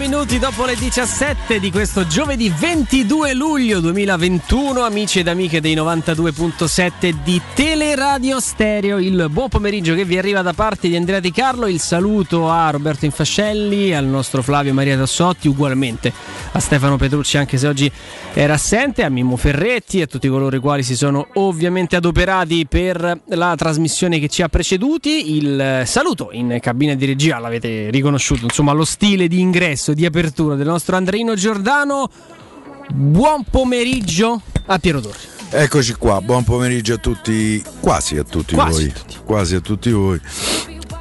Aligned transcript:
minuti 0.00 0.38
dopo 0.38 0.64
le 0.64 0.76
17 0.76 1.60
di 1.60 1.70
questo 1.70 2.06
giovedì 2.06 2.48
22 2.48 3.34
luglio 3.34 3.80
2021, 3.80 4.80
amici 4.80 5.18
ed 5.18 5.28
amiche 5.28 5.60
dei 5.60 5.74
92.7 5.74 7.14
di 7.22 7.38
Teleradio 7.52 8.40
Stereo. 8.40 8.96
Il 8.96 9.28
buon 9.30 9.50
pomeriggio 9.50 9.94
che 9.94 10.06
vi 10.06 10.16
arriva 10.16 10.40
da 10.40 10.54
parte 10.54 10.88
di 10.88 10.96
Andrea 10.96 11.20
Di 11.20 11.30
Carlo. 11.30 11.66
Il 11.66 11.80
saluto 11.80 12.50
a 12.50 12.70
Roberto 12.70 13.04
Infascelli, 13.04 13.94
al 13.94 14.06
nostro 14.06 14.40
Flavio 14.40 14.72
Maria 14.72 14.96
Tassotti, 14.96 15.48
ugualmente 15.48 16.10
a 16.52 16.58
Stefano 16.60 16.96
Petrucci, 16.96 17.36
anche 17.36 17.58
se 17.58 17.68
oggi 17.68 17.92
era 18.32 18.54
assente, 18.54 19.04
a 19.04 19.10
Mimmo 19.10 19.36
Ferretti 19.36 19.98
e 19.98 20.02
a 20.02 20.06
tutti 20.06 20.28
coloro 20.28 20.56
i 20.56 20.60
quali 20.60 20.82
si 20.82 20.96
sono 20.96 21.28
ovviamente 21.34 21.96
adoperati 21.96 22.66
per 22.66 23.20
la 23.26 23.54
trasmissione 23.54 24.18
che 24.18 24.28
ci 24.28 24.40
ha 24.40 24.48
preceduti. 24.48 25.36
Il 25.36 25.82
saluto 25.84 26.30
in 26.32 26.56
cabina 26.58 26.94
di 26.94 27.04
regia 27.04 27.38
l'avete 27.38 27.90
riconosciuto, 27.90 28.44
insomma, 28.44 28.72
lo 28.72 28.84
stile 28.84 29.28
di 29.28 29.40
ingresso, 29.40 29.89
di 29.94 30.04
apertura 30.06 30.54
del 30.54 30.66
nostro 30.66 30.96
Andreino 30.96 31.34
Giordano. 31.34 32.10
Buon 32.92 33.44
pomeriggio 33.48 34.40
a 34.66 34.78
Piero 34.78 35.00
Torri. 35.00 35.18
Eccoci 35.52 35.94
qua, 35.94 36.20
buon 36.20 36.44
pomeriggio 36.44 36.94
a 36.94 36.98
tutti, 36.98 37.62
quasi 37.80 38.16
a 38.16 38.22
tutti 38.24 38.54
Quasi 38.54 38.84
voi. 38.84 38.92
tutti. 38.92 39.16
Quasi 39.24 39.54
a 39.56 39.60
tutti 39.60 39.90
voi. 39.90 40.20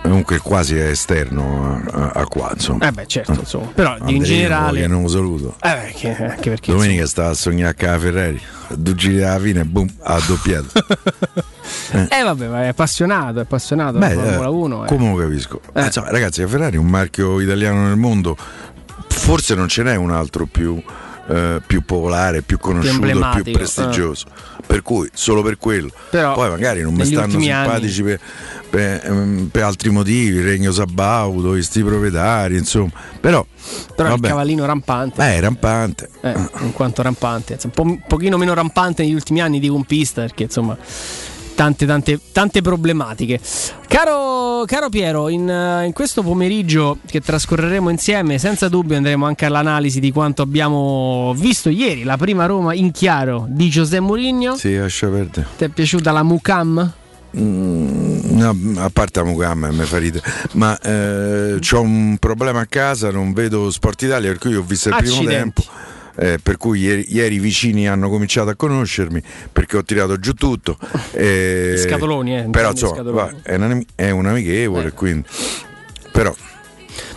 Comunque 0.01 0.37
quasi 0.39 0.75
è 0.77 0.85
esterno 0.87 1.81
a, 1.91 1.97
a- 1.97 2.11
a 2.21 2.25
qua, 2.25 2.51
insomma. 2.53 2.87
Eh 2.87 2.91
beh, 2.91 3.05
certo, 3.05 3.33
insomma, 3.33 3.67
però 3.67 3.95
in 3.97 4.01
Andreino, 4.01 4.23
generale... 4.23 4.81
Che 4.81 4.87
non 4.87 5.01
lo 5.03 5.07
saluto. 5.09 5.55
Eh 5.61 5.69
beh, 5.73 5.93
che- 5.93 6.15
anche 6.25 6.49
perché... 6.49 6.71
Domenica 6.71 7.05
stava 7.05 7.29
a 7.29 7.33
sognare 7.33 7.75
la 7.77 7.99
Ferrari. 7.99 8.41
Due 8.69 8.95
giri 8.95 9.23
alla 9.23 9.39
fine, 9.39 9.65
boom, 9.65 9.87
ha 10.03 10.19
doppiato. 10.25 10.67
insomma- 10.71 12.07
Eh 12.17 12.23
vabbè, 12.23 12.47
ma 12.47 12.63
è 12.63 12.67
appassionato, 12.67 13.39
è 13.39 13.41
appassionato 13.41 13.97
Beh, 13.99 14.13
Formula 14.13 14.45
eh, 14.45 14.47
1. 14.47 14.85
eh. 14.85 14.87
come 14.87 15.09
lo 15.11 15.15
capisco? 15.17 15.61
Eh. 15.73 15.83
Insomma, 15.85 16.09
ragazzi, 16.11 16.41
la 16.41 16.47
Ferrari 16.47 16.75
è 16.77 16.79
un 16.79 16.87
marchio 16.87 17.39
italiano 17.41 17.85
nel 17.87 17.97
mondo. 17.97 18.37
Forse 19.29 19.53
non 19.53 19.67
ce 19.67 19.83
n'è 19.83 19.95
un 19.95 20.09
altro 20.09 20.47
più, 20.47 20.81
eh, 21.27 21.61
più 21.63 21.83
popolare, 21.85 22.41
più 22.41 22.57
conosciuto, 22.57 22.97
più, 22.97 23.07
emblematico, 23.09 23.51
prestigioso. 23.51 24.25
Per 24.65 24.81
cui, 24.81 25.07
solo 25.13 25.43
per 25.43 25.57
quello. 25.59 25.91
Però, 26.09 26.33
Poi 26.33 26.49
magari 26.49 26.81
non 26.81 26.95
mi 26.95 27.05
stanno 27.05 27.39
simpatici 27.39 28.01
per, 28.01 28.19
per- 28.71 29.05
ehm, 29.05 29.49
per 29.51 29.63
altri 29.65 29.91
motivi, 29.91 30.41
Regno 30.41 30.71
Sabaudo, 30.71 31.49
questi 31.49 31.83
proprietari, 31.83 32.57
insomma. 32.57 32.89
Però, 33.19 33.45
Però 33.95 34.09
vabbè, 34.09 34.25
il 34.25 34.31
cavallino 34.31 34.65
rampante, 34.65 35.21
eh, 35.21 35.35
è 35.35 35.39
rampante. 35.39 36.09
eh, 36.21 36.33
in 36.61 36.73
quanto 36.73 37.03
rampante, 37.03 37.53
insomma, 37.53 37.73
un, 37.77 37.85
po', 37.85 37.91
un 37.91 38.01
pochino 38.07 38.35
meno 38.37 38.55
rampante 38.55 39.03
negli 39.03 39.13
ultimi 39.13 39.41
anni 39.41 39.59
di 39.59 39.69
un 39.69 39.83
pista, 39.85 40.21
perché 40.21 40.43
insomma 40.43 40.75
tante, 41.59 41.85
tante, 41.85 42.17
tante 42.31 42.61
problematiche. 42.61 43.37
Caro, 43.85 44.63
caro 44.65 44.87
Piero, 44.87 45.27
in, 45.27 45.49
eh, 45.49 45.85
in 45.85 45.91
questo 45.91 46.21
pomeriggio 46.23 46.99
che 47.05 47.19
trascorreremo 47.19 47.89
insieme, 47.89 48.37
senza 48.37 48.69
dubbio 48.69 48.95
andremo 48.95 49.25
anche 49.25 49.43
all'analisi 49.45 49.99
di 49.99 50.13
quanto 50.13 50.41
abbiamo 50.41 51.33
visto 51.35 51.67
ieri, 51.67 52.03
la 52.03 52.15
prima 52.15 52.45
Roma 52.45 52.73
in 52.73 52.91
chiaro 52.91 53.45
di 53.49 53.67
José 53.67 53.99
Mourinho. 53.99 54.55
Sì, 54.55 54.77
lascia 54.77 55.09
perdere. 55.09 55.47
Ti 55.57 55.65
è 55.65 55.67
piaciuta 55.67 56.13
la 56.13 56.23
Mucam? 56.23 56.93
Mm, 57.37 58.37
no, 58.37 58.55
a 58.77 58.89
parte 58.89 59.19
la 59.19 59.25
Mugamma 59.25 59.69
mi 59.69 59.83
fa 59.83 59.97
ridere, 59.97 60.23
ma 60.53 60.79
eh, 60.79 61.59
ho 61.71 61.81
un 61.81 62.15
problema 62.19 62.61
a 62.61 62.65
casa, 62.67 63.11
non 63.11 63.33
vedo 63.33 63.69
Sport 63.69 64.03
Italia, 64.03 64.29
per 64.29 64.39
cui 64.39 64.55
ho 64.55 64.63
visto 64.63 64.87
il 64.87 64.95
primo 64.95 65.15
Accidenti. 65.15 65.61
tempo. 65.61 65.97
Eh, 66.19 66.37
per 66.41 66.57
cui 66.57 66.79
ieri, 66.79 67.05
ieri 67.07 67.35
i 67.35 67.39
vicini 67.39 67.87
hanno 67.87 68.09
cominciato 68.09 68.49
a 68.49 68.55
conoscermi 68.55 69.21
perché 69.51 69.77
ho 69.77 69.83
tirato 69.83 70.19
giù 70.19 70.33
tutto. 70.33 70.77
eh, 71.13 71.75
Scatoloni, 71.77 72.37
eh, 72.37 72.43
Però 72.51 72.71
insomma, 72.71 72.95
scatoloni. 72.95 73.31
va, 73.31 73.33
è, 73.41 73.55
un, 73.55 73.83
è 73.95 74.09
un 74.09 74.25
amichevole, 74.25 74.87
Eh. 74.87 74.93
quindi. 74.93 75.27
Però 76.11 76.35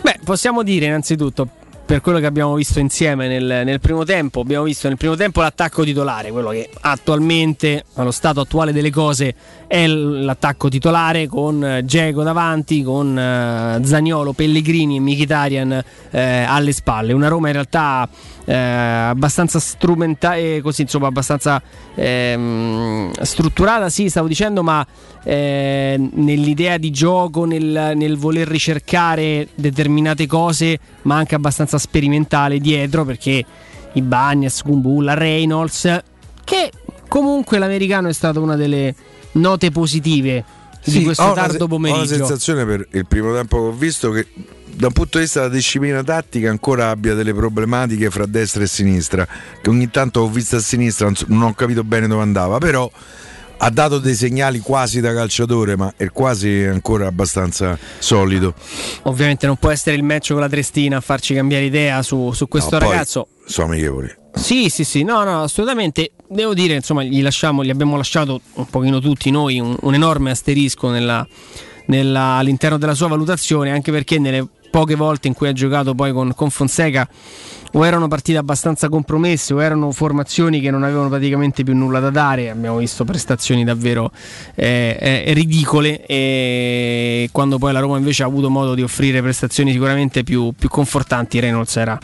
Beh, 0.01 0.19
possiamo 0.23 0.63
dire 0.63 0.85
innanzitutto 0.85 1.47
per 1.85 1.99
quello 2.01 2.19
che 2.19 2.25
abbiamo 2.25 2.55
visto 2.55 2.79
insieme 2.79 3.27
nel, 3.27 3.63
nel 3.65 3.79
primo 3.81 4.05
tempo, 4.05 4.39
abbiamo 4.39 4.63
visto 4.63 4.87
nel 4.87 4.97
primo 4.97 5.15
tempo 5.15 5.41
l'attacco 5.41 5.83
titolare, 5.83 6.31
quello 6.31 6.49
che 6.49 6.69
attualmente, 6.81 7.83
allo 7.95 8.11
stato 8.11 8.39
attuale 8.39 8.71
delle 8.71 8.89
cose, 8.89 9.35
è 9.67 9.85
l'attacco 9.85 10.69
titolare 10.69 11.27
con 11.27 11.81
Geco 11.83 12.23
davanti, 12.23 12.83
con 12.83 13.17
eh, 13.17 13.79
Zagnolo, 13.83 14.31
Pellegrini 14.33 14.95
e 14.95 14.99
Mkhitaryan 15.01 15.83
eh, 16.11 16.43
alle 16.47 16.71
spalle. 16.71 17.11
Una 17.11 17.27
Roma 17.27 17.47
in 17.47 17.53
realtà 17.53 18.07
eh, 18.45 18.53
abbastanza 18.55 19.59
strumentale, 19.59 20.61
così 20.61 20.81
insomma, 20.81 21.07
abbastanza 21.07 21.61
ehm, 21.95 23.11
strutturata, 23.21 23.89
sì, 23.89 24.09
stavo 24.09 24.27
dicendo, 24.27 24.63
ma 24.63 24.85
eh, 25.23 26.09
nell'idea 26.13 26.77
di 26.77 26.91
gioco, 26.91 27.45
nel, 27.45 27.93
nel 27.95 28.17
voler 28.17 28.47
ricercare 28.47 29.47
determinate 29.55 30.27
cose, 30.27 30.77
ma 31.03 31.15
anche 31.15 31.35
abbastanza 31.35 31.77
sperimentale 31.77 32.59
dietro, 32.59 33.05
perché 33.05 33.43
i 33.93 34.01
Bagnas, 34.01 34.61
Kumbulla, 34.61 35.13
Reynolds, 35.13 36.01
che 36.43 36.71
comunque 37.07 37.57
l'americano 37.59 38.09
è 38.09 38.13
stata 38.13 38.39
una 38.39 38.55
delle 38.55 38.93
note 39.33 39.71
positive 39.71 40.43
di 40.83 40.91
Sì, 40.91 41.03
questo 41.03 41.23
ho 41.23 41.31
una 41.31 41.35
se- 41.35 41.41
tardo 41.47 41.63
Ho 41.63 41.67
la 41.67 41.73
pomeriggio. 41.73 42.05
sensazione 42.15 42.65
per 42.65 42.87
il 42.91 43.05
primo 43.07 43.33
tempo 43.33 43.57
che 43.61 43.67
ho 43.67 43.71
visto 43.71 44.11
che 44.11 44.27
da 44.75 44.87
un 44.87 44.93
punto 44.93 45.17
di 45.19 45.23
vista 45.25 45.41
della 45.41 45.53
disciplina 45.53 46.03
tattica 46.03 46.49
ancora 46.49 46.89
abbia 46.89 47.13
delle 47.13 47.33
problematiche 47.33 48.09
fra 48.09 48.25
destra 48.25 48.63
e 48.63 48.67
sinistra, 48.67 49.27
che 49.61 49.69
ogni 49.69 49.89
tanto 49.91 50.21
ho 50.21 50.27
visto 50.29 50.55
a 50.55 50.59
sinistra, 50.59 51.11
non 51.27 51.43
ho 51.43 51.53
capito 51.53 51.83
bene 51.83 52.07
dove 52.07 52.23
andava, 52.23 52.57
però 52.57 52.89
ha 53.55 53.69
dato 53.69 53.99
dei 53.99 54.15
segnali 54.15 54.59
quasi 54.59 54.99
da 54.99 55.13
calciatore, 55.13 55.77
ma 55.77 55.93
è 55.95 56.09
quasi 56.09 56.63
ancora 56.63 57.05
abbastanza 57.07 57.77
solido. 57.99 58.55
Ovviamente 59.03 59.45
non 59.45 59.57
può 59.57 59.69
essere 59.69 59.95
il 59.95 60.03
match 60.03 60.31
con 60.31 60.41
la 60.41 60.49
Trestina 60.49 60.97
a 60.97 61.01
farci 61.01 61.33
cambiare 61.35 61.65
idea 61.65 62.01
su, 62.01 62.31
su 62.33 62.47
questo 62.47 62.77
No, 62.79 62.85
ragazzo. 62.89 63.27
Sono 63.45 63.71
amichevoli. 63.71 64.11
Sì, 64.33 64.69
sì, 64.69 64.83
sì, 64.83 65.03
no, 65.03 65.23
no, 65.23 65.43
assolutamente. 65.43 66.11
Devo 66.33 66.55
dire, 66.55 66.73
insomma, 66.73 67.03
gli, 67.03 67.21
lasciamo, 67.21 67.63
gli 67.63 67.69
abbiamo 67.69 67.95
lasciato 67.95 68.41
un 68.55 68.65
pochino 68.65 68.99
tutti 68.99 69.29
noi 69.29 69.59
un, 69.59 69.75
un 69.79 69.93
enorme 69.93 70.31
asterisco 70.31 70.89
nella- 70.89 71.25
nella- 71.85 72.37
all'interno 72.37 72.79
della 72.79 72.95
sua 72.95 73.07
valutazione, 73.07 73.69
anche 73.71 73.91
perché 73.91 74.17
nelle 74.17 74.47
poche 74.71 74.95
volte 74.95 75.27
in 75.27 75.35
cui 75.35 75.47
ha 75.47 75.53
giocato 75.53 75.93
poi 75.93 76.11
con, 76.11 76.33
con 76.35 76.49
Fonseca 76.49 77.07
o 77.73 77.85
erano 77.85 78.07
partite 78.07 78.39
abbastanza 78.39 78.89
compromesse 78.89 79.53
o 79.53 79.61
erano 79.61 79.91
formazioni 79.91 80.59
che 80.59 80.71
non 80.71 80.81
avevano 80.81 81.09
praticamente 81.09 81.63
più 81.63 81.75
nulla 81.75 81.99
da 81.99 82.09
dare. 82.09 82.49
Abbiamo 82.49 82.77
visto 82.77 83.03
prestazioni 83.05 83.63
davvero 83.63 84.11
eh, 84.55 84.97
eh, 84.99 85.33
ridicole 85.33 86.03
e 86.07 87.29
quando 87.31 87.59
poi 87.59 87.73
la 87.73 87.79
Roma 87.79 87.97
invece 87.97 88.23
ha 88.23 88.25
avuto 88.25 88.49
modo 88.49 88.73
di 88.73 88.81
offrire 88.81 89.21
prestazioni 89.21 89.71
sicuramente 89.71 90.23
più, 90.23 90.51
più 90.57 90.69
confortanti, 90.69 91.39
Reynolds 91.39 91.75
era, 91.75 91.99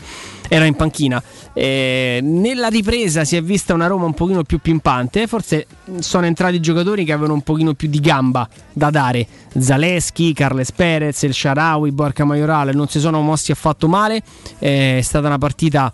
era 0.52 0.64
in 0.64 0.74
panchina. 0.74 1.22
Eh, 1.52 2.18
nella 2.22 2.66
ripresa 2.66 3.24
si 3.24 3.36
è 3.36 3.42
vista 3.42 3.72
una 3.72 3.86
Roma 3.86 4.04
un 4.06 4.14
pochino 4.14 4.42
più 4.42 4.58
pimpante, 4.58 5.28
forse 5.28 5.66
sono 6.00 6.26
entrati 6.26 6.58
giocatori 6.58 7.04
che 7.04 7.12
avevano 7.12 7.34
un 7.34 7.42
pochino 7.42 7.74
più 7.74 7.88
di 7.88 8.00
gamba 8.00 8.48
da 8.72 8.90
dare. 8.90 9.26
Zaleschi, 9.56 10.32
Carles 10.32 10.72
Perez, 10.72 11.22
El 11.22 11.34
Sharawi, 11.34 11.92
Borca 11.92 12.24
Maiorale 12.24 12.72
non 12.72 12.88
si 12.88 12.98
sono 12.98 13.20
mossi 13.20 13.52
affatto 13.52 13.86
male, 13.86 14.22
Eh, 14.58 14.98
è 14.98 15.02
stata 15.02 15.28
una 15.28 15.38
partita 15.38 15.92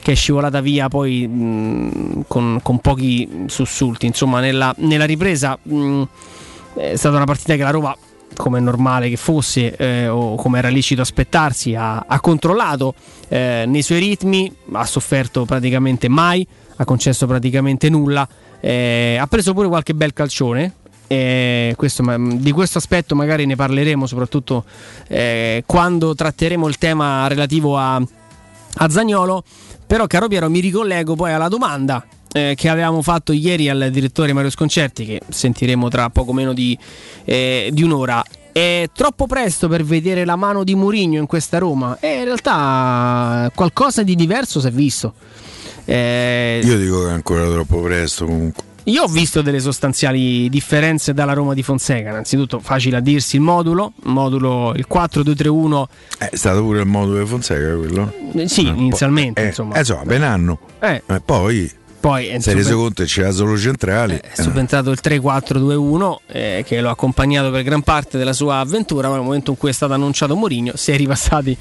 che 0.00 0.12
è 0.12 0.14
scivolata 0.14 0.60
via 0.60 0.86
poi 0.88 1.26
mh, 1.26 2.26
con, 2.28 2.60
con 2.62 2.78
pochi 2.78 3.28
sussulti. 3.46 4.06
Insomma, 4.06 4.38
nella, 4.38 4.72
nella 4.78 5.04
ripresa 5.04 5.58
mh, 5.60 6.02
è 6.76 6.94
stata 6.94 7.16
una 7.16 7.24
partita 7.24 7.56
che 7.56 7.62
la 7.62 7.70
Roma, 7.70 7.96
come 8.36 8.58
è 8.58 8.60
normale 8.60 9.08
che 9.08 9.16
fosse, 9.16 9.74
eh, 9.76 10.08
o 10.08 10.36
come 10.36 10.58
era 10.58 10.68
lecito 10.68 11.02
aspettarsi, 11.02 11.74
ha, 11.74 12.04
ha 12.06 12.20
controllato 12.20 12.94
eh, 13.28 13.64
nei 13.66 13.82
suoi 13.82 13.98
ritmi, 13.98 14.52
ha 14.72 14.84
sofferto 14.84 15.44
praticamente 15.44 16.08
mai, 16.08 16.46
ha 16.76 16.84
concesso 16.84 17.26
praticamente 17.26 17.88
nulla, 17.88 18.28
eh, 18.60 19.16
ha 19.20 19.26
preso 19.26 19.52
pure 19.54 19.68
qualche 19.68 19.94
bel 19.94 20.12
calcione. 20.12 20.74
questo, 21.06 22.02
ma- 22.02 22.18
di 22.18 22.50
questo 22.50 22.78
aspetto 22.78 23.14
magari 23.14 23.46
ne 23.46 23.54
parleremo 23.54 24.06
soprattutto 24.06 24.64
eh, 25.06 25.62
quando 25.64 26.16
tratteremo 26.16 26.66
il 26.66 26.78
tema 26.78 27.26
relativo 27.28 27.76
a, 27.78 27.96
a 27.96 28.88
Zagnolo. 28.88 29.44
Però, 29.86 30.06
caro 30.08 30.26
Piero, 30.26 30.50
mi 30.50 30.58
ricollego 30.58 31.14
poi 31.14 31.32
alla 31.32 31.48
domanda 31.48 32.04
eh, 32.36 32.54
che 32.54 32.68
avevamo 32.68 33.00
fatto 33.02 33.32
ieri 33.32 33.68
al 33.70 33.88
direttore 33.90 34.32
Mario 34.34 34.50
Sconcerti, 34.50 35.04
che 35.06 35.20
sentiremo 35.26 35.88
tra 35.88 36.10
poco 36.10 36.32
meno 36.32 36.52
di, 36.52 36.76
eh, 37.24 37.70
di 37.72 37.82
un'ora. 37.82 38.22
È 38.52 38.88
troppo 38.94 39.26
presto 39.26 39.68
per 39.68 39.84
vedere 39.84 40.24
la 40.24 40.36
mano 40.36 40.64
di 40.64 40.74
Mourinho 40.74 41.18
in 41.18 41.26
questa 41.26 41.58
Roma? 41.58 41.98
E 42.00 42.18
in 42.18 42.24
realtà 42.24 43.50
qualcosa 43.54 44.02
di 44.02 44.14
diverso 44.14 44.60
si 44.60 44.66
è 44.66 44.70
visto. 44.70 45.14
Eh, 45.84 46.60
Io 46.64 46.78
dico 46.78 47.02
che 47.04 47.08
è 47.08 47.12
ancora 47.12 47.48
troppo 47.48 47.80
presto 47.80 48.24
comunque. 48.26 48.64
io 48.84 49.02
ho 49.02 49.06
visto 49.08 49.40
delle 49.42 49.60
sostanziali 49.60 50.48
differenze 50.48 51.12
dalla 51.14 51.32
Roma 51.34 51.52
di 51.54 51.62
Fonseca. 51.62 52.08
Innanzitutto, 52.10 52.58
facile 52.60 52.96
a 52.96 53.00
dirsi 53.00 53.36
il 53.36 53.42
modulo, 53.42 53.92
modulo 54.04 54.72
il 54.74 54.86
4-2-3-1. 54.90 55.84
Eh, 56.18 56.28
È 56.30 56.36
stato 56.36 56.62
pure 56.62 56.80
il 56.80 56.86
modo 56.86 57.18
di 57.18 57.26
Fonseca 57.26 57.74
quello. 57.76 58.12
eh, 58.34 58.48
Sì, 58.48 58.66
Eh, 58.66 58.70
inizialmente, 58.70 59.42
eh, 59.42 59.46
insomma. 59.48 59.74
eh, 59.74 59.78
insomma, 59.80 60.02
ben 60.04 60.22
anno. 60.22 60.58
Eh, 60.80 61.02
Eh, 61.06 61.20
poi 61.24 61.70
Poi 61.98 62.26
è, 62.26 62.38
suben- 62.38 62.56
reso 62.56 62.76
conto 62.76 63.02
che 63.02 63.08
c'era 63.08 63.30
solo 63.30 63.56
centrali. 63.58 64.14
Eh, 64.14 64.20
è 64.20 64.40
subentrato 64.40 64.90
il 64.90 64.98
3-4-2-1 65.02 66.16
eh, 66.26 66.64
che 66.66 66.80
lo 66.80 66.88
ha 66.88 66.92
accompagnato 66.92 67.50
per 67.50 67.62
gran 67.62 67.82
parte 67.82 68.18
della 68.18 68.32
sua 68.32 68.58
avventura, 68.58 69.08
ma 69.08 69.16
nel 69.16 69.24
momento 69.24 69.50
in 69.50 69.56
cui 69.56 69.70
è 69.70 69.72
stato 69.72 69.92
annunciato 69.92 70.36
Mourinho 70.36 70.76
si 70.76 70.92
è 70.92 70.96
ripassati 70.96 71.56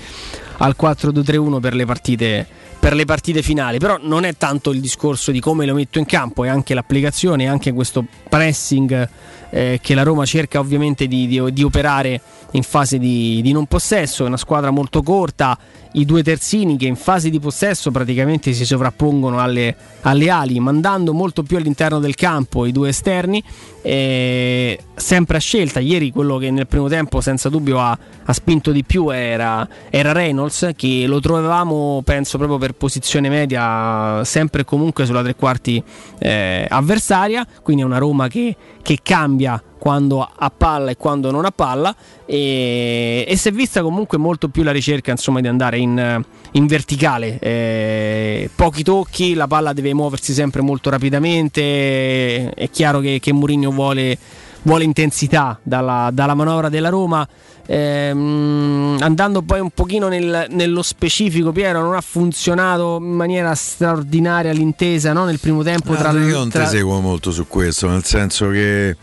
al 0.57 0.75
4-2-3-1 0.79 1.59
per 1.59 1.73
le 1.73 1.85
partite 1.85 2.47
per 2.85 2.93
le 2.93 3.05
partite 3.05 3.41
finali, 3.41 3.79
però 3.79 3.97
non 3.99 4.25
è 4.25 4.37
tanto 4.37 4.69
il 4.69 4.79
discorso 4.79 5.31
di 5.31 5.39
come 5.39 5.65
lo 5.65 5.73
metto 5.73 5.97
in 5.97 6.05
campo, 6.05 6.43
è 6.43 6.49
anche 6.49 6.75
l'applicazione, 6.75 7.45
è 7.45 7.47
anche 7.47 7.73
questo 7.73 8.05
pressing 8.29 9.09
eh, 9.55 9.79
che 9.81 9.95
la 9.95 10.03
Roma 10.03 10.25
cerca 10.25 10.59
ovviamente 10.59 11.07
di, 11.07 11.27
di, 11.27 11.41
di 11.53 11.63
operare 11.63 12.19
in 12.51 12.63
fase 12.63 12.99
di, 12.99 13.41
di, 13.41 13.53
non 13.53 13.67
possesso, 13.67 14.25
è 14.25 14.27
una 14.27 14.35
squadra 14.35 14.69
molto 14.69 15.01
corta, 15.01 15.57
i 15.93 16.03
due 16.03 16.23
terzini 16.23 16.77
che 16.77 16.87
in 16.87 16.97
fase 16.97 17.29
di 17.29 17.39
possesso 17.39 17.89
praticamente 17.89 18.51
si 18.51 18.65
sovrappongono 18.65 19.39
alle, 19.39 19.75
alle 20.01 20.29
ali, 20.29 20.59
mandando 20.59 21.13
molto 21.13 21.43
più 21.43 21.55
all'interno 21.55 21.99
del 21.99 22.15
campo 22.15 22.65
i 22.65 22.73
due 22.73 22.89
esterni, 22.89 23.41
eh, 23.81 24.77
sempre 24.93 25.37
a 25.37 25.39
scelta. 25.39 25.79
Ieri 25.79 26.11
quello 26.11 26.37
che 26.37 26.51
nel 26.51 26.67
primo 26.67 26.89
tempo 26.89 27.21
senza 27.21 27.47
dubbio 27.47 27.79
ha, 27.79 27.97
ha 28.25 28.33
spinto 28.33 28.71
di 28.71 28.83
più 28.83 29.09
era, 29.09 29.67
era, 29.89 30.11
Reynolds, 30.11 30.71
che 30.75 31.05
lo 31.07 31.21
trovavamo 31.21 32.01
penso 32.03 32.37
proprio 32.37 32.57
per 32.57 32.73
posizione 32.73 33.29
media, 33.29 34.21
sempre 34.25 34.61
e 34.61 34.65
comunque 34.65 35.05
sulla 35.05 35.23
tre 35.23 35.35
quarti 35.35 35.81
eh, 36.19 36.65
avversaria, 36.69 37.45
quindi 37.61 37.83
è 37.83 37.85
una 37.85 37.99
Roma 37.99 38.27
che, 38.27 38.55
che 38.81 38.99
cambia 39.01 39.44
quando 39.77 40.21
ha 40.21 40.49
palla 40.49 40.91
e 40.91 40.97
quando 40.97 41.29
non 41.29 41.45
ha 41.45 41.51
palla 41.51 41.95
e, 42.25 43.23
e 43.27 43.35
si 43.37 43.49
è 43.49 43.51
vista 43.51 43.81
comunque 43.83 44.17
molto 44.17 44.49
più 44.49 44.63
la 44.63 44.71
ricerca 44.71 45.11
insomma, 45.11 45.41
di 45.41 45.47
andare 45.47 45.77
in, 45.77 46.23
in 46.51 46.67
verticale. 46.67 47.37
Eh, 47.39 48.49
pochi 48.55 48.83
tocchi 48.83 49.33
la 49.33 49.47
palla 49.47 49.73
deve 49.73 49.93
muoversi 49.93 50.33
sempre 50.33 50.61
molto 50.61 50.89
rapidamente 50.89 52.49
è 52.49 52.69
chiaro 52.69 52.99
che, 52.99 53.19
che 53.21 53.31
Mourinho 53.31 53.71
vuole, 53.71 54.17
vuole 54.65 54.83
intensità 54.83 55.57
dalla, 55.63 56.09
dalla, 56.11 56.33
manovra 56.33 56.69
della 56.69 56.89
Roma 56.89 57.27
ehm, 57.65 58.97
andando 58.99 59.41
poi 59.41 59.59
un 59.59 59.69
pochino 59.69 60.07
nel, 60.07 60.47
nello 60.49 60.81
specifico 60.81 61.51
Piero 61.51 61.81
non 61.81 61.95
ha 61.95 62.01
funzionato 62.01 62.97
in 62.99 63.13
maniera 63.13 63.53
straordinaria 63.55 64.51
l'intesa 64.51 65.13
no? 65.13 65.25
nel 65.25 65.39
primo 65.39 65.63
tempo 65.63 65.93
tra, 65.93 66.11
io 66.11 66.37
non 66.37 66.49
tra... 66.49 66.63
ti 66.63 66.69
seguo 66.69 66.99
molto 66.99 67.31
su 67.31 67.47
questo 67.47 67.87
nel 67.87 68.03
senso 68.03 68.49
che 68.49 68.95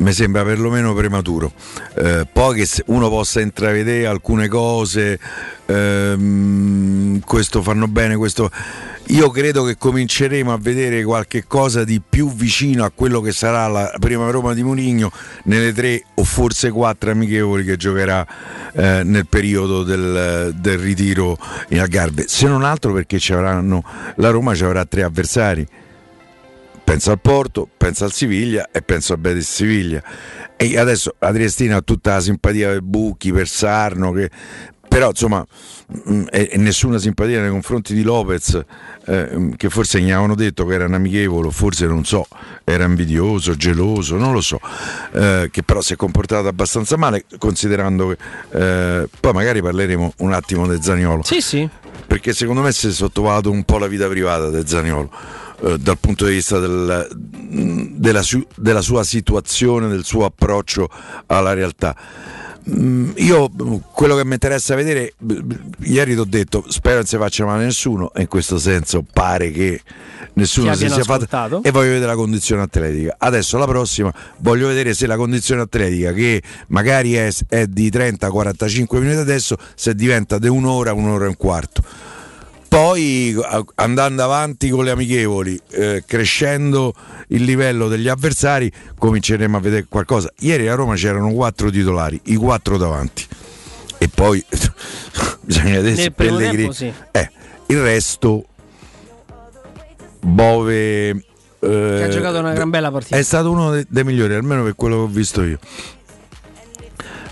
mi 0.00 0.12
sembra 0.12 0.44
perlomeno 0.44 0.94
prematuro. 0.94 1.52
Eh, 1.94 2.26
poi 2.30 2.56
che 2.56 2.82
uno 2.86 3.08
possa 3.08 3.40
intravedere 3.40 4.06
alcune 4.06 4.48
cose, 4.48 5.18
ehm, 5.66 7.20
questo 7.20 7.62
fanno 7.62 7.86
bene, 7.86 8.16
questo... 8.16 8.50
Io 9.10 9.28
credo 9.30 9.64
che 9.64 9.76
cominceremo 9.76 10.52
a 10.52 10.56
vedere 10.56 11.02
qualche 11.02 11.44
cosa 11.44 11.82
di 11.82 12.00
più 12.00 12.32
vicino 12.32 12.84
a 12.84 12.92
quello 12.94 13.20
che 13.20 13.32
sarà 13.32 13.66
la 13.66 13.92
prima 13.98 14.30
Roma 14.30 14.54
di 14.54 14.62
Mourinho 14.62 15.10
nelle 15.44 15.72
tre 15.72 16.04
o 16.14 16.22
forse 16.22 16.70
quattro 16.70 17.10
amichevoli 17.10 17.64
che 17.64 17.76
giocherà 17.76 18.24
eh, 18.72 19.02
nel 19.02 19.26
periodo 19.26 19.82
del, 19.82 20.54
del 20.54 20.78
ritiro 20.78 21.36
in 21.70 21.80
Algarve. 21.80 22.28
Se 22.28 22.46
non 22.46 22.62
altro 22.62 22.92
perché 22.92 23.18
la 23.28 24.30
Roma 24.30 24.54
ci 24.54 24.62
avrà 24.62 24.84
tre 24.84 25.02
avversari 25.02 25.66
penso 26.90 27.12
al 27.12 27.20
Porto, 27.20 27.68
penso 27.76 28.02
al 28.02 28.10
Siviglia 28.10 28.68
e 28.72 28.82
penso 28.82 29.12
al 29.12 29.20
Betis 29.20 29.48
Siviglia. 29.48 30.02
E 30.56 30.76
adesso 30.76 31.14
la 31.20 31.30
Triestina 31.30 31.76
ha 31.76 31.80
tutta 31.82 32.14
la 32.14 32.20
simpatia 32.20 32.70
per 32.70 32.82
Bucchi, 32.82 33.30
per 33.30 33.46
Sarno, 33.46 34.10
che, 34.10 34.28
però 34.88 35.10
insomma 35.10 35.46
mm, 36.10 36.24
e, 36.32 36.50
nessuna 36.56 36.98
simpatia 36.98 37.42
nei 37.42 37.50
confronti 37.50 37.94
di 37.94 38.02
Lopez, 38.02 38.60
eh, 39.06 39.50
che 39.56 39.70
forse 39.70 40.00
gli 40.00 40.10
avevano 40.10 40.34
detto 40.34 40.66
che 40.66 40.74
era 40.74 40.86
un 40.86 40.94
amichevole, 40.94 41.52
forse 41.52 41.86
non 41.86 42.04
so, 42.04 42.26
era 42.64 42.86
invidioso, 42.86 43.54
geloso, 43.54 44.16
non 44.16 44.32
lo 44.32 44.40
so, 44.40 44.58
eh, 45.12 45.48
che 45.52 45.62
però 45.62 45.80
si 45.80 45.92
è 45.92 45.96
comportato 45.96 46.48
abbastanza 46.48 46.96
male, 46.96 47.24
considerando 47.38 48.08
che 48.08 48.16
eh, 49.02 49.08
poi 49.20 49.32
magari 49.32 49.62
parleremo 49.62 50.14
un 50.18 50.32
attimo 50.32 50.66
del 50.66 50.82
Zaniolo. 50.82 51.22
Sì, 51.22 51.40
sì. 51.40 51.68
Perché 52.04 52.32
secondo 52.32 52.62
me 52.62 52.72
si 52.72 52.88
è 52.88 52.90
sottovalutato 52.90 53.52
un 53.52 53.62
po' 53.62 53.78
la 53.78 53.86
vita 53.86 54.08
privata 54.08 54.50
del 54.50 54.66
Zaniolo 54.66 55.39
eh, 55.62 55.78
dal 55.78 55.98
punto 55.98 56.24
di 56.24 56.32
vista 56.32 56.58
del, 56.58 57.06
della, 57.96 58.22
su, 58.22 58.44
della, 58.56 58.80
sua 58.80 59.04
situazione, 59.04 59.88
del 59.88 60.04
suo 60.04 60.24
approccio 60.24 60.88
alla 61.26 61.52
realtà. 61.52 61.94
Mm, 62.68 63.12
io 63.16 63.50
quello 63.92 64.16
che 64.16 64.24
mi 64.24 64.34
interessa 64.34 64.74
vedere, 64.74 65.14
ieri 65.80 66.14
ti 66.14 66.18
ho 66.18 66.24
detto, 66.24 66.64
spero 66.68 66.96
non 66.96 67.06
si 67.06 67.16
faccia 67.16 67.44
male 67.44 67.62
a 67.62 67.66
nessuno, 67.66 68.12
e 68.14 68.22
in 68.22 68.28
questo 68.28 68.58
senso 68.58 69.04
pare 69.10 69.50
che 69.50 69.80
nessuno 70.34 70.74
si 70.74 70.88
sia 70.88 71.04
fatto. 71.04 71.60
E 71.62 71.70
voglio 71.70 71.90
vedere 71.90 72.06
la 72.06 72.16
condizione 72.16 72.62
atletica. 72.62 73.16
Adesso 73.18 73.58
la 73.58 73.66
prossima 73.66 74.12
voglio 74.38 74.68
vedere 74.68 74.94
se 74.94 75.06
la 75.06 75.16
condizione 75.16 75.62
atletica, 75.62 76.12
che 76.12 76.42
magari 76.68 77.14
è, 77.14 77.30
è 77.48 77.66
di 77.66 77.90
30-45 77.90 78.98
minuti 78.98 79.18
adesso, 79.18 79.56
se 79.74 79.94
diventa 79.94 80.38
di 80.38 80.48
un'ora, 80.48 80.92
un'ora 80.92 81.24
e 81.24 81.28
un 81.28 81.36
quarto 81.36 81.82
poi 82.70 83.36
andando 83.74 84.22
avanti 84.22 84.68
con 84.68 84.84
le 84.84 84.92
amichevoli, 84.92 85.60
eh, 85.70 86.04
crescendo 86.06 86.94
il 87.28 87.42
livello 87.42 87.88
degli 87.88 88.06
avversari, 88.06 88.70
cominceremo 88.96 89.56
a 89.56 89.60
vedere 89.60 89.86
qualcosa. 89.88 90.32
Ieri 90.38 90.68
a 90.68 90.76
Roma 90.76 90.94
c'erano 90.94 91.32
quattro 91.32 91.68
titolari, 91.68 92.20
i 92.26 92.36
quattro 92.36 92.76
davanti. 92.76 93.26
E 93.98 94.08
poi 94.08 94.42
bisogna 95.42 95.80
vedere 95.80 96.12
Pellegrini. 96.12 96.72
Sì. 96.72 96.92
Eh, 97.10 97.30
il 97.66 97.82
resto 97.82 98.44
Bove 100.20 101.08
eh, 101.08 101.18
che 101.58 102.04
ha 102.04 102.08
giocato 102.08 102.38
una 102.38 102.52
gran 102.52 102.70
bella 102.70 102.92
partita. 102.92 103.16
È 103.16 103.22
stato 103.22 103.50
uno 103.50 103.72
dei, 103.72 103.84
dei 103.88 104.04
migliori, 104.04 104.34
almeno 104.34 104.62
per 104.62 104.76
quello 104.76 104.94
che 104.96 105.02
ho 105.02 105.06
visto 105.06 105.42
io. 105.42 105.58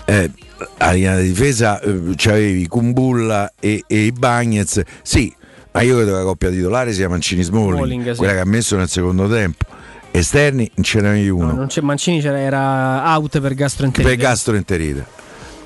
Eh, 0.09 0.31
a 0.77 0.91
linea 0.91 1.19
di 1.19 1.27
difesa 1.27 1.79
eh, 1.81 2.13
c'avevi 2.15 2.67
Kumbulla 2.67 3.53
e, 3.59 3.83
e 3.85 4.05
i 4.05 4.11
Bagnets 4.11 4.81
sì 5.03 5.33
ma 5.71 5.81
io 5.81 5.95
credo 5.95 6.11
che 6.11 6.17
la 6.17 6.23
coppia 6.23 6.49
titolare 6.49 6.91
sia 6.93 7.07
Mancini 7.07 7.43
Smalling, 7.43 8.11
sì. 8.11 8.17
quella 8.17 8.33
che 8.33 8.39
ha 8.39 8.45
messo 8.45 8.75
nel 8.75 8.89
secondo 8.89 9.29
tempo. 9.29 9.65
Esterni 10.09 10.69
non 10.73 10.83
ce 10.83 10.99
n'era 10.99 11.31
uno. 11.31 11.45
No, 11.45 11.53
non 11.53 11.67
c'è 11.67 11.81
Mancini 11.81 12.21
c'era, 12.21 12.39
era 12.39 13.03
out 13.15 13.39
per 13.39 13.53
gastroenterite 13.53 14.15
per 14.15 14.19
gastroenterite 14.19 15.05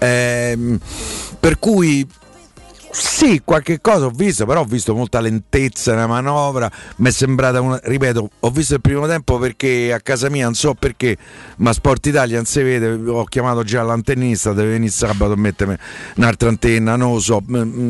ehm, 0.04 0.80
per 1.40 1.60
cui 1.60 2.06
sì, 2.94 3.42
qualche 3.44 3.82
cosa 3.82 4.06
ho 4.06 4.12
visto, 4.12 4.46
però 4.46 4.62
ho 4.62 4.66
visto 4.66 4.94
molta 4.94 5.20
lentezza 5.20 5.94
nella 5.94 6.06
manovra. 6.06 6.72
Mi 6.98 7.10
è 7.10 7.12
sembrata 7.12 7.60
una. 7.60 7.80
Ripeto, 7.82 8.30
ho 8.40 8.50
visto 8.52 8.76
il 8.76 8.82
primo 8.82 9.08
tempo 9.08 9.40
perché 9.40 9.92
a 9.92 10.00
casa 10.00 10.30
mia 10.30 10.44
non 10.44 10.54
so 10.54 10.76
perché, 10.76 11.18
ma 11.58 11.74
Sport 11.74 12.06
Italia 12.06 12.36
non 12.36 12.46
si 12.46 12.62
vede. 12.62 12.92
Ho 13.10 13.24
chiamato 13.24 13.64
già 13.64 13.82
l'antennista, 13.82 14.54
deve 14.54 14.74
venire 14.74 14.92
sabato 14.92 15.32
a 15.32 15.36
mettermi 15.36 15.76
un'altra 16.18 16.50
antenna. 16.50 16.96
Non 16.96 17.14
lo 17.14 17.20
so, 17.20 17.42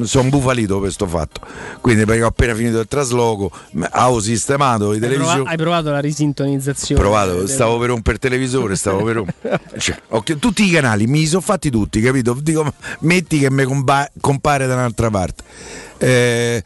sono 0.03 0.29
bufalito 0.29 0.75
per 0.75 0.83
questo 0.83 1.05
fatto. 1.05 1.41
Quindi, 1.81 2.05
perché 2.05 2.23
ho 2.23 2.27
appena 2.27 2.55
finito 2.55 2.79
il 2.79 2.87
trasloco, 2.87 3.51
ho 3.91 4.19
sistemato 4.21 4.93
i 4.93 4.99
televisori. 4.99 5.43
Hai 5.45 5.57
provato 5.57 5.91
la 5.91 5.99
risintonizzazione? 5.99 7.01
Provato, 7.01 7.45
stavo 7.47 7.77
per 7.77 7.89
rompere 7.89 8.15
il 8.15 8.21
televisore, 8.21 8.77
stavo 8.77 9.03
per 9.03 9.15
rompere. 9.15 9.59
cioè, 9.79 9.99
tutti 10.39 10.65
i 10.65 10.69
canali 10.69 11.07
mi 11.07 11.25
sono 11.25 11.41
fatti 11.41 11.69
tutti, 11.69 11.99
capito? 11.99 12.37
Dico, 12.41 12.73
metti 12.99 13.37
che 13.39 13.51
mi 13.51 13.65
compa- 13.65 14.09
compare 14.21 14.65
da 14.65 14.75
una 14.75 14.91
un'altra 14.93 15.09
parte. 15.09 15.43
Eh, 15.97 16.63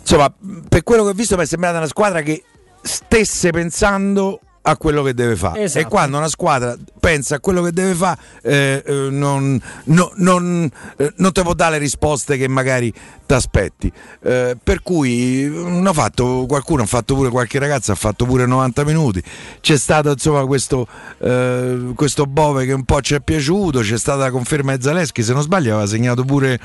insomma, 0.00 0.32
per 0.68 0.82
quello 0.82 1.02
che 1.04 1.10
ho 1.10 1.14
visto 1.14 1.36
mi 1.36 1.42
è 1.42 1.46
sembrata 1.46 1.78
una 1.78 1.86
squadra 1.86 2.22
che 2.22 2.42
stesse 2.80 3.50
pensando 3.50 4.40
a 4.62 4.76
quello 4.76 5.02
che 5.02 5.14
deve 5.14 5.36
fare. 5.36 5.62
Esatto. 5.62 5.84
E 5.86 5.88
quando 5.88 6.18
una 6.18 6.28
squadra 6.28 6.76
pensa 7.08 7.36
a 7.36 7.40
quello 7.40 7.62
che 7.62 7.72
deve 7.72 7.94
fare, 7.94 8.20
eh, 8.42 8.82
eh, 8.84 8.92
non, 9.10 9.58
no, 9.84 10.12
non, 10.16 10.70
eh, 10.98 11.10
non 11.16 11.32
te 11.32 11.40
può 11.40 11.54
dare 11.54 11.72
le 11.72 11.78
risposte 11.78 12.36
che 12.36 12.48
magari 12.48 12.92
ti 12.92 13.32
aspetti. 13.32 13.90
Eh, 14.22 14.58
per 14.62 14.82
cui 14.82 15.50
fatto, 15.92 16.44
qualcuno 16.46 16.82
ha 16.82 16.86
fatto 16.86 17.14
pure, 17.14 17.30
qualche 17.30 17.58
ragazzo 17.58 17.92
ha 17.92 17.94
fatto 17.94 18.26
pure 18.26 18.44
90 18.44 18.84
minuti. 18.84 19.22
C'è 19.60 19.78
stato 19.78 20.10
insomma 20.10 20.44
questo, 20.44 20.86
eh, 21.20 21.92
questo 21.94 22.26
Bove 22.26 22.66
che 22.66 22.72
un 22.72 22.84
po' 22.84 23.00
ci 23.00 23.14
è 23.14 23.20
piaciuto, 23.20 23.80
c'è 23.80 23.96
stata 23.96 24.24
la 24.24 24.30
conferma 24.30 24.76
di 24.76 24.82
Zaleschi, 24.82 25.22
se 25.22 25.32
non 25.32 25.40
sbaglio 25.40 25.72
aveva 25.72 25.88
segnato 25.88 26.24
pure 26.24 26.60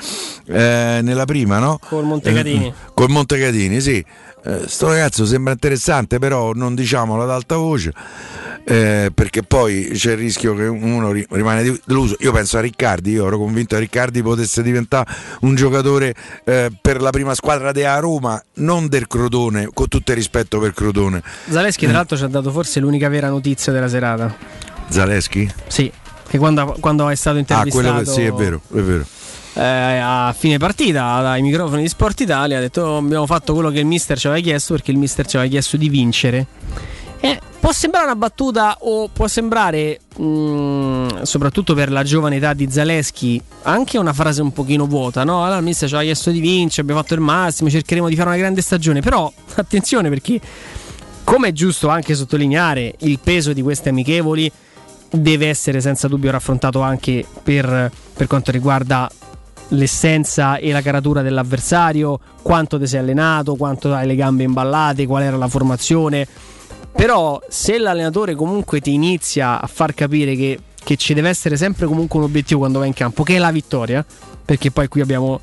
eh, 0.47 0.99
nella 1.01 1.23
prima, 1.23 1.59
no? 1.59 1.79
Col 1.87 2.03
Montecatini. 2.03 2.73
col 2.93 3.09
Montecatini, 3.09 3.79
sì. 3.79 4.03
Eh, 4.45 4.67
sto 4.67 4.87
ragazzo 4.87 5.25
sembra 5.25 5.53
interessante, 5.53 6.19
però 6.19 6.51
non 6.51 6.75
diciamolo 6.75 7.23
ad 7.23 7.29
alta 7.29 7.55
voce. 7.55 7.93
Eh, 8.65 9.11
perché 9.13 9.43
poi 9.43 9.89
c'è 9.93 10.11
il 10.11 10.17
rischio 10.17 10.32
che 10.39 10.47
uno 10.47 11.11
rimane 11.11 11.79
deluso. 11.85 12.15
Io 12.19 12.31
penso 12.31 12.57
a 12.57 12.61
Riccardi, 12.61 13.11
io 13.11 13.27
ero 13.27 13.37
convinto 13.37 13.75
che 13.75 13.81
Riccardi 13.81 14.21
potesse 14.21 14.61
diventare 14.61 15.09
un 15.41 15.55
giocatore 15.55 16.13
eh, 16.43 16.71
per 16.79 17.01
la 17.01 17.09
prima 17.09 17.35
squadra 17.35 17.71
della 17.71 17.99
Roma, 17.99 18.41
non 18.55 18.87
del 18.87 19.07
Crotone, 19.07 19.69
con 19.73 19.87
tutto 19.87 20.11
il 20.11 20.17
rispetto 20.17 20.59
per 20.59 20.73
Crotone. 20.73 21.21
Zaleschi, 21.49 21.85
tra 21.85 21.95
l'altro, 21.95 22.17
ci 22.17 22.23
ha 22.23 22.27
dato 22.27 22.51
forse 22.51 22.79
l'unica 22.79 23.09
vera 23.09 23.29
notizia 23.29 23.71
della 23.71 23.87
serata. 23.87 24.35
Zaleschi? 24.89 25.51
Sì, 25.67 25.91
che 26.27 26.37
quando, 26.37 26.75
quando 26.79 27.09
è 27.09 27.15
stato 27.15 27.37
intervistato. 27.37 27.87
Ah, 27.87 27.91
quello 27.91 28.11
sì, 28.11 28.21
è 28.23 28.31
vero, 28.31 28.61
è 28.73 28.79
vero 28.81 29.05
eh, 29.53 29.61
a 29.61 30.33
fine 30.37 30.57
partita 30.57 31.15
ai 31.15 31.41
microfoni 31.41 31.83
di 31.83 31.87
Sport 31.87 32.21
Italia 32.21 32.57
ha 32.57 32.61
detto 32.61 32.81
oh, 32.81 32.97
abbiamo 32.97 33.27
fatto 33.27 33.53
quello 33.53 33.69
che 33.69 33.79
il 33.79 33.85
mister 33.85 34.17
ci 34.17 34.27
aveva 34.27 34.41
chiesto 34.41 34.73
perché 34.73 34.91
il 34.91 34.97
mister 34.97 35.25
ci 35.27 35.35
aveva 35.37 35.51
chiesto 35.51 35.77
di 35.77 35.89
vincere. 35.89 36.47
E 37.19 37.39
può 37.63 37.71
sembrare 37.71 38.03
una 38.03 38.17
battuta 38.17 38.75
o 38.81 39.07
può 39.07 39.25
sembrare, 39.25 40.01
mh, 40.17 40.23
mm, 40.25 41.21
soprattutto 41.21 41.73
per 41.73 41.89
la 41.91 42.03
giovane 42.03 42.35
età 42.35 42.51
di 42.51 42.69
Zaleschi, 42.69 43.41
anche 43.61 43.97
una 43.97 44.11
frase 44.11 44.41
un 44.41 44.51
pochino 44.51 44.85
vuota, 44.85 45.23
no? 45.23 45.45
Allora 45.45 45.59
il 45.59 45.63
mister 45.63 45.87
ci 45.87 45.95
aveva 45.95 46.11
chiesto 46.11 46.31
di 46.31 46.41
vincere, 46.41 46.81
abbiamo 46.81 46.99
fatto 46.99 47.13
il 47.13 47.21
massimo, 47.21 47.69
cercheremo 47.69 48.09
di 48.09 48.17
fare 48.17 48.27
una 48.27 48.37
grande 48.37 48.59
stagione, 48.59 48.99
però 48.99 49.31
attenzione 49.55 50.09
perché 50.09 50.41
come 51.23 51.47
è 51.47 51.51
giusto 51.53 51.87
anche 51.87 52.15
sottolineare 52.15 52.95
il 52.97 53.19
peso 53.23 53.53
di 53.53 53.61
queste 53.61 53.87
amichevoli 53.87 54.51
deve 55.09 55.47
essere 55.47 55.79
senza 55.79 56.09
dubbio 56.09 56.31
raffrontato 56.31 56.81
anche 56.81 57.25
per, 57.43 57.89
per 58.13 58.27
quanto 58.27 58.51
riguarda 58.51 59.09
l'essenza 59.69 60.57
e 60.57 60.73
la 60.73 60.81
caratura 60.81 61.21
dell'avversario, 61.21 62.19
quanto 62.41 62.77
ti 62.77 62.87
sei 62.87 62.99
allenato, 62.99 63.55
quanto 63.55 63.93
hai 63.93 64.05
le 64.05 64.15
gambe 64.15 64.43
imballate, 64.43 65.07
qual 65.07 65.23
era 65.23 65.37
la 65.37 65.47
formazione. 65.47 66.27
Però 66.95 67.41
se 67.49 67.77
l'allenatore 67.77 68.35
comunque 68.35 68.79
ti 68.79 68.93
inizia 68.93 69.59
a 69.61 69.67
far 69.67 69.93
capire 69.93 70.35
che, 70.35 70.59
che 70.83 70.95
ci 70.95 71.13
deve 71.13 71.29
essere 71.29 71.57
sempre 71.57 71.85
comunque 71.85 72.19
un 72.19 72.25
obiettivo 72.25 72.59
quando 72.59 72.79
va 72.79 72.85
in 72.85 72.93
campo, 72.93 73.23
che 73.23 73.35
è 73.35 73.39
la 73.39 73.51
vittoria, 73.51 74.05
perché 74.45 74.71
poi 74.71 74.87
qui 74.87 75.01
abbiamo 75.01 75.41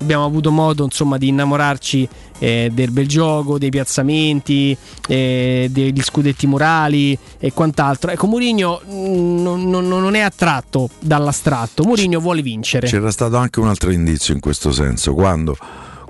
abbiamo 0.00 0.24
avuto 0.24 0.50
modo 0.50 0.84
insomma, 0.84 1.16
di 1.16 1.28
innamorarci 1.28 2.08
eh, 2.38 2.70
del 2.72 2.90
bel 2.90 3.06
gioco, 3.06 3.58
dei 3.58 3.70
piazzamenti, 3.70 4.76
eh, 5.08 5.68
degli 5.70 6.02
scudetti 6.02 6.46
morali 6.46 7.18
e 7.38 7.52
quant'altro. 7.52 8.10
Ecco, 8.10 8.26
Mourinho 8.26 8.82
mm, 8.84 9.42
non, 9.42 9.68
non, 9.68 9.86
non, 9.88 10.14
è 10.14 10.20
attratto 10.20 10.90
dall'astratto, 10.98 11.84
Mourinho 11.84 12.20
vuole 12.20 12.42
vincere. 12.42 12.86
C'era 12.86 13.10
stato 13.10 13.36
anche 13.36 13.60
un 13.60 13.68
altro 13.68 13.90
indizio 13.90 14.34
in 14.34 14.40
questo 14.40 14.72
senso, 14.72 15.14
quando 15.14 15.56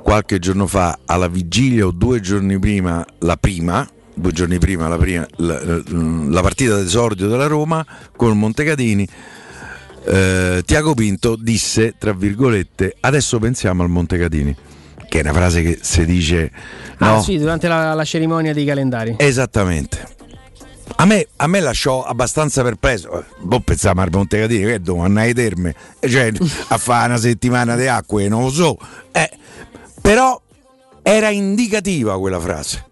qualche 0.02 0.38
giorno 0.38 0.66
fa, 0.66 0.98
alla 1.04 1.28
vigilia 1.28 1.86
o 1.86 1.90
due 1.90 2.20
giorni 2.20 2.58
prima, 2.58 3.04
la 3.20 3.36
prima, 3.36 3.88
due 4.16 4.32
giorni 4.32 4.58
prima 4.58 4.88
la, 4.88 4.96
prima, 4.96 5.26
la, 5.36 5.60
la 5.88 6.40
partita 6.40 6.76
d'esordio 6.76 7.28
della 7.28 7.46
Roma 7.46 7.84
con 8.16 8.36
Montecatini 8.38 9.06
eh, 10.08 10.62
Tiago 10.64 10.94
Pinto 10.94 11.34
disse, 11.34 11.96
tra 11.98 12.12
virgolette, 12.12 12.96
adesso 13.00 13.38
pensiamo 13.38 13.82
al 13.82 13.88
Montecatini. 13.88 14.54
Che 15.08 15.18
è 15.18 15.22
una 15.22 15.32
frase 15.32 15.62
che 15.62 15.78
si 15.82 16.04
dice... 16.04 16.50
Ah, 16.98 17.14
no? 17.14 17.22
Sì, 17.22 17.38
durante 17.38 17.68
la, 17.68 17.94
la 17.94 18.04
cerimonia 18.04 18.52
dei 18.52 18.64
calendari. 18.64 19.16
Esattamente. 19.18 20.14
A 20.96 21.04
me, 21.04 21.26
a 21.36 21.46
me, 21.46 21.60
lasciò 21.60 22.04
abbastanza 22.04 22.62
perplesso. 22.62 23.24
Boh, 23.40 23.60
pensavo 23.60 24.00
a 24.00 24.08
Montecatini, 24.10 24.64
che 24.64 24.80
devo 24.80 25.02
andare 25.02 25.26
ai 25.28 25.34
terme, 25.34 25.74
cioè 26.00 26.32
a 26.68 26.78
fare 26.78 27.06
una 27.06 27.18
settimana 27.18 27.76
di 27.76 27.86
acque, 27.86 28.28
non 28.28 28.44
lo 28.44 28.50
so. 28.50 28.76
Eh, 29.12 29.30
però 30.00 30.40
era 31.02 31.30
indicativa 31.30 32.18
quella 32.18 32.40
frase. 32.40 32.84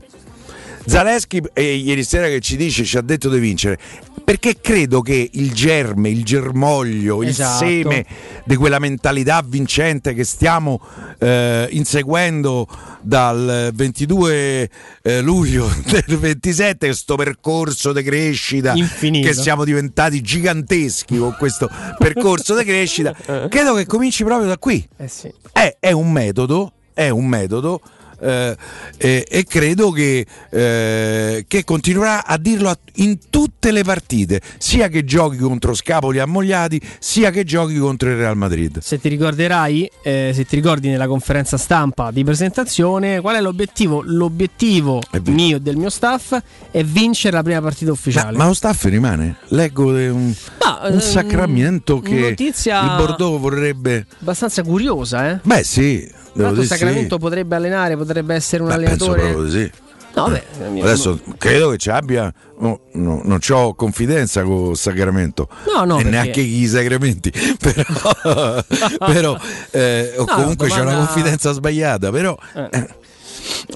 Zaleschi 0.86 1.42
eh, 1.52 1.74
ieri 1.76 2.04
sera 2.04 2.26
che 2.26 2.40
ci 2.40 2.56
dice, 2.56 2.84
ci 2.84 2.96
ha 2.96 3.00
detto 3.00 3.28
di 3.28 3.38
vincere, 3.38 3.78
perché 4.22 4.58
credo 4.60 5.00
che 5.00 5.30
il 5.32 5.52
germe, 5.52 6.08
il 6.08 6.24
germoglio, 6.24 7.22
esatto. 7.22 7.64
il 7.64 7.70
seme 7.82 8.06
di 8.44 8.56
quella 8.56 8.78
mentalità 8.78 9.42
vincente 9.46 10.14
che 10.14 10.24
stiamo 10.24 10.80
eh, 11.18 11.68
inseguendo 11.70 12.66
dal 13.00 13.70
22 13.74 14.70
eh, 15.02 15.20
luglio 15.20 15.70
del 15.84 16.18
27, 16.18 16.86
questo 16.86 17.16
percorso 17.16 17.92
di 17.92 18.02
crescita 18.02 18.72
Infinito. 18.74 19.28
che 19.28 19.34
siamo 19.34 19.64
diventati 19.64 20.20
giganteschi 20.22 21.18
con 21.18 21.34
questo 21.38 21.68
percorso 21.98 22.56
di 22.56 22.64
crescita, 22.64 23.12
credo 23.48 23.74
che 23.74 23.86
cominci 23.86 24.24
proprio 24.24 24.48
da 24.48 24.58
qui. 24.58 24.86
Eh 24.96 25.08
sì. 25.08 25.32
è, 25.52 25.76
è 25.78 25.92
un 25.92 26.10
metodo, 26.10 26.72
è 26.92 27.08
un 27.08 27.26
metodo 27.26 27.80
eh, 28.20 28.56
eh, 28.96 29.26
e 29.28 29.44
credo 29.44 29.90
che, 29.90 30.26
eh, 30.50 31.44
che, 31.46 31.64
continuerà 31.64 32.24
a 32.24 32.36
dirlo 32.38 32.74
in 32.96 33.18
tutte 33.30 33.70
le 33.70 33.82
partite, 33.82 34.40
sia 34.58 34.88
che 34.88 35.04
giochi 35.04 35.36
contro 35.36 35.74
Scapoli 35.74 36.18
ammogliati, 36.18 36.80
sia 36.98 37.30
che 37.30 37.44
giochi 37.44 37.76
contro 37.78 38.10
il 38.10 38.16
Real 38.16 38.36
Madrid. 38.36 38.78
Se 38.80 39.00
ti 39.00 39.08
ricorderai, 39.08 39.90
eh, 40.02 40.32
se 40.34 40.44
ti 40.44 40.56
ricordi 40.56 40.88
nella 40.88 41.06
conferenza 41.06 41.56
stampa 41.56 42.10
di 42.10 42.24
presentazione, 42.24 43.20
qual 43.20 43.36
è 43.36 43.40
l'obiettivo? 43.40 44.02
L'obiettivo 44.04 45.02
mio 45.26 45.56
e 45.56 45.60
del 45.60 45.76
mio 45.76 45.90
staff 45.90 46.36
è 46.70 46.84
vincere 46.84 47.36
la 47.36 47.42
prima 47.42 47.60
partita 47.60 47.92
ufficiale. 47.92 48.36
Ma, 48.36 48.44
ma 48.44 48.46
lo 48.46 48.54
staff 48.54 48.84
rimane? 48.84 49.36
Leggo 49.48 49.88
un, 49.88 50.32
no, 50.62 50.78
un 50.82 50.92
ehm, 50.92 50.98
sacramento 51.00 52.00
che 52.00 52.34
il 52.36 52.94
Bordeaux 52.96 53.40
vorrebbe... 53.40 54.06
Abbastanza 54.20 54.62
curiosa, 54.62 55.30
eh? 55.30 55.38
Beh 55.42 55.64
sì. 55.64 56.22
Tra 56.34 56.64
Sacramento 56.64 57.14
sì. 57.14 57.20
potrebbe 57.20 57.56
allenare, 57.56 57.96
potrebbe 57.96 58.34
essere 58.34 58.62
un 58.62 58.68
Beh, 58.68 58.74
allenatore. 58.74 59.20
Penso 59.20 59.32
proprio 59.32 59.44
di 59.44 59.50
sì. 59.50 59.82
No, 60.14 60.28
beh, 60.28 60.80
Adesso 60.80 61.18
credo 61.38 61.70
che 61.70 61.76
ci 61.76 61.90
abbia, 61.90 62.32
no, 62.60 62.82
no, 62.92 63.20
non 63.24 63.40
ho 63.48 63.74
confidenza 63.74 64.44
con 64.44 64.76
Sacramento, 64.76 65.48
no, 65.74 65.84
no, 65.84 65.94
e 65.94 66.02
perché... 66.02 66.10
neanche 66.10 66.40
i 66.40 66.66
Sacramenti, 66.66 67.32
però, 67.58 68.62
però 69.04 69.36
eh, 69.72 70.14
o 70.16 70.24
comunque 70.24 70.68
domanda... 70.68 70.90
c'è 70.90 70.96
una 70.96 71.06
confidenza 71.06 71.52
sbagliata, 71.52 72.10
però... 72.10 72.36
Eh. 72.54 72.68
Eh, 72.70 72.88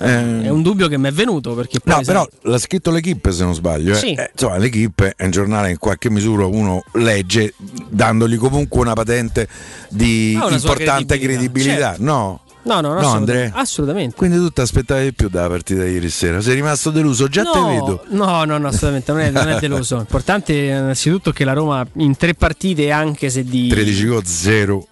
eh, 0.01 0.43
è 0.45 0.49
un 0.49 0.63
dubbio 0.63 0.89
che 0.89 0.97
mi 0.97 1.09
è 1.09 1.13
venuto 1.13 1.55
perché 1.55 1.79
no, 1.85 2.01
però 2.03 2.27
l'ha 2.43 2.59
scritto 2.59 2.91
l'equipe 2.91 3.33
se 3.33 3.45
non 3.45 3.55
sbaglio. 3.55 3.93
Eh. 3.93 3.97
Sì. 3.97 4.13
Eh, 4.15 4.31
insomma, 4.33 4.57
l'equipe 4.57 5.13
è 5.15 5.25
un 5.25 5.31
giornale 5.31 5.71
in 5.71 5.79
qualche 5.79 6.09
misura 6.09 6.47
uno 6.47 6.83
legge 6.93 7.53
dandogli 7.89 8.39
comunque 8.39 8.81
una 8.81 8.95
patente 8.95 9.47
di 9.91 10.39
una 10.41 10.55
importante 10.55 11.19
credibilità. 11.19 11.19
credibilità. 11.19 11.89
Certo. 11.89 12.03
No, 12.03 12.41
No, 12.69 12.83
no, 12.83 12.93
no, 12.93 13.01
no 13.01 13.13
Andrea? 13.13 13.51
assolutamente. 13.55 14.15
Quindi 14.15 14.37
tu 14.37 14.51
ti 14.51 14.61
aspettavi 14.61 15.05
di 15.05 15.13
più 15.15 15.31
dalla 15.31 15.49
partita 15.49 15.85
di 15.85 15.93
ieri 15.93 16.11
sera. 16.11 16.43
Sei 16.43 16.55
rimasto 16.55 16.91
deluso? 16.91 17.27
Già 17.29 17.43
no, 17.43 17.51
te 17.51 17.61
vedo. 17.61 18.05
No, 18.11 18.45
no, 18.45 18.59
no, 18.59 18.69
assolutamente 18.69 19.13
non 19.13 19.21
è, 19.23 19.31
non 19.31 19.49
è 19.49 19.59
deluso. 19.61 19.97
L'importante 19.97 20.53
innanzitutto 20.53 21.33
che 21.33 21.45
la 21.45 21.55
Roma 21.55 21.87
in 21.95 22.15
tre 22.17 22.35
partite, 22.35 22.91
anche 22.91 23.31
se 23.31 23.43
di 23.45 23.69
13 23.69 24.07
gol, 24.07 24.25
0. 24.27 24.87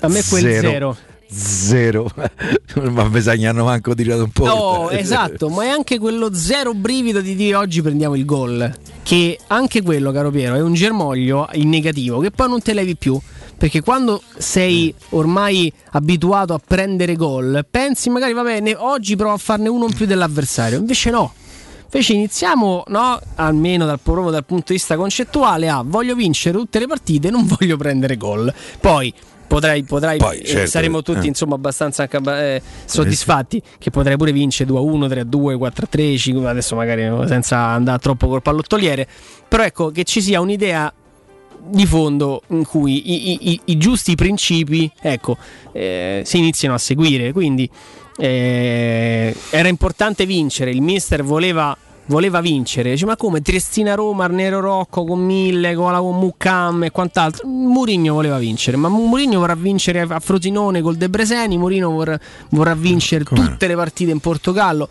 A 0.00 0.08
me 0.08 0.22
quel 0.28 0.60
0 0.60 0.96
zero 1.30 2.10
ma 2.90 3.02
hanno 3.02 3.64
manco 3.64 3.94
tirato 3.94 4.22
un 4.22 4.30
po' 4.30 4.46
no 4.46 4.90
esatto 4.90 5.50
ma 5.50 5.64
è 5.64 5.68
anche 5.68 5.98
quello 5.98 6.32
zero 6.32 6.72
brivido 6.72 7.20
di 7.20 7.34
dire 7.34 7.54
oggi 7.54 7.82
prendiamo 7.82 8.14
il 8.14 8.24
gol 8.24 8.74
che 9.02 9.38
anche 9.48 9.82
quello 9.82 10.10
caro 10.10 10.30
Piero 10.30 10.54
è 10.54 10.62
un 10.62 10.72
germoglio 10.72 11.46
in 11.52 11.68
negativo 11.68 12.20
che 12.20 12.30
poi 12.30 12.48
non 12.48 12.62
te 12.62 12.72
levi 12.72 12.96
più 12.96 13.20
perché 13.58 13.82
quando 13.82 14.22
sei 14.36 14.94
ormai 15.10 15.70
abituato 15.90 16.54
a 16.54 16.60
prendere 16.64 17.16
gol, 17.16 17.66
pensi 17.68 18.08
magari 18.08 18.32
va 18.32 18.42
bene, 18.42 18.76
oggi 18.76 19.16
provo 19.16 19.34
a 19.34 19.38
farne 19.38 19.68
uno 19.68 19.86
in 19.86 19.94
più 19.94 20.06
dell'avversario. 20.06 20.78
Invece 20.78 21.10
no. 21.10 21.32
Invece 21.90 22.12
iniziamo, 22.12 22.84
no, 22.88 23.18
almeno 23.36 23.86
dal, 23.86 23.98
proprio 23.98 24.30
dal 24.30 24.44
punto 24.44 24.66
di 24.68 24.74
vista 24.74 24.94
concettuale, 24.94 25.68
a 25.68 25.82
voglio 25.84 26.14
vincere 26.14 26.56
tutte 26.56 26.78
le 26.78 26.86
partite, 26.86 27.30
non 27.30 27.46
voglio 27.46 27.76
prendere 27.76 28.16
gol. 28.16 28.52
Poi 28.78 29.12
potrai, 29.48 29.82
potrai 29.82 30.18
Poi, 30.18 30.44
certo, 30.44 30.68
saremo 30.68 31.02
tutti 31.02 31.24
eh. 31.24 31.28
insomma 31.28 31.54
abbastanza 31.54 32.06
eh, 32.06 32.62
soddisfatti 32.84 33.60
che 33.78 33.90
potrai 33.90 34.16
pure 34.16 34.30
vincere 34.30 34.68
2 34.68 34.78
a 34.78 34.82
1, 34.82 35.08
3 35.08 35.20
a 35.20 35.24
2, 35.24 35.56
4 35.56 35.84
a 35.84 35.88
3, 35.88 36.16
5, 36.16 36.48
adesso 36.48 36.76
magari 36.76 37.26
senza 37.26 37.58
andare 37.58 37.98
troppo 37.98 38.28
col 38.28 38.42
pallottoliere, 38.42 39.08
però 39.48 39.64
ecco 39.64 39.90
che 39.90 40.04
ci 40.04 40.20
sia 40.20 40.40
un'idea 40.40 40.92
di 41.64 41.86
fondo 41.86 42.42
in 42.48 42.64
cui 42.64 43.12
i, 43.12 43.50
i, 43.50 43.60
i 43.64 43.76
giusti 43.76 44.14
principi 44.14 44.90
ecco, 45.00 45.36
eh, 45.72 46.22
si 46.24 46.38
iniziano 46.38 46.74
a 46.74 46.78
seguire. 46.78 47.32
Quindi 47.32 47.68
eh, 48.16 49.34
era 49.50 49.68
importante 49.68 50.26
vincere. 50.26 50.70
Il 50.70 50.82
mister 50.82 51.22
voleva, 51.22 51.76
voleva 52.06 52.40
vincere. 52.40 52.90
Dice, 52.90 53.06
ma 53.06 53.16
come 53.16 53.40
Triestina 53.42 53.94
Roma, 53.94 54.24
Arnero 54.24 54.60
Rocco 54.60 55.04
con 55.04 55.20
Mille, 55.20 55.74
con 55.74 55.92
la 55.92 56.00
con 56.00 56.18
Mucam 56.18 56.84
e 56.84 56.90
quant'altro. 56.90 57.46
Murigno 57.46 58.14
voleva 58.14 58.38
vincere, 58.38 58.76
ma 58.76 58.88
Murigno 58.88 59.38
vorrà 59.38 59.54
vincere 59.54 60.00
a 60.00 60.20
Frosinone 60.20 60.80
col 60.80 60.96
De 60.96 61.08
Breseni. 61.08 61.58
Murigno 61.58 61.90
vorrà, 61.90 62.18
vorrà 62.50 62.74
vincere 62.74 63.24
Com'è? 63.24 63.40
tutte 63.40 63.66
le 63.66 63.74
partite 63.74 64.10
in 64.10 64.20
Portogallo. 64.20 64.88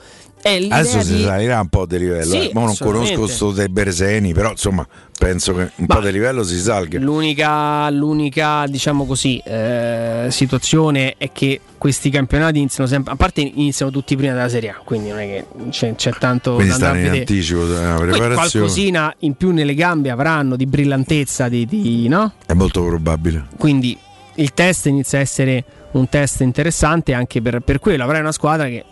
Adesso 0.69 1.01
si 1.01 1.21
salirà 1.21 1.59
un 1.59 1.67
po' 1.67 1.85
di 1.85 1.97
livello. 1.97 2.31
Sì, 2.31 2.49
eh. 2.49 2.51
non 2.53 2.75
conosco 2.77 3.19
questo 3.19 3.51
dei 3.51 3.69
Bereseni, 3.69 4.33
però 4.33 4.51
insomma 4.51 4.87
penso 5.17 5.53
che 5.53 5.71
un 5.75 5.85
Ma 5.87 5.95
po' 5.95 6.01
di 6.01 6.11
livello 6.11 6.43
si 6.43 6.59
salga. 6.59 6.99
L'unica, 6.99 7.89
l'unica 7.89 8.65
diciamo 8.67 9.05
così, 9.05 9.41
eh, 9.43 10.27
situazione 10.29 11.15
è 11.17 11.31
che 11.31 11.59
questi 11.77 12.09
campionati 12.09 12.57
iniziano 12.57 12.89
sempre, 12.89 13.13
a 13.13 13.15
parte 13.15 13.41
iniziano 13.41 13.91
tutti 13.91 14.15
prima 14.15 14.33
della 14.33 14.49
Serie 14.49 14.69
A, 14.69 14.81
quindi 14.83 15.09
non 15.09 15.19
è 15.19 15.25
che 15.25 15.45
c'è, 15.69 15.95
c'è 15.95 16.11
tanto 16.17 16.53
quindi 16.55 16.71
da 16.71 16.77
stanno 16.77 16.99
in 16.99 17.09
anticipo 17.09 17.65
preparazione. 17.65 18.33
qualcosina 18.33 19.13
in 19.19 19.33
più 19.35 19.51
nelle 19.51 19.73
gambe 19.73 20.09
avranno 20.09 20.55
di 20.55 20.65
brillantezza, 20.65 21.49
di, 21.49 21.65
di, 21.65 22.07
no? 22.07 22.33
È 22.45 22.53
molto 22.53 22.83
probabile. 22.83 23.47
Quindi 23.57 23.97
il 24.35 24.53
test 24.53 24.85
inizia 24.85 25.19
a 25.19 25.21
essere 25.21 25.63
un 25.91 26.07
test 26.09 26.41
interessante 26.41 27.13
anche 27.13 27.41
per, 27.41 27.59
per 27.61 27.79
quello. 27.79 28.03
Avrai 28.03 28.21
una 28.21 28.31
squadra 28.31 28.67
che 28.67 28.83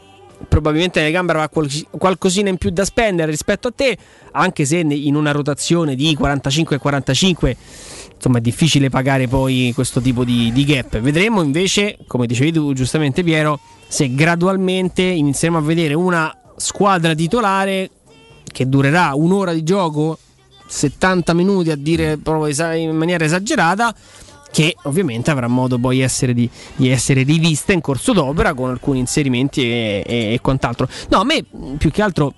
probabilmente 0.48 1.00
nelle 1.00 1.12
gambe 1.12 1.34
qual- 1.52 1.88
qualcosina 1.92 2.50
in 2.50 2.58
più 2.58 2.70
da 2.70 2.86
spendere 2.86 3.32
rispetto 3.32 3.70
a 3.70 3.74
te, 3.76 3.98
anche 4.32 4.66
se 4.66 4.78
in 4.78 5.16
una 5.16 5.32
rotazione 5.32 5.96
di 5.96 6.18
45-45 6.20 7.56
insomma 8.16 8.38
è 8.38 8.42
difficile 8.42 8.90
pagare 8.90 9.28
poi 9.28 9.72
questo 9.76 10.02
tipo 10.02 10.24
di, 10.24 10.52
di, 10.52 10.64
gap. 10.64 11.00
Vedremo 11.00 11.42
invece, 11.42 11.98
come 12.08 12.26
dicevi 12.26 12.52
tu 12.52 12.74
giustamente 12.74 13.24
Piero, 13.24 13.60
se 13.88 14.14
gradualmente 14.14 15.04
inizieremo 15.04 15.60
a 15.60 15.64
vedere 15.64 15.94
una 15.94 16.36
squadra 16.56 17.14
titolare 17.14 17.90
che 18.52 18.68
durerà 18.68 19.14
un'ora 19.14 19.54
di 19.54 19.64
gioco, 19.64 20.18
70 20.66 21.34
minuti 21.34 21.72
a 21.72 21.76
dire 21.76 22.18
proprio 22.18 22.74
in 22.74 22.96
maniera 22.96 23.26
esagerata, 23.26 23.94
che 24.56 24.74
ovviamente 24.84 25.32
avrà 25.32 25.50
modo 25.50 25.78
poi 25.78 26.00
essere 26.00 26.34
di, 26.34 26.50
di, 26.78 26.88
essere 26.88 27.24
rivista 27.24 27.74
in 27.74 27.82
corso 27.82 28.14
d'opera 28.14 28.54
con 28.54 28.70
alcuni 28.70 29.00
inserimenti 29.00 29.64
e, 29.64 30.02
e, 30.08 30.16
e 30.34 30.40
quant'altro. 30.40 30.88
No, 31.10 31.20
a 31.20 31.26
me 31.26 31.44
più 31.78 31.92
che 31.92 32.02
altro 32.02 32.34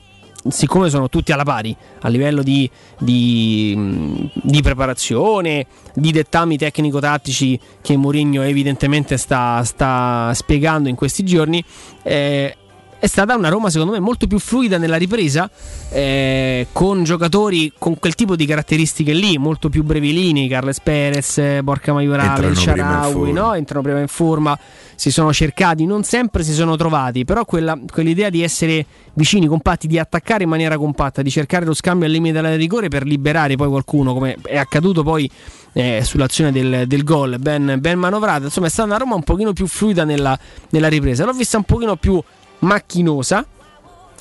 siccome 0.49 0.89
sono 0.89 1.09
tutti 1.09 1.31
alla 1.31 1.43
pari 1.43 1.75
a 2.01 2.07
livello 2.07 2.41
di, 2.41 2.67
di, 2.97 4.31
di 4.33 4.61
preparazione, 4.63 5.67
di 5.93 6.11
dettami 6.11 6.57
tecnico-tattici 6.57 7.59
che 7.83 7.95
Mourinho 7.95 8.41
evidentemente 8.41 9.15
sta, 9.17 9.63
sta, 9.63 10.31
spiegando 10.33 10.89
in 10.89 10.95
questi 10.95 11.23
giorni, 11.23 11.63
eh, 12.01 12.55
è 12.99 13.05
stata 13.05 13.35
una 13.35 13.49
Roma 13.49 13.69
secondo 13.69 13.93
me 13.93 13.99
molto 13.99 14.27
più 14.27 14.39
fluida 14.39 14.77
nella 14.77 14.97
ripresa 14.97 15.49
eh, 15.89 16.67
con 16.71 17.03
giocatori 17.03 17.73
con 17.77 17.99
quel 17.99 18.15
tipo 18.15 18.35
di 18.35 18.45
caratteristiche 18.45 19.13
lì 19.13 19.37
molto 19.37 19.69
più 19.69 19.83
brevilini 19.83 20.47
Carles 20.47 20.79
Perez, 20.79 21.61
Borca 21.61 21.93
Maiorale, 21.93 22.55
Sharawi 22.55 23.31
no? 23.31 23.53
entrano 23.53 23.83
prima 23.83 23.99
in 23.99 24.07
forma 24.07 24.57
si 24.95 25.11
sono 25.11 25.31
cercati, 25.31 25.85
non 25.85 26.03
sempre 26.03 26.43
si 26.43 26.53
sono 26.53 26.75
trovati 26.75 27.23
però 27.23 27.45
quella, 27.45 27.79
quell'idea 27.91 28.29
di 28.29 28.41
essere 28.41 28.85
vicini, 29.13 29.47
compatti, 29.47 29.87
di 29.87 29.99
attaccare 29.99 30.43
in 30.43 30.49
maniera 30.49 30.77
compatta 30.77 31.21
di 31.21 31.29
cercare 31.29 31.65
lo 31.65 31.73
scambio 31.73 32.07
al 32.07 32.11
limite 32.11 32.33
della 32.33 32.55
rigore 32.55 32.87
per 32.87 33.05
liberare 33.05 33.55
poi 33.55 33.67
qualcuno 33.67 34.13
come 34.13 34.37
è 34.43 34.57
accaduto 34.57 35.03
poi 35.03 35.29
eh, 35.73 36.01
sull'azione 36.03 36.51
del, 36.51 36.87
del 36.87 37.03
gol 37.03 37.37
ben, 37.39 37.77
ben 37.79 37.99
manovrata 37.99 38.45
insomma 38.45 38.65
è 38.65 38.69
stata 38.69 38.87
una 38.87 38.97
Roma 38.97 39.13
un 39.13 39.23
pochino 39.23 39.53
più 39.53 39.67
fluida 39.67 40.03
nella, 40.03 40.37
nella 40.69 40.87
ripresa. 40.87 41.25
L'ho 41.25 41.33
vista 41.33 41.57
un 41.57 41.63
pochino 41.63 41.95
più 41.95 42.21
macchinosa 42.59 43.45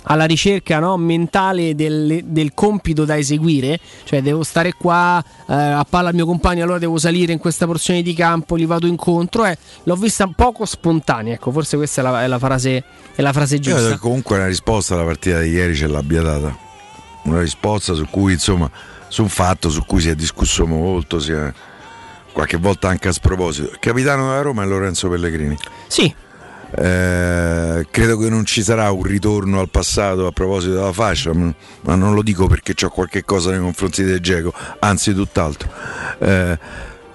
alla 0.09 0.25
ricerca 0.25 0.79
no, 0.79 0.97
mentale 0.97 1.75
del, 1.75 2.23
del, 2.25 2.53
compito 2.55 3.05
da 3.05 3.17
eseguire, 3.17 3.79
cioè 4.05 4.23
devo 4.23 4.43
stare 4.43 4.73
qua 4.73 5.23
eh, 5.49 5.53
a 5.55 5.85
palla 5.89 6.09
al 6.09 6.15
mio 6.15 6.27
compagno, 6.27 6.63
allora 6.63 6.79
devo 6.79 6.99
salire 6.99 7.33
in 7.33 7.39
questa 7.39 7.67
porzione 7.67 8.03
di 8.03 8.15
campo, 8.15 8.57
gli 8.57 8.67
vado 8.67 8.87
incontro. 8.87 9.45
Eh, 9.45 9.57
l'ho 9.85 9.97
vista 9.97 10.25
un 10.25 10.35
poco 10.35 10.65
spontanea, 10.65 11.35
ecco, 11.35 11.51
forse 11.51 11.77
questa 11.77 12.01
è 12.01 12.05
la, 12.05 12.23
è 12.23 12.27
la, 12.27 12.39
frase, 12.39 12.85
è 13.15 13.23
la 13.23 13.33
frase 13.33 13.59
giusta. 13.59 13.89
Io 13.89 13.99
comunque 13.99 14.37
una 14.37 14.47
risposta 14.47 14.95
alla 14.95 15.05
partita 15.05 15.41
di 15.41 15.51
ieri 15.51 15.75
ce 15.75 15.89
l'abbia 15.89 16.23
data, 16.23 16.57
una 17.25 17.41
risposta 17.41 17.95
su 17.95 18.07
cui 18.09 18.35
insomma, 18.35 18.71
su 19.09 19.23
un 19.23 19.29
fatto 19.29 19.71
su 19.71 19.85
cui 19.85 20.01
si 20.01 20.09
è 20.09 20.15
discusso 20.15 20.67
molto, 20.67 21.19
si 21.19 21.33
è, 21.33 21.53
qualche 22.33 22.59
volta 22.59 22.89
anche 22.89 23.09
a 23.09 23.13
sproposito. 23.13 23.71
Il 23.71 23.79
capitano 23.81 24.29
della 24.29 24.43
Roma 24.43 24.63
è 24.63 24.67
Lorenzo 24.67 25.09
Pellegrini. 25.09 25.57
Sì, 25.89 26.15
eh, 26.75 27.87
credo 27.91 28.19
che 28.19 28.29
non 28.29 28.45
ci 28.45 28.63
sarà 28.63 28.91
un 28.91 29.03
ritorno 29.03 29.61
al 29.61 29.69
passato 29.71 30.27
a 30.27 30.33
proposito 30.33 30.75
della 30.75 30.93
fascia, 30.93 31.33
ma 31.33 31.95
non 31.95 32.15
lo 32.15 32.23
dico 32.23 32.47
perché 32.47 32.75
ho 32.85 32.91
qualche 32.91 33.25
cosa 33.25 33.51
nei 33.51 33.61
confronti 33.61 34.03
del 34.03 34.21
Geco, 34.21 34.53
anzi 34.81 35.15
tutt'altro. 35.15 35.71
Eh, 36.19 36.59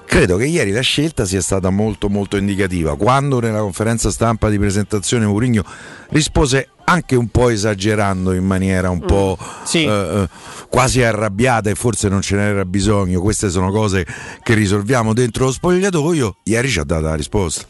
credo 0.06 0.38
che 0.38 0.46
ieri 0.46 0.72
la 0.72 0.82
scelta 0.82 1.26
sia 1.26 1.42
stata 1.42 1.70
molto 1.70 2.10
molto 2.10 2.38
indicativa. 2.38 2.96
Quando 2.96 3.40
nella 3.40 3.60
conferenza 3.60 4.12
stampa 4.12 4.50
di 4.50 4.58
presentazione 4.58 5.26
Mourinho 5.26 5.64
rispose 6.10 6.70
anche 6.84 7.16
un 7.16 7.30
po' 7.30 7.50
esagerando 7.50 8.34
in 8.34 8.46
maniera 8.46 8.90
un 8.90 9.00
po' 9.00 9.38
mm, 9.40 9.64
sì. 9.64 9.86
Eh, 9.86 9.90
eh, 9.90 10.30
quasi 10.70 11.02
arrabbiata 11.02 11.70
e 11.70 11.76
forse 11.76 12.10
non 12.10 12.22
ce 12.22 12.36
n'era 12.36 12.66
bisogno, 12.66 13.22
queste 13.22 13.50
sono 13.50 13.72
cose 13.72 14.06
che 14.44 14.54
risolviamo 14.54 15.14
dentro 15.14 15.46
lo 15.46 15.52
spogliatoio, 15.52 16.38
ieri 16.44 16.70
ci 16.70 16.80
ha 16.80 16.84
dato 16.84 17.04
la 17.04 17.16
risposta. 17.16 17.66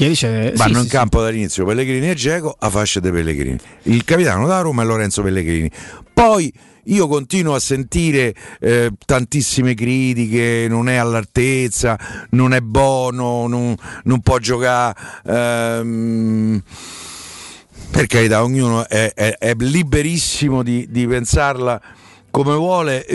Ieri 0.00 0.14
c'è, 0.14 0.52
Vanno 0.54 0.76
sì, 0.76 0.80
in 0.80 0.86
sì, 0.86 0.88
campo 0.88 1.18
sì. 1.18 1.24
dall'inizio 1.24 1.66
Pellegrini 1.66 2.08
e 2.08 2.14
Geco 2.14 2.56
a 2.58 2.70
fascia 2.70 3.00
dei 3.00 3.12
Pellegrini. 3.12 3.58
Il 3.82 4.02
capitano 4.04 4.46
da 4.46 4.62
Roma 4.62 4.82
è 4.82 4.86
Lorenzo 4.86 5.22
Pellegrini. 5.22 5.70
Poi 6.14 6.50
io 6.84 7.06
continuo 7.06 7.54
a 7.54 7.58
sentire 7.58 8.34
eh, 8.60 8.90
tantissime 9.04 9.74
critiche, 9.74 10.66
non 10.70 10.88
è 10.88 10.96
all'altezza, 10.96 11.98
non 12.30 12.54
è 12.54 12.60
buono, 12.62 13.46
non, 13.46 13.74
non 14.04 14.20
può 14.20 14.38
giocare. 14.38 14.96
Ehm, 15.26 16.62
per 17.90 18.06
carità, 18.06 18.42
ognuno 18.42 18.88
è, 18.88 19.12
è, 19.12 19.36
è 19.36 19.54
liberissimo 19.58 20.62
di, 20.62 20.86
di 20.88 21.06
pensarla 21.06 21.78
come 22.30 22.54
vuole. 22.54 23.06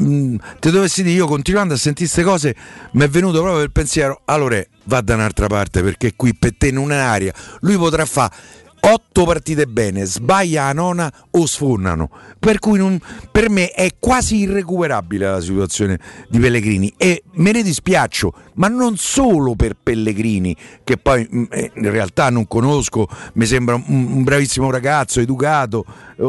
Mm, 0.00 0.36
te 0.58 0.70
dovessi 0.70 1.02
dire, 1.02 1.16
io 1.16 1.26
continuando 1.26 1.74
a 1.74 1.76
sentire 1.76 2.08
queste 2.10 2.28
cose, 2.28 2.56
mi 2.92 3.04
è 3.04 3.08
venuto 3.08 3.40
proprio 3.40 3.62
il 3.62 3.72
pensiero, 3.72 4.22
allora 4.24 4.62
va 4.84 5.00
da 5.00 5.14
un'altra 5.14 5.46
parte 5.46 5.82
perché 5.82 6.14
qui 6.16 6.34
per 6.34 6.56
te 6.56 6.70
non 6.70 6.92
è 6.92 6.96
aria. 6.96 7.32
Lui 7.60 7.76
potrà 7.76 8.04
fare 8.04 8.34
otto 8.80 9.24
partite 9.24 9.66
bene, 9.66 10.04
sbaglia 10.04 10.64
a 10.64 10.72
nona 10.72 11.12
o 11.30 11.46
sfornano. 11.46 12.10
Per 12.38 12.58
cui 12.58 12.78
non, 12.78 13.00
per 13.30 13.50
me 13.50 13.70
è 13.70 13.90
quasi 13.98 14.36
irrecuperabile 14.38 15.30
la 15.30 15.40
situazione 15.40 15.98
di 16.28 16.38
Pellegrini 16.38 16.92
e 16.96 17.22
me 17.32 17.52
ne 17.52 17.62
dispiaccio, 17.62 18.32
ma 18.54 18.68
non 18.68 18.96
solo 18.96 19.54
per 19.54 19.76
Pellegrini, 19.82 20.56
che 20.84 20.96
poi 20.96 21.28
mm, 21.32 21.44
eh, 21.50 21.72
in 21.74 21.90
realtà 21.90 22.30
non 22.30 22.46
conosco, 22.46 23.08
mi 23.34 23.46
sembra 23.46 23.74
un, 23.74 24.22
bravissimo 24.22 24.70
ragazzo, 24.70 25.20
educato, 25.20 25.84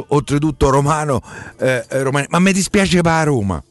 oltretutto 0.08 0.70
romano, 0.70 1.22
eh, 1.60 1.86
eh 1.88 2.04
romano 2.04 2.26
ma 2.30 2.40
mi 2.40 2.52
dispiace 2.52 3.02
per 3.02 3.26
Roma. 3.26 3.62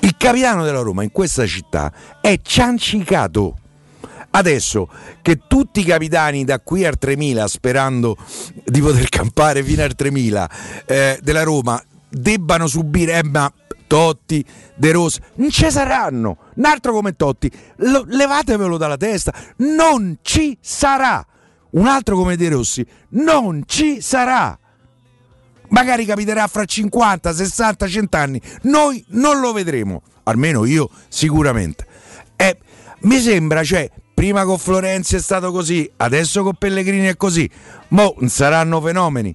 Il 0.00 0.14
capitano 0.16 0.64
della 0.64 0.82
Roma 0.82 1.02
in 1.02 1.10
questa 1.10 1.46
città 1.46 1.92
è 2.20 2.38
ciancicato 2.42 3.58
Adesso 4.36 4.88
che 5.22 5.40
tutti 5.46 5.80
i 5.80 5.84
capitani 5.84 6.44
da 6.44 6.60
qui 6.60 6.84
al 6.84 6.98
3000, 6.98 7.48
sperando 7.48 8.18
di 8.64 8.82
poter 8.82 9.08
campare 9.08 9.62
fino 9.62 9.82
al 9.82 9.94
3000 9.94 10.50
eh, 10.84 11.18
della 11.22 11.42
Roma, 11.42 11.82
debbano 12.06 12.66
subire, 12.66 13.18
eh, 13.18 13.24
ma 13.24 13.50
Totti, 13.86 14.44
De 14.74 14.92
Rossi, 14.92 15.20
non 15.36 15.48
ci 15.48 15.70
saranno. 15.70 16.36
Un 16.56 16.66
altro 16.66 16.92
come 16.92 17.16
Totti, 17.16 17.50
lo, 17.76 18.04
levatevelo 18.06 18.76
dalla 18.76 18.98
testa, 18.98 19.32
non 19.58 20.18
ci 20.20 20.58
sarà. 20.60 21.26
Un 21.70 21.86
altro 21.86 22.14
come 22.16 22.36
De 22.36 22.50
Rossi, 22.50 22.86
non 23.10 23.62
ci 23.64 24.02
sarà. 24.02 24.58
Magari 25.68 26.04
capiterà 26.04 26.46
fra 26.46 26.66
50, 26.66 27.32
60, 27.32 27.88
100 27.88 28.16
anni. 28.18 28.40
Noi 28.62 29.02
non 29.08 29.40
lo 29.40 29.54
vedremo, 29.54 30.02
almeno 30.24 30.66
io 30.66 30.90
sicuramente. 31.08 31.86
Eh, 32.36 32.58
mi 33.00 33.18
sembra, 33.18 33.64
cioè, 33.64 33.90
prima 34.26 34.44
con 34.44 34.58
Florenzi 34.58 35.14
è 35.14 35.20
stato 35.20 35.52
così, 35.52 35.88
adesso 35.98 36.42
con 36.42 36.54
Pellegrini 36.58 37.06
è 37.06 37.16
così. 37.16 37.48
Mo 37.90 38.16
saranno 38.24 38.80
fenomeni. 38.80 39.32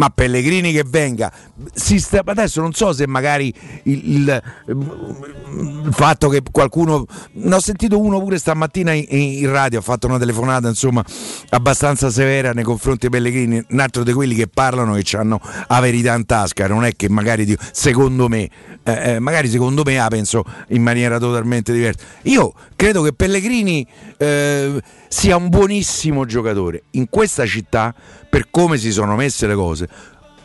Ma 0.00 0.08
Pellegrini 0.08 0.72
che 0.72 0.82
venga, 0.86 1.30
sta, 1.74 2.22
adesso 2.24 2.62
non 2.62 2.72
so 2.72 2.90
se 2.94 3.06
magari 3.06 3.52
il, 3.82 4.12
il, 4.12 4.42
il, 4.68 5.88
fatto 5.90 6.30
che 6.30 6.40
qualcuno, 6.50 7.04
ne 7.32 7.54
ho 7.54 7.60
sentito 7.60 8.00
uno 8.00 8.18
pure 8.18 8.38
stamattina 8.38 8.92
in, 8.92 9.04
in, 9.10 9.50
radio, 9.50 9.80
ha 9.80 9.82
fatto 9.82 10.06
una 10.06 10.16
telefonata 10.16 10.68
insomma 10.68 11.04
abbastanza 11.50 12.08
severa 12.08 12.52
nei 12.52 12.64
confronti 12.64 13.08
di 13.08 13.12
Pellegrini, 13.12 13.62
un 13.68 13.78
altro 13.78 14.02
di 14.02 14.14
quelli 14.14 14.34
che 14.34 14.46
parlano 14.46 14.94
che 14.94 15.16
hanno 15.18 15.38
la 15.68 15.80
verità 15.80 16.14
in 16.14 16.24
tasca, 16.24 16.66
non 16.66 16.86
è 16.86 16.96
che 16.96 17.10
magari 17.10 17.54
secondo 17.70 18.26
me, 18.26 18.48
eh, 18.82 19.14
eh, 19.14 19.18
magari 19.18 19.50
secondo 19.50 19.82
me 19.84 19.96
la 19.96 20.08
penso 20.08 20.44
in 20.68 20.80
maniera 20.80 21.18
totalmente 21.18 21.74
diversa. 21.74 22.06
Io 22.22 22.54
credo 22.74 23.02
che 23.02 23.12
Pellegrini 23.12 23.86
eh, 24.16 24.80
sia 25.08 25.36
un 25.36 25.50
buonissimo 25.50 26.24
giocatore 26.24 26.84
in 26.92 27.10
questa 27.10 27.44
città 27.44 27.94
per 28.30 28.46
come 28.50 28.78
si 28.78 28.92
sono 28.92 29.16
messe 29.16 29.46
le 29.46 29.54
cose 29.54 29.88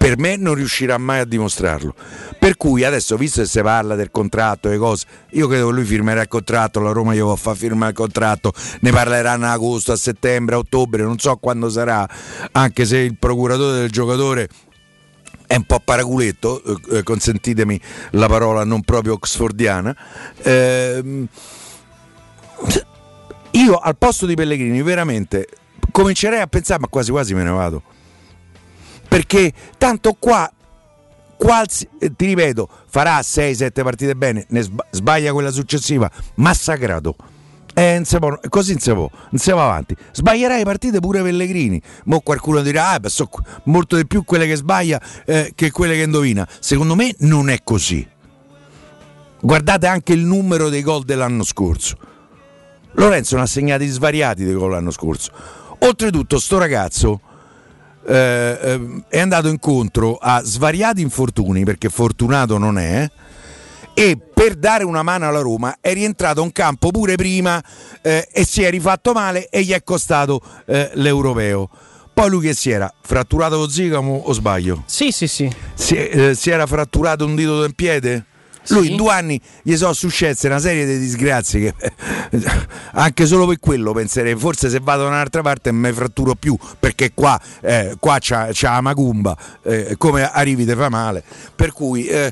per 0.06 0.19
me 0.19 0.36
non 0.36 0.54
riuscirà 0.54 1.00
mai 1.00 1.19
a 1.21 1.26
dimostrarlo. 1.26 1.95
Per 2.38 2.58
cui 2.58 2.84
adesso, 2.84 3.17
visto 3.17 3.41
che 3.41 3.48
si 3.48 3.60
parla 3.62 3.95
del 3.95 4.12
contratto 4.12 4.69
e 4.69 4.78
cose, 4.78 5.08
io 5.32 5.48
credo 5.48 5.69
che 5.69 5.74
lui 5.74 5.84
firmerà 5.84 6.21
il 6.21 6.28
contratto, 6.28 6.80
la 6.80 6.91
Roma 6.91 7.15
gli 7.15 7.21
va 7.21 7.32
a 7.32 7.36
far 7.36 7.56
firmare 7.56 7.89
il 7.89 7.98
contratto, 7.98 8.54
ne 8.82 8.91
parleranno 8.91 9.48
a 9.48 9.54
agosto, 9.54 9.93
a 9.93 9.95
settembre, 9.95 10.54
a 10.54 10.58
ottobre, 10.60 11.02
non 11.02 11.17
so 11.17 11.36
quando 11.38 11.71
sarà, 11.71 12.08
anche 12.52 12.86
se 12.86 13.00
il 13.00 13.17
procuratore 13.17 13.80
del 13.80 13.89
giocatore 13.89 14.48
è 15.48 15.56
un 15.56 15.63
po' 15.63 15.82
paraculetto, 15.84 16.62
eh, 16.91 17.02
consentitemi 17.02 17.82
la 18.12 18.28
parola 18.28 18.63
non 18.63 18.82
proprio 18.84 19.13
oxfordiana. 19.13 19.95
Eh, 20.43 21.28
io 23.52 23.76
al 23.78 23.98
posto 23.98 24.28
di 24.28 24.36
Pellegrini 24.36 24.84
veramente 24.84 25.48
comincerei 25.95 26.41
a 26.41 26.47
pensare, 26.47 26.81
ma 26.81 26.88
quasi 26.88 27.10
quasi 27.10 27.34
me 27.34 27.43
ne 27.43 27.51
vado. 27.51 27.81
Perché 29.08 29.53
tanto 29.77 30.17
qua, 30.19 30.51
qualsi, 31.38 31.88
eh, 31.99 32.13
ti 32.13 32.25
ripeto, 32.25 32.67
farà 32.88 33.21
6-7 33.21 33.81
partite 33.81 34.13
bene, 34.13 34.45
ne 34.49 34.62
sbaglia 34.91 35.31
quella 35.31 35.51
successiva, 35.51 36.12
massacrato. 36.36 37.15
Eh, 37.73 37.93
non 37.95 38.03
si 38.03 38.17
può- 38.17 38.38
così 38.49 38.71
non 38.71 38.81
si 38.81 38.91
può, 38.91 39.10
non 39.29 39.39
si 39.39 39.51
va 39.51 39.63
avanti. 39.63 39.95
Sbaglierai 40.12 40.63
partite 40.65 40.99
pure 40.99 41.21
Pellegrini. 41.21 41.81
Mo 42.05 42.19
qualcuno 42.19 42.62
dirà, 42.62 42.89
ah, 42.89 42.99
beh, 42.99 43.10
so 43.10 43.29
molto 43.65 43.95
di 43.95 44.05
più 44.05 44.25
quelle 44.25 44.47
che 44.47 44.55
sbaglia 44.55 45.01
eh, 45.25 45.53
che 45.55 45.71
quelle 45.71 45.95
che 45.95 46.01
indovina. 46.03 46.45
Secondo 46.60 46.95
me 46.95 47.15
non 47.19 47.49
è 47.49 47.60
così. 47.63 48.05
Guardate 49.39 49.88
anche 49.88 50.12
il 50.12 50.25
numero 50.25 50.67
dei 50.67 50.81
gol 50.81 51.03
dell'anno 51.03 51.43
scorso. 51.43 51.97
Lorenzo 52.93 53.36
ne 53.38 53.43
ha 53.43 53.45
segnati 53.45 53.88
svariati 53.88 54.43
dei 54.43 54.53
gol 54.53 54.71
l'anno 54.71 54.91
scorso. 54.91 55.63
Oltretutto, 55.79 56.39
sto 56.39 56.57
ragazzo 56.57 57.21
eh, 58.07 58.57
eh, 58.61 59.03
è 59.09 59.19
andato 59.19 59.47
incontro 59.47 60.17
a 60.17 60.41
svariati 60.43 61.01
infortuni, 61.01 61.63
perché 61.63 61.89
fortunato 61.89 62.57
non 62.57 62.77
è, 62.77 63.09
e 63.93 64.17
per 64.17 64.55
dare 64.55 64.83
una 64.83 65.03
mano 65.03 65.27
alla 65.27 65.39
Roma 65.39 65.77
è 65.79 65.93
rientrato 65.93 66.43
in 66.43 66.51
campo 66.51 66.91
pure 66.91 67.15
prima 67.15 67.63
eh, 68.01 68.27
e 68.31 68.45
si 68.45 68.61
è 68.61 68.69
rifatto 68.69 69.13
male 69.13 69.47
e 69.49 69.63
gli 69.63 69.71
è 69.71 69.83
costato 69.83 70.41
eh, 70.65 70.91
l'europeo. 70.95 71.69
Poi 72.13 72.29
lui 72.29 72.41
che 72.41 72.53
si 72.53 72.69
era 72.69 72.93
fratturato 73.01 73.57
lo 73.57 73.67
zigamo 73.67 74.21
o 74.25 74.33
sbaglio? 74.33 74.83
Sì, 74.85 75.11
sì, 75.11 75.27
sì. 75.27 75.49
Si, 75.73 75.95
eh, 75.95 76.35
si 76.35 76.49
era 76.49 76.65
fratturato 76.65 77.25
un 77.25 77.35
dito 77.35 77.59
del 77.61 77.75
piede? 77.75 78.25
Lui 78.69 78.86
Sì. 78.86 78.91
in 78.91 78.97
due 78.97 79.12
anni 79.12 79.39
gli 79.62 79.75
sono 79.75 79.93
successe 79.93 80.47
una 80.47 80.60
serie 80.60 80.86
di 80.86 80.97
disgrazie 80.97 81.60
che 81.60 81.93
anche 82.93 83.25
solo 83.25 83.45
per 83.45 83.60
quello 83.60 83.91
penserei 83.93 84.36
forse 84.36 84.69
se 84.69 84.80
vado 84.82 85.04
da 85.04 85.10
un'altra 85.10 85.41
parte 85.41 85.71
non 85.71 85.82
mi 85.82 85.91
fratturo 85.91 86.36
più 86.36 86.58
perché 86.80 87.12
qua, 87.13 87.39
eh, 87.62 87.95
qua 87.99 88.17
c'ha, 88.19 88.49
c'ha 88.51 88.71
la 88.71 88.82
macumba 88.82 89.38
eh, 89.63 89.95
come 89.97 90.30
arrivi 90.30 90.65
te 90.65 90.75
fa 90.75 90.89
male 90.89 91.23
per 91.56 91.71
cui 91.73 92.06
eh, 92.08 92.32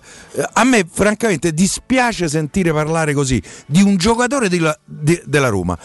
a 0.53 0.63
me 0.63 0.85
francamente 0.91 1.53
dispiace 1.53 2.27
sentire 2.27 2.71
parlare 2.73 3.13
così 3.13 3.41
di 3.65 3.81
un 3.81 3.95
giocatore 3.97 4.49
di 4.49 4.59
la- 4.59 4.77
di- 4.83 5.21
della 5.25 5.49
Roma 5.49 5.77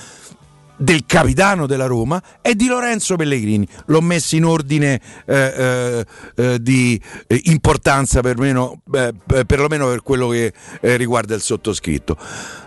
del 0.80 1.04
capitano 1.06 1.66
della 1.66 1.86
Roma 1.86 2.22
e 2.40 2.54
di 2.54 2.66
Lorenzo 2.66 3.16
Pellegrini. 3.16 3.66
L'ho 3.86 4.00
messo 4.00 4.36
in 4.36 4.44
ordine 4.44 5.00
eh, 5.26 5.34
eh, 5.36 6.06
eh, 6.36 6.62
di 6.62 6.98
eh, 7.26 7.40
importanza 7.46 8.20
perlomeno, 8.20 8.80
eh, 8.94 9.12
per- 9.26 9.44
perlomeno 9.44 9.88
per 9.88 10.02
quello 10.02 10.28
che 10.28 10.52
eh, 10.80 10.96
riguarda 10.96 11.34
il 11.34 11.40
sottoscritto. 11.42 12.16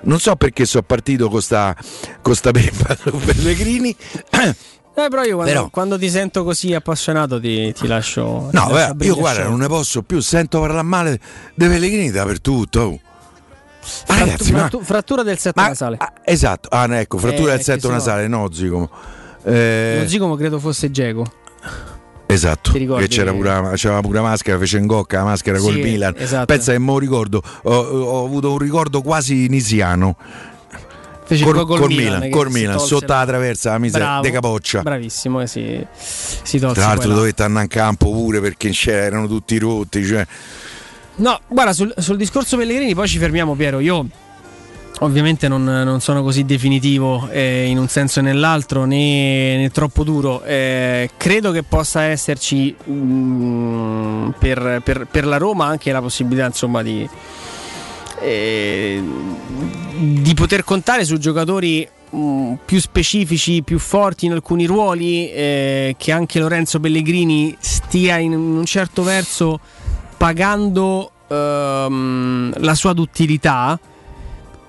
Non 0.03 0.19
so 0.19 0.35
perché 0.35 0.65
sono 0.65 0.83
partito 0.83 1.29
con 1.29 1.41
sta, 1.41 1.75
con 2.21 2.35
sta 2.35 2.51
peppa 2.51 2.95
su 3.01 3.17
Pellegrini. 3.17 3.95
Eh, 4.93 5.07
però 5.07 5.23
io 5.23 5.35
quando, 5.35 5.53
Però- 5.53 5.69
quando 5.69 5.97
ti 5.97 6.09
sento 6.09 6.43
così 6.43 6.73
appassionato 6.73 7.39
ti, 7.39 7.71
ti 7.71 7.87
lascio. 7.87 8.47
ti 8.51 8.57
No, 8.57 8.69
lascio 8.69 8.93
beh, 8.93 9.05
io 9.05 9.15
guarda, 9.15 9.47
non 9.47 9.59
ne 9.59 9.67
posso 9.67 10.01
più, 10.03 10.19
sento 10.19 10.59
parlare 10.59 10.81
male 10.85 11.19
dei 11.55 11.69
Pellegrini 11.69 12.11
dappertutto. 12.11 12.99
Ma 13.81 13.87
Frattu- 14.15 14.19
ragazzi, 14.19 14.51
ma- 14.51 14.57
frattu- 14.59 14.83
frattura 14.83 15.23
del 15.23 15.37
setto 15.39 15.59
ma- 15.61 15.67
nasale. 15.69 15.97
ah, 15.99 16.13
esatto, 16.23 16.69
ah, 16.71 16.99
ecco, 16.99 17.17
frattura 17.17 17.53
Eh, 17.53 17.55
del 17.55 17.63
setto 17.65 17.87
che 17.87 17.93
nasale, 17.93 18.27
no, 18.27 18.47
zigomo. 18.51 18.89
Eh, 19.43 19.99
Lo 20.03 20.07
zigomo 20.07 20.35
credo 20.35 20.59
fosse 20.59 20.91
Geco. 20.91 21.25
Esatto, 22.27 22.71
che 22.71 23.07
c'era 23.09 23.33
pure, 23.33 23.49
la- 23.49 23.71
c'era 23.75 23.99
pure 23.99 24.19
la 24.19 24.23
maschera, 24.23 24.57
fece 24.57 24.77
in 24.77 24.85
gocca 24.85 25.17
la 25.17 25.23
maschera 25.25 25.57
col 25.59 25.73
Sì, 25.73 25.81
Milan. 25.81 26.13
esatto. 26.17 26.45
Pensa 26.45 26.71
che 26.71 26.79
me 26.79 26.85
lo 26.91 26.97
ricordo, 26.99 27.41
ho, 27.63 27.73
ho 27.75 28.25
avuto 28.25 28.51
un 28.53 28.57
ricordo 28.57 29.01
quasi 29.01 29.47
nisiano. 29.49 30.15
Fece 31.25 31.43
Col, 31.45 31.65
col 31.65 31.79
col 31.79 31.87
Milan, 31.89 32.29
col 32.29 32.49
Milan, 32.51 32.73
tolse 32.75 32.87
sotto 32.87 33.13
la- 33.13 33.25
traversa 33.25 33.71
la 33.71 33.77
miseria 33.79 34.05
Bravo, 34.07 34.21
de 34.21 34.31
capoccia. 34.31 34.81
Bravissimo, 34.81 35.41
eh, 35.41 35.47
si, 35.47 35.85
si 35.97 36.59
tolse 36.59 36.75
Tra 36.79 36.87
l'altro 36.89 37.13
dovette 37.13 37.43
andare 37.43 37.63
in 37.65 37.69
campo 37.69 38.11
pure 38.11 38.39
perché 38.41 38.69
c'erano 38.69 39.27
tutti 39.27 39.57
rotti. 39.57 40.05
Cioè. 40.05 40.25
No, 41.15 41.39
guarda, 41.47 41.73
sul, 41.73 41.93
sul 41.97 42.17
discorso 42.17 42.57
Pellegrini 42.57 42.95
poi 42.95 43.07
ci 43.07 43.17
fermiamo 43.19 43.53
Piero, 43.55 43.79
io 43.79 44.05
ovviamente 44.99 45.47
non, 45.47 45.63
non 45.63 45.99
sono 45.99 46.23
così 46.23 46.45
definitivo 46.45 47.27
eh, 47.31 47.65
in 47.65 47.77
un 47.77 47.87
senso 47.87 48.19
e 48.19 48.21
nell'altro 48.23 48.85
né, 48.85 49.57
né 49.57 49.69
troppo 49.71 50.03
duro, 50.03 50.43
Eh, 50.43 51.09
credo 51.17 51.51
che 51.51 51.63
possa 51.63 52.03
esserci 52.03 52.75
mm, 52.89 54.29
per, 54.39 54.81
per- 54.83 55.07
per 55.09 55.25
la 55.25 55.37
Roma 55.37 55.65
anche 55.65 55.91
la 55.91 56.01
possibilità 56.01 56.45
insomma 56.45 56.81
di, 56.81 57.07
eh, 58.19 59.03
di 59.97 60.33
poter 60.33 60.63
contare 60.63 61.03
su 61.03 61.17
giocatori 61.17 61.87
mm, 62.15 62.53
più 62.65 62.79
specifici, 62.79 63.63
più 63.63 63.79
forti 63.79 64.25
in 64.27 64.31
alcuni 64.33 64.65
ruoli, 64.65 65.31
eh, 65.31 65.95
che 65.97 66.11
anche 66.11 66.39
Lorenzo 66.39 66.79
Pellegrini 66.79 67.55
stia 67.59 68.17
in 68.17 68.33
un 68.33 68.65
certo 68.65 69.03
verso 69.03 69.59
pagando 70.21 71.11
ehm, 71.27 72.53
la 72.57 72.75
sua 72.75 72.93
duttilità 72.93 73.79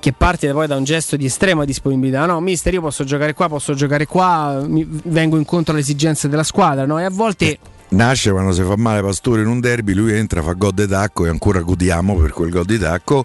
che 0.00 0.12
parte 0.14 0.50
poi 0.50 0.66
da 0.66 0.76
un 0.76 0.84
gesto 0.84 1.14
di 1.16 1.26
estrema 1.26 1.66
disponibilità 1.66 2.24
no 2.24 2.40
mister 2.40 2.72
io 2.72 2.80
posso 2.80 3.04
giocare 3.04 3.34
qua 3.34 3.50
posso 3.50 3.74
giocare 3.74 4.06
qua 4.06 4.64
vengo 4.66 5.36
incontro 5.36 5.74
alle 5.74 5.82
esigenze 5.82 6.30
della 6.30 6.42
squadra 6.42 6.86
no? 6.86 6.98
e 6.98 7.04
a 7.04 7.10
volte 7.10 7.58
Nasce 7.90 8.30
quando 8.30 8.52
si 8.52 8.62
fa 8.62 8.76
male 8.78 9.02
Pastore 9.02 9.42
in 9.42 9.48
un 9.48 9.60
derby, 9.60 9.92
lui 9.92 10.14
entra, 10.14 10.42
fa 10.42 10.54
gol 10.54 10.72
di 10.72 10.86
tacco 10.86 11.26
e 11.26 11.28
ancora 11.28 11.60
godiamo 11.60 12.16
per 12.16 12.32
quel 12.32 12.48
gol 12.48 12.64
di 12.64 12.78
tacco. 12.78 13.22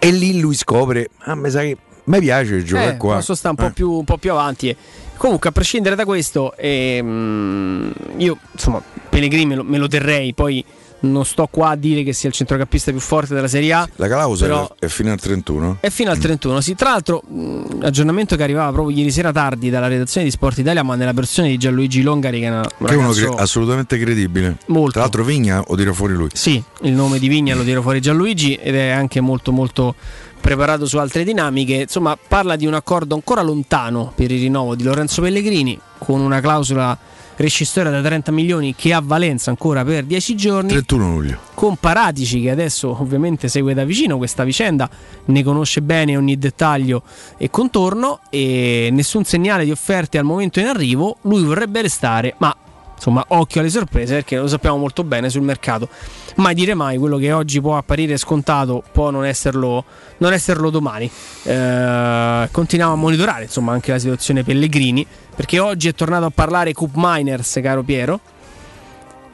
E 0.00 0.10
lì 0.10 0.40
lui 0.40 0.56
scopre, 0.56 1.10
ah, 1.18 1.36
mi 1.36 1.48
sa 1.50 1.60
che 1.60 1.76
mi 2.06 2.18
piace 2.18 2.64
giocare 2.64 2.94
eh, 2.94 2.96
qua. 2.96 3.14
posso 3.14 3.36
stare 3.36 3.54
un 3.56 3.64
po' 3.64 3.70
Eh. 3.70 3.74
più, 3.74 3.92
un 3.92 4.04
po' 4.04 4.18
più 4.18 4.32
avanti 4.32 4.70
e- 4.70 4.76
comunque 5.16 5.50
a 5.50 5.52
prescindere 5.52 5.94
da 5.94 6.04
questo 6.04 6.56
ehm, 6.56 7.92
io 8.16 8.38
insomma 8.50 8.82
Pellegrini 9.08 9.46
me 9.46 9.54
lo, 9.54 9.62
me 9.62 9.78
lo 9.78 9.86
terrei 9.86 10.34
poi 10.34 10.64
non 11.02 11.24
sto 11.24 11.48
qua 11.50 11.70
a 11.70 11.76
dire 11.76 12.02
che 12.02 12.12
sia 12.12 12.28
il 12.28 12.34
centrocampista 12.34 12.90
più 12.90 13.00
forte 13.00 13.34
della 13.34 13.48
Serie 13.48 13.72
A 13.72 13.88
La 13.96 14.06
clausola 14.08 14.68
è 14.78 14.86
fino 14.86 15.10
al 15.12 15.20
31. 15.20 15.78
È 15.80 15.88
fino 15.90 16.10
al 16.10 16.18
31, 16.18 16.60
sì. 16.60 16.74
Tra 16.74 16.90
l'altro, 16.90 17.22
mh, 17.26 17.78
aggiornamento 17.82 18.36
che 18.36 18.42
arrivava 18.42 18.70
proprio 18.72 18.96
ieri 18.96 19.10
sera 19.10 19.32
tardi 19.32 19.70
dalla 19.70 19.88
redazione 19.88 20.26
di 20.26 20.32
Sport 20.32 20.58
Italia, 20.58 20.82
ma 20.82 20.94
nella 20.94 21.12
versione 21.12 21.48
di 21.48 21.56
Gianluigi 21.58 22.02
Longari, 22.02 22.40
che 22.40 22.46
è 22.46 22.50
una, 22.50 22.66
un 22.78 22.86
Che 22.86 22.92
è 22.92 22.96
uno 22.96 23.10
cre- 23.10 23.34
assolutamente 23.36 23.98
credibile. 23.98 24.56
molto. 24.66 24.92
Tra 24.92 25.00
l'altro 25.02 25.24
Vigna 25.24 25.62
o 25.66 25.74
tira 25.76 25.92
fuori 25.92 26.14
lui. 26.14 26.28
Sì, 26.32 26.62
il 26.82 26.92
nome 26.92 27.18
di 27.18 27.28
Vigna 27.28 27.54
lo 27.54 27.64
tiro 27.64 27.82
fuori 27.82 28.00
Gianluigi 28.00 28.54
ed 28.54 28.74
è 28.74 28.90
anche 28.90 29.20
molto 29.20 29.52
molto 29.52 29.94
preparato 30.40 30.86
su 30.86 30.98
altre 30.98 31.24
dinamiche. 31.24 31.74
Insomma, 31.74 32.16
parla 32.28 32.56
di 32.56 32.66
un 32.66 32.74
accordo 32.74 33.14
ancora 33.14 33.42
lontano 33.42 34.12
per 34.14 34.30
il 34.30 34.40
rinnovo 34.40 34.74
di 34.74 34.82
Lorenzo 34.82 35.22
Pellegrini 35.22 35.78
con 35.98 36.20
una 36.20 36.40
clausola 36.40 36.96
rescissoria 37.36 37.90
da 37.90 38.00
30 38.00 38.32
milioni 38.32 38.74
che 38.74 38.92
ha 38.92 39.00
valenza 39.02 39.50
ancora 39.50 39.84
per 39.84 40.04
10 40.04 40.36
giorni. 40.36 40.68
31 40.68 41.10
luglio. 41.10 41.38
con 41.54 41.76
Paratici 41.76 42.40
che 42.40 42.50
adesso 42.50 42.96
ovviamente 43.00 43.48
segue 43.48 43.74
da 43.74 43.84
vicino 43.84 44.16
questa 44.16 44.44
vicenda, 44.44 44.88
ne 45.26 45.42
conosce 45.42 45.82
bene 45.82 46.16
ogni 46.16 46.38
dettaglio 46.38 47.02
e 47.36 47.50
contorno 47.50 48.20
e 48.30 48.88
nessun 48.92 49.24
segnale 49.24 49.64
di 49.64 49.70
offerte 49.70 50.18
al 50.18 50.24
momento 50.24 50.60
in 50.60 50.66
arrivo, 50.66 51.18
lui 51.22 51.42
vorrebbe 51.42 51.82
restare, 51.82 52.34
ma 52.38 52.54
insomma 53.02 53.24
occhio 53.28 53.60
alle 53.60 53.68
sorprese 53.68 54.14
perché 54.14 54.36
lo 54.36 54.46
sappiamo 54.46 54.76
molto 54.76 55.02
bene 55.02 55.28
sul 55.28 55.42
mercato. 55.42 55.88
Mai 56.36 56.54
dire 56.54 56.74
mai, 56.74 56.98
quello 56.98 57.18
che 57.18 57.32
oggi 57.32 57.60
può 57.60 57.76
apparire 57.76 58.16
scontato 58.16 58.84
può 58.92 59.10
non 59.10 59.24
esserlo, 59.24 59.84
non 60.18 60.32
esserlo 60.32 60.70
domani. 60.70 61.10
Eh, 61.42 62.48
continuiamo 62.52 62.92
a 62.92 62.96
monitorare 62.96 63.44
insomma 63.44 63.72
anche 63.72 63.90
la 63.90 63.98
situazione 63.98 64.44
Pellegrini 64.44 65.04
perché 65.34 65.58
oggi 65.58 65.88
è 65.88 65.94
tornato 65.94 66.26
a 66.26 66.30
parlare 66.30 66.72
Coop 66.72 66.92
Miners, 66.94 67.58
caro 67.60 67.82
Piero 67.82 68.20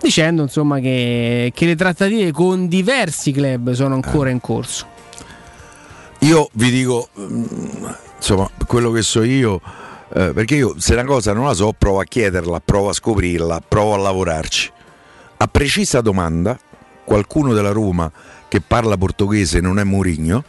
dicendo 0.01 0.43
insomma 0.43 0.79
che, 0.79 1.53
che 1.55 1.67
le 1.67 1.77
trattative 1.77 2.33
con 2.33 2.69
diversi 2.69 3.33
club 3.33 3.73
sono 3.73 3.95
ancora 3.95 4.31
in 4.31 4.41
corso. 4.41 4.87
Io 6.21 6.49
vi 6.55 6.71
dico, 6.71 7.09
mm, 7.19 7.45
insomma, 8.17 8.51
quello 8.67 8.91
che 8.91 9.03
so 9.03 9.23
io, 9.23 9.61
eh, 10.15 10.33
perché 10.33 10.55
io 10.57 10.75
se 10.79 10.95
una 10.95 11.05
cosa 11.05 11.33
non 11.33 11.45
la 11.45 11.55
so, 11.55 11.73
provo 11.77 12.01
a 12.01 12.05
chiederla, 12.05 12.61
provo 12.61 12.89
a 12.89 12.93
scoprirla, 12.93 13.63
provo 13.67 13.95
a 13.95 13.99
lavorarci. 13.99 14.73
A 15.39 15.47
precisa 15.47 16.01
domanda, 16.01 16.59
qualcuno 17.05 17.53
della 17.53 17.71
Roma 17.71 18.11
che 18.49 18.61
parla 18.61 18.97
portoghese 18.97 19.61
non 19.61 19.79
è 19.79 19.85
Mourinho, 19.85 20.45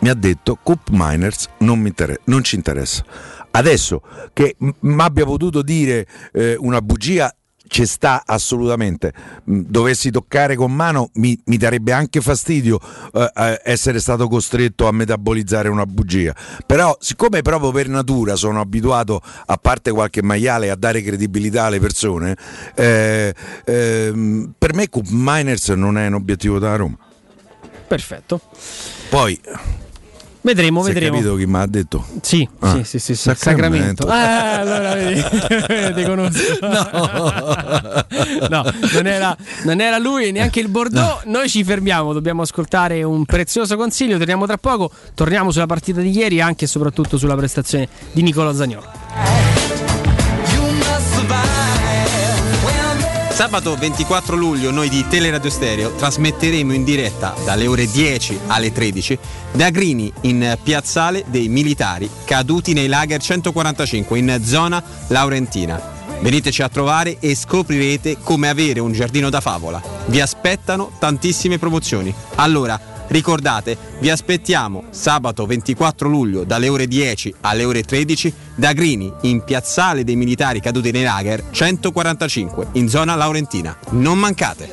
mi 0.00 0.08
ha 0.08 0.14
detto 0.14 0.58
Cup 0.62 0.88
Miners 0.90 1.48
non, 1.58 1.84
inter- 1.86 2.20
non 2.24 2.42
ci 2.42 2.56
interessa. 2.56 3.04
Adesso 3.50 4.02
che 4.32 4.56
mi 4.58 5.00
abbia 5.00 5.24
potuto 5.24 5.62
dire 5.62 6.06
eh, 6.32 6.56
una 6.58 6.80
bugia 6.80 7.34
ci 7.68 7.86
sta 7.86 8.22
assolutamente. 8.24 9.12
Mm, 9.50 9.62
Dovessi 9.66 10.10
toccare 10.10 10.56
con 10.56 10.72
mano 10.72 11.10
mi, 11.14 11.38
mi 11.46 11.56
darebbe 11.56 11.92
anche 11.92 12.20
fastidio 12.20 12.78
eh, 13.12 13.30
eh, 13.34 13.60
essere 13.64 14.00
stato 14.00 14.28
costretto 14.28 14.86
a 14.86 14.92
metabolizzare 14.92 15.68
una 15.68 15.86
bugia. 15.86 16.34
Però, 16.66 16.96
siccome 17.00 17.42
proprio 17.42 17.70
per 17.70 17.88
natura 17.88 18.36
sono 18.36 18.60
abituato, 18.60 19.20
a 19.46 19.56
parte 19.56 19.90
qualche 19.92 20.22
maiale, 20.22 20.70
a 20.70 20.76
dare 20.76 21.02
credibilità 21.02 21.64
alle 21.64 21.80
persone, 21.80 22.36
eh, 22.74 23.34
ehm, 23.64 24.54
per 24.58 24.74
me 24.74 24.88
Cup 24.88 25.06
Miners 25.08 25.68
non 25.70 25.98
è 25.98 26.06
un 26.06 26.14
obiettivo 26.14 26.58
da 26.58 26.76
Roma. 26.76 26.96
Perfetto. 27.86 28.40
Poi 29.08 29.38
Vedremo, 30.44 30.82
Si 30.82 30.92
vedremo. 30.92 31.16
capito 31.16 31.36
chi 31.36 31.46
mi 31.46 31.56
ha 31.56 31.66
detto? 31.66 32.04
Sì, 32.20 32.46
Ah, 32.58 32.72
sì, 32.74 32.84
sì, 32.84 32.98
sì, 32.98 33.14
sì, 33.14 33.22
Sacramento. 33.34 34.06
Sacramento. 34.06 34.08
Ah, 34.08 34.58
allora 34.60 34.94
vedi, 34.94 35.22
ti 35.94 36.04
conosco. 36.04 36.58
No, 36.60 38.48
no 38.50 38.64
non, 38.92 39.06
era, 39.06 39.34
non 39.64 39.80
era 39.80 39.96
lui, 39.98 40.32
neanche 40.32 40.60
il 40.60 40.68
Bordeaux. 40.68 41.22
Noi 41.24 41.48
ci 41.48 41.64
fermiamo, 41.64 42.12
dobbiamo 42.12 42.42
ascoltare 42.42 43.02
un 43.02 43.24
prezioso 43.24 43.76
consiglio. 43.78 44.18
Torniamo 44.18 44.44
tra 44.44 44.58
poco. 44.58 44.90
Torniamo 45.14 45.50
sulla 45.50 45.64
partita 45.66 46.02
di 46.02 46.10
ieri, 46.14 46.42
anche 46.42 46.66
e 46.66 46.68
soprattutto 46.68 47.16
sulla 47.16 47.36
prestazione 47.36 47.88
di 48.12 48.20
Nicola 48.20 48.54
Zagnolo. 48.54 48.92
Sabato 53.34 53.74
24 53.74 54.36
luglio 54.36 54.70
noi 54.70 54.88
di 54.88 55.04
Teleradio 55.08 55.50
Stereo 55.50 55.96
trasmetteremo 55.96 56.72
in 56.72 56.84
diretta 56.84 57.34
dalle 57.44 57.66
ore 57.66 57.90
10 57.90 58.38
alle 58.46 58.70
13 58.70 59.18
da 59.50 59.70
Grini 59.70 60.10
in 60.20 60.56
piazzale 60.62 61.24
dei 61.26 61.48
militari 61.48 62.08
caduti 62.24 62.74
nei 62.74 62.86
lager 62.86 63.20
145 63.20 64.18
in 64.20 64.40
zona 64.44 64.80
Laurentina. 65.08 65.82
Veniteci 66.20 66.62
a 66.62 66.68
trovare 66.68 67.18
e 67.18 67.34
scoprirete 67.34 68.18
come 68.22 68.48
avere 68.48 68.78
un 68.78 68.92
giardino 68.92 69.30
da 69.30 69.40
favola. 69.40 69.82
Vi 70.06 70.20
aspettano 70.20 70.92
tantissime 71.00 71.58
promozioni. 71.58 72.14
Allora, 72.36 72.93
ricordate, 73.08 73.76
vi 74.00 74.10
aspettiamo 74.10 74.84
sabato 74.90 75.46
24 75.46 76.08
luglio 76.08 76.44
dalle 76.44 76.68
ore 76.68 76.86
10 76.86 77.34
alle 77.42 77.64
ore 77.64 77.82
13 77.82 78.32
da 78.54 78.72
Grini 78.72 79.12
in 79.22 79.42
piazzale 79.42 80.04
dei 80.04 80.16
militari 80.16 80.60
caduti 80.60 80.90
nei 80.90 81.04
lager 81.04 81.42
145 81.50 82.68
in 82.72 82.88
zona 82.88 83.14
Laurentina. 83.14 83.76
Non 83.90 84.18
mancate! 84.18 84.72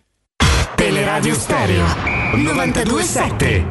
Teleradio 0.81 1.35
Stereo 1.35 1.85
927 2.33 3.65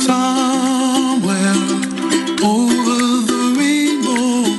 Somewhere 0.00 1.56
over 2.44 3.00
the 3.24 3.40
rainbow, 3.56 4.52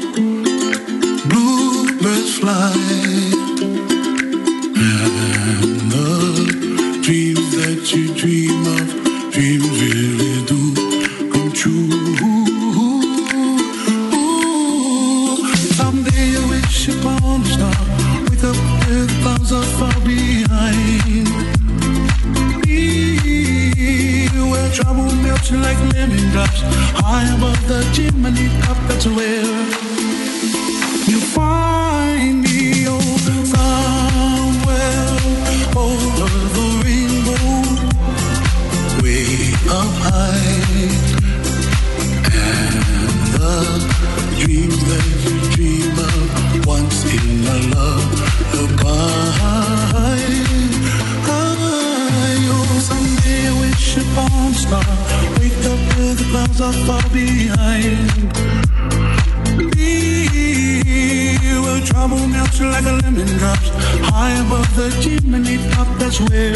bluebirds 1.29 2.39
fly, 2.39 2.73
and 4.75 5.91
the 5.91 6.99
dreams 7.03 7.51
that 7.57 7.93
you 7.93 8.05
dream 8.15 8.65
of, 8.65 9.31
dreams 9.31 9.69
really 9.81 10.14
trouble 25.45 25.63
like 25.63 25.77
lemon 25.93 26.31
drops. 26.31 26.61
High 27.01 27.35
above 27.35 27.67
the 27.67 27.81
chimney 27.93 28.49
top 28.61 28.77
That's 28.87 29.05
where 29.05 29.45
you 31.07 31.19
find 31.19 32.41
me 32.41 32.85
Oh, 32.87 33.17
somewhere 33.53 35.07
over 35.83 36.25
the 36.55 36.65
rainbow. 36.83 37.49
Way 39.01 39.53
up 39.69 39.93
high. 40.05 40.89
And 42.33 42.81
the 43.35 43.53
dreams 44.39 44.79
that 44.89 45.05
you 45.25 45.35
dream 45.53 45.97
of 45.99 46.65
Once 46.65 46.99
in 47.13 47.45
a 47.45 47.57
love 47.75 48.09
lullaby 48.53 49.45
oh, 52.47 52.79
someday 52.81 53.41
I 53.47 53.51
wish 53.61 53.97
upon 53.97 54.51
a 54.51 54.53
star. 54.53 55.24
The 56.15 56.23
clouds 56.31 56.61
are 56.61 56.73
far 56.87 57.03
behind. 57.09 58.09
Be 59.75 60.27
where 61.63 61.81
trouble 61.85 62.25
melts 62.27 62.61
like 62.61 62.85
a 62.85 62.93
lemon 63.03 63.27
drops. 63.37 63.69
High 64.09 64.35
above 64.45 64.75
the 64.75 64.89
chimney 65.01 65.57
top, 65.71 65.87
that's 65.99 66.19
where 66.21 66.55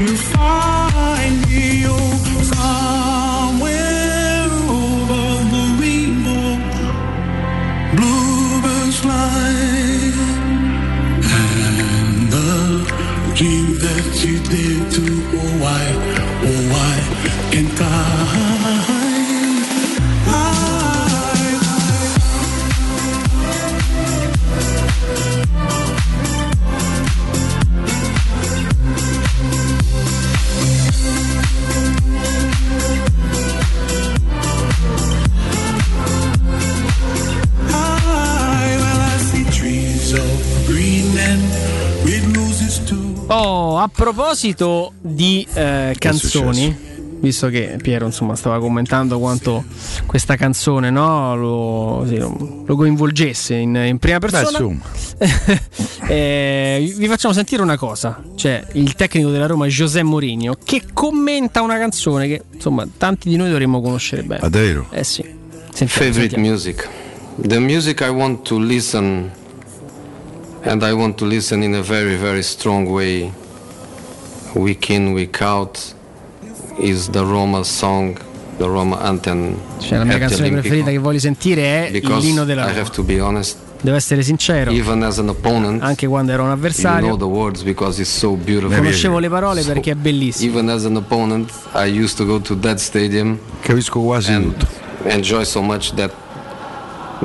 you 0.00 0.16
find 0.16 1.36
me. 1.48 1.86
Oh, 1.86 2.42
somewhere 2.52 3.13
you 14.26 14.38
did 14.38 14.90
to 14.90 15.02
oh 15.02 15.62
why 15.62 15.84
oh 16.48 16.60
why 16.72 16.94
can't 17.52 17.80
I 17.80 18.73
proposito 44.34 44.92
di 45.00 45.46
eh, 45.54 45.94
canzoni, 45.96 46.76
visto 47.20 47.48
che 47.48 47.76
Piero 47.80 48.04
insomma 48.04 48.34
stava 48.34 48.58
commentando 48.58 49.18
quanto 49.20 49.64
questa 50.06 50.34
canzone 50.34 50.90
no, 50.90 51.36
lo, 51.36 52.04
sì, 52.06 52.18
lo- 52.18 52.64
lo 52.66 52.76
coinvolgesse 52.76 53.54
in, 53.54 53.76
in 53.76 53.98
prima 53.98 54.18
persona, 54.18 54.50
insomma. 54.50 54.82
eh, 56.08 56.92
vi 56.96 57.06
facciamo 57.06 57.32
sentire 57.32 57.62
una 57.62 57.76
cosa. 57.76 58.20
C'è 58.34 58.66
il 58.72 58.94
tecnico 58.94 59.30
della 59.30 59.46
Roma 59.46 59.66
José 59.66 60.02
Mourinho 60.02 60.56
che 60.62 60.82
commenta 60.92 61.62
una 61.62 61.78
canzone 61.78 62.26
che 62.26 62.42
insomma 62.52 62.86
tanti 62.98 63.28
di 63.28 63.36
noi 63.36 63.50
dovremmo 63.50 63.80
conoscere 63.80 64.22
bene. 64.24 64.40
Ah, 64.42 64.48
davvero? 64.48 64.88
Eh 64.90 65.04
sì. 65.04 65.22
Sentiamo, 65.72 65.92
favorite 65.92 66.20
sentiamo. 66.20 66.46
music. 66.48 66.88
The 67.36 67.58
music 67.58 68.00
I 68.00 68.10
want 68.10 68.44
to 68.48 68.58
listen, 68.58 69.30
and 70.62 70.82
I 70.82 70.92
want 70.92 71.16
to 71.18 71.24
listen 71.24 71.62
in 71.62 71.74
a 71.74 71.82
very, 71.82 72.16
very 72.16 72.42
strong 72.42 72.88
way, 72.88 73.32
week 74.54 74.88
in, 74.90 75.12
week 75.12 75.40
out, 75.40 75.78
is 76.78 77.08
the 77.10 77.20
Roma 77.20 77.62
song, 77.64 78.16
the 78.58 78.64
Roma 78.66 78.98
anthem. 79.00 79.56
Cioè, 79.78 79.98
la 79.98 80.04
mia 80.04 80.18
canzone 80.18 80.42
Olimpico. 80.48 80.60
preferita 80.68 80.90
che 80.90 80.98
voglio 80.98 81.18
sentire 81.18 81.86
è 81.86 81.90
Because 81.90 82.26
l'inno 82.26 82.44
della 82.44 82.62
I 82.64 82.68
Roma. 82.68 82.80
have 82.80 82.90
to 82.90 83.02
be 83.02 83.20
honest, 83.20 83.56
Devo 83.80 83.96
essere 83.96 84.22
sincero, 84.22 84.70
even 84.70 85.02
as 85.02 85.18
an 85.18 85.28
opponent, 85.28 85.82
anche 85.82 86.06
quando 86.06 86.32
ero 86.32 86.44
un 86.44 86.48
you 86.48 86.56
know 86.58 86.66
avversario, 86.66 87.16
the 87.18 87.24
words 87.24 87.62
because 87.62 88.00
it's 88.00 88.10
so 88.10 88.30
beautiful. 88.34 88.74
conoscevo 88.74 89.18
le 89.18 89.28
parole 89.28 89.62
perché 89.62 89.90
è 89.90 89.94
bellissimo. 89.94 90.50
Even 90.50 90.70
as 90.70 90.84
an 90.86 90.96
opponent, 90.96 91.50
I 91.74 91.84
used 92.00 92.16
to 92.16 92.24
go 92.24 92.40
to 92.40 92.58
that 92.60 92.78
stadium. 92.78 93.38
Capisco 93.60 94.00
quasi 94.00 94.32
tutto. 94.40 94.66
Enjoy 95.06 95.44
so 95.44 95.60
much 95.60 95.92
that 95.96 96.10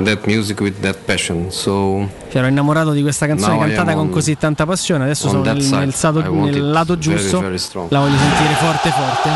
that 0.04 0.26
music 0.26 0.60
with 0.60 0.80
that 0.80 0.96
passion. 1.04 1.50
So 1.50 2.08
Cioè, 2.30 2.38
ero 2.38 2.46
innamorato 2.48 2.92
di 2.92 3.02
questa 3.02 3.26
canzone 3.26 3.54
Now 3.54 3.62
I 3.62 3.66
cantata 3.66 3.90
am 3.90 3.96
con 3.96 4.06
on- 4.06 4.12
così 4.12 4.36
tanta 4.36 4.66
passione. 4.66 5.04
Adesso 5.04 5.26
on 5.26 5.32
sono 5.32 5.42
nel, 5.44 5.62
side. 5.62 5.76
nel 5.78 5.94
sato- 5.94 6.20
I 6.20 6.26
want 6.28 6.50
nel 6.52 6.70
lato 6.70 6.96
very, 6.96 7.16
giusto. 7.18 7.40
very 7.40 7.58
strong. 7.58 7.90
La 7.90 7.98
voglio 8.00 8.16
sentire 8.18 8.54
forte, 8.54 8.90
forte. 8.90 9.28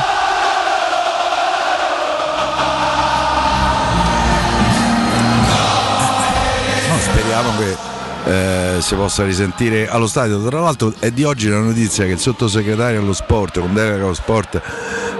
No, 6.88 6.98
speriamo 6.98 7.50
che 7.58 7.76
eh, 8.76 8.80
si 8.80 8.94
possa 8.94 9.24
risentire 9.24 9.88
allo 9.88 10.06
stadio. 10.06 10.42
Tra 10.46 10.60
l'altro 10.60 10.92
è 10.98 11.10
di 11.10 11.24
oggi 11.24 11.48
la 11.48 11.58
notizia 11.60 12.04
che 12.04 12.12
il 12.12 12.18
sottosegretario 12.18 13.00
allo 13.00 13.12
sport, 13.12 13.58
con 13.60 13.72
delega 13.74 14.04
allo 14.04 14.14
sport, 14.14 14.60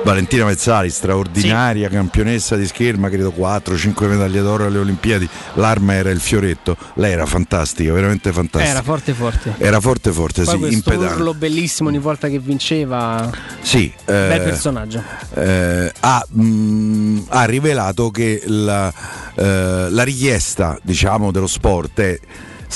Valentina 0.05 0.45
Mezzali, 0.45 0.91
straordinaria 0.91 1.89
campionessa 1.89 2.57
di 2.57 2.67
scherma, 2.67 3.09
credo 3.09 3.33
4-5 3.37 4.07
medaglie 4.07 4.43
d'oro 4.43 4.67
alle 4.67 4.79
Olimpiadi. 4.79 5.27
L'arma 5.55 5.95
era 5.95 6.11
il 6.11 6.21
fioretto, 6.21 6.77
lei 6.97 7.13
era 7.13 7.25
fantastica, 7.25 7.91
veramente 7.93 8.31
fantastica. 8.31 8.71
Era 8.71 8.83
forte, 8.83 9.15
forte. 9.15 9.55
Era 9.57 9.81
forte 9.81 10.13
forte, 10.13 10.43
Poi 10.45 10.53
sì, 10.55 10.59
questo 10.61 10.93
impedante. 10.93 11.15
urlo 11.15 11.33
bellissimo 11.35 11.89
ogni 11.89 11.99
volta 11.99 12.29
che 12.29 12.39
vinceva. 12.39 13.31
Sì, 13.63 13.91
eh, 14.05 14.13
Bel 14.13 14.43
personaggio. 14.43 15.03
eh, 15.35 15.91
ha, 16.01 16.27
mh, 16.29 17.19
ha 17.29 17.45
rivelato 17.45 18.11
che 18.11 18.43
la, 18.45 18.93
eh, 19.35 19.87
la 19.89 20.03
richiesta 20.03 20.79
diciamo, 20.83 21.31
dello 21.33 21.47
sport 21.47 22.01
è 22.01 22.21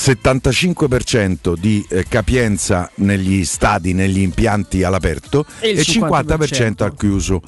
75% 0.01 1.55
di 1.57 1.85
eh, 1.89 2.05
capienza 2.07 2.89
negli 2.95 3.43
stadi, 3.43 3.93
negli 3.93 4.19
impianti 4.19 4.83
all'aperto 4.83 5.45
E 5.59 5.71
il 5.71 5.79
e 5.79 5.81
50% 5.81 6.83
al 6.83 6.95
chiuso. 6.95 7.41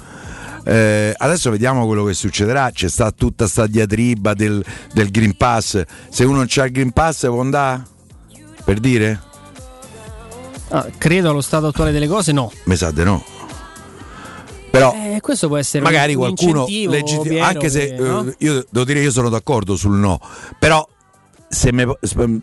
Eh, 0.66 1.14
adesso 1.18 1.50
vediamo 1.50 1.86
quello 1.88 2.04
che 2.04 2.14
succederà. 2.14 2.70
C'è 2.72 2.90
stata 2.90 3.12
tutta 3.12 3.48
sta 3.48 3.68
diatriba 3.68 4.34
del, 4.34 4.64
del 4.94 5.10
Green 5.12 5.36
Pass. 5.38 5.82
Se 6.10 6.26
uno 6.26 6.38
non 6.38 6.46
c'ha 6.48 6.66
il 6.66 6.72
Green 6.72 6.92
Pass 6.92 7.22
può 7.28 7.40
andare? 7.40 7.84
Per 8.66 8.80
dire? 8.80 9.20
Ah, 10.70 10.88
credo 10.98 11.30
allo 11.30 11.42
stato 11.42 11.68
attuale 11.68 11.92
delle 11.92 12.08
cose, 12.08 12.34
no. 12.34 12.52
Mi 12.66 12.76
sa 12.76 12.92
di 12.92 13.04
no. 13.04 13.24
Però 14.70 14.94
Eh, 14.94 15.20
questo 15.22 15.48
può 15.48 15.58
essere 15.58 15.84
magari 15.84 16.14
un 16.14 16.20
qualcuno 16.20 16.66
incentivo, 16.68 16.92
legitti- 16.92 17.30
Piero, 17.30 17.46
anche 17.46 17.70
se 17.70 17.88
che, 17.94 17.96
no? 17.98 18.26
eh, 18.28 18.36
io 18.40 18.66
devo 18.70 18.86
dire 18.86 19.02
io 19.02 19.12
sono 19.12 19.28
d'accordo 19.28 19.76
sul 19.76 19.98
no 19.98 20.18
però 20.60 20.88
me- 21.72 21.98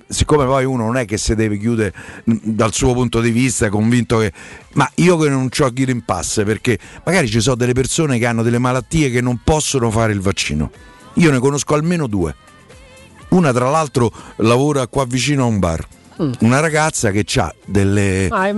siccome 0.08 0.44
poi 0.44 0.64
uno 0.64 0.84
non 0.84 0.96
è 0.96 1.04
che 1.06 1.16
si 1.16 1.34
deve 1.34 1.56
chiudere 1.58 1.94
dal 2.24 2.72
suo 2.74 2.92
punto 2.92 3.20
di 3.20 3.30
vista 3.30 3.70
convinto 3.70 4.18
che 4.18 4.32
ma 4.74 4.88
io 4.96 5.16
che 5.16 5.28
non 5.30 5.48
ho 5.56 5.70
Green 5.72 6.04
Pass 6.04 6.44
perché 6.44 6.78
magari 7.04 7.28
ci 7.28 7.40
sono 7.40 7.56
delle 7.56 7.72
persone 7.72 8.18
che 8.18 8.26
hanno 8.26 8.42
delle 8.42 8.58
malattie 8.58 9.10
che 9.10 9.20
non 9.20 9.40
possono 9.42 9.90
fare 9.90 10.12
il 10.12 10.20
vaccino 10.20 10.70
Io 11.14 11.30
ne 11.30 11.38
conosco 11.38 11.74
almeno 11.74 12.06
due. 12.06 12.34
Una 13.30 13.52
tra 13.52 13.68
l'altro 13.68 14.10
lavora 14.36 14.86
qua 14.86 15.04
vicino 15.04 15.42
a 15.42 15.46
un 15.46 15.58
bar. 15.58 15.86
Mm. 16.22 16.32
Una 16.40 16.60
ragazza 16.60 17.10
che 17.10 17.24
ha 17.36 17.54
delle, 17.64 18.28
Ah, 18.30 18.48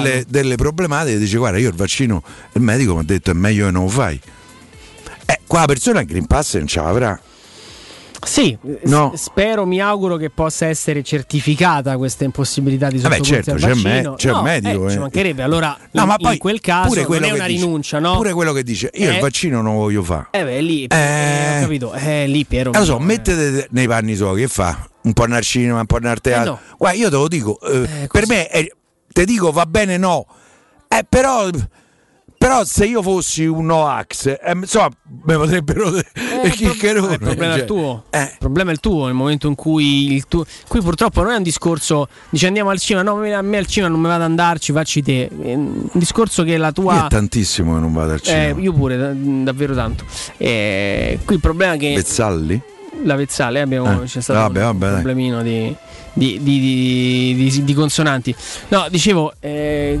delle, 0.00 0.24
delle 0.28 0.54
problematiche 0.56 1.18
dice 1.18 1.36
guarda 1.36 1.58
io 1.58 1.68
il 1.68 1.74
vaccino, 1.74 2.22
il 2.52 2.62
medico 2.62 2.94
mi 2.94 3.00
ha 3.00 3.04
detto 3.04 3.30
è 3.30 3.34
meglio 3.34 3.66
che 3.66 3.70
non 3.70 3.84
lo 3.84 3.88
fai. 3.88 4.20
Eh, 5.26 5.40
qua 5.46 5.60
la 5.60 5.66
persona 5.66 6.00
il 6.00 6.06
Green 6.06 6.26
Pass 6.26 6.56
non 6.56 6.66
ce 6.66 6.80
l'avrà. 6.80 7.20
Sì, 8.26 8.56
No. 8.84 9.12
s- 9.14 9.22
spero, 9.24 9.64
mi 9.64 9.80
auguro 9.80 10.16
che 10.16 10.28
possa 10.30 10.66
essere 10.66 11.02
certificata 11.02 11.96
questa 11.96 12.24
impossibilità 12.24 12.88
di 12.88 12.98
Vabbè, 12.98 13.16
sottoporsi 13.16 13.32
certo, 13.44 13.50
al 13.52 13.60
c'è 13.60 13.74
me- 13.82 14.14
c'è 14.16 14.30
No, 14.32 14.42
medico, 14.42 14.86
eh, 14.86 14.90
ci 14.90 14.96
eh. 14.96 14.98
mancherebbe. 15.00 15.42
Allora, 15.42 15.76
No, 15.92 16.02
in, 16.02 16.06
ma 16.08 16.14
in 16.18 16.24
poi 16.26 16.38
quel 16.38 16.60
caso 16.60 16.88
pure 16.88 17.20
non 17.20 17.28
è 17.28 17.32
una 17.32 17.46
dice- 17.46 17.60
rinuncia, 17.64 17.98
no? 18.00 18.16
Pure 18.16 18.32
quello 18.32 18.52
che 18.52 18.62
dice 18.64 18.90
io 18.94 19.10
Eh. 19.10 19.14
il 19.14 19.20
vaccino 19.20 19.62
non 19.62 19.74
lo 19.74 19.78
voglio 19.80 20.02
fare. 20.02 20.26
Eh 20.32 20.42
beh, 20.44 20.60
lì, 20.60 20.84
eh, 20.86 21.56
ho 21.58 21.60
capito. 21.62 21.92
Eh, 21.94 22.26
lì 22.26 22.44
Piero. 22.44 22.72
Eh, 22.72 22.78
lo 22.78 22.84
so, 22.84 22.98
eh. 22.98 23.02
mettete 23.04 23.68
nei 23.70 23.86
panni 23.86 24.14
suoi, 24.16 24.40
che 24.40 24.48
fa? 24.48 24.88
Un 25.02 25.12
po' 25.12 25.22
al 25.22 25.40
cinema, 25.42 25.78
un 25.80 25.86
po' 25.86 25.98
al 26.02 26.20
teatro. 26.20 26.50
no. 26.52 26.60
Guarda, 26.76 26.98
io 26.98 27.08
te 27.10 27.16
lo 27.16 27.28
dico, 27.28 27.60
eh, 27.60 28.08
per 28.10 28.26
me, 28.26 28.48
te 29.12 29.24
dico 29.24 29.52
va 29.52 29.64
bene 29.64 29.96
no, 29.96 30.26
eh, 30.88 31.04
però, 31.08 31.48
però 32.38 32.64
se 32.64 32.86
io 32.86 33.02
fossi 33.02 33.44
un 33.46 33.66
Noax, 33.66 34.26
eh, 34.26 34.38
insomma, 34.54 34.88
mi 35.24 35.34
potrebbero 35.34 35.94
Eh, 35.96 36.04
il 36.46 36.52
chiccherone. 36.52 37.14
il 37.14 37.18
problema 37.18 37.52
è 37.54 37.56
cioè, 37.56 37.60
il 37.62 37.66
tuo. 37.66 38.04
eh. 38.10 38.22
Il 38.22 38.36
problema 38.38 38.70
è 38.70 38.72
il 38.72 38.80
tuo 38.80 39.06
nel 39.06 39.14
momento 39.14 39.48
in 39.48 39.54
cui 39.56 40.12
il 40.14 40.26
tuo. 40.28 40.46
Qui 40.68 40.80
purtroppo 40.80 41.22
non 41.22 41.32
è 41.32 41.36
un 41.36 41.42
discorso. 41.42 42.08
Dice 42.30 42.46
andiamo 42.46 42.70
al 42.70 42.78
cinema. 42.78 43.10
No, 43.10 43.20
a 43.22 43.42
me 43.42 43.56
al 43.58 43.66
cinema 43.66 43.90
non 43.92 44.00
mi 44.00 44.06
va 44.06 44.14
ad 44.14 44.22
andarci, 44.22 44.72
facci 44.72 45.02
te. 45.02 45.26
È 45.28 45.54
un 45.54 45.88
discorso 45.92 46.44
che 46.44 46.56
la 46.56 46.66
Io 46.68 46.72
tua. 46.72 47.06
è 47.06 47.08
tantissimo 47.08 47.74
che 47.74 47.80
non 47.80 47.92
vado 47.92 48.12
al 48.12 48.18
Eh, 48.18 48.22
cinema. 48.22 48.60
io 48.60 48.72
pure, 48.72 48.96
da- 48.96 49.12
davvero 49.14 49.74
tanto. 49.74 50.04
Eh, 50.36 51.18
qui 51.24 51.34
il 51.34 51.40
problema 51.40 51.72
è 51.74 51.76
che 51.76 51.92
Pezzalli? 51.94 52.60
la 53.02 53.14
Vezzale 53.16 53.60
abbiamo, 53.60 54.02
Eh, 54.02 54.06
c'è 54.06 54.20
stato 54.20 54.38
vabbè, 54.40 54.58
un 54.60 54.64
vabbè, 54.78 54.86
dai. 54.86 54.94
problemino 55.02 55.42
di, 55.42 55.74
di- 56.12 56.38
di- 56.40 56.60
di- 56.60 57.50
di- 57.50 57.64
di 57.64 57.74
consonanti. 57.74 58.34
No, 58.68 58.86
dicevo, 58.90 59.32
eh, 59.40 59.98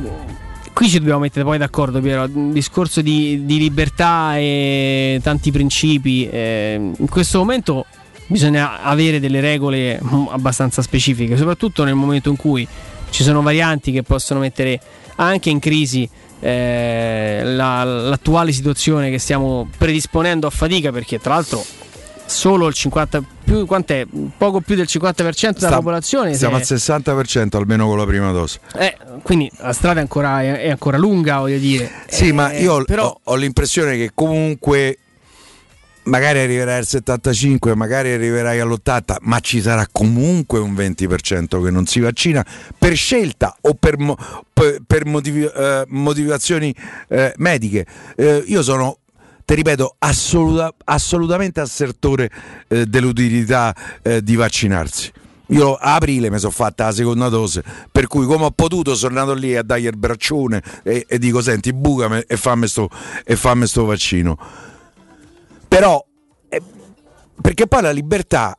qui 0.78 0.88
ci 0.88 0.98
dobbiamo 1.00 1.18
mettere 1.18 1.44
poi 1.44 1.58
d'accordo, 1.58 2.00
Piero. 2.00 2.28
Discorso 2.28 3.00
di, 3.00 3.44
di 3.44 3.58
libertà 3.58 4.36
e 4.36 5.18
tanti 5.24 5.50
principi. 5.50 6.28
eh, 6.28 6.92
in 6.96 7.08
questo 7.08 7.38
momento 7.38 7.84
bisogna 8.28 8.80
avere 8.82 9.18
delle 9.18 9.40
regole 9.40 10.00
mm, 10.00 10.28
abbastanza 10.28 10.80
specifiche, 10.80 11.36
soprattutto 11.36 11.82
nel 11.82 11.96
momento 11.96 12.30
in 12.30 12.36
cui 12.36 12.64
ci 13.10 13.24
sono 13.24 13.42
varianti 13.42 13.90
che 13.90 14.04
possono 14.04 14.38
mettere 14.38 14.80
anche 15.16 15.50
in 15.50 15.58
crisi 15.58 16.08
eh, 16.38 17.40
la- 17.42 17.82
l'attuale 17.82 18.52
situazione 18.52 19.10
che 19.10 19.18
stiamo 19.18 19.68
predisponendo 19.76 20.46
a 20.46 20.50
fatica 20.50 20.92
perché 20.92 21.18
tra 21.18 21.34
l'altro 21.34 21.64
solo 22.28 22.66
il 22.66 22.74
50 22.74 23.22
più 23.44 23.64
quant'è? 23.64 24.06
poco 24.36 24.60
più 24.60 24.74
del 24.76 24.86
50% 24.88 25.58
della 25.58 25.68
Sta- 25.68 25.76
popolazione 25.76 26.34
Siamo 26.34 26.62
se- 26.62 26.74
al 26.74 26.78
60% 27.02 27.56
almeno 27.56 27.86
con 27.86 27.96
la 27.96 28.04
prima 28.06 28.30
dose. 28.32 28.60
eh, 28.78 28.96
quindi 29.22 29.50
la 29.58 29.72
strada 29.72 29.98
è 29.98 30.02
ancora, 30.02 30.42
è, 30.42 30.68
ancora 30.68 30.98
lunga 30.98 31.38
voglio 31.38 31.58
dire 31.58 31.90
Sì, 32.06 32.28
Eh, 32.28 32.32
ma 32.32 32.52
io 32.52 32.74
ho- 32.74 32.84
però 32.84 33.06
ho, 33.08 33.20
ho 33.24 33.34
l'impressione 33.36 33.96
che 33.96 34.10
comunque 34.14 34.98
magari 36.04 36.38
arriverai 36.38 36.78
al 36.78 36.86
75, 36.86 37.74
magari 37.74 38.12
arriverai 38.12 38.60
all'80, 38.60 39.16
ma 39.22 39.40
ci 39.40 39.60
sarà 39.60 39.86
comunque 39.92 40.58
un 40.58 40.74
20% 40.74 41.62
che 41.62 41.70
non 41.70 41.84
si 41.86 42.00
vaccina 42.00 42.44
per 42.78 42.94
scelta 42.94 43.54
o 43.62 43.74
per- 43.74 44.16
per 44.86 45.04
motivi- 45.04 45.44
eh, 45.44 45.84
motivazioni 45.88 46.74
eh, 47.08 47.32
mediche. 47.36 47.84
Eh, 48.16 48.42
io 48.46 48.62
sono 48.62 48.98
ti 49.48 49.54
ripeto, 49.54 49.96
assoluta- 50.00 50.74
assolutamente 50.84 51.60
assertore 51.60 52.30
eh, 52.68 52.84
dell'utilità 52.84 53.74
eh, 54.02 54.22
di 54.22 54.36
vaccinarsi. 54.36 55.10
Io 55.46 55.72
a 55.74 55.94
aprile 55.94 56.30
mi 56.30 56.38
sono 56.38 56.52
fatta 56.52 56.84
la 56.84 56.92
seconda 56.92 57.30
dose, 57.30 57.64
per 57.90 58.08
cui 58.08 58.26
come 58.26 58.44
ho 58.44 58.50
potuto 58.50 58.94
sono 58.94 59.18
andato 59.18 59.38
lì 59.38 59.56
a 59.56 59.62
dargli 59.62 59.86
il 59.86 59.96
braccione 59.96 60.62
e, 60.82 61.06
e 61.08 61.18
dico 61.18 61.40
senti 61.40 61.72
bucami 61.72 62.24
e 62.26 62.36
fammi 62.36 62.68
sto, 62.68 62.90
e 63.24 63.36
fammi 63.36 63.66
sto 63.66 63.86
vaccino. 63.86 64.36
Però, 65.66 66.04
eh, 66.50 66.62
perché 67.40 67.66
poi 67.66 67.80
la 67.80 67.90
libertà, 67.90 68.54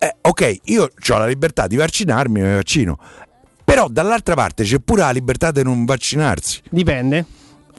eh, 0.00 0.16
ok, 0.20 0.58
io 0.64 0.82
ho 0.82 1.18
la 1.18 1.26
libertà 1.26 1.68
di 1.68 1.76
vaccinarmi, 1.76 2.40
mi 2.40 2.54
vaccino, 2.54 2.98
però 3.62 3.86
dall'altra 3.88 4.34
parte 4.34 4.64
c'è 4.64 4.80
pure 4.80 5.02
la 5.02 5.12
libertà 5.12 5.52
di 5.52 5.62
non 5.62 5.84
vaccinarsi. 5.84 6.60
dipende 6.70 7.24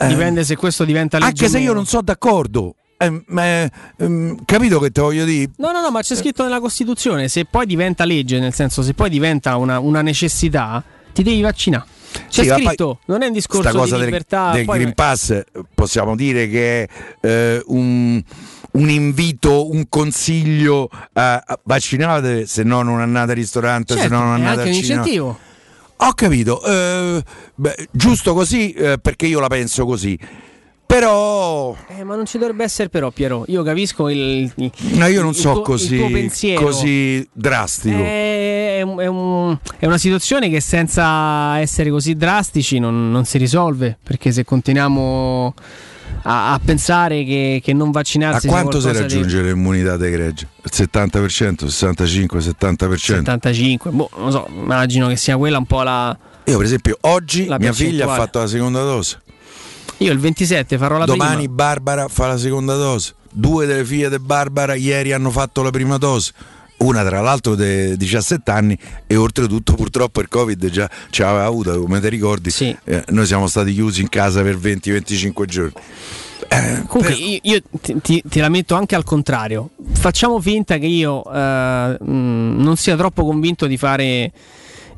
dipende 0.07 0.43
se 0.43 0.55
questo 0.55 0.83
diventa 0.85 1.17
legge 1.17 1.45
Anche 1.45 1.47
se 1.49 1.59
io 1.59 1.73
non 1.73 1.85
sono 1.85 2.01
d'accordo. 2.03 2.75
Eh, 2.97 3.21
ehm, 3.97 4.45
capito 4.45 4.79
che 4.79 4.89
te 4.89 5.01
voglio 5.01 5.25
dire? 5.25 5.51
No, 5.57 5.71
no, 5.71 5.81
no, 5.81 5.91
ma 5.91 6.01
c'è 6.01 6.15
scritto 6.15 6.43
nella 6.43 6.59
Costituzione, 6.59 7.27
se 7.27 7.45
poi 7.45 7.65
diventa 7.65 8.05
legge, 8.05 8.39
nel 8.39 8.53
senso 8.53 8.81
se 8.83 8.93
poi 8.93 9.09
diventa 9.09 9.57
una, 9.57 9.79
una 9.79 10.01
necessità, 10.01 10.83
ti 11.13 11.21
devi 11.23 11.41
vaccinare. 11.41 11.85
C'è 12.29 12.43
Sì, 12.43 12.49
scritto, 12.49 12.99
non 13.07 13.21
è 13.23 13.27
un 13.27 13.33
discorso 13.33 13.69
cosa 13.71 13.95
di 13.95 14.01
del, 14.01 14.05
libertà. 14.05 14.51
del 14.51 14.63
poi- 14.63 14.79
Green 14.79 14.93
Pass 14.93 15.31
eh, 15.31 15.45
possiamo 15.73 16.15
dire 16.15 16.47
che 16.47 16.83
è 16.83 16.87
eh, 17.27 17.61
un, 17.67 18.23
un 18.71 18.89
invito, 18.89 19.69
un 19.69 19.85
consiglio 19.89 20.89
a, 21.13 21.43
a 21.45 21.59
vaccinate, 21.63 22.45
se 22.47 22.63
no 22.63 22.81
non 22.83 23.01
andate 23.01 23.31
al 23.31 23.37
ristorante, 23.37 23.95
se 23.95 23.99
Certo, 24.01 24.15
no 24.15 24.21
non 24.23 24.31
è 24.31 24.35
andate 24.35 24.59
anche 24.59 24.69
al 24.69 24.75
un 24.75 24.81
cinema. 24.81 24.99
incentivo. 25.01 25.39
Ho 25.97 26.13
capito, 26.13 26.61
eh, 26.63 27.23
beh, 27.55 27.87
giusto 27.91 28.33
così 28.33 28.71
eh, 28.73 28.97
perché 29.01 29.25
io 29.27 29.39
la 29.39 29.47
penso 29.47 29.85
così. 29.85 30.17
Però 30.87 31.75
Eh, 31.87 32.03
ma 32.03 32.15
non 32.15 32.25
ci 32.27 32.37
dovrebbe 32.37 32.63
essere 32.63 32.89
però, 32.89 33.09
Piero. 33.09 33.43
Io 33.47 33.63
capisco 33.63 34.07
il, 34.07 34.51
il- 34.55 34.71
no, 34.93 35.07
io 35.07 35.21
non 35.21 35.31
il 35.31 35.35
so 35.35 35.53
tuo- 35.53 35.61
così, 35.63 35.97
pensiero. 35.97 36.61
così 36.63 37.27
drastico. 37.33 37.97
È, 37.97 38.81
un- 38.83 38.99
è 38.99 39.07
un- 39.07 39.57
è 39.79 39.85
una 39.87 39.97
situazione 39.97 40.47
che 40.49 40.59
senza 40.61 41.57
essere 41.59 41.89
così 41.89 42.15
drastici 42.15 42.77
non, 42.77 43.09
non 43.11 43.25
si 43.25 43.39
risolve. 43.39 43.97
Perché 44.03 44.31
se 44.31 44.43
continuiamo 44.43 45.53
a, 46.27 46.53
a 46.53 46.59
pensare 46.63 47.23
che, 47.23 47.61
che 47.63 47.73
non 47.73 47.89
A 47.89 47.91
vaccinarsi 47.91 48.41
sia 48.41 48.49
quanto 48.49 48.79
si 48.79 48.87
qualcosa 48.87 49.05
di- 49.07 49.13
raggiunge 49.15 49.41
l'immunità 49.43 49.97
di 49.97 50.09
gregge? 50.09 50.47
Il 50.63 50.71
70%, 50.73 51.67
65, 51.67 52.39
70%? 52.39 52.95
75, 52.95 53.91
boh, 53.91 54.09
non 54.17 54.31
so, 54.31 54.47
immagino 54.49 55.07
che 55.07 55.15
sia 55.15 55.37
quella 55.37 55.57
un 55.57 55.65
po' 55.65 55.83
la. 55.83 56.17
Io 56.45 56.57
per 56.57 56.65
esempio 56.65 56.97
oggi 57.01 57.47
mia 57.59 57.73
figlia 57.73 58.11
ha 58.11 58.15
fatto 58.15 58.39
la 58.39 58.47
seconda 58.47 58.81
dose. 58.81 59.21
Io 59.97 60.11
il 60.11 60.19
27 60.19 60.77
farò 60.77 60.97
la 60.97 61.05
Domani 61.05 61.35
prima. 61.37 61.53
Barbara 61.53 62.07
fa 62.07 62.27
la 62.27 62.37
seconda 62.37 62.75
dose. 62.75 63.13
Due 63.31 63.65
delle 63.65 63.85
figlie 63.85 64.09
di 64.09 64.19
Barbara 64.19 64.75
ieri 64.75 65.11
hanno 65.13 65.29
fatto 65.31 65.61
la 65.61 65.69
prima 65.69 65.97
dose. 65.97 66.33
Una 66.77 67.03
tra 67.05 67.21
l'altro 67.21 67.55
di 67.55 67.95
17 67.95 68.51
anni 68.51 68.77
e 69.07 69.15
oltretutto 69.15 69.73
purtroppo 69.73 70.19
il 70.21 70.27
Covid 70.27 70.69
già 70.69 70.89
ci 71.09 71.23
aveva 71.23 71.45
avuto, 71.45 71.79
come 71.79 72.01
ti 72.01 72.09
ricordi, 72.09 72.51
eh, 72.83 73.03
noi 73.07 73.25
siamo 73.25 73.47
stati 73.47 73.73
chiusi 73.73 74.01
in 74.01 74.09
casa 74.09 74.41
per 74.41 74.57
20-25 74.57 75.45
giorni. 75.45 75.73
Eh, 76.49 76.83
Comunque 76.85 77.15
io, 77.15 77.39
io 77.41 77.61
ti, 77.81 77.95
ti- 78.01 78.23
ti 78.27 78.39
la 78.39 78.49
metto 78.49 78.75
anche 78.75 78.93
al 78.93 79.03
contrario. 79.05 79.69
Facciamo 79.93 80.39
finta 80.41 80.77
che 80.77 80.85
io 80.85 81.23
eh, 81.31 81.97
mh, 81.99 82.61
non 82.61 82.75
sia 82.75 82.95
troppo 82.97 83.23
convinto 83.25 83.67
di, 83.67 83.77
fare, 83.77 84.31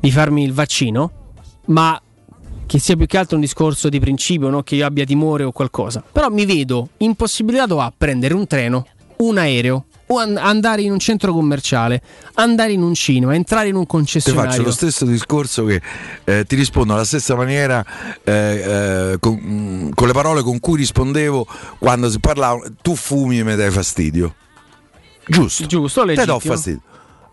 di 0.00 0.10
farmi 0.10 0.42
il 0.42 0.52
vaccino, 0.52 1.10
ma 1.66 1.98
che 2.66 2.78
sia 2.80 2.96
più 2.96 3.06
che 3.06 3.16
altro 3.16 3.36
un 3.36 3.42
discorso 3.42 3.88
di 3.88 3.98
principio, 4.00 4.50
non 4.50 4.62
che 4.64 4.74
io 4.74 4.84
abbia 4.84 5.04
timore 5.06 5.44
o 5.44 5.52
qualcosa. 5.52 6.02
Però 6.12 6.28
mi 6.28 6.44
vedo 6.44 6.88
impossibilitato 6.98 7.80
a 7.80 7.90
prendere 7.96 8.34
un 8.34 8.46
treno, 8.46 8.86
un 9.18 9.38
aereo, 9.38 9.86
o 10.08 10.18
an- 10.18 10.36
andare 10.36 10.82
in 10.82 10.92
un 10.92 10.98
centro 10.98 11.32
commerciale, 11.32 12.02
andare 12.34 12.72
in 12.72 12.82
un 12.82 12.94
cinema, 12.94 13.34
entrare 13.34 13.68
in 13.68 13.74
un 13.74 13.82
Ti 13.82 13.88
concessionario. 13.88 14.50
faccio 14.50 14.62
lo 14.62 14.70
stesso 14.70 15.04
discorso 15.04 15.64
che 15.64 15.80
eh, 16.24 16.44
ti 16.46 16.56
rispondo 16.56 16.92
alla 16.94 17.04
stessa 17.04 17.34
maniera 17.34 17.84
eh, 18.24 18.32
eh, 19.12 19.16
con, 19.20 19.38
mm, 19.40 19.90
con 19.94 20.06
le 20.06 20.12
parole 20.12 20.42
con 20.42 20.60
cui 20.60 20.78
rispondevo 20.78 21.46
quando 21.78 22.10
si 22.10 22.18
parlava 22.20 22.60
tu 22.82 22.94
fumi 22.94 23.38
e 23.38 23.44
mi 23.44 23.54
dai 23.54 23.70
fastidio. 23.70 24.34
Giusto. 25.26 25.66
Giusto, 25.66 26.00
Te 26.04 26.14
do 26.14 26.22
legittimo. 26.22 26.38
fastidio. 26.54 26.80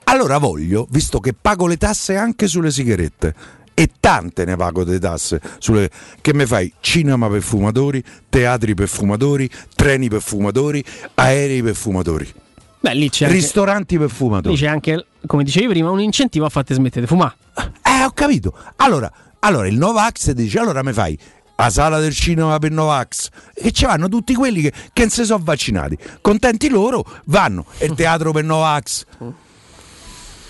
Allora 0.05 0.37
voglio, 0.37 0.85
visto 0.91 1.19
che 1.19 1.33
pago 1.33 1.65
le 1.67 1.77
tasse 1.77 2.15
anche 2.15 2.47
sulle 2.47 2.71
sigarette 2.71 3.33
e 3.73 3.89
tante 3.99 4.45
ne 4.45 4.55
pago 4.55 4.83
di 4.83 4.99
tasse 4.99 5.41
sulle 5.59 5.89
che 6.21 6.33
mi 6.33 6.45
fai 6.45 6.71
cinema 6.79 7.27
per 7.29 7.41
fumatori, 7.41 8.03
teatri 8.29 8.73
per 8.75 8.87
fumatori, 8.87 9.49
treni 9.75 10.07
per 10.09 10.21
fumatori, 10.21 10.83
aerei 11.15 11.63
per 11.63 11.75
fumatori, 11.75 12.31
Beh, 12.79 12.93
lì 12.93 13.09
c'è 13.09 13.25
anche, 13.25 13.37
ristoranti 13.37 13.97
per 13.97 14.07
lì 14.07 14.13
fumatori. 14.13 14.55
c'è 14.55 14.67
anche, 14.67 15.05
come 15.25 15.43
dicevi 15.43 15.67
prima, 15.67 15.89
un 15.89 16.01
incentivo 16.01 16.45
a 16.45 16.49
farti 16.49 16.73
smettere 16.73 17.01
di 17.01 17.07
fumare. 17.07 17.35
Eh, 17.81 18.03
ho 18.03 18.11
capito. 18.11 18.53
Allora, 18.77 19.11
allora 19.39 19.67
il 19.67 19.77
Novax 19.77 20.31
dice: 20.31 20.59
allora 20.59 20.83
mi 20.83 20.93
fai 20.93 21.17
la 21.57 21.69
sala 21.69 21.99
del 21.99 22.13
cinema 22.13 22.59
per 22.59 22.71
Novax. 22.71 23.29
E 23.53 23.71
ci 23.71 23.85
vanno 23.85 24.07
tutti 24.07 24.33
quelli 24.33 24.61
che, 24.61 24.71
che 24.93 25.01
non 25.01 25.09
si 25.09 25.23
sono 25.25 25.43
vaccinati. 25.43 25.97
Contenti 26.21 26.69
loro, 26.69 27.03
vanno. 27.25 27.65
E 27.77 27.85
il 27.85 27.93
teatro 27.95 28.31
per 28.31 28.43
Novax. 28.43 29.05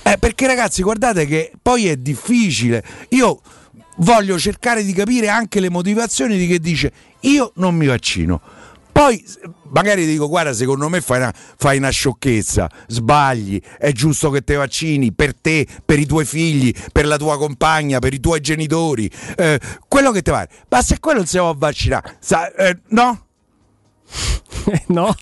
Eh, 0.04 0.18
perché 0.20 0.46
ragazzi, 0.46 0.84
guardate 0.84 1.26
che 1.26 1.52
poi 1.62 1.88
è 1.88 1.96
difficile. 1.96 2.84
Io 3.10 3.42
voglio 3.98 4.38
cercare 4.38 4.84
di 4.84 4.94
capire 4.94 5.30
anche 5.30 5.60
le 5.60 5.70
motivazioni 5.70 6.38
di 6.38 6.48
chi 6.48 6.60
dice 6.60 6.92
io 7.22 7.52
non 7.56 7.76
mi 7.76 7.86
vaccino. 7.86 8.42
Poi 8.96 9.22
magari 9.74 10.06
dico, 10.06 10.30
guarda, 10.30 10.54
secondo 10.54 10.88
me 10.88 11.02
fai 11.02 11.18
una, 11.18 11.34
fai 11.36 11.78
una 11.80 11.90
sciocchezza, 11.90 12.70
sbagli, 12.88 13.60
è 13.78 13.92
giusto 13.92 14.30
che 14.30 14.42
te 14.42 14.56
vaccini 14.56 15.12
per 15.12 15.36
te, 15.36 15.68
per 15.84 16.00
i 16.00 16.06
tuoi 16.06 16.24
figli, 16.24 16.74
per 16.94 17.06
la 17.06 17.18
tua 17.18 17.38
compagna, 17.38 18.00
per 18.00 18.14
i 18.14 18.22
tuoi 18.22 18.40
genitori, 18.40 19.12
eh, 19.36 19.60
quello 19.90 20.12
che 20.12 20.22
ti 20.22 20.32
pare. 20.32 20.48
Ma 20.70 20.82
se 20.82 21.00
quello 21.02 21.18
non 21.18 21.28
si 21.28 21.38
può 21.38 21.54
vaccinare, 21.58 22.16
sa- 22.20 22.50
eh, 22.54 22.78
no? 22.92 23.20
no? 24.88 25.14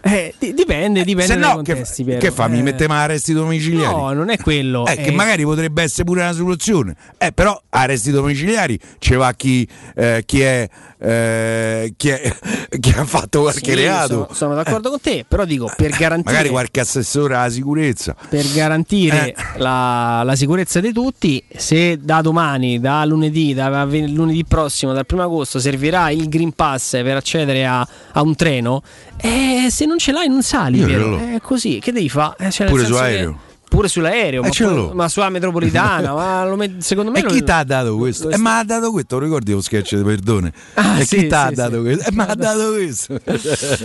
Eh, 0.00 0.34
di- 0.38 0.52
dipende, 0.54 1.04
dipende 1.04 1.32
Se 1.34 1.38
no, 1.38 1.48
che, 1.62 1.74
contesti, 1.74 2.02
Piero. 2.02 2.18
che 2.20 2.30
fa? 2.32 2.48
Mi 2.48 2.58
Eh, 2.58 2.62
mette 2.62 2.88
mai 2.88 3.04
arresti 3.04 3.32
domiciliari? 3.32 3.94
No, 3.94 4.12
non 4.12 4.30
è 4.30 4.36
quello. 4.38 4.84
Eh, 4.86 4.96
che 4.96 5.04
è- 5.04 5.10
magari 5.12 5.44
potrebbe 5.44 5.82
essere 5.82 6.04
pure 6.04 6.22
una 6.22 6.32
soluzione. 6.32 6.96
Eh, 7.18 7.30
però 7.32 7.60
arresti 7.68 8.10
domiciliari 8.10 8.76
ci 8.98 9.14
va 9.14 9.32
chi, 9.34 9.68
eh, 9.94 10.22
chi, 10.26 10.40
è, 10.40 10.68
eh, 11.02 11.92
chi, 11.96 12.08
è- 12.08 12.34
chi 12.78 12.94
ha 12.96 13.04
fatto 13.04 13.40
qualche 13.42 13.70
Sì, 13.72 13.74
reato. 13.74 14.06
Sono, 14.08 14.28
sono 14.32 14.54
d'accordo 14.54 14.90
con 14.90 15.00
te, 15.00 15.24
però 15.26 15.44
dico 15.44 15.70
per 15.76 15.90
garantire, 15.90 16.30
Magari 16.32 16.48
qualche 16.50 16.80
assessore 16.80 17.34
alla 17.34 17.50
sicurezza. 17.50 18.14
per 18.28 18.44
garantire 18.52 19.28
Eh. 19.28 19.34
la, 19.58 20.22
la 20.24 20.36
sicurezza 20.36 20.80
di 20.80 20.92
tutti, 20.92 21.42
se 21.56 21.98
da 22.00 22.20
domani, 22.20 22.78
da 22.80 23.04
lunedì, 23.04 23.52
da 23.54 23.84
lunedì 23.84 24.44
prossimo, 24.44 24.92
dal 24.92 25.06
primo 25.06 25.22
agosto, 25.22 25.58
servirà 25.58 26.10
il 26.10 26.28
Green 26.28 26.52
Pass 26.52 26.92
per 27.02 27.16
accedere 27.16 27.66
a, 27.66 27.86
a 28.12 28.22
un 28.22 28.34
treno, 28.36 28.82
eh, 29.16 29.66
se 29.70 29.86
non 29.86 29.98
ce 29.98 30.12
l'hai 30.12 30.28
non 30.28 30.42
sali. 30.42 30.80
È 30.82 31.40
così, 31.42 31.78
che 31.80 31.90
devi 31.92 32.08
fare? 32.08 32.34
Eh, 32.46 32.50
cioè, 32.50 32.66
Pure 32.68 32.82
senso 32.84 32.98
che- 32.98 33.04
sull'aereo. 33.04 33.38
Pure 33.72 33.88
sull'aereo, 33.88 34.42
Eh, 34.42 34.48
ma, 34.48 34.50
pure- 34.54 34.94
ma 34.94 35.08
sulla 35.08 35.30
metropolitana, 35.30 36.12
ma 36.12 36.44
lo 36.48 36.56
met- 36.56 36.80
secondo 36.80 37.10
me 37.10 37.20
E 37.20 37.22
lo- 37.22 37.30
chi 37.30 37.42
ti 37.42 37.50
ha 37.50 37.64
dato 37.64 37.96
questo? 37.96 38.28
lo- 38.28 38.34
Eh, 38.34 38.36
ma 38.36 38.58
ha 38.58 38.64
dato 38.64 38.90
questo, 38.90 39.18
ricordi 39.18 39.52
lo 39.52 39.62
sketch 39.62 39.96
di 39.96 40.02
Perdone? 40.02 40.52
Ah, 40.74 40.98
e 40.98 41.04
sì, 41.06 41.16
chi 41.16 41.26
ti 41.28 41.34
ha 41.34 41.48
sì, 41.48 41.54
dato 41.54 41.76
sì. 41.76 41.80
questo? 41.80 42.08
Eh, 42.10 42.12
ma 42.12 42.26
ha 42.26 42.34
dato 42.34 42.72
questo. 42.72 43.18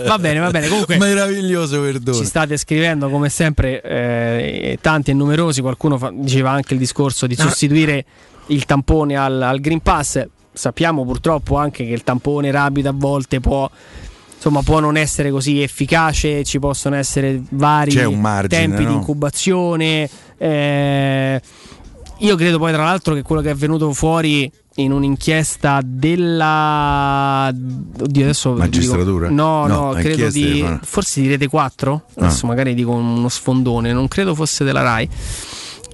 Va 0.06 0.20
bene, 0.20 0.40
va 0.40 0.50
bene. 0.52 0.68
Comunque, 0.68 0.98
Meraviglioso 1.00 1.80
Perdone. 1.80 2.18
Ci 2.18 2.26
state 2.26 2.58
scrivendo 2.58 3.10
come 3.10 3.30
sempre 3.30 3.82
eh, 3.82 4.78
tanti 4.82 5.12
e 5.12 5.14
numerosi, 5.14 5.62
qualcuno 5.62 5.98
fa- 5.98 6.12
diceva 6.14 6.52
anche 6.52 6.74
il 6.74 6.80
discorso 6.80 7.26
di 7.26 7.36
No. 7.38 7.44
sostituire 7.46 8.04
il 8.48 8.66
tampone 8.66 9.16
al, 9.16 9.42
al 9.42 9.60
Green 9.62 9.80
Pass. 9.80 10.22
Sappiamo 10.52 11.06
purtroppo 11.06 11.56
anche 11.56 11.86
che 11.86 11.94
il 11.94 12.04
tampone 12.04 12.52
rapido 12.52 12.90
a 12.90 12.94
volte 12.94 13.40
può, 13.40 13.70
insomma, 14.38 14.62
può 14.62 14.80
non 14.80 14.96
essere 14.98 15.30
così 15.32 15.62
efficace, 15.62 16.44
ci 16.46 16.60
possono 16.60 16.96
essere 16.96 17.42
vari 17.50 17.92
margine, 18.16 18.48
tempi 18.48 18.84
no? 18.84 18.90
di 18.90 18.96
incubazione. 18.96 20.10
eh, 20.38 21.42
io 22.20 22.36
credo 22.36 22.58
poi 22.58 22.72
tra 22.72 22.84
l'altro 22.84 23.14
che 23.14 23.22
quello 23.22 23.42
che 23.42 23.52
è 23.52 23.56
venuto 23.56 23.94
fuori 23.94 24.50
in 24.76 24.92
un'inchiesta 24.92 25.82
della 25.84 27.48
oddio 27.52 28.24
adesso 28.24 28.50
dico- 28.54 28.62
Magistratura? 28.62 29.30
no, 29.30 29.66
No, 29.68 29.86
no, 29.88 29.94
credo 29.94 30.30
di 30.30 30.66
forse 30.84 31.22
di 31.22 31.28
Rete 31.28 31.48
4 31.48 32.04
adesso 32.18 32.46
Ah. 32.46 32.50
magari 32.50 32.74
dico 32.74 32.92
uno 32.92 33.28
sfondone 33.30 33.92
non 33.94 34.08
credo 34.08 34.34
fosse 34.36 34.64
della 34.64 34.82
Rai 34.82 35.08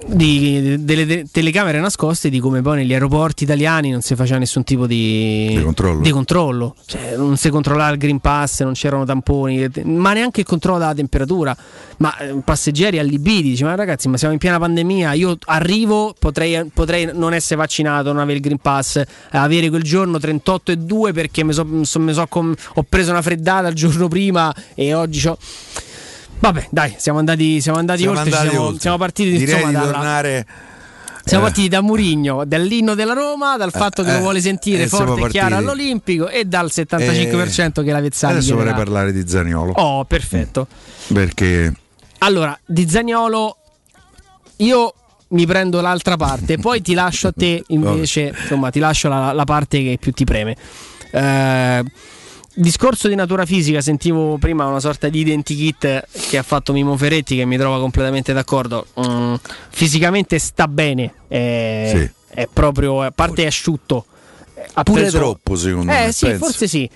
di- 0.06 0.84
delle 0.84 1.06
te- 1.06 1.26
telecamere 1.30 1.80
nascoste 1.80 2.28
di 2.28 2.38
come 2.38 2.60
poi 2.62 2.76
negli 2.78 2.92
aeroporti 2.92 3.44
italiani 3.44 3.90
non 3.90 4.00
si 4.02 4.14
faceva 4.14 4.38
nessun 4.38 4.62
tipo 4.64 4.86
di, 4.86 5.54
Di 5.56 5.62
controllo. 5.62 6.00
di 6.00 6.10
controllo. 6.10 6.74
Cioè, 6.86 7.16
non 7.16 7.36
si 7.36 7.48
controllava 7.50 7.90
il 7.92 7.98
Green 7.98 8.18
Pass, 8.20 8.62
non 8.62 8.72
c'erano 8.74 9.04
tamponi, 9.04 9.66
ma 9.84 10.12
neanche 10.12 10.40
il 10.40 10.46
controllo 10.46 10.78
della 10.78 10.94
temperatura. 10.94 11.56
Ma 11.98 12.16
eh, 12.18 12.34
passeggeri 12.44 12.98
allibiti, 12.98 13.42
dice, 13.42 13.64
ma 13.64 13.74
ragazzi, 13.74 14.08
ma 14.08 14.16
siamo 14.16 14.32
in 14.34 14.38
piena 14.40 14.58
pandemia, 14.58 15.12
io 15.14 15.36
arrivo, 15.46 16.14
potrei, 16.18 16.64
potrei 16.72 17.08
non 17.12 17.32
essere 17.34 17.56
vaccinato, 17.56 18.12
non 18.12 18.20
avere 18.20 18.36
il 18.38 18.42
Green 18.42 18.58
Pass, 18.58 18.96
eh, 18.96 19.06
avere 19.30 19.68
quel 19.68 19.82
giorno 19.82 20.18
38,2 20.18 21.12
perché 21.12 21.44
mi 21.44 21.52
so- 21.52 21.64
mi 21.64 21.84
so- 21.84 22.00
mi 22.00 22.12
so 22.12 22.26
com- 22.28 22.54
ho 22.74 22.84
preso 22.88 23.10
una 23.10 23.22
freddata 23.22 23.68
il 23.68 23.74
giorno 23.74 24.08
prima 24.08 24.52
e 24.74 24.92
oggi 24.94 25.26
ho... 25.26 25.38
Vabbè, 26.38 26.66
dai, 26.70 26.94
siamo 26.98 27.18
andati, 27.18 27.60
siamo 27.60 27.78
andati 27.78 28.00
Siamo 28.02 28.18
oltre, 28.18 28.30
andati 28.32 28.50
siamo, 28.50 28.66
oltre. 28.66 28.80
siamo 28.80 28.96
partiti 28.98 29.30
Direi 29.36 29.54
insomma, 29.54 29.66
di 29.68 29.72
dalla- 29.74 29.92
tornare. 29.92 30.46
siamo 31.24 31.44
eh, 31.44 31.46
partiti 31.46 31.68
da 31.68 31.80
Murigno, 31.80 32.44
dall'inno 32.44 32.94
della 32.94 33.14
Roma, 33.14 33.56
dal 33.56 33.70
fatto 33.72 34.02
che 34.02 34.10
eh, 34.10 34.14
lo 34.14 34.20
vuole 34.20 34.40
sentire 34.40 34.82
e 34.82 34.88
siamo 34.88 35.06
forte 35.16 35.26
e 35.26 35.30
chiaro 35.30 35.56
all'Olimpico 35.56 36.28
e 36.28 36.44
dal 36.44 36.66
75% 36.70 37.82
che 37.82 37.90
la 37.92 38.00
Vezzani 38.00 38.34
Adesso 38.34 38.54
vorrei 38.56 38.74
parlare 38.74 39.12
di 39.12 39.26
Zaniolo. 39.26 39.72
Oh, 39.72 40.04
perfetto. 40.04 40.66
Perché 41.12 41.72
Allora, 42.18 42.58
di 42.64 42.88
Zagnolo 42.88 43.56
io 44.56 44.94
mi 45.28 45.46
prendo 45.46 45.80
l'altra 45.80 46.16
parte, 46.16 46.58
poi 46.58 46.82
ti 46.82 46.92
lascio 46.94 47.28
a 47.28 47.32
te 47.34 47.62
invece, 47.68 48.34
insomma, 48.38 48.70
ti 48.70 48.78
lascio 48.80 49.08
la, 49.08 49.32
la 49.32 49.44
parte 49.44 49.82
che 49.82 49.96
più 49.98 50.12
ti 50.12 50.24
preme. 50.24 50.54
Eh, 51.10 51.84
discorso 52.54 53.08
di 53.08 53.14
natura 53.14 53.44
fisica, 53.44 53.80
sentivo 53.80 54.36
prima 54.38 54.66
una 54.66 54.80
sorta 54.80 55.08
di 55.08 55.20
identikit 55.20 56.06
che 56.28 56.38
ha 56.38 56.42
fatto 56.42 56.72
Mimo 56.72 56.96
Ferretti 56.96 57.36
che 57.36 57.44
mi 57.44 57.56
trova 57.56 57.78
completamente 57.78 58.32
d'accordo. 58.32 58.86
Mm, 59.04 59.34
fisicamente 59.70 60.38
sta 60.38 60.68
bene, 60.68 61.12
è, 61.28 61.92
Sì. 61.94 62.10
è 62.40 62.48
proprio, 62.52 63.02
a 63.02 63.10
parte 63.10 63.42
è 63.42 63.46
asciutto. 63.46 64.04
Ha 64.74 64.82
Pure 64.82 65.02
preso- 65.02 65.18
troppo, 65.18 65.56
secondo 65.56 65.92
eh, 65.92 66.06
me, 66.06 66.12
sì, 66.12 66.26
penso. 66.26 66.44
forse 66.44 66.68
sì. 66.68 66.88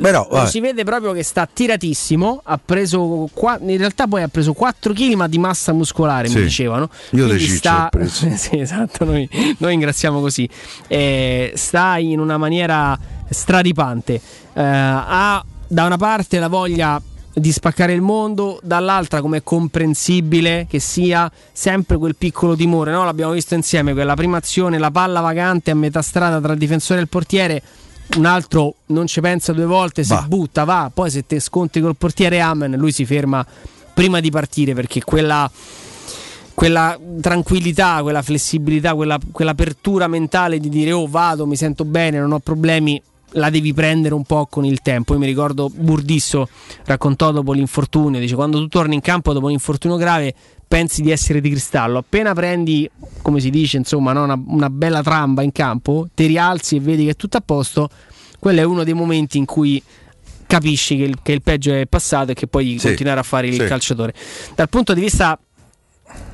Però, 0.00 0.46
si 0.46 0.60
vede 0.60 0.82
proprio 0.84 1.12
che 1.12 1.22
sta 1.22 1.46
tiratissimo. 1.52 2.40
Ha 2.44 2.58
preso 2.64 3.28
qua- 3.34 3.58
in 3.60 3.76
realtà 3.76 4.06
poi 4.06 4.22
ha 4.22 4.28
preso 4.28 4.52
4 4.54 4.94
kg 4.94 5.12
ma 5.14 5.26
di 5.28 5.36
massa 5.36 5.72
muscolare, 5.72 6.28
Sì. 6.28 6.36
mi 6.36 6.42
dicevano. 6.44 6.88
Io 7.10 7.26
Quindi 7.26 7.48
le 7.48 7.54
sta... 7.56 7.88
preso. 7.90 8.26
sì, 8.36 8.58
esatto, 8.60 9.04
noi, 9.04 9.28
noi 9.58 9.70
ringraziamo 9.70 10.20
così. 10.20 10.48
Eh, 10.86 11.52
sta 11.54 11.98
in 11.98 12.18
una 12.20 12.38
maniera 12.38 12.98
stradipante. 13.30 14.14
Eh, 14.14 14.20
ha 14.62 15.42
da 15.66 15.84
una 15.84 15.96
parte 15.96 16.38
la 16.38 16.48
voglia 16.48 17.00
di 17.32 17.52
spaccare 17.52 17.92
il 17.92 18.00
mondo, 18.00 18.58
dall'altra 18.62 19.20
come 19.20 19.38
è 19.38 19.42
comprensibile 19.42 20.66
che 20.68 20.80
sia 20.80 21.30
sempre 21.52 21.96
quel 21.96 22.16
piccolo 22.16 22.56
timore, 22.56 22.92
no? 22.92 23.04
l'abbiamo 23.04 23.32
visto 23.32 23.54
insieme, 23.54 23.92
quella 23.92 24.14
prima 24.14 24.38
azione, 24.38 24.78
la 24.78 24.90
palla 24.90 25.20
vagante 25.20 25.70
a 25.70 25.74
metà 25.74 26.02
strada 26.02 26.40
tra 26.40 26.52
il 26.52 26.58
difensore 26.58 26.98
e 26.98 27.02
il 27.02 27.08
portiere, 27.08 27.62
un 28.16 28.26
altro 28.26 28.74
non 28.86 29.06
ci 29.06 29.20
pensa 29.20 29.52
due 29.52 29.64
volte, 29.64 30.02
si 30.02 30.12
Va. 30.12 30.24
butta, 30.26 30.64
va, 30.64 30.90
poi 30.92 31.10
se 31.10 31.24
te 31.24 31.38
scontri 31.38 31.80
col 31.80 31.96
portiere 31.96 32.40
Amen, 32.40 32.72
lui 32.72 32.90
si 32.90 33.04
ferma 33.04 33.46
prima 33.94 34.20
di 34.20 34.30
partire 34.30 34.74
perché 34.74 35.02
quella 35.04 35.50
quella 36.52 36.98
tranquillità, 37.22 38.00
quella 38.02 38.20
flessibilità, 38.20 38.94
quella, 38.94 39.18
quell'apertura 39.32 40.08
mentale 40.08 40.58
di 40.58 40.68
dire 40.68 40.92
oh 40.92 41.06
vado, 41.06 41.46
mi 41.46 41.56
sento 41.56 41.86
bene, 41.86 42.18
non 42.18 42.32
ho 42.32 42.38
problemi, 42.38 43.00
la 43.32 43.50
devi 43.50 43.72
prendere 43.72 44.14
un 44.14 44.24
po' 44.24 44.46
con 44.46 44.64
il 44.64 44.80
tempo. 44.80 45.12
Io 45.12 45.18
mi 45.18 45.26
ricordo 45.26 45.70
Burdisso 45.72 46.48
raccontò 46.84 47.30
dopo 47.30 47.52
l'infortunio, 47.52 48.20
dice 48.20 48.34
quando 48.34 48.58
tu 48.58 48.68
torni 48.68 48.94
in 48.94 49.00
campo 49.00 49.32
dopo 49.32 49.46
un 49.46 49.52
infortunio 49.52 49.96
grave 49.96 50.34
pensi 50.66 51.02
di 51.02 51.10
essere 51.10 51.40
di 51.40 51.50
cristallo, 51.50 51.98
appena 51.98 52.32
prendi, 52.32 52.88
come 53.22 53.40
si 53.40 53.50
dice, 53.50 53.76
insomma, 53.76 54.12
no, 54.12 54.22
una, 54.22 54.40
una 54.46 54.70
bella 54.70 55.02
tramba 55.02 55.42
in 55.42 55.50
campo, 55.50 56.06
ti 56.14 56.26
rialzi 56.26 56.76
e 56.76 56.80
vedi 56.80 57.04
che 57.06 57.10
è 57.10 57.16
tutto 57.16 57.38
a 57.38 57.42
posto, 57.44 57.88
quello 58.38 58.60
è 58.60 58.62
uno 58.62 58.84
dei 58.84 58.94
momenti 58.94 59.36
in 59.36 59.46
cui 59.46 59.82
capisci 60.46 60.96
che 60.96 61.02
il, 61.02 61.18
che 61.22 61.32
il 61.32 61.42
peggio 61.42 61.72
è 61.72 61.86
passato 61.86 62.30
e 62.30 62.34
che 62.34 62.46
puoi 62.46 62.78
Sì, 62.78 62.86
continuare 62.86 63.18
a 63.18 63.24
fare 63.24 63.48
il 63.48 63.54
sì. 63.54 63.64
calciatore. 63.64 64.14
Dal 64.54 64.68
punto 64.68 64.94
di 64.94 65.00
vista 65.00 65.36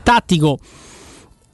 tattico 0.02 0.58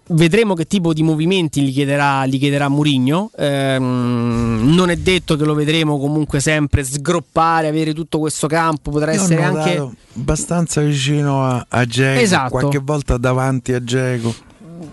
vedremo 0.09 0.55
che 0.55 0.67
tipo 0.67 0.93
di 0.93 1.03
movimenti 1.03 1.63
gli 1.63 1.73
chiederà, 1.73 2.27
gli 2.27 2.39
chiederà 2.39 2.69
Murigno 2.69 3.31
non 3.39 4.91
è 4.91 4.97
detto 4.97 5.37
che 5.37 5.45
lo 5.45 5.55
vedremo 5.55 5.99
comunque 5.99 6.41
sempre 6.41 6.85
sgroppare 6.85 7.69
avere 7.69 7.95
tutto 7.95 8.19
questo 8.19 8.47
campo 8.47 8.91
potrà 8.91 9.13
Io 9.13 9.21
essere 9.21 9.43
anche 9.43 9.89
abbastanza 10.17 10.81
vicino 10.81 11.45
a, 11.45 11.65
a 11.69 11.85
Dzeko, 11.85 12.21
Esatto. 12.21 12.51
qualche 12.51 12.79
volta 12.79 13.17
davanti 13.17 13.73
a 13.73 13.83
Geco. 13.83 14.35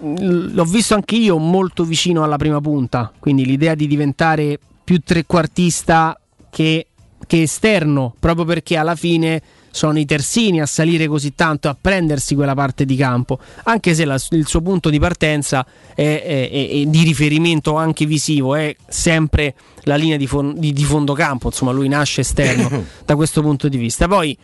l'ho 0.02 0.64
visto 0.66 0.94
anche 0.94 1.16
io 1.16 1.38
molto 1.38 1.84
vicino 1.84 2.24
alla 2.24 2.38
prima 2.38 2.62
punta 2.62 3.12
quindi 3.20 3.46
l'idea 3.46 3.76
di 3.76 3.88
diventare 3.88 4.60
più 4.84 5.00
trequartista 5.04 6.20
che, 6.50 6.88
che 7.26 7.42
esterno 7.42 8.14
proprio 8.20 8.46
perché 8.46 8.78
alla 8.78 8.96
fine 8.96 9.42
sono 9.72 10.00
i 10.00 10.06
terzini 10.06 10.62
a 10.62 10.66
salire 10.66 11.08
così 11.08 11.36
tanto 11.36 11.70
a 11.70 11.78
prendersi 11.80 12.36
quella 12.36 12.54
parte 12.54 12.86
di 12.86 12.96
campo 12.96 13.40
anche 13.64 13.94
se 13.94 14.06
la- 14.06 14.20
il 14.32 14.48
suo 14.48 14.62
punto 14.62 14.90
di 14.90 15.00
partenza 15.00 15.66
è 15.96 16.84
di 16.88 17.04
riferimento 17.04 17.76
anche 17.76 18.06
visivo 18.06 18.56
è 18.56 18.76
sempre 18.88 19.54
la 19.84 19.96
linea 19.96 20.18
di, 20.18 20.28
fon- 20.28 20.56
di- 20.58 20.74
di 20.74 20.84
fondo 20.84 21.14
campo 21.14 21.48
insomma 21.48 21.72
lui 21.72 21.88
nasce 21.88 22.22
esterno 22.22 22.84
da 23.06 23.16
questo 23.16 23.42
punto 23.42 23.68
di 23.68 23.78
vista 23.78 24.08
poi 24.08 24.38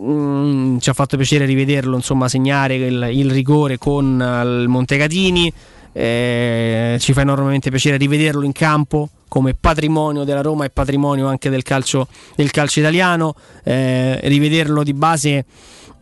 Mm, 0.00 0.78
ci 0.78 0.88
ha 0.88 0.94
fatto 0.94 1.18
piacere 1.18 1.44
rivederlo, 1.44 1.94
insomma, 1.94 2.26
segnare 2.26 2.74
il, 2.76 3.08
il 3.12 3.30
rigore 3.30 3.76
con 3.76 4.18
eh, 4.20 4.62
il 4.62 4.68
Montecatini. 4.68 5.52
Eh, 5.92 6.96
ci 7.00 7.12
fa 7.12 7.22
enormemente 7.22 7.70
piacere 7.70 7.96
rivederlo 7.96 8.44
in 8.44 8.52
campo 8.52 9.08
come 9.28 9.54
patrimonio 9.54 10.24
della 10.24 10.40
Roma 10.40 10.64
e 10.64 10.70
patrimonio 10.70 11.26
anche 11.26 11.50
del 11.50 11.62
calcio, 11.62 12.08
del 12.36 12.50
calcio 12.50 12.80
italiano. 12.80 13.34
Eh, 13.64 14.20
rivederlo 14.24 14.82
di 14.82 14.92
base 14.94 15.44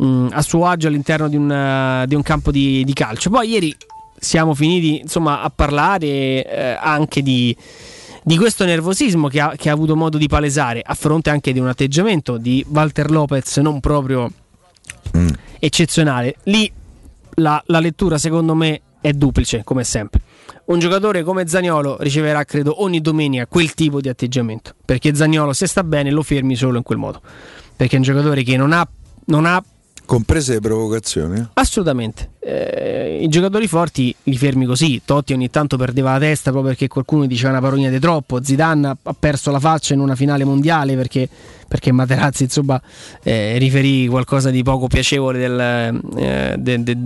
mm, 0.03 0.28
a 0.32 0.43
suo 0.43 0.66
agio 0.66 0.89
all'interno 0.89 1.28
di 1.28 1.36
un, 1.36 1.51
eh, 1.51 2.05
di 2.07 2.14
un 2.14 2.22
campo 2.22 2.51
di, 2.51 2.84
di 2.84 2.93
calcio. 2.93 3.30
Poi 3.30 3.49
ieri 3.49 3.76
siamo 4.18 4.55
finiti 4.55 5.01
insomma, 5.01 5.43
a 5.43 5.51
parlare 5.51 6.07
eh, 6.07 6.76
anche 6.80 7.22
di 7.22 7.57
di 8.28 8.36
questo 8.36 8.66
nervosismo 8.66 9.28
che 9.28 9.41
ha, 9.41 9.55
che 9.57 9.70
ha 9.70 9.72
avuto 9.72 9.97
modo 9.97 10.18
di 10.18 10.26
palesare 10.26 10.82
a 10.84 10.93
fronte 10.93 11.30
anche 11.30 11.51
di 11.51 11.61
un 11.61 11.68
atteggiamento 11.68 12.36
di 12.36 12.62
Walter 12.68 13.11
Lopez 13.11 13.57
non 13.57 13.80
proprio 13.80 14.30
eccezionale. 15.59 16.36
Lì 16.45 16.70
la, 17.36 17.62
la 17.66 17.80
lettura 17.80 18.18
secondo 18.18 18.55
me 18.55 18.82
è 19.01 19.12
duplice, 19.12 19.62
come 19.64 19.84
sempre. 19.84 20.20
Un 20.66 20.78
giocatore 20.78 21.22
come 21.22 21.46
Zagnolo 21.46 21.96
riceverà, 22.01 22.44
credo, 22.44 22.82
ogni 22.82 23.01
domenica 23.01 23.46
quel 23.46 23.74
tipo 23.74 24.01
di 24.01 24.09
atteggiamento. 24.09 24.74
Perché 24.84 25.14
Zagnolo, 25.14 25.53
se 25.53 25.66
sta 25.66 25.82
bene, 25.84 26.11
lo 26.11 26.22
fermi 26.22 26.57
solo 26.57 26.76
in 26.76 26.82
quel 26.82 26.99
modo. 26.99 27.20
Perché 27.76 27.94
è 27.94 27.99
un 27.99 28.05
giocatore 28.05 28.42
che 28.42 28.57
non 28.57 28.72
ha, 28.72 28.86
non 29.26 29.46
ha 29.46 29.62
Comprese 30.09 30.55
le 30.55 30.61
provocazioni? 30.61 31.49
Assolutamente. 31.53 32.30
Eh, 32.40 33.18
I 33.20 33.28
giocatori 33.28 33.66
forti 33.66 34.14
li 34.22 34.38
fermi 34.38 34.64
così. 34.64 35.03
Totti 35.05 35.34
ogni 35.34 35.51
tanto 35.51 35.76
perdeva 35.76 36.12
la 36.12 36.18
testa 36.18 36.51
proprio 36.51 36.70
perché 36.72 36.88
qualcuno 36.88 37.26
diceva 37.26 37.51
una 37.51 37.61
parolina 37.61 37.90
di 37.90 37.99
troppo. 37.99 38.42
Zidane 38.42 38.86
ha- 38.86 38.96
perso 39.12 39.51
la 39.51 39.61
faccia 39.61 39.92
in 39.92 40.01
una 40.01 40.14
finale 40.14 40.44
mondiale 40.44 40.96
perché, 40.96 41.28
perché 41.68 41.92
Materazzi 41.92 42.44
insomma, 42.44 42.80
eh, 43.22 43.59
riferì 43.59 44.07
qualcosa 44.07 44.49
di 44.49 44.62
poco 44.62 44.86
piacevole 44.86 45.38
del, 45.38 45.61
eh, 46.16 46.55
de- 46.57 46.82
de- 46.82 46.96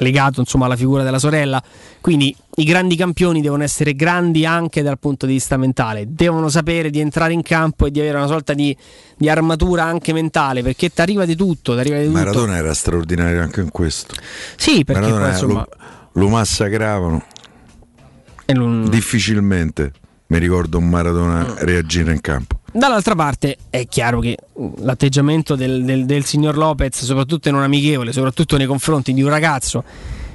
legato 0.00 0.40
insomma, 0.40 0.66
alla 0.66 0.76
figura 0.76 1.02
della 1.02 1.18
sorella. 1.18 1.62
Quindi 2.00 2.34
i 2.56 2.64
grandi 2.64 2.96
campioni 2.96 3.40
devono 3.40 3.62
essere 3.62 3.94
grandi 3.94 4.44
anche 4.44 4.82
dal 4.82 4.98
punto 4.98 5.26
di 5.26 5.32
vista 5.32 5.56
mentale. 5.56 6.06
Devono 6.08 6.48
sapere 6.48 6.90
di 6.90 7.00
entrare 7.00 7.32
in 7.32 7.42
campo 7.42 7.86
e 7.86 7.90
di 7.90 8.00
avere 8.00 8.16
una 8.18 8.26
sorta 8.26 8.52
di, 8.52 8.76
di 9.16 9.28
armatura 9.28 9.84
anche 9.84 10.12
mentale 10.12 10.62
perché 10.62 10.90
ti 10.90 11.00
arriva 11.00 11.24
di 11.24 11.36
tutto. 11.36 11.74
t'arriva 11.74 11.98
di 11.98 12.06
tutto. 12.06 12.18
Maradona 12.18 12.56
era 12.56 12.74
straordinario 12.74 13.42
anche 13.42 13.60
in 13.60 13.70
questo. 13.70 14.14
Sì, 14.56 14.84
perché 14.84 15.02
Maradona 15.02 15.24
poi, 15.24 15.32
insomma, 15.32 15.68
lo, 16.12 16.20
lo 16.20 16.28
massacravano. 16.28 17.24
Difficilmente 18.88 19.92
mi 20.26 20.38
ricordo 20.38 20.78
un 20.78 20.88
Maradona 20.88 21.54
reagire 21.58 22.12
in 22.12 22.20
campo. 22.20 22.59
Dall'altra 22.72 23.14
parte 23.16 23.56
è 23.68 23.86
chiaro 23.88 24.20
che 24.20 24.36
mh, 24.54 24.66
l'atteggiamento 24.84 25.56
del, 25.56 25.84
del- 25.84 26.06
del 26.06 26.24
signor 26.24 26.56
Lopez, 26.56 27.02
soprattutto 27.04 27.48
in 27.48 27.56
un 27.56 27.62
amichevole, 27.62 28.12
soprattutto 28.12 28.56
nei 28.56 28.66
confronti 28.66 29.12
di 29.12 29.22
un 29.22 29.28
ragazzo 29.28 29.82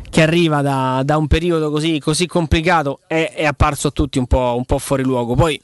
che 0.09 0.21
arriva 0.21 0.61
da, 0.61 1.01
da 1.03 1.17
un 1.17 1.27
periodo 1.27 1.69
così, 1.71 1.99
così 1.99 2.25
complicato, 2.25 2.99
è, 3.07 3.33
è 3.35 3.45
apparso 3.45 3.87
a 3.87 3.91
tutti 3.91 4.17
un 4.17 4.27
po', 4.27 4.53
un 4.57 4.65
po' 4.65 4.79
fuori 4.79 5.03
luogo. 5.03 5.35
Poi 5.35 5.59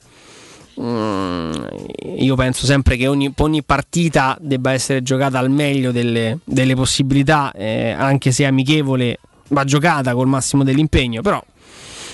mm, 0.80 1.52
io 2.18 2.34
penso 2.36 2.66
sempre 2.66 2.96
che 2.96 3.06
ogni, 3.06 3.32
ogni 3.36 3.62
partita 3.62 4.36
debba 4.40 4.72
essere 4.72 5.02
giocata 5.02 5.38
al 5.38 5.50
meglio 5.50 5.92
delle, 5.92 6.38
delle 6.44 6.74
possibilità, 6.74 7.52
eh, 7.52 7.90
anche 7.90 8.30
se 8.30 8.44
amichevole, 8.44 9.18
va 9.48 9.64
giocata 9.64 10.14
col 10.14 10.26
massimo 10.28 10.64
dell'impegno, 10.64 11.20
però 11.22 11.42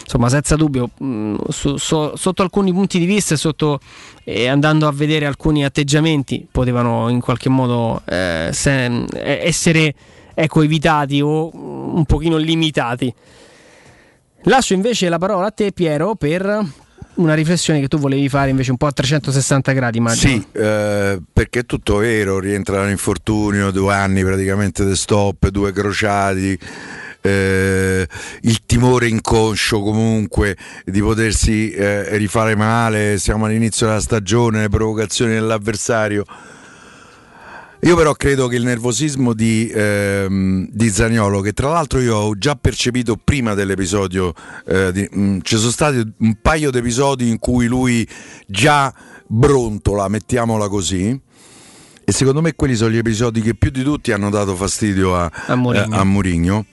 insomma, 0.09 0.31
senza 0.31 0.57
dubbio, 0.57 0.89
mh, 0.99 1.35
su- 1.51 1.77
so- 1.77 2.17
sotto 2.17 2.43
alcuni 2.43 2.73
punti 2.73 2.99
di 2.99 3.05
vista 3.05 3.35
e 3.35 3.79
eh, 4.25 4.47
andando 4.49 4.89
a 4.89 4.93
vedere 4.93 5.27
alcuni 5.27 5.67
atteggiamenti, 5.67 6.47
potevano 6.51 7.11
in 7.11 7.21
qualche 7.21 7.51
modo 7.51 8.01
eh, 8.07 8.49
se- 8.51 8.87
eh, 8.87 9.41
essere 9.45 9.95
ecco, 10.33 10.63
evitati 10.63 11.21
o 11.21 11.51
mh, 11.53 11.97
un 11.97 12.05
pochino 12.07 12.39
limitati. 12.39 13.13
Lascio 14.45 14.73
invece 14.73 15.11
la 15.11 15.19
parola 15.19 15.49
a 15.49 15.51
te, 15.51 15.73
Piero, 15.73 16.15
per 16.15 16.65
una 17.17 17.35
riflessione 17.35 17.81
che 17.81 17.89
tu 17.89 17.99
volevi 17.99 18.29
fare 18.31 18.49
invece 18.49 18.71
un 18.71 18.79
po' 18.79 18.87
a 18.87 18.93
360 18.93 19.73
gradi, 19.73 19.99
immagino. 19.99 20.33
Sì, 20.33 20.47
eh, 20.53 21.21
perché 21.31 21.61
è 21.61 21.67
tutto 21.67 21.97
vero, 21.97 22.39
rientra 22.39 22.77
dall'infortunio, 22.77 23.71
due 23.73 23.93
anni 23.93 24.23
praticamente 24.23 24.87
di 24.87 24.97
stop, 24.97 25.49
due 25.49 25.73
crociati, 25.73 26.59
eh, 27.21 28.07
il 28.43 28.65
timore 28.67 29.09
inconscio 29.09 29.81
comunque 29.81 30.57
di 30.85 31.01
potersi 31.01 31.71
eh, 31.71 32.17
rifare 32.17 32.55
male, 32.57 33.19
siamo 33.19 33.47
all'inizio 33.47 33.87
della 33.87 34.01
stagione, 34.01 34.61
le 34.61 34.69
provocazioni 34.69 35.33
dell'avversario. 35.35 36.25
Io 37.83 37.95
però 37.95 38.13
credo 38.15 38.49
che 38.49 38.57
il 38.57 38.65
nervosismo 38.65 39.35
di, 39.35 39.71
ehm, 39.73 40.69
di 40.73 40.89
Zaniolo, 40.91 41.41
che 41.41 41.53
tra 41.53 41.69
l'altro 41.71 42.01
io 42.01 42.17
ho 42.17 42.37
già 42.37 42.57
percepito 42.57 43.17
prima 43.23 43.55
dell'episodio, 43.55 44.35
eh, 44.67 44.91
di- 44.91 45.09
mh, 45.09 45.39
ci 45.43 45.57
sono 45.57 45.71
stati 45.71 46.03
un 46.19 46.37
paio 46.43 46.73
di 46.73 46.79
episodi 46.79 47.29
in 47.29 47.39
cui 47.39 47.67
lui 47.67 48.07
già 48.49 48.93
brontola, 49.29 50.09
mettiamola 50.09 50.67
così, 50.67 51.21
e 52.05 52.13
secondo 52.13 52.41
me 52.41 52.55
quelli 52.57 52.75
sono 52.75 52.91
gli 52.91 52.97
episodi 52.97 53.43
che 53.43 53.55
più 53.55 53.71
di 53.71 53.85
tutti 53.85 54.11
hanno 54.11 54.31
dato 54.31 54.57
fastidio 54.57 55.15
a, 55.15 55.31
A 55.47 55.55
Mourinho. 55.55 55.95
eh, 55.95 55.99
a 55.99 56.05
Mourinho. 56.05 56.67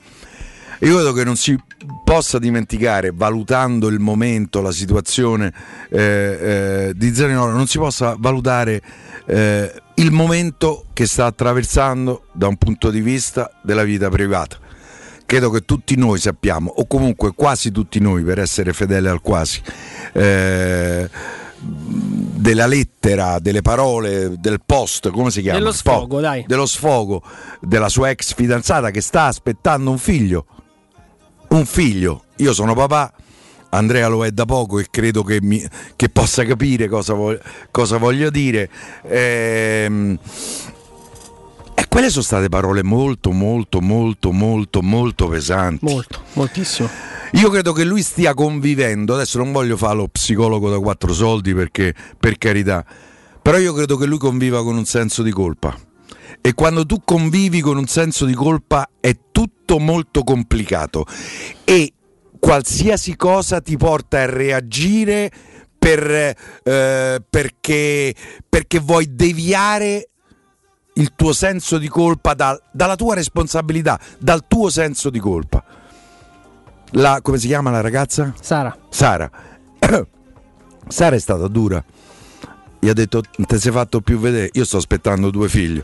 Io 0.80 0.94
credo 0.94 1.12
che 1.12 1.24
non 1.24 1.36
si 1.36 1.58
possa 2.04 2.38
dimenticare, 2.38 3.10
valutando 3.12 3.88
il 3.88 3.98
momento, 3.98 4.60
la 4.60 4.72
situazione 4.72 5.52
eh, 5.88 5.98
eh, 6.00 6.92
di 6.94 7.14
Zaniolo, 7.14 7.52
non 7.52 7.66
si 7.66 7.78
possa 7.78 8.14
valutare 8.18 8.82
eh, 9.26 9.72
il 9.94 10.10
momento 10.12 10.86
che 10.92 11.06
sta 11.06 11.26
attraversando 11.26 12.24
da 12.32 12.46
un 12.46 12.56
punto 12.56 12.90
di 12.90 13.00
vista 13.00 13.50
della 13.62 13.84
vita 13.84 14.08
privata. 14.10 14.58
Credo 15.24 15.50
che 15.50 15.64
tutti 15.64 15.96
noi 15.96 16.20
sappiamo, 16.20 16.70
o 16.70 16.86
comunque 16.86 17.32
quasi 17.34 17.72
tutti 17.72 17.98
noi, 17.98 18.22
per 18.22 18.38
essere 18.38 18.72
fedele 18.72 19.08
al 19.08 19.20
quasi, 19.20 19.60
eh, 20.12 21.08
della 21.58 22.66
lettera, 22.66 23.38
delle 23.40 23.62
parole, 23.62 24.34
del 24.38 24.60
post, 24.64 25.10
come 25.10 25.30
si 25.30 25.40
chiama? 25.40 25.58
Dello 25.58 25.72
sfogo, 25.72 26.20
dai. 26.20 26.44
dello 26.46 26.66
sfogo 26.66 27.22
della 27.60 27.88
sua 27.88 28.10
ex 28.10 28.34
fidanzata 28.34 28.90
che 28.90 29.00
sta 29.00 29.24
aspettando 29.24 29.90
un 29.90 29.98
figlio. 29.98 30.46
Un 31.48 31.64
figlio. 31.64 32.24
Io 32.36 32.52
sono 32.52 32.74
papà, 32.74 33.12
Andrea 33.70 34.08
lo 34.08 34.24
è 34.24 34.30
da 34.30 34.44
poco 34.44 34.78
e 34.78 34.86
credo 34.90 35.22
che, 35.22 35.38
mi- 35.40 35.64
che 35.96 36.08
possa 36.08 36.44
capire 36.44 36.88
cosa, 36.88 37.14
vo- 37.14 37.38
cosa 37.70 37.96
voglio 37.98 38.30
dire. 38.30 38.68
Ehm, 39.08 40.18
e 41.78 41.86
quelle 41.88 42.10
sono 42.10 42.22
state 42.24 42.48
parole 42.48 42.82
molto, 42.82 43.30
molto, 43.32 43.80
molto, 43.80 44.32
molto, 44.32 44.82
molto 44.82 45.28
pesanti. 45.28 45.84
Molto, 45.84 46.20
moltissimo. 46.34 46.88
Io 47.32 47.50
credo 47.50 47.72
che 47.72 47.84
lui 47.84 48.02
stia 48.02 48.34
convivendo, 48.34 49.14
adesso 49.14 49.38
non 49.38 49.52
voglio 49.52 49.76
fare 49.76 49.96
lo 49.96 50.08
psicologo 50.08 50.70
da 50.70 50.78
quattro 50.78 51.12
soldi 51.12 51.54
perché 51.54 51.94
per 52.18 52.38
carità, 52.38 52.84
però 53.42 53.58
io 53.58 53.72
credo 53.74 53.96
che 53.96 54.06
lui 54.06 54.18
conviva 54.18 54.62
con 54.62 54.76
un 54.76 54.84
senso 54.84 55.22
di 55.22 55.30
colpa. 55.32 55.76
E 56.40 56.54
quando 56.54 56.86
tu 56.86 57.02
convivi 57.04 57.60
con 57.60 57.76
un 57.76 57.86
senso 57.86 58.24
di 58.24 58.34
colpa 58.34 58.88
è 59.00 59.16
tutto 59.32 59.54
molto 59.78 60.22
complicato 60.22 61.04
e 61.64 61.92
qualsiasi 62.38 63.16
cosa 63.16 63.60
ti 63.60 63.76
porta 63.76 64.20
a 64.20 64.26
reagire 64.26 65.30
per, 65.78 66.10
eh, 66.10 67.22
perché, 67.28 68.14
perché 68.48 68.78
vuoi 68.78 69.14
deviare 69.14 70.08
il 70.94 71.12
tuo 71.14 71.32
senso 71.32 71.78
di 71.78 71.88
colpa 71.88 72.34
dal- 72.34 72.60
dalla 72.72 72.96
tua 72.96 73.14
responsabilità, 73.14 73.98
dal 74.18 74.46
tuo 74.46 74.70
senso 74.70 75.10
di 75.10 75.18
colpa. 75.18 75.64
La, 76.92 77.20
come 77.20 77.38
si 77.38 77.46
chiama 77.48 77.70
la 77.70 77.80
ragazza? 77.80 78.32
Sara. 78.40 78.76
Sara. 78.88 79.30
Sara 80.88 81.16
è 81.16 81.18
stata 81.18 81.48
dura. 81.48 81.84
Gli 82.78 82.88
ha 82.88 82.92
detto: 82.92 83.20
ti 83.20 83.58
sei 83.58 83.72
fatto 83.72 84.00
più 84.00 84.18
vedere. 84.18 84.50
Io 84.52 84.64
sto 84.64 84.76
aspettando 84.76 85.30
due 85.30 85.48
figli. 85.48 85.82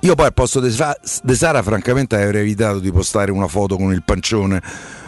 Io 0.00 0.14
poi 0.14 0.26
al 0.26 0.34
posto 0.34 0.60
di 0.60 0.70
Sa- 0.70 0.96
di 1.22 1.34
Sara, 1.34 1.62
francamente, 1.62 2.16
avrei 2.16 2.42
evitato 2.42 2.78
di 2.78 2.92
postare 2.92 3.32
una 3.32 3.48
foto 3.48 3.76
con 3.76 3.92
il 3.92 4.02
pancione. 4.04 4.62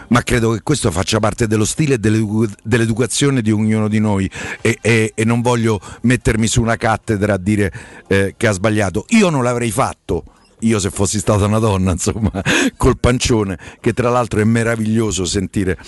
Ma 0.09 0.22
credo 0.22 0.51
che 0.51 0.62
questo 0.64 0.91
faccia 0.91 1.20
parte 1.20 1.47
dello 1.47 1.64
stile 1.64 1.95
e 1.95 1.99
dell'edu- 1.99 2.53
dell'educazione 2.64 3.43
di 3.43 3.53
ognuno 3.53 3.86
di 3.86 4.01
noi. 4.01 4.28
E, 4.61 4.78
e- 4.80 5.12
e 5.14 5.24
non 5.24 5.41
voglio 5.41 5.80
mettermi 6.03 6.49
su 6.49 6.61
una 6.61 6.76
cattedra 6.76 7.34
a 7.34 7.38
dire 7.38 7.72
eh, 8.09 8.34
che 8.36 8.47
ha 8.49 8.53
sbagliato. 8.53 9.05
Io 9.11 9.30
non 9.30 9.45
l'avrei 9.45 9.70
fatto 9.70 10.24
io 10.61 10.78
se 10.78 10.91
fossi 10.91 11.18
stata 11.18 11.47
una 11.47 11.59
donna, 11.59 11.93
insomma, 11.93 12.30
col 12.76 12.99
pancione, 12.99 13.59
che 13.80 13.93
tra 13.93 14.11
l'altro 14.11 14.41
è 14.41 14.45
meraviglioso 14.45 15.24
sentire, 15.24 15.78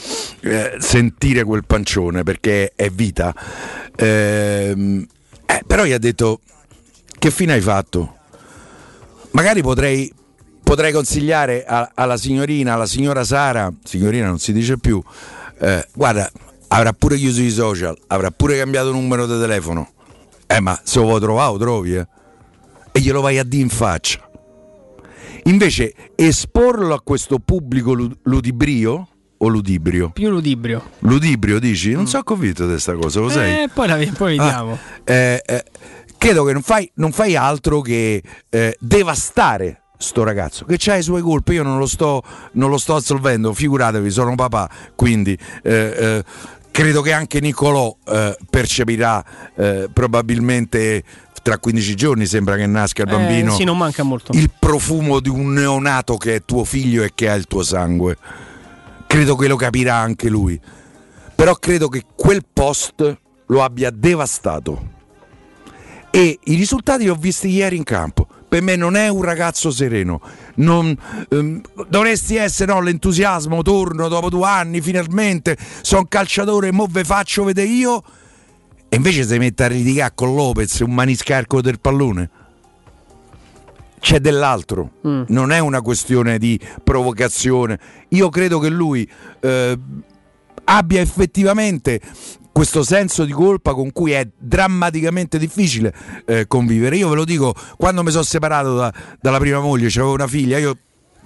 eh, 0.41 0.77
sentire 0.79 1.45
quel 1.45 1.65
pancione 1.67 2.23
perché 2.23 2.73
è 2.75 2.89
vita. 2.89 3.35
Ehm, 3.97 5.07
eh, 5.45 5.63
però 5.67 5.85
gli 5.85 5.93
ha 5.93 5.99
detto, 5.99 6.41
che 7.19 7.31
fine 7.31 7.55
hai 7.55 7.61
fatto? 7.61 8.17
Magari 9.33 9.63
potrei, 9.63 10.13
potrei 10.63 10.93
consigliare 10.93 11.65
a- 11.65 11.91
alla 11.95 12.17
signorina, 12.17 12.75
alla 12.75 12.87
signora 12.87 13.25
Sara, 13.25 13.73
signorina 13.83 14.27
non 14.27 14.39
si 14.39 14.53
dice 14.53 14.79
più, 14.79 15.03
eh, 15.59 15.87
guarda, 15.95 16.31
avrà 16.69 16.93
pure 16.93 17.17
chiuso 17.17 17.41
i 17.43 17.51
social, 17.51 17.97
avrà 18.09 18.31
pure 18.31 18.59
cambiato 18.59 18.93
numero 18.93 19.27
di 19.27 19.39
telefono. 19.39 19.89
Eh, 20.47 20.61
ma 20.61 20.79
se 20.83 20.99
lo 20.99 21.07
vuoi 21.07 21.21
trovare, 21.21 21.53
lo 21.53 21.59
trovi, 21.59 21.95
eh? 21.97 22.07
E 22.93 23.01
glielo 23.01 23.23
vai 23.23 23.39
a 23.39 23.45
dire 23.45 23.63
in 23.63 23.71
faccia. 23.71 24.21
Invece 25.45 25.95
esporlo 26.15 26.95
a 26.95 27.01
questo 27.01 27.39
pubblico 27.39 27.95
lu- 27.95 28.15
ludibrio 28.25 29.09
o 29.39 29.49
ludibrio? 29.49 30.11
Più 30.11 30.29
ludibrio. 30.31 30.83
Ludibrio 31.01 31.59
dici? 31.59 31.93
Non 31.93 32.07
sono 32.07 32.23
convinto 32.23 32.65
di 32.65 32.71
questa 32.73 32.93
cosa, 32.95 33.19
lo 33.21 33.29
sai? 33.29 33.63
Eh, 33.63 33.69
poi, 33.73 33.89
la, 33.89 33.97
poi 34.17 34.39
Ah, 34.39 34.43
vediamo. 34.45 34.79
eh, 35.05 35.43
eh, 35.45 35.65
credo 36.23 36.45
che 36.45 36.53
non 36.53 36.63
fai, 36.63 36.89
non 36.95 37.11
fai 37.11 37.35
altro 37.35 37.81
che 37.81 38.23
eh, 38.49 38.77
devastare 38.79 39.83
sto 39.99 40.23
ragazzo 40.23 40.65
che 40.65 40.79
ha 40.91 40.97
i 40.97 41.03
suoi 41.03 41.21
colpi 41.21 41.55
io 41.55 41.65
non 41.65 41.79
lo 41.79 41.87
sto, 41.87 42.23
non 42.53 42.71
lo 42.71 42.79
sto 42.79 42.95
assolvendo 42.95 43.53
figuratevi 43.53 44.09
sono 44.09 44.37
papà 44.37 44.71
quindi 44.95 45.37
eh, 45.65 45.73
eh, 45.73 46.25
credo 46.71 47.03
che 47.03 47.13
anche 47.13 47.41
Nicolò 47.41 47.97
eh, 48.07 48.37
percepirà 48.49 49.25
eh, 49.57 49.89
probabilmente 49.93 51.03
tra 51.43 51.59
15 51.59 51.95
giorni 51.97 52.25
sembra 52.27 52.55
che 52.55 52.67
nasca 52.67 53.03
il 53.03 53.09
Eh, 53.09 53.11
bambino 53.11 53.53
sì, 53.57 53.65
non 53.65 53.77
manca 53.77 54.05
molto. 54.05 54.31
il 54.33 54.49
profumo 54.57 55.19
di 55.19 55.29
un 55.29 55.53
neonato 55.53 56.17
che 56.17 56.37
è 56.37 56.45
tuo 56.45 56.63
figlio 56.63 57.03
e 57.03 57.11
che 57.17 57.29
ha 57.29 57.35
il 57.35 57.47
tuo 57.47 57.65
sangue. 57.65 58.17
Credo 59.09 59.35
che 59.35 59.49
lo 59.49 59.57
capirà 59.57 59.97
anche 59.97 60.29
lui. 60.29 60.59
Però 61.35 61.57
credo 61.57 61.89
che 61.89 62.05
quel 62.15 62.45
post 62.51 63.19
lo 63.47 63.63
abbia 63.65 63.91
devastato. 63.91 65.01
E 66.15 66.39
i 66.45 66.57
risultati 66.57 67.05
li 67.05 67.09
ho 67.09 67.15
visti 67.15 67.49
ieri 67.49 67.77
in 67.77 67.85
campo. 67.85 68.29
Per 68.47 68.61
me 68.61 68.77
non 68.77 68.97
è 68.97 69.09
un 69.09 69.23
ragazzo 69.23 69.71
sereno. 69.71 70.21
Non, 70.57 70.95
ehm, 71.31 71.63
dovresti 71.89 72.37
essere 72.37 72.71
no, 72.71 72.83
l'entusiasmo, 72.83 73.63
torno 73.63 74.09
dopo 74.09 74.29
due 74.29 74.47
anni, 74.47 74.83
finalmente 74.83 75.57
sono 75.81 76.05
calciatore, 76.05 76.71
mo 76.71 76.87
ve 76.87 77.03
faccio 77.03 77.45
vedere 77.45 77.69
io. 77.69 78.03
E 78.91 78.97
invece 78.97 79.25
si 79.27 79.39
mette 79.39 79.65
a 79.65 79.69
litigare 79.69 80.13
con 80.15 80.35
Lopez, 80.35 80.81
un 80.81 80.93
maniscarco 80.93 81.63
del 81.63 81.81
pallone 81.81 82.31
c'è 84.03 84.19
dell'altro, 84.19 84.95
non 85.03 85.53
è 85.53 85.61
una 85.61 85.81
questione 85.81 86.37
di 86.37 86.59
provocazione. 86.83 87.79
Io 88.09 88.31
credo 88.31 88.59
che 88.59 88.69
lui 88.69 89.09
eh, 89.39 89.79
abbia 90.65 91.01
effettivamente 91.01 92.01
questo 92.53 92.83
senso 92.85 93.25
di 93.25 93.33
colpa 93.33 93.73
con 93.73 93.91
cui 93.93 94.13
è 94.13 94.29
drammaticamente 94.39 95.39
difficile 95.39 95.93
eh, 96.27 96.47
convivere. 96.47 96.97
Io 96.97 97.09
ve 97.09 97.17
lo 97.17 97.25
dico, 97.25 97.55
quando 97.77 98.03
mi 98.03 98.11
sono 98.11 98.23
separato 98.23 98.77
da- 98.77 98.93
dalla 99.21 99.39
prima 99.39 99.59
moglie, 99.59 99.89
avevo 99.89 100.13
una 100.13 100.27
figlia, 100.29 100.59
io 100.59 100.77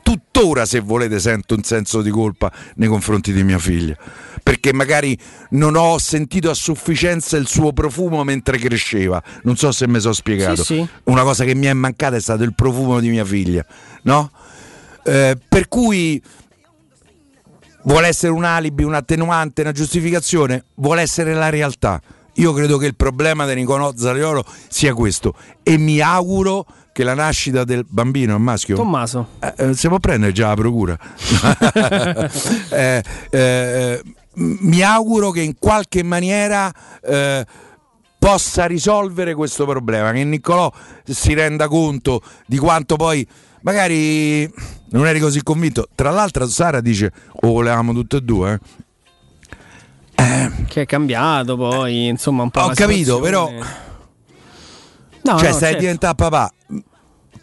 tuttora, 0.07 0.64
se 0.66 0.79
volete, 0.79 1.18
sento 1.18 1.57
un 1.57 1.64
senso 1.64 2.01
di 2.01 2.11
colpa 2.11 2.53
nei 2.77 2.89
confronti 2.89 3.33
di 3.33 3.43
mia 3.43 3.59
figlia. 3.59 3.97
Perché 4.41 4.72
magari 4.72 5.18
non 5.51 5.74
ho 5.74 5.99
sentito 5.99 6.49
a 6.49 6.55
sufficienza 6.55 7.37
il 7.37 7.49
suo 7.49 7.72
profumo 7.72 8.22
mentre 8.22 8.59
cresceva. 8.59 9.20
Non 9.43 9.57
so 9.57 9.72
se 9.72 9.89
mi 9.89 9.99
sono 9.99 10.12
spiegato. 10.12 10.62
Sì, 10.62 10.74
sì. 10.74 10.89
Una 11.05 11.24
cosa 11.24 11.43
che 11.43 11.57
mi 11.57 11.66
è 11.66 11.72
mancata 11.72 12.14
è 12.14 12.20
stato 12.20 12.45
il 12.45 12.55
profumo 12.55 13.01
di 13.01 13.09
mia 13.09 13.24
figlia, 13.24 13.66
no? 14.03 14.31
Eh, 15.03 15.37
per 15.49 15.66
cui 15.66 16.22
vuole 17.87 18.09
essere 18.09 18.32
un 18.32 18.45
alibi, 18.45 18.82
un 18.82 18.95
attenuante, 18.95 19.62
una 19.62 19.72
giustificazione, 19.72 20.64
vuole 20.76 21.03
essere 21.03 21.34
la 21.34 21.49
realtà. 21.49 22.01
Io 22.34 22.53
credo 22.53 22.76
che 22.76 22.87
il 22.87 22.95
problema 22.95 23.47
di 23.47 23.55
Nicolò 23.55 23.93
Zariolo 23.97 24.45
sia 24.68 24.93
questo 24.93 25.34
e 25.62 25.78
mi 25.78 26.01
auguro 26.01 26.66
che 26.93 27.03
la 27.03 27.14
nascita 27.14 27.64
del 27.64 27.87
bambino 27.89 28.34
è 28.34 28.39
maschio. 28.39 28.76
Tommaso. 28.76 29.28
Eh, 29.39 29.55
eh, 29.57 29.74
si 29.74 29.89
può 29.89 29.99
prendere 29.99 30.32
già 30.32 30.49
la 30.49 30.55
procura. 30.55 30.99
Eh, 32.68 33.03
eh, 33.30 34.03
mi 34.34 34.82
auguro 34.82 35.30
che 35.30 35.41
in 35.41 35.55
qualche 35.59 36.03
maniera 36.03 36.70
eh, 37.03 37.47
possa 38.18 38.66
risolvere 38.66 39.34
questo 39.34 39.64
problema, 39.64 40.12
che 40.12 40.24
Niccolò 40.24 40.70
si 41.05 41.32
renda 41.32 41.68
conto 41.68 42.20
di 42.47 42.59
quanto 42.59 42.97
poi 42.97 43.26
magari 43.62 44.53
non 44.91 45.07
eri 45.07 45.20
così 45.20 45.43
convinto. 45.43 45.89
Tra 45.95 46.11
l'altro 46.11 46.47
Sara 46.47 46.80
dice 46.80 47.12
o 47.41 47.49
volevamo 47.53 47.93
tutte 47.93 48.16
e 48.18 48.20
due. 48.20 48.61
eh?" 50.14 50.51
Che 50.68 50.82
è 50.82 50.87
cambiato 50.87 51.57
poi, 51.57 52.07
insomma, 52.09 52.43
un 52.43 52.51
po'. 52.51 52.61
Ho 52.61 52.72
capito, 52.74 53.16
situazione. 53.22 53.84
No, 55.22 55.39
cioè, 55.39 55.49
no, 55.49 55.55
stai 55.55 55.59
certo. 55.59 55.78
diventando 55.78 56.14
papà. 56.14 56.53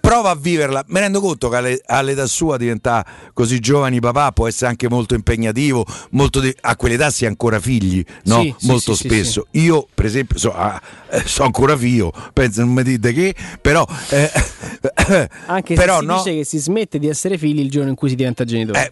Prova 0.05 0.31
a 0.31 0.35
viverla. 0.35 0.83
Mi 0.87 0.99
rendo 0.99 1.21
conto 1.21 1.47
che 1.47 1.55
alle- 1.55 1.81
all'età 1.85 2.25
sua 2.25 2.57
diventare 2.57 3.09
così 3.31 3.59
giovani 3.61 4.01
papà 4.01 4.33
può 4.33 4.47
essere 4.49 4.69
anche 4.69 4.89
molto 4.89 5.15
impegnativo. 5.15 5.85
Molto 6.11 6.41
di- 6.41 6.53
a 6.59 6.75
quell'età 6.75 7.09
si 7.09 7.23
è 7.23 7.27
ancora 7.29 7.57
figli, 7.57 8.03
no? 8.25 8.41
Sì, 8.41 8.53
sì, 8.57 8.67
molto 8.67 8.95
sì, 8.95 9.01
sì, 9.01 9.07
spesso. 9.07 9.47
Io, 9.51 9.87
per 9.93 10.03
esempio, 10.03 10.37
so, 10.37 10.53
ah, 10.53 10.79
eh, 11.09 11.23
so 11.25 11.43
ancora 11.43 11.77
figlio, 11.77 12.11
penso 12.33 12.59
non 12.65 12.73
mi 12.73 12.83
dite 12.83 13.13
che, 13.13 13.33
però. 13.61 13.87
eh, 14.09 14.29
Anche 15.47 15.73
però 15.73 15.95
se 15.95 16.01
si 16.01 16.05
no, 16.05 16.17
dice 16.17 16.35
che 16.35 16.43
si 16.43 16.57
smette 16.57 16.99
di 16.99 17.07
essere 17.07 17.37
figli 17.37 17.61
il 17.61 17.69
giorno 17.69 17.89
in 17.89 17.95
cui 17.95 18.09
si 18.09 18.15
diventa 18.15 18.43
genitore. 18.43 18.85
Eh, 18.85 18.91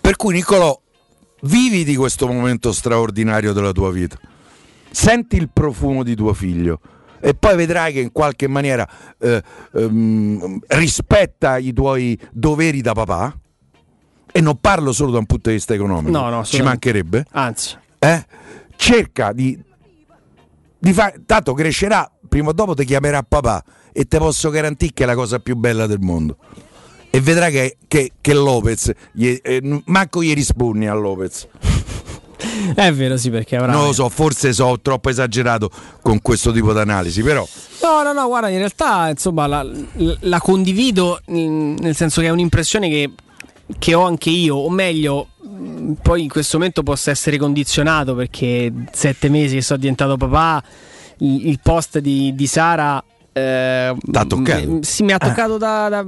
per 0.00 0.14
cui 0.14 0.32
Niccolò, 0.34 0.80
vivi 1.42 1.82
di 1.82 1.96
questo 1.96 2.28
momento 2.28 2.70
straordinario 2.70 3.52
della 3.52 3.72
tua 3.72 3.90
vita. 3.90 4.16
Senti 4.92 5.36
il 5.36 5.50
profumo 5.52 6.04
di 6.04 6.14
tuo 6.14 6.32
figlio 6.32 6.78
e 7.20 7.34
poi 7.34 7.56
vedrai 7.56 7.92
che 7.92 8.00
in 8.00 8.12
qualche 8.12 8.48
maniera 8.48 8.88
eh, 9.18 9.42
ehm, 9.74 10.58
rispetta 10.68 11.58
i 11.58 11.72
tuoi 11.72 12.18
doveri 12.30 12.80
da 12.80 12.92
papà. 12.92 13.38
E 14.32 14.40
non 14.42 14.58
parlo 14.60 14.92
solo 14.92 15.12
da 15.12 15.18
un 15.18 15.24
punto 15.26 15.48
di 15.48 15.56
vista 15.56 15.72
economico, 15.72 16.10
No, 16.10 16.28
no, 16.28 16.44
ci 16.44 16.60
mancherebbe. 16.60 17.24
Anzi, 17.30 17.74
Eh? 17.98 18.24
Cerca 18.76 19.32
di, 19.32 19.58
di 20.78 20.92
fare. 20.92 21.22
Tanto 21.24 21.54
crescerà, 21.54 22.10
prima 22.28 22.50
o 22.50 22.52
dopo 22.52 22.74
ti 22.74 22.84
chiamerà 22.84 23.22
papà 23.22 23.64
e 23.92 24.04
te 24.04 24.18
posso 24.18 24.50
garantire 24.50 24.92
che 24.92 25.04
è 25.04 25.06
la 25.06 25.14
cosa 25.14 25.38
più 25.38 25.56
bella 25.56 25.86
del 25.86 26.00
mondo. 26.00 26.36
E 27.08 27.20
vedrà 27.22 27.48
che, 27.48 27.78
che, 27.88 28.12
che 28.20 28.34
Lopez, 28.34 28.92
gli- 29.12 29.38
eh, 29.42 29.82
manco 29.86 30.22
gli 30.22 30.34
rispondi 30.34 30.86
a 30.86 30.92
Lopez. 30.92 31.48
è 32.74 32.92
vero, 32.92 33.16
sì, 33.16 33.30
perché 33.30 33.56
avrà. 33.56 33.72
Non 33.72 33.86
lo 33.86 33.92
so, 33.92 34.08
forse 34.08 34.52
so 34.52 34.78
troppo 34.80 35.08
esagerato 35.08 35.70
con 36.02 36.20
questo 36.22 36.52
tipo 36.52 36.72
di 36.72 36.78
analisi, 36.78 37.22
però 37.22 37.46
No, 37.82 38.02
no, 38.02 38.12
no, 38.12 38.26
guarda, 38.26 38.48
in 38.48 38.58
realtà 38.58 39.08
insomma 39.10 39.46
la, 39.46 39.64
la 40.20 40.40
condivido 40.40 41.20
nel 41.26 41.94
senso 41.94 42.20
che 42.20 42.26
è 42.26 42.30
un'impressione 42.30 42.88
che, 42.88 43.12
che 43.78 43.94
ho 43.94 44.04
anche 44.04 44.30
io, 44.30 44.56
o 44.56 44.70
meglio, 44.70 45.28
mh, 45.40 45.92
poi 46.02 46.22
in 46.22 46.28
questo 46.28 46.56
momento 46.58 46.82
possa 46.82 47.12
essere 47.12 47.36
condizionato 47.36 48.14
perché 48.14 48.72
sette 48.90 49.28
mesi 49.28 49.56
che 49.56 49.62
sono 49.62 49.78
diventato 49.78 50.16
papà, 50.16 50.62
il, 51.18 51.48
il 51.48 51.60
post 51.62 51.98
di, 51.98 52.34
di 52.34 52.46
Sara... 52.46 53.02
Eh, 53.38 53.94
toccato? 54.26 54.70
mh, 54.70 54.80
Sì, 54.80 55.02
mi 55.02 55.12
ha 55.12 55.18
toccato 55.18 55.58
da, 55.58 55.90
da- 55.90 56.06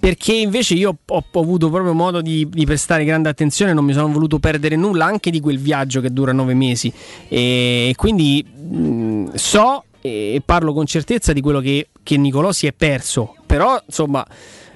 perché 0.00 0.32
invece 0.32 0.72
io 0.72 0.96
ho, 1.06 1.24
ho 1.30 1.40
avuto 1.40 1.68
proprio 1.68 1.92
modo 1.92 2.22
di, 2.22 2.48
di 2.50 2.64
prestare 2.64 3.04
grande 3.04 3.28
attenzione, 3.28 3.74
non 3.74 3.84
mi 3.84 3.92
sono 3.92 4.10
voluto 4.10 4.38
perdere 4.38 4.74
nulla 4.74 5.04
anche 5.04 5.30
di 5.30 5.40
quel 5.40 5.58
viaggio 5.58 6.00
che 6.00 6.10
dura 6.10 6.32
nove 6.32 6.54
mesi. 6.54 6.90
E 7.28 7.92
quindi 7.96 8.42
mh, 8.44 9.34
so 9.34 9.84
e 10.00 10.40
parlo 10.44 10.72
con 10.72 10.86
certezza 10.86 11.32
di 11.34 11.40
quello 11.42 11.60
che, 11.60 11.88
che 12.02 12.16
Nicolò 12.16 12.50
si 12.52 12.66
è 12.66 12.72
perso, 12.72 13.34
però 13.44 13.78
insomma 13.86 14.24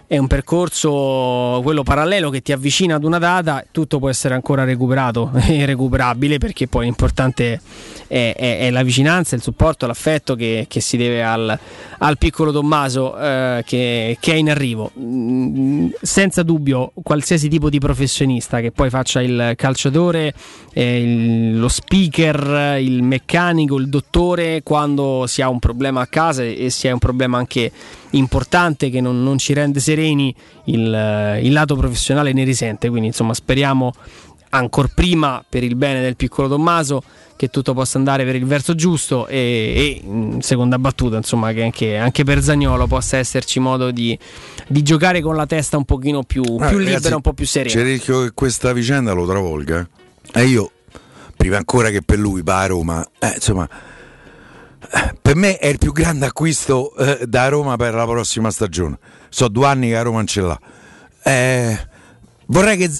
è 0.09 0.17
un 0.17 0.27
percorso 0.27 1.61
quello 1.63 1.83
parallelo 1.83 2.31
che 2.31 2.41
ti 2.41 2.53
avvicina 2.53 2.95
ad 2.95 3.05
una 3.05 3.19
data, 3.19 3.63
tutto 3.71 3.99
può 3.99 4.09
essere 4.09 4.33
ancora 4.33 4.65
recuperato 4.65 5.31
e 5.47 5.67
recuperabile 5.67 6.39
perché 6.39 6.67
poi 6.67 6.87
l'importante 6.87 7.61
è, 8.07 8.35
è- 8.35 8.59
è 8.61 8.71
la 8.71 8.83
vicinanza, 8.83 9.37
il 9.37 9.43
supporto, 9.43 9.87
l'affetto 9.87 10.35
che, 10.35 10.65
che 10.67 10.81
si 10.81 10.97
deve 10.97 11.23
al, 11.23 11.59
al 11.99 12.17
piccolo 12.17 12.53
Tommaso 12.53 13.19
eh, 13.19 13.63
che, 13.67 14.17
che 14.19 14.33
è 14.33 14.37
in 14.37 14.49
arrivo. 14.49 14.91
Mm, 14.99 15.91
senza 16.01 16.43
dubbio 16.43 16.93
qualsiasi 17.03 17.51
tipo 17.51 17.69
di 17.69 17.79
professionista 17.79 18.61
che 18.63 18.73
poi 18.73 18.89
faccia 18.89 19.21
il 19.21 19.53
calciatore, 19.57 20.33
eh, 20.73 21.01
il- 21.03 21.59
lo 21.59 21.69
speaker, 21.69 22.79
il 22.81 23.03
meccanico, 23.03 23.77
il 23.77 23.91
dottore, 23.91 24.63
quando 24.63 25.25
si 25.27 25.43
ha 25.43 25.51
un 25.51 25.59
problema 25.59 26.01
a 26.01 26.07
casa 26.07 26.43
e 26.45 26.71
si 26.71 26.89
ha 26.89 26.95
un 26.95 26.99
problema 26.99 27.37
anche 27.37 27.71
importante 28.11 28.91
che 28.91 29.01
non, 29.01 29.23
non 29.23 29.39
ci 29.39 29.53
rende 29.53 29.81
sereni, 29.81 30.35
il, 30.65 30.93
eh, 30.93 31.41
il 31.43 31.53
lato 31.53 31.77
professionale 31.77 32.33
ne 32.33 32.45
risente. 32.45 32.89
Quindi 32.89 33.09
insomma 33.09 33.35
speriamo 33.35 33.93
ancora 34.51 34.89
prima 34.95 35.45
per 35.47 35.63
il 35.63 35.75
bene 35.77 36.01
del 36.01 36.17
piccolo 36.17 36.49
Tommaso 36.49 37.03
che 37.37 37.49
tutto 37.51 37.73
possa 37.75 37.99
andare 37.99 38.25
per 38.25 38.35
il 38.35 38.47
verso 38.47 38.75
giusto 38.75 39.27
e, 39.29 39.37
e, 39.37 40.01
in 40.05 40.41
seconda 40.43 40.79
battuta 40.79 41.17
insomma 41.17 41.53
che 41.53 41.63
anche, 41.63 41.97
anche 41.97 42.25
per 42.25 42.43
Zagnolo 42.43 42.87
possa 42.89 43.19
esserci 43.19 43.61
modo 43.61 43.91
di, 43.93 44.19
di 44.67 44.83
giocare 44.83 45.21
con 45.21 45.37
la 45.37 45.47
testa 45.47 45.77
un 45.77 45.85
pochino 45.85 46.25
più, 46.25 46.43
più 46.43 46.57
Ah, 46.59 46.71
libera, 46.71 46.95
ragazzi, 46.95 47.13
un 47.13 47.21
po' 47.21 47.35
più 47.35 47.47
serena. 47.47 47.73
C'è 47.75 47.81
il 47.81 47.87
rischio 47.87 48.23
che 48.23 48.31
questa 48.35 48.73
vicenda 48.73 49.13
lo 49.13 49.25
travolga. 49.27 49.87
eh. 50.33 50.41
E 50.41 50.45
io, 50.47 50.73
prima 51.37 51.59
ancora 51.59 51.91
che 51.91 52.03
per 52.03 52.19
lui, 52.19 52.43
va 52.43 52.61
a 52.61 52.67
Roma, 52.67 53.07
eh, 53.21 53.35
insomma, 53.37 53.69
eh, 53.69 53.88
per 55.21 55.35
me 55.37 55.59
è 55.59 55.67
il 55.67 55.79
più 55.79 55.93
grande 55.93 56.27
acquisto 56.27 56.95
eh, 56.97 57.27
da 57.27 57.49
Roma 57.49 57.77
per 57.77 57.95
la 57.95 58.05
prossima 58.07 58.51
stagione. 58.51 58.99
So 59.29 59.49
due 59.49 59.67
anni 59.67 59.89
che 59.89 59.97
a 59.97 60.03
Roma 60.03 60.17
non 60.19 60.27
ce 60.27 60.41
l'ha. 60.41 60.59
Eh, 61.25 61.89
vorrei 62.47 62.77
che 62.77 62.91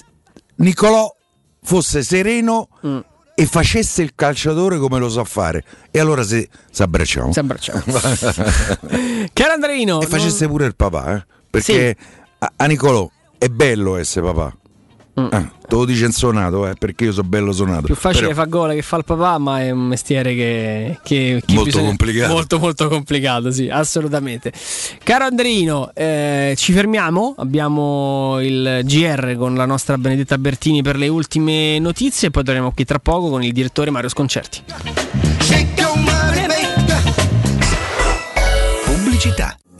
Nicolò 0.55 1.13
fosse 1.61 2.03
sereno 2.03 2.67
Mm. 2.85 2.99
e 3.35 3.45
facesse 3.45 4.01
il 4.01 4.13
calciatore 4.15 4.77
come 4.77 4.99
lo 4.99 5.09
sa 5.09 5.23
fare. 5.23 5.63
E 5.91 5.99
allora 5.99 6.23
se 6.23 6.49
si 6.71 6.81
abbracciamo. 6.81 7.31
Si 7.31 7.39
abbracciamo. 7.39 7.83
Caro 9.33 9.53
Andreino, 9.53 10.01
e 10.01 10.05
facesse 10.07 10.47
pure 10.47 10.65
il 10.65 10.75
papà, 10.75 11.15
eh? 11.15 11.25
perché 11.49 11.95
a, 12.39 12.53
a 12.55 12.65
Nicolò 12.65 13.09
è 13.37 13.47
bello 13.47 13.95
essere 13.95 14.25
papà. 14.25 14.55
Ah, 15.31 15.41
te 15.67 15.75
lo 15.75 15.85
dice 15.85 16.05
in 16.05 16.11
suonato, 16.11 16.67
eh, 16.67 16.75
perché 16.75 17.05
io 17.05 17.11
sono 17.11 17.27
bello 17.27 17.51
suonato. 17.51 17.81
Più 17.83 17.95
facile 17.95 18.27
Però- 18.29 18.41
fa 18.41 18.45
gol 18.45 18.73
che 18.73 18.81
fa 18.81 18.97
il 18.97 19.03
papà, 19.03 19.37
ma 19.37 19.61
è 19.61 19.71
un 19.71 19.87
mestiere 19.87 20.33
che, 20.35 20.99
che- 21.03 21.41
che 21.45 21.53
Molto 21.53 21.81
complicato. 21.81 22.33
Molto, 22.33 22.59
molto 22.59 22.87
complicato, 22.87 23.51
sì, 23.51 23.67
assolutamente. 23.69 24.51
Caro 25.03 25.25
Andreino, 25.25 25.91
eh, 25.93 26.53
ci 26.57 26.71
fermiamo. 26.71 27.35
Abbiamo 27.37 28.39
il 28.41 28.81
GR 28.83 29.35
con 29.37 29.55
la 29.55 29.65
nostra 29.65 29.97
Benedetta 29.97 30.37
Bertini 30.37 30.81
per 30.81 30.95
le 30.97 31.07
ultime 31.07 31.79
notizie. 31.79 32.27
E 32.27 32.31
poi 32.31 32.43
torniamo 32.43 32.71
qui 32.71 32.85
tra 32.85 32.99
poco 32.99 33.29
con 33.29 33.43
il 33.43 33.51
direttore 33.51 33.89
Mario 33.91 34.09
Sconcerti. 34.09 34.63
Pubblicità. 38.85 39.57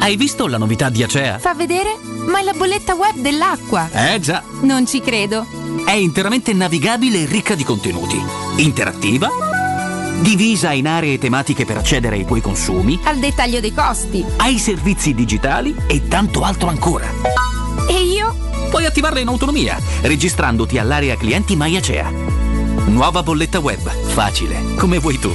Hai 0.00 0.16
visto 0.16 0.46
la 0.46 0.58
novità 0.58 0.88
di 0.88 1.02
Acea? 1.02 1.38
Fa 1.38 1.54
vedere? 1.54 1.96
Ma 2.28 2.40
è 2.40 2.42
la 2.42 2.52
bolletta 2.52 2.94
web 2.94 3.16
dell'acqua. 3.16 3.88
Eh 3.92 4.20
già, 4.20 4.42
Non 4.62 4.86
ci 4.86 5.00
credo. 5.00 5.46
è 5.84 5.92
interamente 5.92 6.52
navigabile 6.52 7.22
e 7.22 7.26
ricca 7.26 7.54
di 7.54 7.64
contenuti. 7.64 8.22
Interattiva, 8.56 9.28
divisa 10.20 10.72
in 10.72 10.86
aree 10.86 11.18
tematiche 11.18 11.64
per 11.64 11.76
accedere 11.78 12.16
ai 12.16 12.24
tuoi 12.26 12.40
consumi, 12.40 12.98
Al 13.04 13.18
dettaglio 13.18 13.60
dei 13.60 13.74
costi. 13.74 14.24
ai 14.36 14.58
servizi 14.58 15.14
digitali 15.14 15.74
e 15.86 16.06
tanto 16.08 16.42
altro 16.42 16.68
ancora. 16.68 17.06
E 17.88 18.02
io? 18.02 18.34
Puoi 18.70 18.84
attivarla 18.86 19.20
in 19.20 19.28
autonomia, 19.28 19.78
registrandoti 20.02 20.78
all'area 20.78 21.16
clienti 21.16 21.56
MyAcea. 21.56 22.10
Nuova 22.86 23.22
bolletta 23.22 23.58
web, 23.58 23.80
facile, 24.12 24.74
come 24.76 24.98
vuoi 24.98 25.18
tu. 25.18 25.34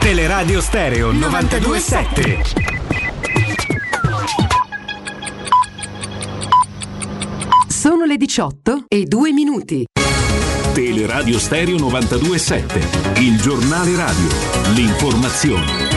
Teleradio 0.00 0.62
Stereo 0.62 1.12
927. 1.12 2.42
Sono 7.68 8.06
le 8.06 8.16
18 8.16 8.84
e 8.88 9.04
2 9.04 9.32
minuti. 9.32 9.84
Teleradio 10.72 11.38
Stereo 11.38 11.76
927, 11.76 13.20
il 13.20 13.38
giornale 13.42 13.94
radio, 13.94 14.28
l'informazione. 14.74 15.89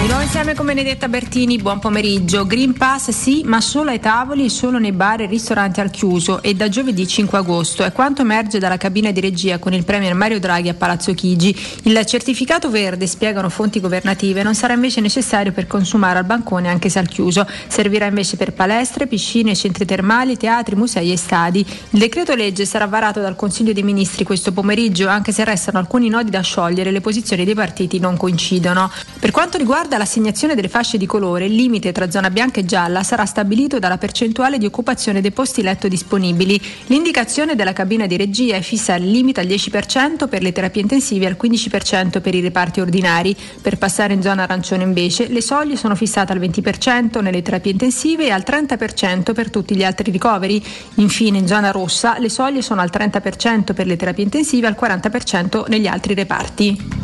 Di 0.00 0.06
nuovo 0.06 0.22
insieme 0.22 0.54
con 0.54 0.64
Benedetta 0.64 1.08
Bertini, 1.08 1.58
buon 1.58 1.78
pomeriggio. 1.78 2.46
Green 2.46 2.72
Pass 2.72 3.10
sì, 3.10 3.42
ma 3.44 3.60
solo 3.60 3.90
ai 3.90 4.00
tavoli 4.00 4.46
e 4.46 4.48
solo 4.48 4.78
nei 4.78 4.92
bar 4.92 5.20
e 5.20 5.26
ristoranti 5.26 5.82
al 5.82 5.90
chiuso 5.90 6.40
e 6.40 6.54
da 6.54 6.70
giovedì 6.70 7.06
5 7.06 7.36
agosto. 7.36 7.84
È 7.84 7.92
quanto 7.92 8.22
emerge 8.22 8.58
dalla 8.58 8.78
cabina 8.78 9.10
di 9.10 9.20
regia 9.20 9.58
con 9.58 9.74
il 9.74 9.84
Premier 9.84 10.14
Mario 10.14 10.40
Draghi 10.40 10.70
a 10.70 10.74
Palazzo 10.74 11.12
Chigi. 11.12 11.54
Il 11.82 12.02
certificato 12.06 12.70
verde, 12.70 13.06
spiegano 13.06 13.50
fonti 13.50 13.78
governative, 13.78 14.42
non 14.42 14.54
sarà 14.54 14.72
invece 14.72 15.02
necessario 15.02 15.52
per 15.52 15.66
consumare 15.66 16.18
al 16.18 16.24
bancone 16.24 16.70
anche 16.70 16.88
se 16.88 16.98
al 16.98 17.06
chiuso. 17.06 17.46
Servirà 17.68 18.06
invece 18.06 18.38
per 18.38 18.54
palestre, 18.54 19.06
piscine, 19.06 19.54
centri 19.54 19.84
termali, 19.84 20.38
teatri, 20.38 20.76
musei 20.76 21.12
e 21.12 21.18
stadi. 21.18 21.60
Il 21.90 21.98
decreto 21.98 22.34
legge 22.34 22.64
sarà 22.64 22.86
varato 22.86 23.20
dal 23.20 23.36
Consiglio 23.36 23.74
dei 23.74 23.82
Ministri 23.82 24.24
questo 24.24 24.50
pomeriggio, 24.50 25.08
anche 25.08 25.30
se 25.30 25.44
restano 25.44 25.76
alcuni 25.76 26.08
nodi 26.08 26.30
da 26.30 26.40
sciogliere, 26.40 26.90
le 26.90 27.02
posizioni 27.02 27.44
dei 27.44 27.54
partiti 27.54 27.98
non 27.98 28.16
coincidono. 28.16 28.90
Per 29.20 29.30
quanto 29.30 29.58
riguarda 29.58 29.88
l'assegnazione 29.96 30.54
delle 30.54 30.68
fasce 30.68 30.98
di 30.98 31.06
colore, 31.06 31.46
il 31.46 31.54
limite 31.54 31.92
tra 31.92 32.10
zona 32.10 32.30
bianca 32.30 32.60
e 32.60 32.64
gialla 32.64 33.02
sarà 33.02 33.24
stabilito 33.24 33.78
dalla 33.78 33.98
percentuale 33.98 34.58
di 34.58 34.66
occupazione 34.66 35.20
dei 35.20 35.30
posti 35.30 35.62
letto 35.62 35.88
disponibili. 35.88 36.60
L'indicazione 36.86 37.54
della 37.54 37.72
cabina 37.72 38.06
di 38.06 38.16
regia 38.16 38.56
è 38.56 38.60
fissa 38.60 38.94
il 38.94 39.10
limite 39.10 39.40
al 39.40 39.46
10% 39.46 40.28
per 40.28 40.42
le 40.42 40.52
terapie 40.52 40.82
intensive 40.82 41.24
e 41.24 41.28
al 41.28 41.36
15% 41.40 42.20
per 42.20 42.34
i 42.34 42.40
reparti 42.40 42.80
ordinari. 42.80 43.36
Per 43.60 43.78
passare 43.78 44.14
in 44.14 44.22
zona 44.22 44.42
arancione 44.42 44.82
invece 44.82 45.28
le 45.28 45.40
soglie 45.40 45.76
sono 45.76 45.94
fissate 45.94 46.32
al 46.32 46.40
20% 46.40 47.20
nelle 47.20 47.42
terapie 47.42 47.72
intensive 47.72 48.26
e 48.26 48.30
al 48.30 48.44
30% 48.46 49.32
per 49.32 49.50
tutti 49.50 49.76
gli 49.76 49.84
altri 49.84 50.10
ricoveri. 50.10 50.62
Infine 50.96 51.38
in 51.38 51.46
zona 51.46 51.70
rossa 51.70 52.18
le 52.18 52.28
soglie 52.28 52.62
sono 52.62 52.80
al 52.80 52.90
30% 52.92 53.74
per 53.74 53.86
le 53.86 53.96
terapie 53.96 54.24
intensive 54.24 54.66
e 54.66 54.70
al 54.70 54.76
40% 54.78 55.64
negli 55.68 55.86
altri 55.86 56.14
reparti. 56.14 57.00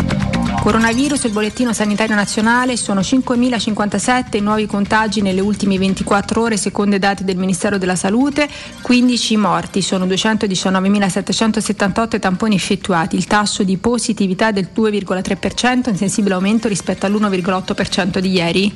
Coronavirus, 0.66 1.24
il 1.24 1.30
bollettino 1.30 1.72
sanitario 1.72 2.16
nazionale, 2.16 2.75
sono 2.76 3.00
5.057 3.00 4.36
i 4.36 4.40
nuovi 4.40 4.66
contagi 4.66 5.22
nelle 5.22 5.40
ultime 5.40 5.78
24 5.78 6.40
ore 6.40 6.56
secondo 6.56 6.96
i 6.96 6.98
dati 6.98 7.24
del 7.24 7.36
Ministero 7.36 7.78
della 7.78 7.96
Salute, 7.96 8.48
15 8.82 9.36
morti, 9.36 9.82
sono 9.82 10.06
219.778 10.06 12.16
i 12.16 12.18
tamponi 12.18 12.54
effettuati, 12.54 13.16
il 13.16 13.26
tasso 13.26 13.62
di 13.62 13.76
positività 13.76 14.48
è 14.48 14.52
del 14.52 14.68
2,3%, 14.74 15.88
in 15.88 15.96
sensibile 15.96 16.34
aumento 16.34 16.68
rispetto 16.68 17.06
all'1,8% 17.06 18.18
di 18.18 18.30
ieri. 18.30 18.74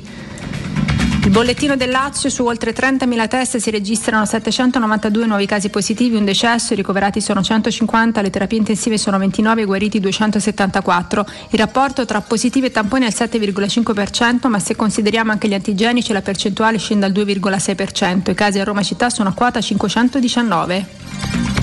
Il 1.23 1.29
bollettino 1.29 1.77
del 1.77 1.91
Lazio 1.91 2.29
su 2.29 2.43
oltre 2.43 2.73
30.000 2.73 3.27
test 3.27 3.57
si 3.57 3.69
registrano 3.69 4.25
792 4.25 5.27
nuovi 5.27 5.45
casi 5.45 5.69
positivi, 5.69 6.15
un 6.15 6.25
decesso, 6.25 6.73
i 6.73 6.75
ricoverati 6.75 7.21
sono 7.21 7.41
150, 7.41 8.21
le 8.21 8.29
terapie 8.29 8.57
intensive 8.57 8.97
sono 8.97 9.17
29, 9.17 9.65
guariti 9.65 9.99
274. 9.99 11.25
Il 11.51 11.59
rapporto 11.59 12.05
tra 12.05 12.19
positivi 12.21 12.65
e 12.65 12.71
tamponi 12.71 13.03
è 13.03 13.05
al 13.05 13.13
7,5%, 13.15 14.47
ma 14.47 14.59
se 14.59 14.75
consideriamo 14.75 15.31
anche 15.31 15.47
gli 15.47 15.53
antigenici 15.53 16.11
la 16.11 16.21
percentuale 16.21 16.79
scende 16.79 17.05
al 17.05 17.11
2,6%. 17.11 18.31
I 18.31 18.33
casi 18.33 18.59
a 18.59 18.63
Roma 18.63 18.81
città 18.81 19.09
sono 19.09 19.29
a 19.29 19.33
quota 19.33 19.61
519. 19.61 21.60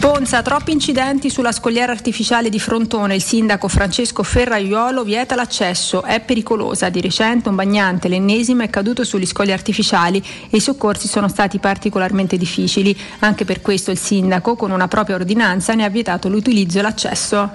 Ponza, 0.00 0.40
troppi 0.40 0.72
incidenti 0.72 1.28
sulla 1.28 1.52
scogliera 1.52 1.92
artificiale 1.92 2.48
di 2.48 2.58
Frontone. 2.58 3.16
Il 3.16 3.22
sindaco 3.22 3.68
Francesco 3.68 4.22
Ferraiuolo 4.22 5.04
vieta 5.04 5.34
l'accesso. 5.34 6.02
È 6.02 6.20
pericolosa. 6.20 6.88
Di 6.88 7.02
recente 7.02 7.50
un 7.50 7.54
bagnante, 7.54 8.08
l'ennesimo, 8.08 8.62
è 8.62 8.70
caduto 8.70 9.04
sugli 9.04 9.26
scogli 9.26 9.52
artificiali 9.52 10.24
e 10.48 10.56
i 10.56 10.60
soccorsi 10.60 11.06
sono 11.06 11.28
stati 11.28 11.58
particolarmente 11.58 12.38
difficili. 12.38 12.98
Anche 13.18 13.44
per 13.44 13.60
questo 13.60 13.90
il 13.90 13.98
sindaco, 13.98 14.56
con 14.56 14.70
una 14.70 14.88
propria 14.88 15.16
ordinanza, 15.16 15.74
ne 15.74 15.84
ha 15.84 15.90
vietato 15.90 16.30
l'utilizzo 16.30 16.78
e 16.78 16.82
l'accesso. 16.82 17.50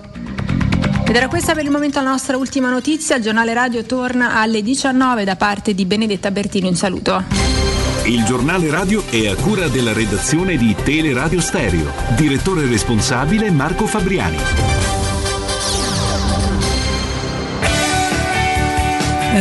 Ed 1.07 1.15
era 1.15 1.27
questa 1.27 1.55
per 1.55 1.63
il 1.63 1.71
momento 1.71 1.99
la 1.99 2.11
nostra 2.11 2.37
ultima 2.37 2.69
notizia. 2.69 3.15
Il 3.15 3.23
giornale 3.23 3.55
radio 3.55 3.83
torna 3.85 4.35
alle 4.39 4.61
19 4.61 5.23
da 5.23 5.35
parte 5.35 5.73
di 5.73 5.85
Benedetta 5.85 6.29
Bertini. 6.29 6.67
Un 6.67 6.75
saluto. 6.75 7.74
Il 8.05 8.23
giornale 8.23 8.69
radio 8.69 9.03
è 9.09 9.27
a 9.27 9.35
cura 9.35 9.67
della 9.67 9.91
redazione 9.91 10.57
di 10.57 10.75
Teleradio 10.75 11.41
Stereo. 11.41 11.91
Direttore 12.15 12.67
responsabile 12.67 13.49
Marco 13.49 13.87
Fabriani. 13.87 14.37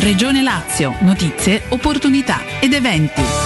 Regione 0.00 0.42
Lazio, 0.42 0.96
notizie, 1.00 1.64
opportunità 1.68 2.40
ed 2.58 2.72
eventi. 2.72 3.43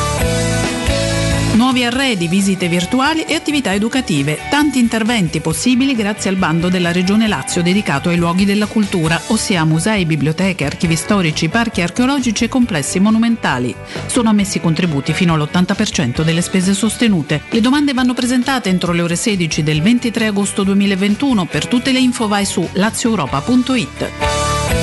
Nuovi 1.58 1.82
arredi, 1.82 2.28
visite 2.28 2.68
virtuali 2.68 3.24
e 3.24 3.34
attività 3.34 3.74
educative. 3.74 4.38
Tanti 4.48 4.78
interventi 4.78 5.40
possibili 5.40 5.96
grazie 5.96 6.30
al 6.30 6.36
bando 6.36 6.68
della 6.68 6.92
Regione 6.92 7.26
Lazio 7.26 7.64
dedicato 7.64 8.10
ai 8.10 8.16
luoghi 8.16 8.44
della 8.44 8.66
cultura, 8.66 9.20
ossia 9.26 9.64
musei, 9.64 10.06
biblioteche, 10.06 10.64
archivi 10.64 10.94
storici, 10.94 11.48
parchi 11.48 11.82
archeologici 11.82 12.44
e 12.44 12.48
complessi 12.48 13.00
monumentali. 13.00 13.74
Sono 14.06 14.28
ammessi 14.28 14.60
contributi 14.60 15.12
fino 15.12 15.34
all'80% 15.34 16.22
delle 16.22 16.42
spese 16.42 16.74
sostenute. 16.74 17.42
Le 17.50 17.60
domande 17.60 17.92
vanno 17.92 18.14
presentate 18.14 18.68
entro 18.68 18.92
le 18.92 19.02
ore 19.02 19.16
16 19.16 19.64
del 19.64 19.82
23 19.82 20.26
agosto 20.26 20.62
2021. 20.62 21.44
Per 21.46 21.66
tutte 21.66 21.90
le 21.90 21.98
info 21.98 22.28
vai 22.28 22.44
su 22.44 22.68
lazioeuropa.it. 22.74 24.77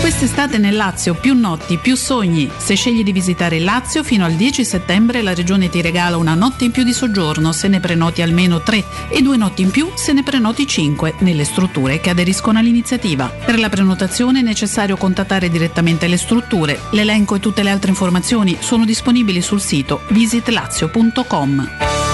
Quest'estate 0.00 0.58
nel 0.58 0.74
Lazio 0.74 1.14
più 1.14 1.34
notti, 1.34 1.76
più 1.76 1.94
sogni. 1.94 2.50
Se 2.56 2.74
scegli 2.74 3.02
di 3.02 3.12
visitare 3.12 3.56
il 3.56 3.64
Lazio 3.64 4.02
fino 4.02 4.24
al 4.24 4.32
10 4.32 4.64
settembre 4.64 5.22
la 5.22 5.34
regione 5.34 5.68
ti 5.68 5.82
regala 5.82 6.16
una 6.16 6.34
notte 6.34 6.64
in 6.64 6.70
più 6.70 6.82
di 6.82 6.92
soggiorno 6.92 7.52
se 7.52 7.68
ne 7.68 7.80
prenoti 7.80 8.22
almeno 8.22 8.62
3 8.62 8.84
e 9.10 9.20
due 9.20 9.36
notti 9.36 9.62
in 9.62 9.70
più 9.70 9.90
se 9.94 10.12
ne 10.12 10.22
prenoti 10.22 10.66
5 10.66 11.16
nelle 11.18 11.44
strutture 11.44 12.00
che 12.00 12.10
aderiscono 12.10 12.58
all'iniziativa. 12.58 13.26
Per 13.26 13.58
la 13.58 13.68
prenotazione 13.68 14.40
è 14.40 14.42
necessario 14.42 14.96
contattare 14.96 15.50
direttamente 15.50 16.06
le 16.06 16.16
strutture. 16.16 16.80
L'elenco 16.92 17.34
e 17.34 17.40
tutte 17.40 17.62
le 17.62 17.70
altre 17.70 17.90
informazioni 17.90 18.56
sono 18.60 18.84
disponibili 18.84 19.42
sul 19.42 19.60
sito 19.60 20.02
visitlazio.com. 20.08 22.07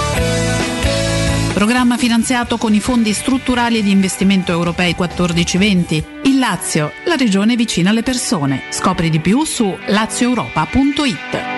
Programma 1.55 1.95
finanziato 1.95 2.57
con 2.57 2.73
i 2.73 2.81
fondi 2.81 3.13
strutturali 3.13 3.81
di 3.81 3.89
investimento 3.89 4.51
europei 4.51 4.93
14-20. 4.93 6.03
Il 6.23 6.37
Lazio, 6.37 6.91
la 7.05 7.15
regione 7.15 7.55
vicina 7.55 7.91
alle 7.91 8.03
persone. 8.03 8.63
Scopri 8.71 9.09
di 9.09 9.21
più 9.21 9.45
su 9.45 9.73
lazioeuropa.it. 9.85 11.53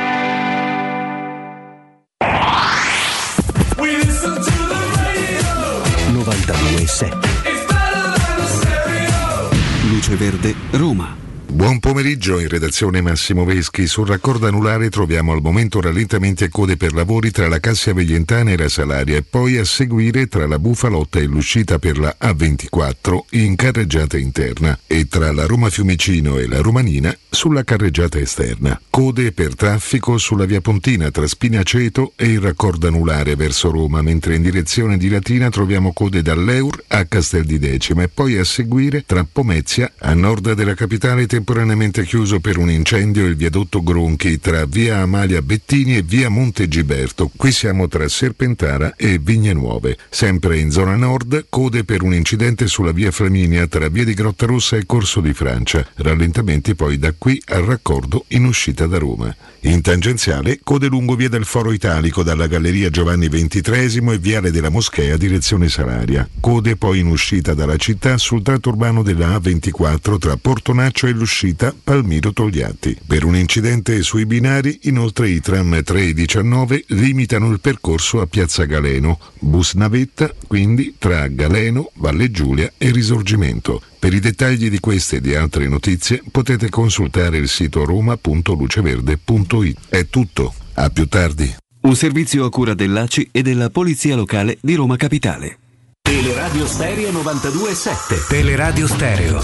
Luce 9.89 10.15
Verde, 10.15 10.53
Roma. 10.69 11.26
Buon 11.49 11.79
pomeriggio, 11.79 12.39
in 12.39 12.49
redazione 12.49 12.99
Massimo 12.99 13.45
Veschi. 13.45 13.87
Sul 13.87 14.05
raccordo 14.05 14.47
anulare 14.47 14.89
troviamo 14.89 15.31
al 15.31 15.41
momento 15.41 15.79
rallentamenti 15.79 16.43
e 16.43 16.49
code 16.49 16.75
per 16.75 16.93
lavori 16.93 17.31
tra 17.31 17.47
la 17.47 17.61
Cassia 17.61 17.93
Veglientana 17.93 18.51
e 18.51 18.57
la 18.57 18.67
Salaria 18.67 19.15
e 19.15 19.23
poi 19.23 19.57
a 19.57 19.63
seguire 19.63 20.27
tra 20.27 20.45
la 20.45 20.59
Bufalotta 20.59 21.19
e 21.19 21.23
l'uscita 21.23 21.79
per 21.79 21.99
la 21.99 22.13
A24 22.21 23.17
in 23.31 23.55
carreggiata 23.55 24.17
interna 24.17 24.77
e 24.85 25.07
tra 25.07 25.31
la 25.31 25.45
Roma 25.45 25.69
Fiumicino 25.69 26.37
e 26.37 26.47
la 26.47 26.59
Romanina 26.59 27.17
sulla 27.29 27.63
carreggiata 27.63 28.19
esterna. 28.19 28.79
Code 28.89 29.31
per 29.31 29.55
traffico 29.55 30.17
sulla 30.17 30.45
via 30.45 30.59
Pontina 30.59 31.11
tra 31.11 31.27
Spinaceto 31.27 32.11
e 32.17 32.27
il 32.27 32.41
raccordo 32.41 32.87
anulare 32.87 33.35
verso 33.35 33.71
Roma, 33.71 34.01
mentre 34.01 34.35
in 34.35 34.41
direzione 34.41 34.97
di 34.97 35.07
Latina 35.07 35.49
troviamo 35.49 35.93
code 35.93 36.21
dall'Eur 36.21 36.83
a 36.87 37.05
Castel 37.05 37.45
di 37.45 37.57
Decima 37.57 38.03
e 38.03 38.09
poi 38.09 38.37
a 38.37 38.43
seguire 38.43 39.05
tra 39.05 39.25
Pomezia 39.29 39.93
a 39.99 40.13
nord 40.13 40.51
della 40.53 40.73
capitale 40.73 41.25
temporaneamente 41.37 42.03
chiuso 42.03 42.39
per 42.39 42.57
un 42.57 42.67
incendio 42.67 43.27
il 43.27 43.35
viadotto 43.35 43.83
Gronchi 43.83 44.39
tra 44.39 44.65
via 44.65 45.01
Amalia 45.01 45.43
Bettini 45.43 45.97
e 45.97 46.01
via 46.01 46.29
Monte 46.29 46.67
Giberto. 46.67 47.29
Qui 47.35 47.51
siamo 47.51 47.87
tra 47.87 48.07
Serpentara 48.07 48.95
e 48.95 49.19
Vigne 49.19 49.53
Nuove. 49.53 49.99
Sempre 50.09 50.57
in 50.57 50.71
zona 50.71 50.95
nord, 50.95 51.45
code 51.49 51.83
per 51.83 52.01
un 52.01 52.15
incidente 52.15 52.65
sulla 52.65 52.91
via 52.91 53.11
Flaminia 53.11 53.67
tra 53.67 53.87
via 53.87 54.03
di 54.03 54.15
Grottarossa 54.15 54.77
e 54.77 54.87
Corso 54.87 55.21
di 55.21 55.33
Francia. 55.33 55.87
Rallentamenti 55.97 56.73
poi 56.73 56.97
da 56.97 57.13
qui 57.15 57.39
al 57.49 57.61
raccordo 57.61 58.25
in 58.29 58.45
uscita 58.45 58.87
da 58.87 58.97
Roma. 58.97 59.35
In 59.61 59.81
tangenziale, 59.81 60.59
code 60.63 60.87
lungo 60.87 61.15
via 61.15 61.29
del 61.29 61.43
Foro 61.43 61.71
Italico 61.71 62.23
dalla 62.23 62.47
Galleria 62.47 62.89
Giovanni 62.89 63.27
XXIII 63.27 64.11
e 64.11 64.17
viale 64.17 64.49
della 64.49 64.69
Moschea 64.69 65.17
direzione 65.17 65.67
Salaria. 65.67 66.27
Code 66.39 66.77
poi 66.77 66.99
in 66.99 67.07
uscita 67.07 67.53
dalla 67.53 67.75
città 67.75 68.17
sul 68.17 68.43
tratto 68.43 68.69
urbano 68.69 69.03
della 69.03 69.37
A24 69.37 70.17
tra 70.19 70.37
Portonaccio 70.37 71.07
e 71.07 71.11
l'uscita 71.27 71.75
Palmiro 71.83 72.31
Togliatti. 72.31 72.97
Per 73.05 73.25
un 73.25 73.35
incidente 73.35 74.01
sui 74.01 74.25
binari, 74.25 74.79
inoltre 74.83 75.27
i 75.27 75.41
tram 75.41 75.83
3 75.83 76.03
e 76.05 76.13
19 76.13 76.85
limitano 76.87 77.51
il 77.51 77.59
percorso 77.59 78.21
a 78.21 78.27
Piazza 78.27 78.63
Galeno. 78.63 79.19
Bus 79.39 79.73
navetta, 79.73 80.33
quindi 80.47 80.95
tra 80.97 81.27
Galeno, 81.27 81.91
Valle 81.95 82.31
Giulia 82.31 82.71
e 82.77 82.91
Risorgimento. 82.91 83.81
Per 83.99 84.13
i 84.13 84.21
dettagli 84.21 84.69
di 84.69 84.79
queste 84.79 85.17
e 85.17 85.21
di 85.21 85.35
altre 85.35 85.67
notizie 85.67 86.23
potete 86.31 86.69
consultare 86.69 87.37
il 87.37 87.49
sito 87.49 87.83
roma.luceverde.it. 87.83 89.77
È 89.89 90.07
tutto, 90.07 90.53
a 90.75 90.89
più 90.89 91.09
tardi. 91.09 91.53
Un 91.81 91.95
servizio 91.97 92.45
a 92.45 92.49
cura 92.49 92.73
dell'ACI 92.73 93.27
e 93.33 93.41
della 93.41 93.69
Polizia 93.69 94.15
Locale 94.15 94.57
di 94.61 94.75
Roma 94.75 94.95
Capitale. 94.95 95.57
Teleradio 96.01 96.65
Stereo 96.65 97.11
92.7. 97.11 98.27
Teleradio 98.29 98.87
Stereo 98.87 99.43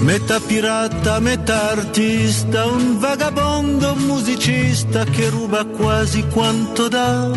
Metà 0.00 0.38
pirata, 0.40 1.18
metà 1.20 1.70
artista, 1.70 2.66
un 2.66 2.98
vagabondo 2.98 3.94
musicista 3.96 5.04
che 5.04 5.28
ruba 5.30 5.64
quasi 5.64 6.24
quanto 6.26 6.88
dà. 6.88 7.30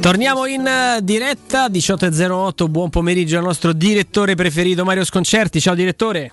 Torniamo 0.00 0.46
in 0.46 0.66
eh, 0.66 1.00
diretta 1.02 1.68
18.08, 1.68 2.68
buon 2.68 2.88
pomeriggio 2.88 3.36
al 3.36 3.44
nostro 3.44 3.72
direttore 3.72 4.34
preferito 4.34 4.84
Mario 4.84 5.04
Sconcerti. 5.04 5.60
Ciao 5.60 5.74
direttore. 5.74 6.30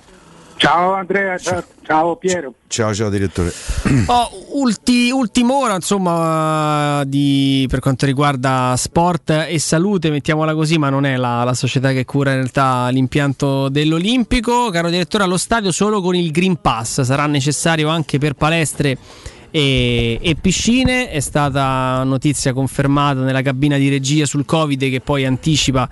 Ciao 0.58 0.94
Andrea, 0.94 1.38
ciao, 1.38 1.64
ciao 1.84 2.16
Piero. 2.16 2.54
Ciao, 2.68 2.94
ciao 2.94 3.10
direttore. 3.10 3.54
Oh, 4.08 4.30
ulti, 4.54 5.12
ultima 5.12 5.54
ora 5.54 5.76
insomma 5.76 7.04
di, 7.06 7.66
per 7.70 7.80
quanto 7.80 8.06
riguarda 8.06 8.74
sport 8.78 9.46
e 9.48 9.60
salute, 9.60 10.10
mettiamola 10.10 10.54
così, 10.54 10.78
ma 10.78 10.90
non 10.90 11.06
è 11.06 11.18
la, 11.18 11.44
la 11.44 11.54
società 11.54 11.92
che 11.92 12.06
cura 12.06 12.32
in 12.32 12.38
realtà 12.38 12.88
l'impianto 12.90 13.70
dell'Olimpico. 13.70 14.70
Caro 14.70 14.90
direttore, 14.90 15.24
allo 15.24 15.38
stadio 15.38 15.72
solo 15.72 16.02
con 16.02 16.16
il 16.16 16.32
Green 16.32 16.60
Pass 16.60 17.02
sarà 17.02 17.26
necessario 17.28 17.90
anche 17.90 18.18
per 18.18 18.34
palestre 18.34 18.98
e, 19.58 20.20
e 20.22 20.36
piscine. 20.36 21.10
È 21.10 21.20
stata 21.20 22.04
notizia 22.04 22.54
confermata 22.54 23.22
nella 23.22 23.42
cabina 23.42 23.78
di 23.78 23.90
regia 23.90 24.28
sul 24.28 24.46
Covid 24.46 24.80
che 24.80 25.02
poi 25.02 25.26
anticipa 25.26 25.90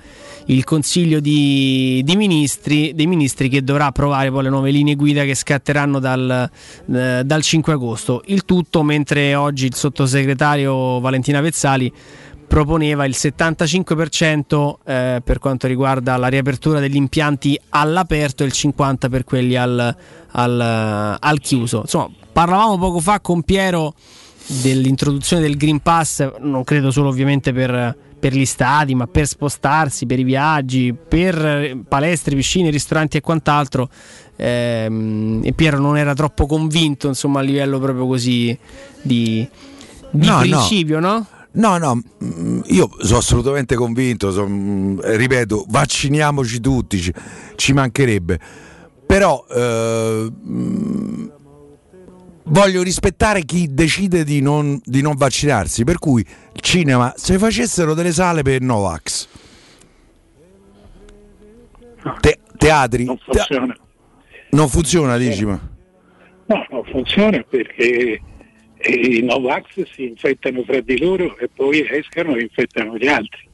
il 0.48 0.64
Consiglio 0.64 1.20
di, 1.20 2.02
di 2.06 2.16
ministri, 2.16 2.94
dei 2.94 3.08
ministri 3.08 3.50
che 3.50 3.64
dovrà 3.64 3.88
approvare 3.88 4.30
poi 4.30 4.44
le 4.44 4.50
nuove 4.50 4.70
linee 4.70 4.94
guida 4.94 5.24
che 5.24 5.34
scatteranno 5.34 5.98
dal, 5.98 6.48
eh, 6.94 7.24
dal 7.26 7.42
5 7.42 7.74
agosto. 7.74 8.22
Il 8.28 8.46
tutto 8.46 8.84
mentre 8.84 9.34
oggi 9.34 9.66
il 9.66 9.74
sottosegretario 9.74 11.00
Valentina 11.00 11.42
Vezzali 11.42 11.92
proponeva 12.48 13.06
il 13.06 13.16
75% 13.18 14.74
eh, 14.86 15.22
per 15.24 15.40
quanto 15.40 15.66
riguarda 15.66 16.16
la 16.18 16.28
riapertura 16.28 16.80
degli 16.80 16.96
impianti 16.96 17.60
all'aperto 17.70 18.44
e 18.44 18.46
il 18.46 18.54
50% 18.56 19.10
per 19.10 19.24
quelli 19.24 19.56
al, 19.56 19.96
al, 20.38 21.18
al 21.20 21.40
chiuso. 21.40 21.82
Insomma, 21.82 22.10
parlavamo 22.32 22.78
poco 22.78 23.00
fa 23.00 23.20
con 23.20 23.44
Piero 23.44 23.94
dell'introduzione 24.48 25.42
del 25.42 25.58
Green 25.58 25.80
Pass, 25.80 26.30
non 26.40 26.64
credo 26.64 26.92
solo 26.92 27.10
ovviamente 27.10 27.52
per, 27.52 27.98
per 28.20 28.34
gli 28.34 28.46
stadi, 28.46 28.94
ma 28.94 29.08
per 29.08 29.26
spostarsi, 29.28 30.06
per 30.06 30.20
i 30.20 30.24
viaggi, 30.24 30.94
per 30.94 31.78
palestre, 31.88 32.36
piscine, 32.36 32.70
ristoranti 32.70 33.18
e 33.18 33.22
quant'altro. 33.22 33.90
Ehm, 34.36 35.42
e 35.44 35.54
Piero 35.54 35.80
non 35.80 35.98
era 35.98 36.14
troppo 36.14 36.46
convinto, 36.46 37.08
insomma, 37.08 37.40
a 37.40 37.44
livello 37.44 37.80
proprio 37.80 38.06
così 38.06 38.58
di, 39.02 39.48
di 40.12 40.26
No, 40.28 40.34
no. 40.34 40.40
principio, 40.42 41.00
no? 41.00 41.26
No, 41.58 41.78
no, 41.78 42.02
mm, 42.22 42.60
io 42.66 42.90
sono 43.00 43.20
assolutamente 43.20 43.76
convinto, 43.76 44.30
son- 44.32 44.52
mm, 44.52 45.00
ripeto, 45.02 45.66
vacciniamoci 45.70 46.60
tutti, 46.60 47.00
ci, 47.00 47.14
ci 47.56 47.72
mancherebbe. 47.72 48.40
Però 49.06 49.46
eh, 49.50 50.32
voglio 52.44 52.82
rispettare 52.84 53.44
chi 53.44 53.74
decide 53.74 54.24
di 54.24 54.42
non, 54.42 54.80
di 54.84 55.02
non 55.02 55.16
vaccinarsi, 55.16 55.84
per 55.84 56.00
cui 56.00 56.22
il 56.22 56.62
cinema, 56.62 57.14
se 57.16 57.38
facessero 57.38 57.94
delle 57.94 58.12
sale 58.12 58.42
per 58.42 58.62
Novax, 58.62 59.28
Te- 62.20 62.40
teatri, 62.58 63.06
Non 63.06 63.18
funziona. 63.18 63.76
non 64.52 64.70
funziona, 64.70 65.18
dici 65.18 65.46
ma... 65.46 65.60
No, 66.48 66.66
non 66.70 66.84
funziona 66.86 67.44
perché 67.50 68.22
eh, 68.78 68.92
i 68.92 69.24
Novax 69.24 69.82
si 69.94 70.04
infettano 70.06 70.64
fra 70.64 70.80
di 70.82 71.00
loro 71.00 71.36
e 71.38 71.50
poi 71.54 71.84
escano 71.90 72.36
e 72.36 72.42
infettano 72.42 72.96
gli 72.98 73.08
altri. 73.08 73.50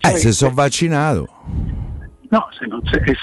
Eh, 0.00 0.16
se 0.18 0.32
sono 0.32 0.52
vaccinato. 0.52 1.28
No, 2.34 2.48
se, 2.50 2.66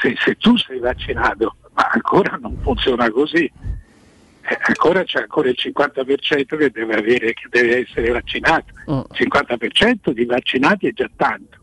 se- 0.01 0.15
se 0.23 0.35
tu 0.35 0.55
sei 0.55 0.79
vaccinato, 0.79 1.55
ma 1.73 1.89
ancora 1.91 2.37
non 2.41 2.57
funziona 2.61 3.09
così. 3.11 3.43
Eh, 3.43 4.57
ancora 4.67 5.03
c'è 5.03 5.19
ancora 5.19 5.49
il 5.49 5.57
50% 5.59 6.57
che 6.57 6.71
deve, 6.71 6.95
avere, 6.95 7.33
che 7.33 7.47
deve 7.49 7.81
essere 7.81 8.09
vaccinato. 8.11 8.71
Il 8.85 9.27
50% 9.27 10.11
di 10.11 10.23
vaccinati 10.23 10.87
è 10.87 10.93
già 10.93 11.09
tanto, 11.13 11.57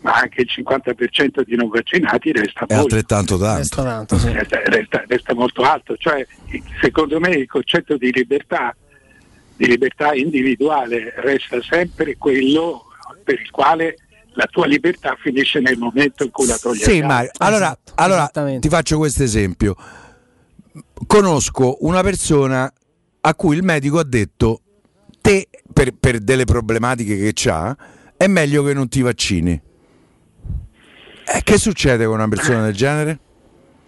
ma 0.00 0.14
anche 0.14 0.40
il 0.40 0.48
50% 0.52 1.42
di 1.44 1.54
non 1.54 1.68
vaccinati 1.68 2.32
resta 2.32 2.66
È 2.66 2.74
molto. 2.74 2.96
altrettanto 2.96 3.38
tanto. 3.38 4.16
Resta, 4.32 4.60
resta- 4.64 5.04
resta 5.06 5.34
molto 5.34 5.62
alto, 5.62 5.96
cioè 5.96 6.26
secondo 6.80 7.20
me 7.20 7.30
il 7.30 7.46
concetto 7.46 7.96
di 7.96 8.10
libertà, 8.12 8.74
di 9.56 9.66
libertà 9.68 10.14
individuale 10.14 11.14
resta 11.18 11.62
sempre 11.62 12.16
quello 12.16 12.86
per 13.22 13.40
il 13.40 13.50
quale 13.50 13.96
la 14.38 14.46
tua 14.46 14.66
libertà 14.66 15.16
finisce 15.20 15.58
nel 15.58 15.76
momento 15.76 16.22
in 16.22 16.30
cui 16.30 16.46
la 16.46 16.56
togli 16.56 16.78
Sì, 16.78 17.02
Mario. 17.02 17.30
Allora, 17.38 17.76
allora 17.96 18.30
ti 18.60 18.68
faccio 18.68 18.96
questo 18.96 19.24
esempio. 19.24 19.74
Conosco 21.08 21.78
una 21.80 22.02
persona 22.02 22.72
a 23.20 23.34
cui 23.34 23.56
il 23.56 23.64
medico 23.64 23.98
ha 23.98 24.04
detto: 24.04 24.60
Te, 25.20 25.48
per, 25.72 25.90
per 25.98 26.20
delle 26.20 26.44
problematiche 26.44 27.32
che 27.32 27.50
ha, 27.50 27.76
è 28.16 28.28
meglio 28.28 28.62
che 28.62 28.74
non 28.74 28.88
ti 28.88 29.02
vaccini. 29.02 29.60
Eh, 31.24 31.40
che 31.42 31.58
succede 31.58 32.04
con 32.04 32.14
una 32.14 32.28
persona 32.28 32.62
del 32.62 32.74
genere? 32.74 33.18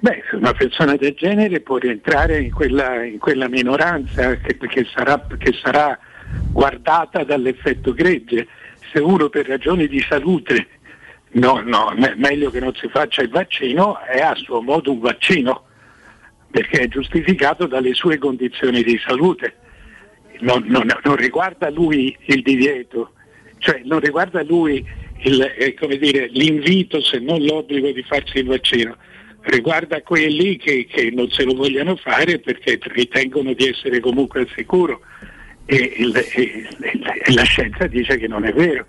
Beh, 0.01 0.25
se 0.29 0.35
una 0.35 0.53
persona 0.53 0.97
del 0.97 1.15
genere 1.15 1.61
può 1.61 1.77
rientrare 1.77 2.41
in 2.41 2.51
quella, 2.53 3.05
in 3.05 3.19
quella 3.19 3.49
minoranza 3.49 4.35
che, 4.37 4.57
che 4.57 4.85
sarà, 4.93 5.25
che 5.39 5.53
sarà 5.63 5.97
guardata 6.51 7.23
dall'effetto 7.23 7.93
gregge. 7.93 8.49
Se 8.93 8.99
uno 8.99 9.29
per 9.29 9.47
ragioni 9.47 9.87
di 9.87 10.01
salute. 10.09 10.67
No, 11.33 11.61
no, 11.65 11.93
me- 11.97 12.15
meglio 12.17 12.51
che 12.51 12.59
non 12.59 12.75
si 12.75 12.89
faccia 12.89 13.23
il 13.23 13.29
vaccino, 13.29 14.01
è 14.01 14.21
a 14.21 14.35
suo 14.35 14.61
modo 14.61 14.91
un 14.91 14.99
vaccino, 14.99 15.65
perché 16.51 16.81
è 16.81 16.89
giustificato 16.89 17.67
dalle 17.67 17.95
sue 17.95 18.19
condizioni 18.19 18.83
di 18.83 18.99
salute. 18.99 19.55
Non, 20.41 20.65
non- 20.67 20.91
non 21.05 21.17
riguarda 21.17 21.71
lui 21.71 22.17
il 22.27 22.43
divieto, 22.43 23.13
cioè 23.59 23.81
non 23.85 24.01
riguarda 24.01 24.43
lui 24.43 24.85
il, 25.23 25.41
eh, 25.57 25.99
dire, 25.99 26.27
l'invito 26.33 27.01
se 27.01 27.19
non 27.21 27.41
l'obbligo 27.45 27.93
di 27.93 28.03
farsi 28.03 28.39
il 28.39 28.47
vaccino, 28.47 28.97
riguarda 29.43 30.03
quelli 30.03 30.57
che, 30.57 30.87
che 30.87 31.11
non 31.11 31.31
se 31.31 31.45
lo 31.45 31.55
vogliono 31.55 31.95
fare 31.97 32.41
perché 32.41 32.79
ritengono 32.83 33.53
di 33.53 33.69
essere 33.69 34.01
comunque 34.01 34.41
al 34.41 34.49
sicuro 34.55 35.01
e, 35.77 35.93
il- 35.99 36.17
e- 36.17 36.69
e 37.25 37.33
la 37.33 37.43
scienza 37.45 37.87
dice 37.87 38.19
che 38.19 38.27
non 38.27 38.45
è 38.45 38.53
vero. 38.53 38.87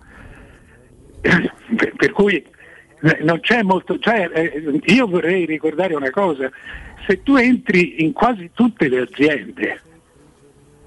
Per, 1.21 1.93
per 1.95 2.11
cui 2.11 2.35
eh, 2.37 3.17
non 3.21 3.39
c'è 3.39 3.61
molto, 3.61 3.99
cioè, 3.99 4.29
eh, 4.33 4.79
io 4.85 5.07
vorrei 5.07 5.45
ricordare 5.45 5.93
una 5.93 6.09
cosa, 6.09 6.49
se 7.07 7.21
tu 7.23 7.35
entri 7.35 8.03
in 8.03 8.11
quasi 8.13 8.49
tutte 8.53 8.87
le 8.89 8.99
aziende, 9.01 9.81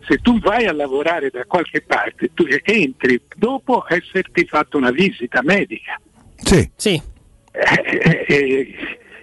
se 0.07 0.19
tu 0.19 0.39
vai 0.41 0.67
a 0.67 0.73
lavorare 0.73 1.31
da 1.31 1.45
qualche 1.45 1.81
parte, 1.83 2.31
tu 2.35 2.45
entri 2.65 3.21
dopo 3.37 3.85
esserti 3.89 4.45
fatto 4.47 4.77
una 4.77 4.91
visita 4.91 5.41
medica. 5.43 6.01
Sì. 6.37 6.69
Sì. 6.77 7.01
Eh, 7.53 8.25
eh, 8.27 8.75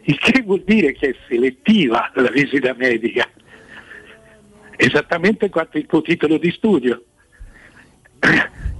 il 0.03 0.17
che 0.17 0.41
vuol 0.41 0.63
dire 0.65 0.93
che 0.93 1.09
è 1.09 1.15
selettiva 1.27 2.09
la 2.15 2.29
visita 2.31 2.73
medica, 2.77 3.29
esattamente 4.81 5.49
quanto 5.49 5.77
il 5.77 5.85
tuo 5.85 6.01
titolo 6.01 6.37
di 6.37 6.51
studio. 6.51 7.03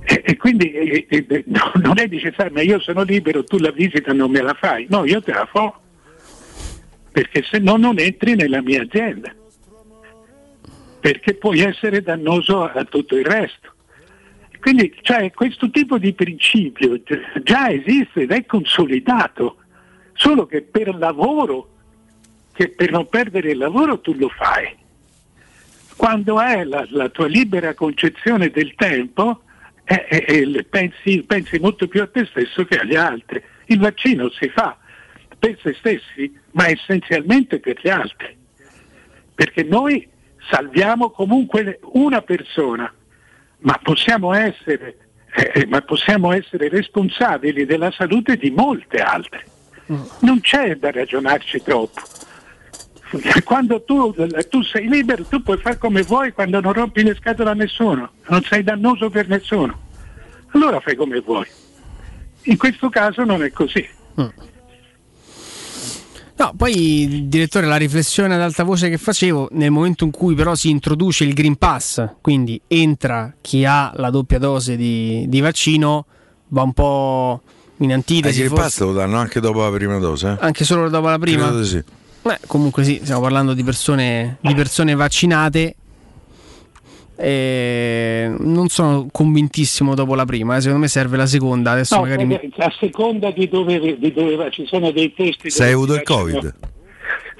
E, 0.04 0.24
e 0.26 0.36
quindi 0.36 0.72
eh, 0.72 1.43
no, 1.45 1.72
non 1.76 1.99
è 1.99 2.08
necessario, 2.08 2.52
ma 2.52 2.62
io 2.62 2.80
sono 2.80 3.04
libero, 3.04 3.43
tu 3.43 3.60
la 3.60 3.72
visita 3.72 4.12
non 4.14 4.32
me 4.32 4.41
la 4.41 4.56
fai. 4.56 4.88
No, 4.89 5.06
io 5.06 5.22
te 5.22 5.32
la 5.32 5.45
fo, 5.45 5.80
perché 7.12 7.43
se 7.43 7.60
no 7.60 7.78
non 7.78 7.99
entri 7.99 8.36
nella 8.36 8.62
mia 8.62 8.82
azienda, 8.82 9.34
perché 10.99 11.36
puoi 11.36 11.60
essere 11.60 12.02
dannoso 12.02 12.64
a 12.64 12.84
tutto 12.86 13.16
il 13.16 13.26
resto. 13.26 13.74
Quindi 14.60 14.93
cioè, 15.02 15.32
questo 15.32 15.70
tipo 15.70 15.97
di 15.97 16.14
principio 16.14 17.02
gi- 17.04 17.22
già 17.43 17.70
esiste 17.70 18.22
ed 18.22 18.32
è 18.32 18.45
consolidato, 18.45 19.58
solo 20.14 20.45
che 20.45 20.62
per 20.64 20.95
lavoro, 20.95 21.70
che 22.54 22.70
per 22.70 22.91
non 22.91 23.08
perdere 23.08 23.52
il 23.52 23.58
lavoro 23.58 23.99
tu 23.99 24.14
lo 24.14 24.30
fai. 24.30 24.80
Quando 25.96 26.42
è 26.42 26.64
la, 26.64 26.86
la 26.89 27.10
tua 27.10 27.28
libera 27.28 27.74
concezione 27.74 28.50
del 28.50 28.74
tempo, 28.76 29.42
eh, 29.84 30.06
eh, 30.10 30.26
eh, 30.28 30.64
pensi, 30.64 31.24
pensi 31.24 31.60
molto 31.60 31.88
più 31.88 32.02
a 32.02 32.08
te 32.08 32.26
stesso 32.26 32.66
che 32.66 32.78
agli 32.78 32.96
altri. 32.96 33.42
Il 33.65 33.80
vaccino 33.80 34.30
si 34.30 34.49
fa 34.49 34.78
per 35.38 35.57
se 35.61 35.74
stessi, 35.74 36.34
ma 36.52 36.68
essenzialmente 36.68 37.60
per 37.60 37.80
gli 37.82 37.90
altri, 37.90 38.36
perché 39.34 39.64
noi 39.64 40.07
salviamo 40.49 41.10
comunque 41.10 41.80
una 41.94 42.22
persona, 42.22 42.94
ma 43.60 43.80
possiamo 43.82 44.34
essere, 44.34 44.98
eh, 45.34 45.65
ma 45.68 45.82
possiamo 45.82 46.32
essere 46.32 46.70
responsabili 46.70 47.65
della 47.65 47.91
salute 47.91 48.38
di 48.38 48.52
molte 48.52 48.98
altre. 48.99 49.45
Non 50.20 50.40
c'è 50.40 50.76
da 50.76 50.91
ragionarci 50.91 51.61
troppo. 51.64 52.02
Quando 53.44 53.82
tu, 53.84 54.14
tu 54.50 54.62
sei 54.64 54.88
libero, 54.88 55.24
tu 55.26 55.42
puoi 55.44 55.58
fare 55.58 55.78
come 55.78 56.02
vuoi 56.04 56.32
quando 56.32 56.60
non 56.62 56.74
rompi 56.74 57.04
le 57.04 57.16
scatole 57.16 57.50
a 57.50 57.54
nessuno, 57.54 58.12
non 58.30 58.42
sei 58.44 58.64
dannoso 58.64 59.10
per 59.10 59.28
nessuno. 59.28 59.78
Allora 60.52 60.80
fai 60.80 60.96
come 60.96 61.20
vuoi. 61.20 61.46
In 62.44 62.58
questo 62.58 62.90
caso 62.90 63.24
non 63.24 63.44
è 63.44 63.52
così. 63.52 63.88
No, 66.38 66.54
poi 66.58 67.26
direttore, 67.28 67.68
la 67.68 67.76
riflessione 67.76 68.34
ad 68.34 68.42
alta 68.42 68.64
voce 68.64 68.90
che 68.90 68.98
facevo, 68.98 69.50
nel 69.52 69.70
momento 69.70 70.06
in 70.06 70.12
cui 70.12 70.34
però 70.34 70.56
si 70.56 70.70
introduce 70.72 71.24
il 71.24 71.34
Green 71.34 71.56
Pass, 71.56 72.04
quindi 72.20 72.60
entra 72.68 73.32
chi 73.42 73.64
ha 73.64 73.92
la 73.96 74.10
doppia 74.10 74.40
dose 74.40 74.76
di, 74.76 75.26
di 75.28 75.40
vaccino, 75.40 76.06
va 76.48 76.64
un 76.64 76.74
po' 76.74 77.42
in 77.78 77.94
antitesi. 77.94 78.42
il 78.42 78.48
forse- 78.48 78.64
pasto 78.64 78.86
lo 78.88 78.94
danno 78.94 79.18
anche 79.18 79.40
dopo 79.40 79.62
la 79.62 79.70
prima 79.70 80.00
dose? 80.00 80.30
eh? 80.30 80.38
Anche 80.40 80.64
solo 80.66 80.90
dopo 80.90 81.10
la 81.10 81.20
prima? 81.20 81.44
Credo 81.44 81.60
di 81.60 81.68
sì. 81.68 81.84
Beh, 82.23 82.39
comunque 82.48 82.84
sì, 82.84 82.99
stiamo 83.02 83.22
parlando 83.22 83.53
di 83.53 83.64
persone, 83.64 84.38
di 84.41 84.53
persone 84.53 84.93
vaccinate. 84.95 85.76
E 87.15 88.34
non 88.39 88.68
sono 88.69 89.07
convintissimo 89.11 89.93
dopo 89.93 90.15
la 90.15 90.26
prima, 90.26 90.56
eh, 90.56 90.60
secondo 90.61 90.81
me 90.81 90.88
serve 90.88 91.18
la 91.18 91.27
seconda. 91.27 91.72
Adesso 91.72 91.95
No, 91.95 92.02
magari 92.02 92.26
mi- 92.26 92.39
seconda 92.80 93.30
di 93.31 93.48
dove, 93.48 93.98
di 93.99 94.11
dove 94.11 94.35
va, 94.35 94.49
ci 94.49 94.65
sono 94.65 94.91
dei 94.91 95.11
posti 95.11 95.49
Se 95.52 95.64
hai 95.65 95.72
dove 95.73 95.84
avuto 95.84 95.93
ti 95.93 95.99
il 95.99 96.03
Covid. 96.18 96.34
lasciano- 96.34 96.69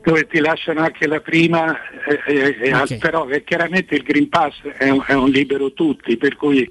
dove 0.04 0.28
ti 0.28 0.40
lasciano 0.40 0.80
anche 0.82 1.08
la 1.08 1.20
prima, 1.20 1.76
eh, 2.08 2.20
eh, 2.28 2.58
eh, 2.62 2.76
Ok. 2.76 2.98
però 2.98 3.28
eh, 3.30 3.44
chiaramente 3.44 3.96
il 3.96 4.04
Green 4.04 4.30
Pass 4.30 4.62
è 4.78 4.90
un, 4.90 5.04
è 5.06 5.14
un 5.14 5.30
libero 5.30 5.74
tutti, 5.74 6.16
per 6.18 6.36
cui 6.36 6.62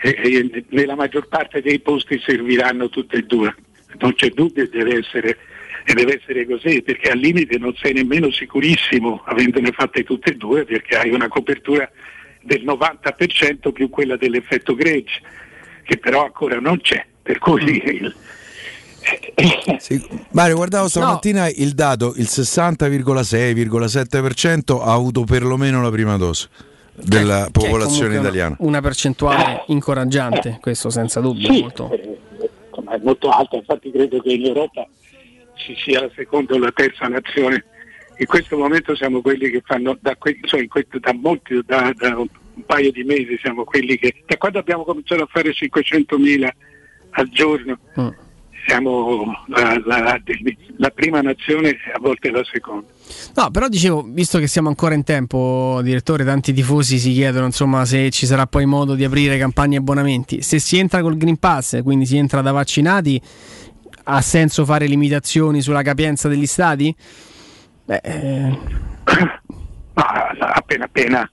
eh, 0.00 0.08
eh, 0.22 0.64
nella 0.70 0.94
maggior 0.94 1.28
parte 1.28 1.60
dei 1.60 1.80
posti 1.80 2.18
serviranno 2.24 2.88
tutte 2.88 3.16
e 3.18 3.22
due. 3.22 3.54
Non 3.98 4.14
c'è 4.14 4.28
dubbio, 4.30 4.68
deve 4.68 4.98
essere, 4.98 5.36
e 5.90 5.94
deve 5.94 6.18
essere 6.20 6.44
così, 6.46 6.82
perché 6.82 7.10
al 7.10 7.18
limite 7.18 7.56
non 7.56 7.74
sei 7.80 7.94
nemmeno 7.94 8.30
sicurissimo 8.30 9.22
avendone 9.24 9.70
fatte 9.72 10.04
tutte 10.04 10.32
e 10.32 10.36
due, 10.36 10.64
perché 10.64 10.96
hai 10.98 11.08
una 11.10 11.28
copertura 11.28 11.90
del 12.42 12.62
90% 12.64 13.72
più 13.72 13.88
quella 13.88 14.16
dell'effetto 14.16 14.74
gregge, 14.74 15.20
che 15.84 15.96
però 15.96 16.24
ancora 16.24 16.60
non 16.60 16.78
c'è. 16.80 17.04
Per 17.22 17.38
cui 17.38 17.82
il- 17.84 18.14
Sì. 19.78 20.04
Mario, 20.32 20.56
guardavo 20.56 20.88
stamattina 20.88 21.48
il 21.48 21.72
dato, 21.72 22.12
il 22.16 22.26
60,6,7% 22.28 24.80
ha 24.82 24.92
avuto 24.92 25.24
perlomeno 25.24 25.80
la 25.80 25.90
prima 25.90 26.16
dose 26.18 26.48
della 26.92 27.44
che 27.44 27.48
è 27.48 27.50
popolazione 27.50 28.18
italiana. 28.18 28.56
Una, 28.58 28.68
una 28.68 28.80
percentuale 28.82 29.62
incoraggiante, 29.68 30.58
questo 30.60 30.90
senza 30.90 31.20
dubbio. 31.20 31.50
Sì, 31.52 31.60
molto- 31.62 31.90
eh, 31.92 32.18
è 32.90 32.98
molto 33.02 33.28
alta, 33.30 33.56
infatti 33.56 33.90
credo 33.90 34.20
che 34.20 34.32
in 34.32 34.44
Europa 34.46 34.86
ci 35.58 35.74
sia 35.76 36.00
la 36.00 36.10
seconda 36.14 36.54
o 36.54 36.58
la 36.58 36.72
terza 36.72 37.06
nazione. 37.06 37.64
In 38.18 38.26
questo 38.26 38.56
momento 38.56 38.96
siamo 38.96 39.20
quelli 39.20 39.50
che 39.50 39.62
fanno, 39.64 39.96
da, 40.00 40.16
que- 40.16 40.38
insomma, 40.42 40.62
in 40.62 40.68
questo- 40.68 40.98
da 40.98 41.12
molti, 41.12 41.60
da, 41.64 41.92
da 41.96 42.16
un 42.18 42.26
paio 42.66 42.90
di 42.90 43.04
mesi 43.04 43.38
siamo 43.40 43.64
quelli 43.64 43.96
che, 43.96 44.22
da 44.26 44.36
quando 44.36 44.58
abbiamo 44.58 44.84
cominciato 44.84 45.22
a 45.22 45.28
fare 45.30 45.52
500.000 45.52 46.48
al 47.10 47.28
giorno, 47.28 47.78
Mm. 48.00 48.08
siamo 48.66 49.32
la, 49.46 49.80
la- 49.84 50.20
la 50.76 50.90
prima 50.90 51.20
nazione 51.20 51.70
e 51.70 51.76
a 51.94 51.98
volte 52.00 52.30
la 52.30 52.42
seconda. 52.44 52.86
No, 53.36 53.50
però 53.50 53.68
dicevo, 53.68 54.02
visto 54.02 54.38
che 54.38 54.46
siamo 54.48 54.68
ancora 54.68 54.94
in 54.94 55.04
tempo, 55.04 55.80
direttore, 55.82 56.24
tanti 56.24 56.52
tifosi 56.52 56.98
si 56.98 57.12
chiedono 57.12 57.46
insomma 57.46 57.84
se 57.84 58.10
ci 58.10 58.26
sarà 58.26 58.46
poi 58.46 58.66
modo 58.66 58.94
di 58.94 59.04
aprire 59.04 59.38
campagne 59.38 59.76
e 59.76 59.78
abbonamenti. 59.78 60.42
Se 60.42 60.58
si 60.58 60.76
entra 60.76 61.00
col 61.02 61.16
Green 61.16 61.38
Pass, 61.38 61.80
quindi 61.82 62.04
si 62.04 62.16
entra 62.16 62.42
da 62.42 62.50
vaccinati, 62.52 63.20
ha 64.10 64.22
senso 64.22 64.64
fare 64.64 64.86
limitazioni 64.86 65.60
sulla 65.60 65.82
capienza 65.82 66.28
degli 66.28 66.46
stadi? 66.46 66.94
Beh, 67.84 68.00
eh, 68.02 68.58
appena 69.94 70.84
appena, 70.86 71.30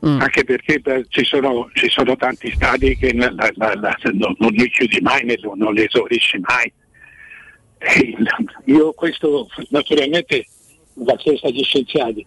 anche 0.00 0.44
perché 0.44 0.80
beh, 0.80 1.06
ci, 1.08 1.24
sono, 1.24 1.68
ci 1.74 1.88
sono 1.88 2.16
tanti 2.16 2.50
stadi 2.52 2.96
che 2.96 3.12
la- 3.14 3.30
la- 3.30 3.50
la- 3.54 3.74
la- 3.74 3.96
non, 4.12 4.34
non 4.38 4.50
li 4.52 4.68
chiudi 4.70 4.98
mai, 5.00 5.24
non 5.54 5.72
li 5.74 5.84
esaurisci 5.84 6.38
mai. 6.40 6.72
E 7.78 8.16
io 8.64 8.92
questo 8.92 9.48
naturalmente 9.70 10.46
l'ha 10.94 11.16
chiesto 11.16 11.46
agli 11.46 11.62
scienziati, 11.62 12.24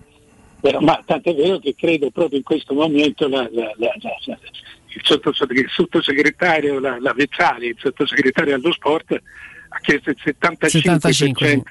però, 0.61 0.79
ma 0.79 1.01
tant'è 1.05 1.33
vero 1.35 1.59
che 1.59 1.75
credo 1.77 2.09
proprio 2.11 2.37
in 2.37 2.43
questo 2.43 2.73
momento 2.73 3.27
la- 3.27 3.49
la- 3.51 3.73
la- 3.77 3.95
la- 3.99 4.17
la- 4.25 4.39
il, 4.91 5.01
sottoseg- 5.03 5.51
il 5.57 5.69
sottosegretario 5.69 6.79
la, 6.79 6.97
la 6.99 7.13
Vezzali, 7.13 7.67
il 7.67 7.75
sottosegretario 7.77 8.55
allo 8.55 8.71
sport, 8.71 9.21
ha 9.69 9.79
chiesto 9.79 10.09
il 10.09 10.17
75%. 10.23 10.67
75, 10.67 11.63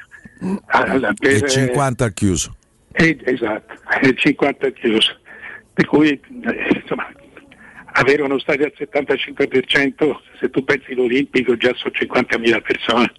alla- 0.66 1.12
per, 1.18 1.44
E 1.44 1.48
50 1.48 2.04
al 2.04 2.14
chiuso. 2.14 2.56
eh, 2.92 3.18
esatto, 3.24 3.74
il 4.02 4.16
50 4.16 4.66
è 4.66 4.72
chiuso. 4.72 5.16
Per 5.72 5.86
cui 5.86 6.08
eh, 6.10 6.80
insomma, 6.80 7.06
avere 7.92 8.22
uno 8.22 8.38
stadio 8.38 8.64
al 8.64 8.72
75%, 8.76 10.16
se 10.40 10.50
tu 10.50 10.64
pensi 10.64 10.94
l'Olimpico 10.94 11.56
già 11.56 11.72
sono 11.74 11.92
50.000 11.94 12.62
persone. 12.62 13.12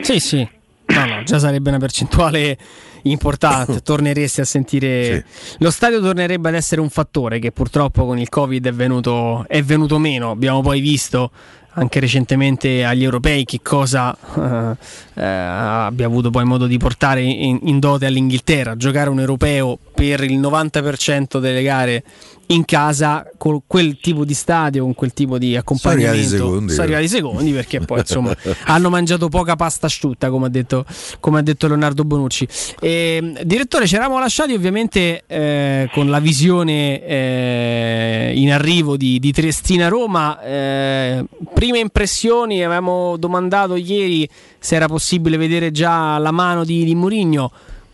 sì, 0.00 0.18
sì. 0.20 0.48
No, 0.84 1.06
no, 1.06 1.22
già 1.22 1.38
sarebbe 1.38 1.70
una 1.70 1.78
percentuale 1.78 2.56
importante. 3.02 3.80
Torneresti 3.82 4.40
a 4.42 4.44
sentire. 4.44 5.24
Lo 5.58 5.70
stadio 5.70 6.00
tornerebbe 6.00 6.48
ad 6.50 6.54
essere 6.54 6.80
un 6.80 6.90
fattore 6.90 7.38
che 7.38 7.50
purtroppo 7.50 8.04
con 8.04 8.18
il 8.18 8.28
Covid 8.28 8.66
è 8.66 8.72
venuto, 8.72 9.44
è 9.48 9.62
venuto 9.62 9.98
meno. 9.98 10.30
Abbiamo 10.30 10.60
poi 10.60 10.80
visto 10.80 11.30
anche 11.74 12.00
recentemente 12.00 12.84
agli 12.84 13.02
europei 13.02 13.44
che 13.44 13.60
cosa 13.62 14.16
eh, 14.36 14.76
eh, 15.14 15.24
abbia 15.24 16.06
avuto 16.06 16.30
poi 16.30 16.44
modo 16.44 16.66
di 16.66 16.76
portare 16.76 17.22
in, 17.22 17.58
in 17.62 17.78
dote 17.78 18.06
all'Inghilterra. 18.06 18.76
Giocare 18.76 19.10
un 19.10 19.20
europeo 19.20 19.78
per 20.02 20.24
il 20.24 20.40
90% 20.40 21.38
delle 21.38 21.62
gare 21.62 22.02
in 22.46 22.64
casa 22.64 23.30
con 23.38 23.62
quel 23.68 24.00
tipo 24.00 24.24
di 24.24 24.34
stadio, 24.34 24.82
con 24.82 24.96
quel 24.96 25.12
tipo 25.12 25.38
di 25.38 25.56
accompagnamento. 25.56 26.10
arrivati 26.10 26.36
secondi, 26.36 26.72
Sono 26.72 26.82
arrivati 26.82 27.08
secondi 27.08 27.52
perché 27.52 27.80
poi 27.80 28.00
insomma 28.00 28.36
hanno 28.66 28.90
mangiato 28.90 29.28
poca 29.28 29.54
pasta 29.54 29.86
asciutta, 29.86 30.28
come 30.28 30.46
ha 30.46 30.48
detto, 30.48 30.84
come 31.20 31.38
ha 31.38 31.42
detto 31.42 31.68
Leonardo 31.68 32.02
Bonucci. 32.02 32.48
E, 32.80 33.32
direttore, 33.44 33.86
ci 33.86 33.94
eravamo 33.94 34.18
lasciati 34.18 34.54
ovviamente 34.54 35.22
eh, 35.28 35.88
con 35.92 36.10
la 36.10 36.18
visione 36.18 37.06
eh, 37.06 38.32
in 38.34 38.52
arrivo 38.52 38.96
di, 38.96 39.20
di 39.20 39.30
Triestina-Roma. 39.30 40.42
Eh, 40.42 41.24
prime 41.54 41.78
impressioni, 41.78 42.64
avevamo 42.64 43.16
domandato 43.16 43.76
ieri 43.76 44.28
se 44.58 44.74
era 44.74 44.88
possibile 44.88 45.36
vedere 45.36 45.70
già 45.70 46.18
la 46.18 46.32
mano 46.32 46.64
di, 46.64 46.82
di 46.84 46.94
Mourinho. 46.96 47.52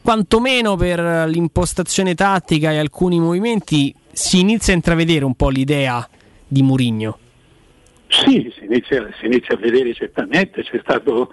Quantomeno 0.08 0.74
per 0.74 1.28
l'impostazione 1.28 2.14
tattica 2.14 2.72
e 2.72 2.78
alcuni 2.78 3.20
movimenti 3.20 3.94
si 4.10 4.40
inizia 4.40 4.72
a 4.72 4.76
intravedere 4.76 5.22
un 5.26 5.34
po' 5.34 5.50
l'idea 5.50 6.08
di 6.46 6.62
Mourinho. 6.62 7.18
Sì, 8.06 8.50
si 8.56 8.64
inizia, 8.64 9.06
si 9.20 9.26
inizia 9.26 9.54
a 9.54 9.58
vedere 9.58 9.92
certamente, 9.92 10.62
c'è 10.62 10.78
stato 10.80 11.30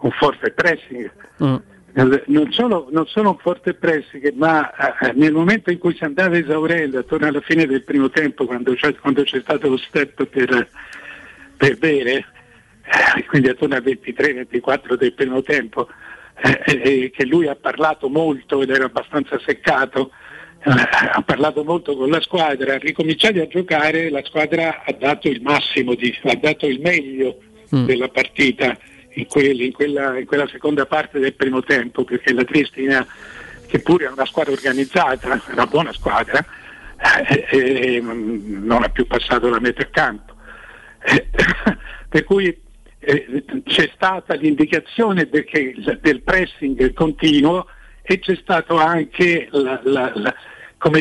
un 0.00 0.10
forte 0.10 0.50
pressing. 0.50 1.10
Mm. 1.42 1.54
Eh, 1.94 2.22
Non 2.26 2.52
solo, 2.52 2.88
non 2.90 3.06
solo 3.06 3.30
un 3.30 3.38
forte 3.38 3.72
pressing, 3.72 4.34
ma 4.34 4.70
eh, 4.98 5.12
nel 5.14 5.32
momento 5.32 5.70
in 5.70 5.78
cui 5.78 5.94
si 5.94 6.04
andava 6.04 6.36
esaurendo, 6.36 6.98
attorno 6.98 7.26
alla 7.26 7.40
fine 7.40 7.64
del 7.64 7.84
primo 7.84 8.10
tempo, 8.10 8.44
quando 8.44 8.74
c'è, 8.74 8.94
quando 8.96 9.22
c'è 9.22 9.40
stato 9.40 9.66
lo 9.66 9.78
step 9.78 10.26
per, 10.26 10.68
per 11.56 11.78
bere, 11.78 12.26
eh, 13.16 13.24
quindi 13.24 13.48
attorno 13.48 13.76
al 13.76 13.82
23-24 13.82 14.96
del 14.96 15.14
primo 15.14 15.40
tempo, 15.40 15.88
eh, 16.42 16.62
eh, 16.64 17.10
che 17.10 17.24
lui 17.26 17.46
ha 17.48 17.56
parlato 17.56 18.08
molto 18.08 18.62
ed 18.62 18.70
era 18.70 18.84
abbastanza 18.84 19.38
seccato, 19.44 20.10
eh, 20.62 20.70
ha 20.70 21.22
parlato 21.22 21.64
molto 21.64 21.96
con 21.96 22.08
la 22.10 22.20
squadra, 22.20 22.78
ricominciati 22.78 23.38
a 23.38 23.46
giocare, 23.46 24.10
la 24.10 24.22
squadra 24.24 24.82
ha 24.84 24.92
dato 24.92 25.28
il 25.28 25.42
massimo, 25.42 25.94
di- 25.94 26.16
ha 26.24 26.34
dato 26.36 26.66
il 26.66 26.80
meglio 26.80 27.38
della 27.84 28.08
partita 28.08 28.76
in, 29.14 29.26
quel- 29.26 29.60
in 29.60 29.72
quella, 29.72 30.18
in 30.18 30.26
quella 30.26 30.48
seconda 30.48 30.86
parte 30.86 31.18
del 31.18 31.34
primo 31.34 31.62
tempo, 31.62 32.04
perché 32.04 32.32
la 32.32 32.44
Triestina, 32.44 33.06
che 33.66 33.78
pure 33.80 34.06
è 34.06 34.10
una 34.10 34.26
squadra 34.26 34.52
organizzata, 34.52 35.34
è 35.34 35.52
una 35.52 35.66
buona 35.66 35.92
squadra, 35.92 36.44
eh, 37.20 37.46
eh, 37.50 38.00
non 38.00 38.82
ha 38.82 38.88
più 38.88 39.06
passato 39.06 39.48
la 39.48 39.60
metà 39.60 39.86
campo. 39.90 40.34
Eh, 41.02 41.28
per 42.08 42.24
cui 42.24 42.68
eh, 43.00 43.44
c'è 43.64 43.90
stata 43.94 44.34
l'indicazione 44.34 45.28
del, 45.28 45.44
che- 45.44 45.74
del 46.00 46.22
pressing 46.22 46.92
continuo 46.92 47.66
e 48.02 48.18
c'è 48.18 48.36
stato 48.36 48.76
anche 48.76 49.48
la- 49.50 49.80
la- 49.84 50.12
la- 50.14 50.34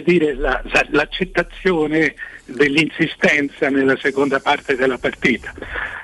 dire, 0.04 0.34
la- 0.34 0.62
la- 0.72 0.88
l'accettazione 0.90 2.14
dell'insistenza 2.46 3.70
nella 3.70 3.98
seconda 3.98 4.40
parte 4.40 4.76
della 4.76 4.98
partita. 4.98 5.54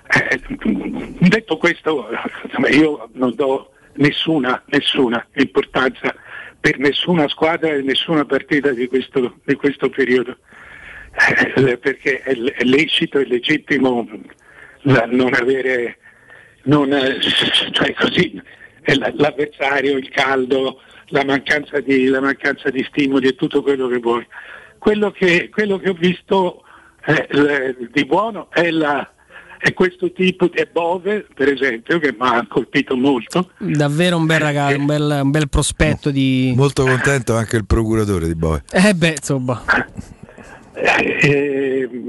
Eh, 0.07 0.39
detto 1.19 1.57
questo, 1.57 2.07
io 2.71 3.09
non 3.13 3.33
do 3.35 3.71
nessuna, 3.95 4.61
nessuna 4.67 5.25
importanza 5.35 6.13
per 6.59 6.77
nessuna 6.79 7.27
squadra 7.27 7.69
e 7.73 7.81
nessuna 7.81 8.25
partita 8.25 8.71
di 8.71 8.87
questo, 8.87 9.39
di 9.43 9.55
questo 9.55 9.89
periodo, 9.89 10.37
Eh, 11.55 11.77
perché 11.77 12.21
è, 12.21 12.33
è 12.35 12.63
lecito 12.63 13.19
e 13.19 13.25
legittimo 13.25 14.05
la- 14.85 15.05
non 15.09 15.33
avere, 15.33 15.97
non, 16.63 16.91
eh, 16.93 17.19
cioè 17.71 17.93
così, 17.93 18.41
l'avversario, 19.15 19.97
il 19.97 20.09
caldo, 20.09 20.79
la 21.09 21.23
mancanza, 21.23 21.79
di, 21.81 22.05
la 22.07 22.21
mancanza 22.21 22.69
di 22.69 22.83
stimoli 22.89 23.27
e 23.27 23.35
tutto 23.35 23.61
quello 23.61 23.87
che 23.87 23.97
vuoi. 23.97 24.25
Quello 24.79 25.11
che, 25.11 25.49
quello 25.51 25.77
che 25.79 25.89
ho 25.89 25.93
visto 25.93 26.61
eh, 27.05 27.75
di 27.91 28.05
buono 28.05 28.49
è, 28.51 28.69
la- 28.71 29.09
è 29.57 29.73
questo 29.73 30.11
tipo 30.11 30.47
di 30.47 30.63
Bove, 30.71 31.25
per 31.33 31.47
esempio, 31.51 31.97
che 31.97 32.11
mi 32.11 32.17
ha 32.27 32.45
colpito 32.47 32.95
molto. 32.95 33.49
Davvero 33.57 34.17
un 34.17 34.25
bel 34.27 34.39
ragazzo, 34.39 34.77
un 34.77 34.85
bel, 34.85 35.19
un 35.23 35.31
bel 35.31 35.49
prospetto 35.49 36.11
di. 36.11 36.53
Molto 36.55 36.83
contento 36.83 37.35
anche 37.35 37.55
il 37.57 37.65
procuratore 37.65 38.27
di 38.27 38.35
Boe. 38.35 38.63
Eh 38.71 38.93
beh, 38.93 39.09
insomma. 39.17 39.63
Eh, 40.77 41.87
mh, 41.91 42.04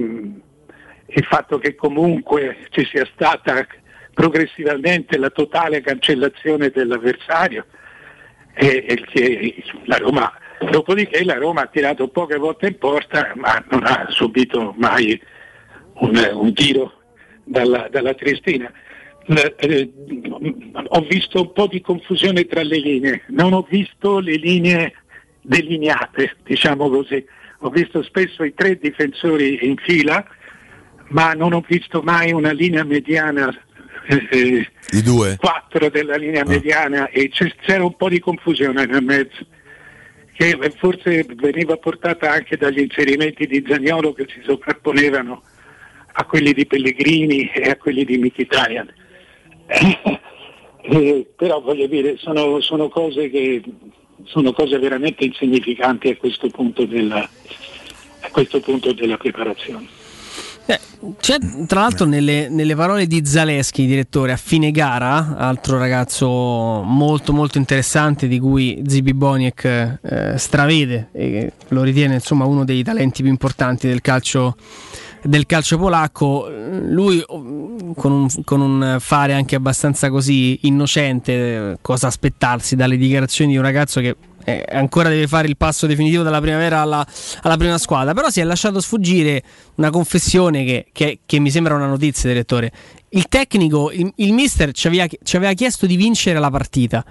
il 1.16 1.24
fatto 1.24 1.58
che 1.58 1.74
comunque 1.74 2.66
ci 2.70 2.84
sia 2.84 3.08
stata 3.14 3.66
progressivamente 4.12 5.16
la 5.16 5.30
totale 5.30 5.80
cancellazione 5.80 6.68
dell'avversario 6.68 7.64
e, 8.52 8.84
e 8.86 8.94
che 9.06 9.64
la 9.84 9.96
Roma, 9.96 10.30
dopodiché 10.70 11.24
la 11.24 11.38
Roma 11.38 11.62
ha 11.62 11.66
tirato 11.68 12.08
poche 12.08 12.36
volte 12.36 12.66
in 12.66 12.78
porta 12.78 13.32
ma 13.34 13.62
non 13.70 13.84
ha 13.84 14.06
subito 14.10 14.74
mai 14.76 15.18
un, 16.00 16.30
un 16.34 16.52
tiro 16.52 17.00
dalla, 17.44 17.88
dalla 17.90 18.12
Triestina. 18.12 18.70
Eh, 19.28 19.92
ho 20.88 21.00
visto 21.00 21.40
un 21.40 21.52
po' 21.52 21.66
di 21.66 21.80
confusione 21.80 22.44
tra 22.44 22.62
le 22.62 22.78
linee, 22.78 23.22
non 23.28 23.54
ho 23.54 23.66
visto 23.68 24.18
le 24.18 24.36
linee 24.36 24.92
delineate, 25.40 26.36
diciamo 26.44 26.90
così. 26.90 27.24
Ho 27.60 27.70
visto 27.70 28.02
spesso 28.02 28.44
i 28.44 28.52
tre 28.54 28.76
difensori 28.76 29.66
in 29.66 29.76
fila, 29.76 30.24
ma 31.08 31.32
non 31.32 31.52
ho 31.52 31.64
visto 31.66 32.02
mai 32.02 32.32
una 32.32 32.52
linea 32.52 32.84
mediana, 32.84 33.54
eh, 34.06 34.28
eh, 34.30 34.70
I 34.90 35.02
due? 35.02 35.36
quattro 35.38 35.88
della 35.90 36.16
linea 36.16 36.44
mediana 36.44 37.08
e 37.08 37.28
c'era 37.30 37.84
un 37.84 37.96
po' 37.96 38.08
di 38.08 38.20
confusione 38.20 38.86
nel 38.86 39.02
mezzo, 39.02 39.46
che 40.32 40.58
forse 40.76 41.26
veniva 41.34 41.76
portata 41.76 42.30
anche 42.30 42.56
dagli 42.56 42.80
inserimenti 42.80 43.46
di 43.46 43.64
Zagnolo 43.66 44.12
che 44.12 44.26
si 44.28 44.40
sovrapponevano 44.44 45.42
a 46.18 46.24
quelli 46.24 46.52
di 46.52 46.66
Pellegrini 46.66 47.50
e 47.50 47.70
a 47.70 47.76
quelli 47.76 48.04
di 48.04 48.18
Mkhitaryan. 48.18 48.92
Eh, 50.88 51.26
però 51.34 51.60
voglio 51.60 51.88
dire, 51.88 52.16
sono, 52.16 52.60
sono 52.60 52.88
cose 52.88 53.28
che 53.28 53.60
sono 54.24 54.52
cose 54.52 54.78
veramente 54.78 55.24
insignificanti 55.24 56.08
a 56.08 56.16
questo 56.16 56.48
punto 56.48 56.84
della, 56.84 57.28
a 58.20 58.30
questo 58.30 58.60
punto 58.60 58.92
della 58.92 59.16
preparazione. 59.16 60.05
Eh, 60.66 60.80
c'è 61.20 61.38
tra 61.66 61.80
l'altro 61.80 62.06
nelle, 62.06 62.48
nelle 62.48 62.74
parole 62.74 63.06
di 63.06 63.24
Zaleschi, 63.24 63.86
direttore, 63.86 64.32
a 64.32 64.36
fine 64.36 64.72
gara, 64.72 65.36
altro 65.36 65.78
ragazzo 65.78 66.26
molto 66.82 67.32
molto 67.32 67.58
interessante 67.58 68.26
di 68.26 68.40
cui 68.40 68.82
Zibi 68.84 69.14
Boniek 69.14 69.98
eh, 70.02 70.34
stravede 70.36 71.10
e 71.12 71.52
lo 71.68 71.82
ritiene 71.82 72.14
insomma 72.14 72.44
uno 72.46 72.64
dei 72.64 72.82
talenti 72.82 73.22
più 73.22 73.30
importanti 73.30 73.86
del 73.86 74.00
calcio, 74.00 74.56
del 75.22 75.46
calcio 75.46 75.78
polacco. 75.78 76.48
Lui 76.48 77.22
oh, 77.24 77.94
con 77.94 78.10
un, 78.12 78.28
con 78.44 78.60
un 78.60 78.96
fare 78.98 79.34
anche 79.34 79.54
abbastanza 79.54 80.10
così 80.10 80.58
innocente, 80.62 81.32
eh, 81.32 81.78
cosa 81.80 82.08
aspettarsi 82.08 82.74
dalle 82.74 82.96
dichiarazioni 82.96 83.52
di 83.52 83.56
un 83.56 83.62
ragazzo 83.62 84.00
che 84.00 84.16
eh, 84.48 84.64
ancora 84.70 85.08
deve 85.08 85.26
fare 85.26 85.48
il 85.48 85.56
passo 85.56 85.88
definitivo 85.88 86.22
dalla 86.22 86.40
primavera 86.40 86.80
alla, 86.80 87.04
alla 87.42 87.56
prima 87.56 87.78
squadra, 87.78 88.14
però 88.14 88.30
si 88.30 88.38
è 88.40 88.44
lasciato 88.44 88.80
sfuggire 88.80 89.42
una 89.74 89.90
confessione 89.90 90.64
che, 90.64 90.86
che- 90.92 91.18
che 91.26 91.38
mi 91.40 91.50
sembra 91.50 91.74
una 91.74 91.86
notizia, 91.88 92.28
direttore. 92.30 92.70
Il 93.08 93.26
tecnico, 93.28 93.90
il, 93.90 94.12
il 94.16 94.32
mister 94.32 94.70
ci 94.72 94.86
aveva, 94.86 95.06
ci 95.22 95.36
aveva 95.36 95.52
chiesto 95.52 95.86
di 95.86 95.96
vincere 95.96 96.38
la 96.38 96.50
partita. 96.50 97.04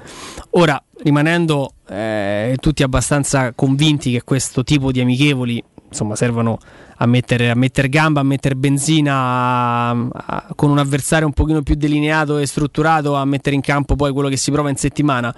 Ora, 0.51 0.81
rimanendo 1.03 1.73
eh, 1.89 2.55
tutti 2.61 2.83
abbastanza 2.83 3.51
convinti 3.53 4.11
che 4.11 4.23
questo 4.23 4.63
tipo 4.63 4.91
di 4.93 5.01
amichevoli 5.01 5.61
insomma, 5.89 6.15
servono 6.15 6.57
a 6.97 7.05
mettere, 7.05 7.49
a 7.49 7.55
mettere 7.55 7.89
gamba, 7.89 8.21
a 8.21 8.23
mettere 8.23 8.55
benzina 8.55 9.13
a- 9.13 9.89
a- 9.89 10.47
con 10.55 10.69
un 10.69 10.77
avversario 10.77 11.27
un 11.27 11.33
pochino 11.33 11.61
più 11.63 11.75
delineato 11.75 12.37
e 12.37 12.45
strutturato, 12.45 13.15
a 13.15 13.25
mettere 13.25 13.55
in 13.55 13.61
campo 13.61 13.95
poi 13.97 14.13
quello 14.13 14.29
che 14.29 14.37
si 14.37 14.51
prova 14.51 14.69
in 14.69 14.77
settimana. 14.77 15.33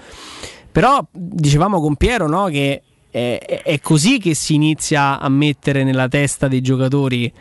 Però 0.77 1.03
dicevamo 1.11 1.81
con 1.81 1.95
Piero 1.95 2.27
no, 2.27 2.45
che 2.49 2.83
è, 3.09 3.63
è- 3.63 3.79
così 3.79 4.19
che 4.19 4.35
si 4.35 4.53
inizia 4.53 5.19
a 5.19 5.27
mettere 5.27 5.83
nella 5.83 6.07
testa 6.07 6.47
dei 6.47 6.61
giocatori 6.61 7.33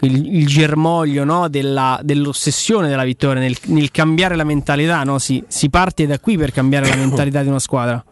il, 0.00 0.36
il 0.36 0.46
germoglio 0.46 1.24
no, 1.24 1.48
della- 1.48 1.98
dell'ossessione 2.02 2.90
della 2.90 3.04
vittoria, 3.04 3.40
nel, 3.40 3.56
nel 3.68 3.90
cambiare 3.90 4.36
la 4.36 4.44
mentalità. 4.44 5.04
no? 5.04 5.18
Si, 5.18 5.42
si 5.46 5.70
parte 5.70 6.06
da 6.06 6.18
qui 6.18 6.36
per 6.36 6.52
cambiare 6.52 6.86
la 6.86 6.96
mentalità 6.96 7.40
di 7.40 7.48
una 7.48 7.60
squadra. 7.60 8.04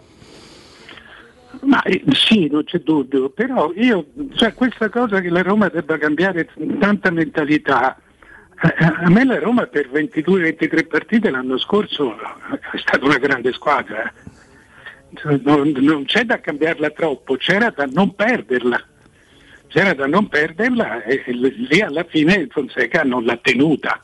Ma 1.60 1.82
eh, 1.82 2.02
sì, 2.12 2.48
non 2.50 2.64
c'è 2.64 2.78
dubbio, 2.78 3.28
però 3.28 3.72
io, 3.74 4.06
cioè 4.34 4.54
questa 4.54 4.88
cosa 4.88 5.20
che 5.20 5.28
la 5.28 5.42
Roma 5.42 5.68
debba 5.68 5.98
cambiare 5.98 6.48
tanta 6.78 7.10
mentalità, 7.10 7.98
eh, 8.62 8.84
a 9.04 9.10
me 9.10 9.26
la 9.26 9.38
Roma 9.38 9.66
per 9.66 9.90
22-23 9.92 10.86
partite 10.86 11.28
l'anno 11.28 11.58
scorso 11.58 12.16
è 12.72 12.78
stata 12.78 13.04
una 13.04 13.18
grande 13.18 13.52
squadra, 13.52 14.04
eh. 14.04 14.38
Non, 15.42 15.72
non 15.76 16.04
c'è 16.04 16.24
da 16.24 16.40
cambiarla 16.40 16.90
troppo, 16.90 17.36
c'era 17.36 17.70
da 17.70 17.84
non 17.86 18.14
perderla, 18.14 18.80
c'era 19.66 19.92
da 19.92 20.06
non 20.06 20.28
perderla 20.28 21.02
e, 21.02 21.22
e 21.26 21.32
lì 21.32 21.80
alla 21.80 22.04
fine 22.04 22.46
Fonseca 22.48 23.02
non 23.02 23.24
l'ha 23.24 23.36
tenuta. 23.36 24.00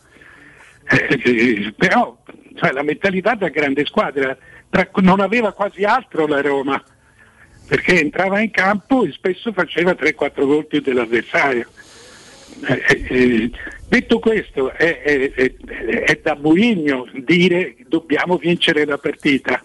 Eh, 0.89 1.21
eh, 1.25 1.75
però 1.77 2.17
cioè, 2.57 2.73
la 2.73 2.83
mentalità 2.83 3.35
da 3.35 3.49
grande 3.49 3.85
squadra 3.87 4.37
tra- 4.69 4.89
non 4.97 5.21
aveva 5.21 5.53
quasi 5.53 5.85
altro 5.85 6.27
la 6.27 6.41
Roma 6.41 6.83
perché 7.69 8.01
entrava 8.01 8.41
in 8.41 8.51
campo 8.51 9.05
e 9.05 9.13
spesso 9.13 9.53
faceva 9.53 9.93
3-4 9.93 10.45
gol 10.45 10.67
dell'avversario. 10.69 11.69
Eh, 12.67 12.83
eh, 12.89 13.07
eh, 13.09 13.51
detto 13.89 14.19
questo, 14.19 14.71
è, 14.73 15.03
è- 15.03 15.33
è- 15.33 15.55
è 16.05 16.21
da 16.23 16.37
Mourinho 16.37 17.09
dire 17.13 17.77
dobbiamo 17.89 18.37
vincere 18.39 18.85
la 18.85 18.99
partita, 18.99 19.61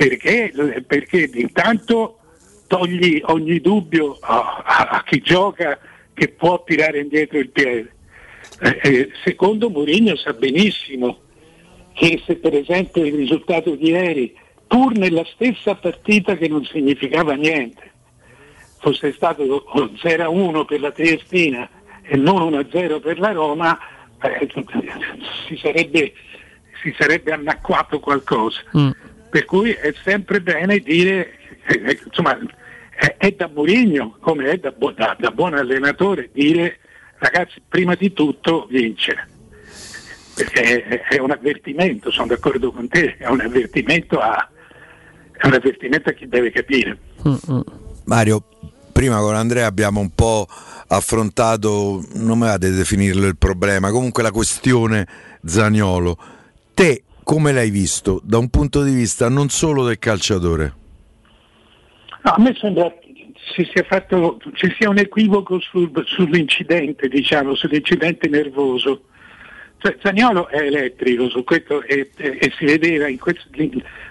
perché, 0.00 0.50
perché 0.86 1.30
intanto 1.34 2.20
togli 2.66 3.20
ogni 3.26 3.60
dubbio 3.60 4.16
a, 4.20 4.62
a- 4.64 4.88
a 4.88 5.02
chi 5.04 5.20
gioca 5.20 5.78
che 6.14 6.28
può 6.28 6.64
tirare 6.64 7.00
indietro 7.00 7.38
il 7.38 7.50
piede. 7.50 7.92
Eh, 8.62 8.80
eh, 8.82 9.10
secondo 9.24 9.68
Mourinho 9.68 10.16
sa 10.16 10.32
benissimo 10.32 11.18
che 11.92 12.22
se 12.24 12.36
per 12.36 12.54
esempio 12.54 13.04
il 13.04 13.14
risultato 13.14 13.74
di 13.74 13.90
ieri, 13.90 14.34
pur 14.66 14.96
nella 14.96 15.24
stessa 15.34 15.74
partita 15.74 16.34
che 16.34 16.48
non 16.48 16.64
significava 16.64 17.34
niente, 17.34 17.90
fosse 18.78 19.12
stato 19.12 19.66
0-1 20.02 20.64
per 20.64 20.80
la 20.80 20.92
Triestina 20.92 21.68
e 22.00 22.16
non 22.16 22.50
1-0 22.54 23.00
per 23.02 23.18
la 23.18 23.32
Roma, 23.32 23.78
eh, 24.22 24.48
si, 25.46 25.58
sarebbe, 25.58 26.14
si 26.82 26.94
sarebbe 26.98 27.32
annacquato 27.32 28.00
qualcosa. 28.00 28.62
Per 29.30 29.44
cui 29.44 29.70
è 29.72 29.94
sempre 30.02 30.40
bene 30.40 30.78
dire, 30.78 31.38
eh, 31.66 31.82
eh, 31.84 32.00
insomma, 32.04 32.38
è, 32.90 33.14
è 33.16 33.30
da 33.32 33.48
Mourinho, 33.52 34.16
come 34.20 34.50
è 34.50 34.56
da, 34.58 34.74
da- 34.96 35.16
da 35.18 35.30
buon 35.30 35.54
allenatore, 35.54 36.30
dire 36.32 36.78
ragazzi, 37.18 37.62
prima 37.66 37.94
di 37.94 38.12
tutto 38.12 38.66
vincere 38.68 39.28
perché 40.34 40.84
è, 40.84 41.00
è 41.02 41.18
un 41.18 41.30
avvertimento, 41.30 42.10
sono 42.10 42.28
d'accordo 42.28 42.72
con 42.72 42.88
te, 42.88 43.16
è 43.18 43.26
un 43.28 43.40
avvertimento 43.40 44.18
a, 44.18 44.48
è 45.32 45.46
un 45.46 45.52
avvertimento 45.52 46.08
a 46.08 46.12
chi 46.12 46.28
deve 46.28 46.50
capire. 46.50 46.98
Mario, 48.04 48.42
prima 48.90 49.18
con 49.18 49.34
Andrea 49.34 49.66
abbiamo 49.66 50.00
un 50.00 50.10
po' 50.14 50.46
affrontato, 50.86 52.02
non 52.14 52.38
mi 52.38 52.46
vado 52.46 52.66
a 52.66 52.70
definirlo 52.70 53.26
il 53.26 53.36
problema, 53.36 53.90
comunque 53.90 54.22
la 54.22 54.30
questione 54.30 55.06
Zagnolo. 55.44 56.16
Te 56.72 57.02
come 57.30 57.52
l'hai 57.52 57.70
visto 57.70 58.20
da 58.24 58.38
un 58.38 58.50
punto 58.50 58.82
di 58.82 58.92
vista 58.92 59.28
non 59.28 59.50
solo 59.50 59.84
del 59.84 60.00
calciatore? 60.00 60.74
No, 62.24 62.32
a 62.32 62.40
me 62.40 62.52
sembra 62.58 62.92
si 63.54 63.64
sia 63.72 63.84
fatto, 63.84 64.40
ci 64.54 64.74
sia 64.76 64.88
un 64.88 64.98
equivoco 64.98 65.60
sul- 65.60 65.92
sull'incidente, 66.06 67.06
diciamo, 67.06 67.54
sull'incidente 67.54 68.28
nervoso. 68.28 69.04
Cioè, 69.78 69.96
Zaniolo 70.02 70.48
è 70.48 70.58
elettrico 70.58 71.30
su 71.30 71.44
questo 71.44 71.84
e, 71.84 72.10
e- 72.16 72.38
e 72.40 72.52
si 72.58 72.64
vedeva 72.64 73.06
questo- 73.20 73.48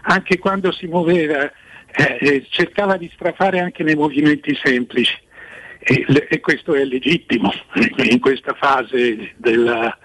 anche 0.03 0.37
quando 0.37 0.71
si 0.71 0.87
muoveva 0.87 1.43
eh, 1.43 2.17
eh, 2.21 2.45
cercava 2.49 2.95
di 2.95 3.11
strafare 3.13 3.59
anche 3.59 3.83
nei 3.83 3.95
movimenti 3.95 4.57
semplici 4.63 5.17
e, 5.79 6.05
e 6.29 6.39
questo 6.39 6.73
è 6.73 6.85
legittimo 6.85 7.51
in 7.97 8.19
questa 8.21 8.53
fase 8.53 9.33
della, 9.35 9.97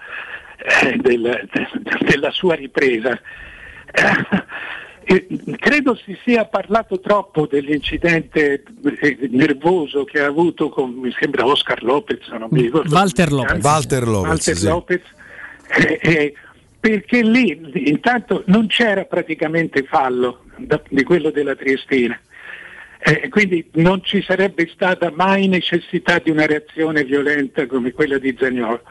eh, 0.83 0.97
della- 0.97 1.39
de- 1.51 1.69
della 2.07 2.31
sua 2.31 2.55
ripresa. 2.55 3.19
Eh, 5.07 5.27
credo 5.59 5.95
si 6.03 6.17
sia 6.25 6.45
parlato 6.45 6.99
troppo 6.99 7.45
dell'incidente 7.45 8.63
eh, 9.01 9.17
nervoso 9.29 10.03
che 10.03 10.19
ha 10.19 10.25
avuto 10.25 10.69
con, 10.69 10.93
mi 10.93 11.13
sembra 11.19 11.45
Oscar 11.45 11.83
Lopez, 11.83 12.27
non 12.29 12.47
mi 12.49 12.61
ricordo. 12.63 12.93
Walter 12.95 13.31
Lopez. 13.31 13.63
Walter 13.63 14.07
Lopez, 14.07 14.27
Walter 14.29 14.55
sì. 14.55 14.65
Lopez, 14.67 15.01
eh, 15.77 15.99
eh, 16.01 16.33
perché 16.79 17.21
lì 17.21 17.59
intanto 17.87 18.41
non 18.47 18.65
c'era 18.65 19.03
praticamente 19.05 19.83
fallo 19.83 20.45
da- 20.57 20.81
di 20.89 21.03
quello 21.03 21.29
della 21.29 21.55
Triestina. 21.55 22.19
Eh, 22.97 23.29
quindi 23.29 23.69
non 23.73 24.03
ci 24.03 24.23
sarebbe 24.23 24.67
stata 24.73 25.11
mai 25.13 25.47
necessità 25.47 26.17
di 26.17 26.31
una 26.31 26.47
reazione 26.47 27.03
violenta 27.03 27.67
come 27.67 27.91
quella 27.91 28.17
di 28.17 28.35
Zagnolo. 28.39 28.81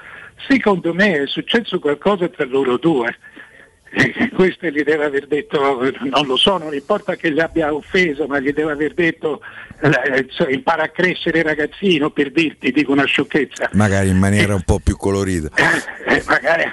Secondo 0.49 0.93
me 0.93 1.23
è 1.23 1.27
successo 1.27 1.79
qualcosa 1.79 2.29
tra 2.29 2.45
loro 2.45 2.77
due. 2.77 3.17
Eh, 3.97 4.29
questo 4.35 4.67
gli 4.67 4.83
deve 4.83 5.05
aver 5.05 5.27
detto, 5.29 5.81
non 6.11 6.27
lo 6.27 6.37
so, 6.37 6.59
non 6.59 6.75
importa 6.75 7.15
che 7.15 7.31
gli 7.33 7.39
abbia 7.39 7.73
offeso, 7.73 8.27
ma 8.27 8.41
gli 8.41 8.53
deve 8.53 8.73
aver 8.73 8.93
detto 8.93 9.41
eh, 9.81 10.27
impara 10.53 10.83
a 10.85 10.89
crescere 10.89 11.43
ragazzino 11.43 12.11
per 12.11 12.33
dirti, 12.33 12.73
dico 12.73 12.91
una 12.91 13.05
sciocchezza. 13.05 13.71
Magari 13.75 14.09
in 14.09 14.19
maniera 14.19 14.55
un 14.55 14.63
po' 14.63 14.81
più 14.81 14.97
colorita. 14.97 15.49
Eh, 16.07 16.23
magari 16.27 16.73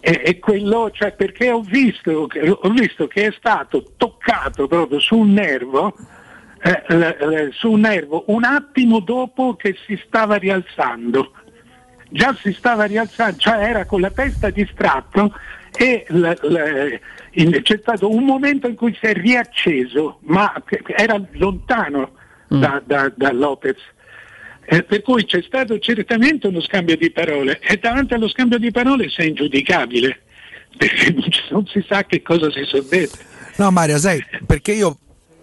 e, 0.00 0.38
quello, 0.38 0.90
cioè 0.92 1.12
perché 1.14 1.50
ho 1.50 1.60
visto, 1.62 2.26
che- 2.26 2.48
ho 2.48 2.70
visto 2.70 3.06
che 3.08 3.26
è 3.26 3.34
stato 3.36 3.92
toccato 3.96 4.66
proprio 4.68 5.00
su 5.00 5.16
un 5.16 5.32
nervo, 5.32 5.94
eh, 6.62 6.82
l- 6.94 7.16
l- 7.26 7.50
su 7.52 7.72
un 7.72 7.80
nervo 7.80 8.24
un 8.28 8.44
attimo 8.44 9.00
dopo 9.00 9.54
che 9.56 9.76
si 9.86 10.00
stava 10.06 10.36
rialzando. 10.36 11.32
Già 12.08 12.36
si 12.40 12.52
stava 12.52 12.84
rialzando, 12.84 13.36
cioè 13.38 13.58
era 13.62 13.84
con 13.84 14.00
la 14.00 14.10
testa 14.10 14.50
distratto 14.50 15.34
e 15.76 16.04
l- 16.08 16.20
l- 16.42 17.62
c'è 17.62 17.78
stato 17.80 18.10
un 18.10 18.24
momento 18.24 18.66
in 18.68 18.74
cui 18.76 18.96
si 18.98 19.06
è 19.06 19.12
riacceso, 19.12 20.20
ma 20.22 20.52
era 20.86 21.20
lontano 21.32 22.12
da, 22.48 22.80
da- 22.84 23.12
da 23.14 23.32
Lopez. 23.32 23.76
Eh, 24.68 24.82
per 24.82 25.02
cui 25.02 25.24
c'è 25.24 25.42
stato 25.42 25.78
certamente 25.78 26.48
uno 26.48 26.60
scambio 26.60 26.96
di 26.96 27.10
parole 27.10 27.60
e 27.60 27.76
davanti 27.76 28.14
allo 28.14 28.28
scambio 28.28 28.58
di 28.58 28.72
parole 28.72 29.08
sei 29.08 29.28
ingiudicabile 29.28 30.22
perché 30.76 31.14
non 31.50 31.64
si 31.66 31.84
sa 31.86 32.04
che 32.04 32.20
cosa 32.22 32.50
si 32.50 32.64
sono 32.64 32.82
dette. 32.82 33.18
No 33.58 33.70
Mario, 33.70 33.96
sai, 33.98 34.24
perché 34.44 34.72
io 34.72 34.96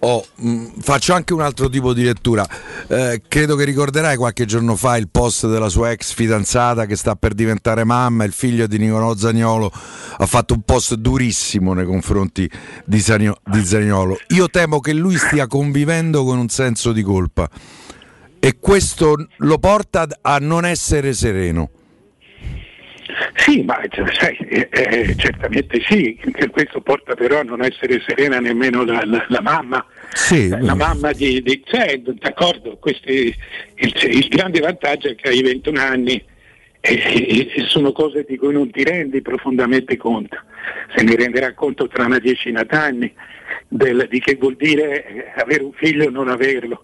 ho, 0.05 0.25
mh, 0.35 0.65
faccio 0.81 1.13
anche 1.13 1.33
un 1.33 1.41
altro 1.41 1.69
tipo 1.69 1.93
di 1.93 2.03
lettura. 2.03 2.45
Eh, 2.87 3.21
credo 3.27 3.55
che 3.55 3.63
ricorderai 3.63 4.17
qualche 4.17 4.45
giorno 4.45 4.75
fa 4.75 4.97
il 4.97 5.07
post 5.09 5.47
della 5.47 5.69
sua 5.69 5.91
ex 5.91 6.13
fidanzata 6.13 6.85
che 6.85 6.95
sta 6.95 7.15
per 7.15 7.33
diventare 7.33 7.83
mamma, 7.85 8.25
il 8.25 8.33
figlio 8.33 8.67
di 8.67 8.77
Nicolò 8.77 9.15
Zagnolo 9.15 9.71
ha 10.17 10.25
fatto 10.25 10.53
un 10.53 10.61
post 10.61 10.95
durissimo 10.95 11.73
nei 11.73 11.85
confronti 11.85 12.49
di, 12.85 12.99
Zagno- 12.99 13.37
di 13.45 13.63
Zagnolo. 13.63 14.17
Io 14.29 14.49
temo 14.49 14.79
che 14.79 14.93
lui 14.93 15.17
stia 15.17 15.47
convivendo 15.47 16.25
con 16.25 16.37
un 16.37 16.49
senso 16.49 16.91
di 16.91 17.01
colpa 17.01 17.49
e 18.39 18.57
questo 18.59 19.27
lo 19.37 19.57
porta 19.57 20.05
a 20.21 20.37
non 20.39 20.65
essere 20.65 21.13
sereno. 21.13 21.69
Sì, 23.35 23.63
ma 23.63 23.81
cioè, 23.89 24.05
sai, 24.13 24.37
eh, 24.47 24.69
eh, 24.71 25.15
certamente 25.17 25.81
sì, 25.87 26.17
che 26.33 26.49
questo 26.49 26.81
porta 26.81 27.15
però 27.15 27.39
a 27.39 27.43
non 27.43 27.63
essere 27.63 28.01
serena 28.05 28.39
nemmeno 28.39 28.83
la, 28.85 29.01
la- 29.05 29.25
la 29.27 29.41
mamma. 29.41 29.85
Sì, 30.11 30.45
Eh, 30.49 30.61
La 30.61 30.75
mamma 30.75 31.11
di, 31.11 31.41
di 31.41 31.61
cioè, 31.65 31.97
d'accordo, 31.99 32.77
questi- 32.77 33.35
il, 33.75 33.93
il 34.11 34.27
grande 34.27 34.59
vantaggio 34.59 35.09
è 35.09 35.15
che 35.15 35.29
hai 35.29 35.41
21 35.41 35.79
anni 35.79 36.23
e, 36.79 36.93
e- 36.93 37.51
e 37.55 37.63
sono 37.67 37.91
cose 37.91 38.23
di 38.27 38.37
cui 38.37 38.53
non 38.53 38.69
ti 38.69 38.83
rendi 38.83 39.21
profondamente 39.21 39.97
conto, 39.97 40.37
se 40.95 41.03
ne 41.03 41.15
renderà 41.15 41.53
conto 41.53 41.87
tra 41.87 42.05
una 42.05 42.19
decina 42.19 42.63
d'anni 42.63 43.11
del- 43.67 44.07
di 44.09 44.19
che 44.19 44.35
vuol 44.35 44.55
dire 44.55 45.05
eh, 45.07 45.31
avere 45.41 45.63
un 45.63 45.73
figlio 45.73 46.05
o 46.05 46.09
non 46.11 46.27
averlo, 46.29 46.83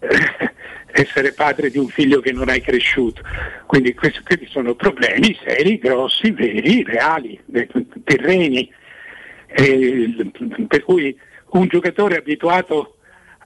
eh, 0.00 0.08
essere 0.92 1.32
padre 1.32 1.70
di 1.70 1.78
un 1.78 1.88
figlio 1.88 2.20
che 2.20 2.32
non 2.32 2.48
hai 2.48 2.60
cresciuto. 2.60 3.22
Quindi 3.66 3.94
questi, 3.94 4.20
questi 4.22 4.46
sono 4.46 4.74
problemi 4.74 5.36
seri, 5.44 5.78
grossi, 5.78 6.30
veri, 6.30 6.82
reali, 6.82 7.38
eh, 7.52 7.68
terreni. 8.04 8.70
Eh, 9.46 10.30
per 10.68 10.82
cui 10.84 11.16
un 11.50 11.66
giocatore 11.66 12.16
abituato 12.16 12.96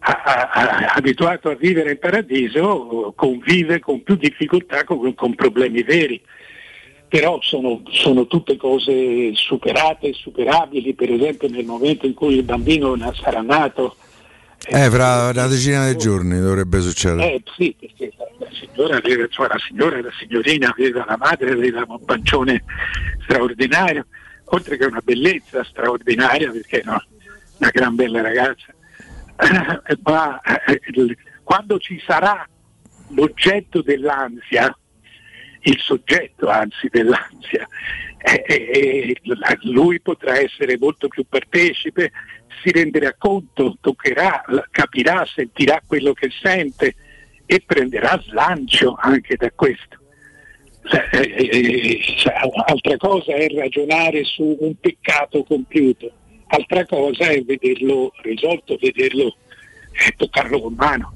a, 0.01 0.23
a- 0.23 0.51
a- 0.53 0.93
abituato 0.97 1.49
a 1.49 1.55
vivere 1.55 1.93
in 1.93 1.99
paradiso 1.99 3.13
convive 3.17 3.81
con 3.81 4.03
più 4.03 4.17
difficoltà 4.17 4.85
con, 4.85 5.15
con 5.15 5.35
problemi 5.35 5.83
veri. 5.83 6.21
Però 7.09 7.39
sono, 7.43 7.83
sono 7.91 8.27
tutte 8.27 8.57
cose 8.57 9.31
superate, 9.35 10.13
superabili, 10.13 10.95
per 10.95 11.13
esempio 11.13 11.49
nel 11.49 11.65
momento 11.65 12.07
in 12.07 12.15
cui 12.15 12.35
il 12.35 12.43
bambino 12.43 12.97
sarà 13.15 13.41
nato. 13.41 13.97
Eh, 14.67 14.91
fra 14.91 15.29
una 15.29 15.47
decina 15.47 15.91
di 15.91 15.99
giorni 15.99 16.41
dovrebbe 16.41 16.81
succedere. 16.81 17.35
Eh 17.35 17.43
sì, 17.57 17.77
perché 17.79 18.13
la, 18.39 18.49
signora 18.51 18.97
aveva, 18.97 19.27
cioè 19.29 19.49
la 19.49 19.59
signora 19.59 20.01
la 20.01 20.13
signorina 20.19 20.71
aveva 20.71 21.05
la 21.07 21.17
madre, 21.19 21.51
aveva 21.51 21.85
un 21.87 22.05
pancione 22.05 22.65
straordinario, 23.23 24.07
oltre 24.47 24.77
che 24.77 24.87
una 24.87 25.03
bellezza 25.05 25.63
straordinaria, 25.65 26.51
perché 26.51 26.83
no, 26.85 27.03
una 27.59 27.71
gran 27.71 27.95
bella 27.95 28.23
ragazza. 28.23 28.73
Eh, 29.87 29.99
Ma 30.05 30.41
eh, 30.41 30.81
quando 31.43 31.79
ci 31.79 32.01
sarà 32.07 32.49
l'oggetto 33.09 33.83
dell'ansia, 33.83 34.75
il 35.63 35.79
soggetto 35.81 36.49
anzi 36.49 36.89
dell'ansia, 36.91 37.67
eh, 38.27 38.43
eh, 38.47 39.17
eh, 39.21 39.59
lui 39.65 40.01
potrà 40.01 40.39
essere 40.39 40.79
molto 40.79 41.09
più 41.09 41.27
partecipe, 41.29 42.11
si 42.63 42.71
renderà 42.71 43.15
conto, 43.19 43.77
toccherà, 43.81 44.43
capirà, 44.71 45.27
sentirà 45.27 45.83
quello 45.87 46.15
che 46.15 46.31
sente 46.43 46.95
e 47.45 47.63
prenderà 47.65 48.19
slancio 48.25 48.97
anche 48.99 49.37
da 49.37 49.51
questo. 49.55 49.99
Cioè, 50.85 51.09
eh, 51.13 51.49
eh, 51.51 52.01
cioè, 52.17 52.35
altra 52.65 52.97
cosa 52.97 53.35
è 53.35 53.47
ragionare 53.49 54.25
su 54.25 54.57
un 54.59 54.75
peccato 54.81 55.45
compiuto, 55.45 56.11
altra 56.47 56.87
cosa 56.87 57.29
è 57.29 57.43
vederlo 57.43 58.11
risolto, 58.23 58.79
vederlo 58.81 59.37
e 59.93 60.15
toccarlo 60.17 60.63
con 60.63 60.75
mano. 60.75 61.13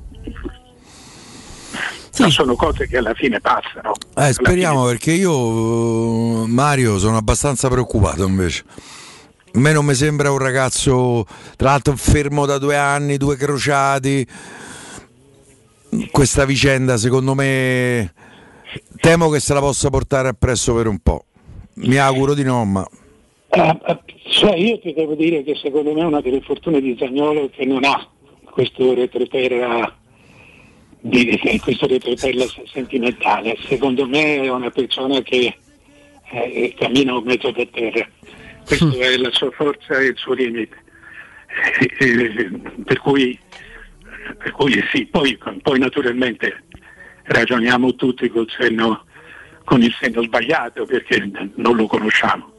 Ma 2.25 2.31
sono 2.31 2.55
cose 2.55 2.87
che 2.87 2.99
alla 2.99 3.15
fine 3.15 3.41
passano. 3.41 3.93
Eh, 4.17 4.33
speriamo 4.33 4.85
perché 4.87 5.13
io, 5.13 6.45
eh, 6.45 6.47
Mario, 6.47 6.99
sono 6.99 7.17
abbastanza 7.17 7.69
preoccupato 7.69 8.27
invece. 8.27 8.65
A 9.55 9.59
me 9.59 9.73
non 9.73 9.85
mi 9.85 9.95
sembra 9.95 10.31
un 10.31 10.39
ragazzo, 10.39 11.25
tra 11.57 11.71
l'altro 11.71 11.97
fermo 11.97 12.47
da 12.47 12.59
due 12.59 12.77
anni, 12.77 13.17
due 13.17 13.37
crociati. 13.37 14.27
Questa 16.11 16.45
vicenda, 16.45 16.97
secondo 16.97 17.35
me, 17.35 18.13
temo 19.01 19.31
che 19.31 19.41
se 19.41 19.55
la 19.55 19.61
possa 19.61 19.89
portare 19.89 20.29
appresso 20.29 20.75
per 20.75 20.87
un 20.87 20.99
po'. 20.99 21.25
Mi 21.75 21.97
auguro 21.97 22.35
di 22.35 22.43
no, 22.43 22.65
ma 22.65 22.87
ah, 23.51 24.01
cioè 24.31 24.55
io 24.57 24.79
ti 24.79 24.93
devo 24.93 25.15
dire 25.15 25.43
che 25.43 25.55
secondo 25.55 25.93
me 25.93 26.05
una 26.05 26.21
delle 26.21 26.41
fortune 26.41 26.81
di 26.81 26.97
Zagnolo 26.99 27.45
è 27.45 27.51
che 27.51 27.65
non 27.65 27.85
ha 27.85 28.07
questo 28.51 28.95
retroterra, 28.95 29.98
di, 31.01 31.61
questo 31.63 31.87
retroterra 31.87 32.45
sentimentale. 32.71 33.57
Secondo 33.67 34.07
me 34.07 34.43
è 34.43 34.49
una 34.51 34.71
persona 34.71 35.21
che 35.23 35.57
eh, 36.31 36.75
cammina 36.79 37.17
un 37.17 37.25
mezzo 37.25 37.53
per 37.53 37.69
terra. 37.69 38.09
Questa 38.65 38.91
è 38.91 39.17
la 39.17 39.31
sua 39.33 39.51
forza 39.51 39.99
e 39.99 40.07
il 40.07 40.17
suo 40.17 40.35
limite. 40.35 40.77
Eh, 41.99 42.05
eh, 42.05 42.51
per, 42.85 42.99
cui, 42.99 43.39
per 44.37 44.51
cui 44.53 44.85
sì, 44.93 45.07
poi, 45.07 45.39
poi 45.63 45.79
naturalmente 45.79 46.65
ragioniamo 47.25 47.95
tutti 47.95 48.29
col 48.29 48.49
senno, 48.59 49.05
con 49.65 49.83
il 49.83 49.95
senno 50.01 50.23
sbagliato 50.23 50.85
perché 50.85 51.31
non 51.55 51.77
lo 51.77 51.87
conosciamo. 51.87 52.53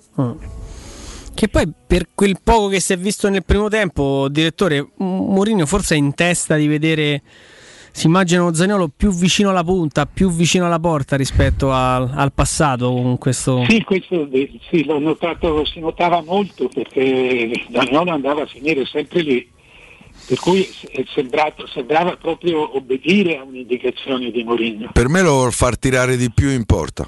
Che 1.34 1.48
poi 1.48 1.72
per 1.88 2.08
quel 2.14 2.38
poco 2.44 2.68
che 2.68 2.82
si 2.82 2.94
è 2.94 2.98
visto 2.98 3.30
nel 3.30 3.46
primo 3.46 3.70
tempo, 3.70 4.28
direttore, 4.30 4.86
Mourinho 4.98 5.66
forse 5.66 5.96
è 5.96 5.98
in 5.98 6.14
testa 6.14 6.56
di 6.56 6.68
vedere, 6.68 7.22
si 7.92 8.08
immagina 8.08 8.54
Zaniolo 8.54 8.90
più 8.96 9.12
vicino 9.12 9.50
alla 9.50 9.64
punta, 9.64 10.06
più 10.06 10.30
vicino 10.32 10.66
alla 10.66 10.80
porta 10.80 11.16
rispetto 11.16 11.72
al, 11.72 12.10
al 12.14 12.32
passato 12.34 12.92
con 12.92 13.18
questo... 13.18 13.66
Sì, 13.68 13.84
questo 13.84 14.28
eh, 14.32 14.60
sì, 14.70 14.86
l'ho 14.86 15.00
notato, 15.00 15.66
si 15.66 15.80
notava 15.80 16.22
molto 16.22 16.70
perché 16.70 17.52
Daniolo 17.70 18.12
andava 18.12 18.44
a 18.44 18.46
finire 18.46 18.86
sempre 18.86 19.22
lì, 19.22 19.50
per 20.28 20.40
cui 20.40 20.68
è 20.92 21.04
sembrato- 21.14 21.68
sembrava 21.68 22.16
proprio 22.16 22.76
obbedire 22.78 23.38
a 23.38 23.44
un'indicazione 23.44 24.32
di 24.32 24.44
Mourinho. 24.44 24.92
per 24.94 25.10
me 25.10 25.22
lo 25.22 25.32
vuol 25.32 25.52
far 25.54 25.78
tirare 25.78 26.18
di 26.18 26.30
più 26.32 26.50
in 26.50 26.66
porta. 26.66 27.08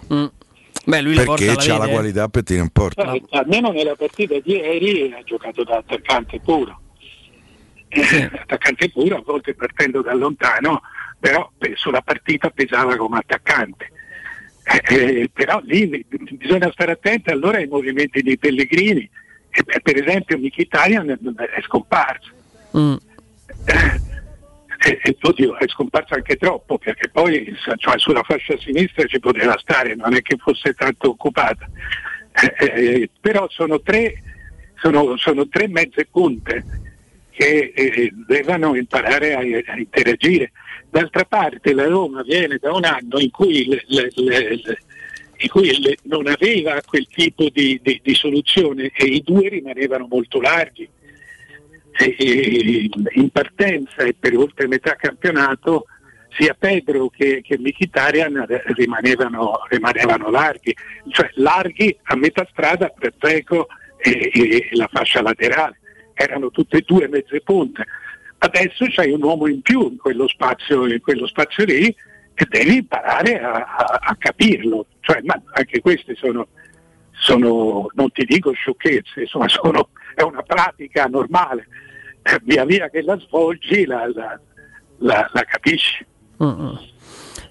Beh, 0.83 1.01
lui 1.01 1.13
la 1.13 1.23
perché 1.23 1.45
la 1.45 1.51
ha 1.53 1.77
la 1.77 1.79
vede. 1.85 1.91
qualità 1.91 2.27
per 2.27 2.43
tirare 2.43 2.65
in 2.65 2.71
porta. 2.71 3.13
Eh, 3.13 3.21
almeno 3.31 3.71
nella 3.71 3.95
partita 3.95 4.35
di 4.39 4.53
ieri 4.53 5.13
ha 5.13 5.21
giocato 5.23 5.63
da 5.63 5.77
attaccante 5.77 6.39
puro. 6.43 6.79
Eh, 7.91 8.29
attaccante 8.41 8.89
puro, 8.89 9.17
a 9.17 9.23
volte 9.23 9.53
partendo 9.53 10.01
da 10.01 10.13
lontano, 10.13 10.81
però 11.19 11.51
pe- 11.57 11.73
sulla 11.75 12.01
partita 12.01 12.49
pesava 12.49 12.95
come 12.95 13.19
attaccante. 13.19 13.91
Eh, 14.63 14.95
eh, 14.95 15.29
però 15.33 15.59
lì 15.63 16.05
bisogna 16.31 16.71
stare 16.71 16.93
attenti 16.93 17.29
allora 17.29 17.57
ai 17.57 17.67
movimenti 17.67 18.21
dei 18.21 18.37
Pellegrini. 18.37 19.09
Eh, 19.49 19.81
per 19.81 19.97
esempio 20.01 20.37
Mkhitaryan 20.37 21.09
è 21.35 21.61
scomparso. 21.61 22.31
Mm. 22.77 22.95
E, 24.83 24.99
e 25.03 25.17
oddio, 25.21 25.57
è 25.57 25.67
scomparso 25.67 26.15
anche 26.15 26.37
troppo 26.37 26.77
perché 26.77 27.09
poi 27.09 27.55
cioè, 27.77 27.99
sulla 27.99 28.23
fascia 28.23 28.57
sinistra 28.57 29.05
ci 29.05 29.19
poteva 29.19 29.55
stare, 29.59 29.93
non 29.93 30.15
è 30.15 30.21
che 30.21 30.37
fosse 30.37 30.73
tanto 30.73 31.09
occupata. 31.09 31.69
Eh, 32.31 32.65
eh, 32.65 33.09
però 33.19 33.47
sono 33.49 33.81
tre, 33.81 34.23
sono, 34.75 35.17
sono 35.17 35.47
tre 35.49 35.67
mezze 35.67 36.07
punte 36.09 36.65
che 37.41 37.71
eh, 37.75 38.11
devono 38.27 38.75
imparare 38.75 39.33
a, 39.33 39.39
a 39.39 39.77
interagire. 39.77 40.51
D'altra 40.91 41.25
parte 41.25 41.73
la 41.73 41.87
Roma 41.87 42.21
viene 42.21 42.57
da 42.59 42.71
un 42.71 42.83
anno 42.83 43.17
in 43.17 43.31
cui, 43.31 43.65
le- 43.65 43.83
le- 43.87 44.11
le- 44.15 44.77
in 45.37 45.49
cui 45.49 45.97
non 46.03 46.27
aveva 46.27 46.79
quel 46.85 47.07
tipo 47.07 47.49
di, 47.49 47.79
di- 47.81 47.99
di 48.03 48.13
soluzione 48.13 48.91
e 48.95 49.05
i 49.05 49.21
due 49.25 49.49
rimanevano 49.49 50.05
molto 50.07 50.39
larghi. 50.39 50.87
E- 51.97 52.15
e- 52.17 52.89
in 53.13 53.29
partenza 53.31 54.03
e 54.03 54.13
per 54.17 54.35
oltre 54.37 54.67
metà 54.67 54.95
campionato 54.95 55.85
sia 56.37 56.55
Pedro 56.57 57.09
che, 57.09 57.41
che 57.43 57.57
Mkhitaryan 57.57 58.45
rimanevano, 58.75 59.61
rimanevano 59.67 60.29
larghi, 60.29 60.73
cioè 61.09 61.29
larghi 61.33 61.97
a 62.03 62.15
metà 62.15 62.47
strada 62.51 62.87
per 62.89 63.13
Dzeko 63.19 63.67
e, 63.97 64.29
e 64.33 64.69
la 64.73 64.87
fascia 64.91 65.21
laterale, 65.21 65.79
erano 66.21 66.49
tutte 66.51 66.77
e 66.77 66.83
due 66.85 67.07
mezze 67.07 67.41
punte. 67.41 67.85
Adesso 68.39 68.85
c'hai 68.89 69.11
un 69.11 69.23
uomo 69.23 69.47
in 69.47 69.61
più 69.61 69.81
in 69.89 69.97
quello 69.97 70.27
spazio, 70.27 70.85
in 70.87 71.01
quello 71.01 71.27
spazio 71.27 71.63
lì 71.65 71.85
e 72.33 72.45
devi 72.49 72.77
imparare 72.77 73.39
a, 73.39 73.51
a- 73.51 73.99
a 74.01 74.15
capirlo. 74.17 74.85
Cioè, 75.01 75.21
ma 75.23 75.39
anche 75.53 75.79
queste 75.81 76.15
sono, 76.15 76.47
sono, 77.11 77.87
non 77.93 78.11
ti 78.11 78.25
dico 78.25 78.51
sciocchezze, 78.51 79.21
insomma, 79.21 79.47
sono- 79.47 79.89
è 80.15 80.21
una 80.23 80.41
pratica 80.41 81.05
normale. 81.05 81.67
Eh, 82.23 82.39
Via 82.43 82.65
via 82.65 82.89
che 82.89 83.01
la 83.01 83.17
svolgi 83.19 83.85
la, 83.85 84.07
la- 84.13 84.39
la- 84.99 85.29
la 85.33 85.43
capisci. 85.43 86.05
Mm-mm. 86.43 86.79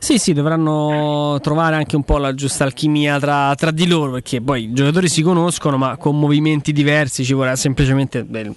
Sì, 0.03 0.17
sì, 0.19 0.33
dovranno 0.33 1.39
trovare 1.43 1.77
anche 1.77 1.95
un 1.95 2.05
po' 2.05 2.17
la 2.17 2.35
giusta 2.35 2.65
alchimia 2.65 3.21
tra, 3.21 3.55
tra 3.55 3.71
di 3.71 3.87
loro, 3.87 4.13
perché 4.13 4.41
poi 4.41 4.63
i 4.65 4.73
giocatori 4.73 5.11
si 5.11 5.21
conoscono, 5.21 5.77
ma 5.77 5.99
con 5.99 6.19
movimenti 6.19 6.73
diversi 6.73 7.23
ci 7.23 7.35
vorrà 7.35 7.55
semplicemente 7.55 8.25
del, 8.27 8.55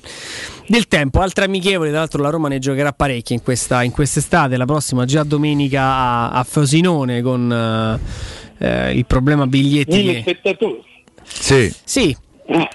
del 0.67 0.87
tempo. 0.87 1.19
Altre 1.19 1.43
amichevoli, 1.43 1.89
tra 1.89 1.99
l'altro 1.99 2.21
la 2.21 2.29
Roma 2.29 2.47
ne 2.47 2.59
giocherà 2.59 2.93
parecchie 2.93 3.35
in, 3.35 3.43
questa, 3.43 3.83
in 3.83 3.91
quest'estate, 3.91 4.55
la 4.55 4.63
prossima 4.63 5.03
già 5.03 5.23
domenica 5.23 5.81
a, 5.81 6.29
a 6.31 6.43
Frosinone 6.45 7.21
con 7.21 7.99
eh, 8.57 8.93
il 8.93 9.05
problema 9.05 9.45
biglietti. 9.45 9.97
Mille 9.97 10.13
che- 10.13 10.21
spettatori. 10.21 10.81
Sì. 11.23 11.73
Sì. 11.83 12.17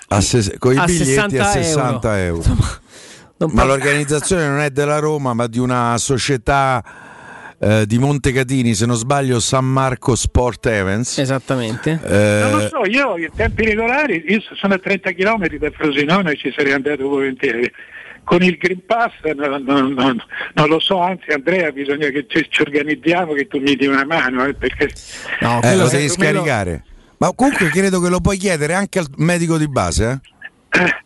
A 0.09 0.21
ses- 0.21 0.55
con 0.59 0.75
i 0.75 0.77
A 0.77 0.85
biglietti 0.85 1.05
60 1.07 1.43
a 1.43 1.51
60 1.51 2.23
euro. 2.23 2.57
non 3.39 3.51
Ma 3.55 3.65
l'organizzazione 3.65 4.47
non 4.47 4.61
è 4.61 4.69
della 4.71 4.99
Roma, 4.99 5.33
ma 5.33 5.47
di 5.47 5.59
una 5.59 5.97
società 5.97 6.85
eh, 7.61 7.87
di 7.87 7.99
Montecatini, 7.99 8.75
se 8.75 8.87
non 8.87 8.97
sbaglio, 8.97 9.41
San 9.41 9.65
Marco 9.65 10.15
Sport 10.15 10.67
Events. 10.67 11.19
Esattamente. 11.19 12.01
Non 12.03 12.51
lo 12.53 12.61
Eh, 12.65 12.69
so, 12.69 12.85
io 12.87 13.17
in 13.19 13.31
tempi 13.35 13.65
regolari, 13.65 14.25
io 14.29 14.41
sono 14.55 14.75
a 14.75 14.79
30 14.79 15.13
km 15.13 15.47
da 15.59 15.71
Frosinone 15.71 16.33
e 16.33 16.37
ci 16.37 16.53
sarei 16.55 16.73
andato 16.73 17.09
volentieri. 17.09 17.71
Con 18.25 18.43
il 18.43 18.57
Green 18.59 18.85
Pass 18.85 19.13
non, 19.35 19.63
non- 19.65 19.93
non- 19.95 20.23
non 20.53 20.69
lo 20.69 20.79
so, 20.81 21.01
anzi 21.01 21.31
Andrea 21.31 21.71
bisogna 21.73 22.09
che 22.11 22.27
ci, 22.29 22.47
ci 22.51 22.61
organizziamo 22.61 23.33
che 23.33 23.47
tu 23.47 23.59
mi 23.59 23.75
dia 23.75 23.89
una 23.91 24.05
mano, 24.05 24.45
eh, 24.45 24.53
perché 24.53 24.91
No, 25.41 25.63
eh, 25.63 25.75
lo 25.77 25.89
devi 25.89 26.03
me 26.03 26.09
lo- 26.09 26.09
scaricare. 26.43 26.85
Ma 27.17 27.33
comunque 27.35 27.69
credo 27.71 28.01
che 28.01 28.09
lo 28.11 28.21
puoi 28.21 28.37
chiedere 28.37 28.75
anche 28.75 28.99
al 28.99 29.07
medico 29.17 29.57
di 29.57 29.67
base. 29.67 30.21
Eh? 30.71 31.05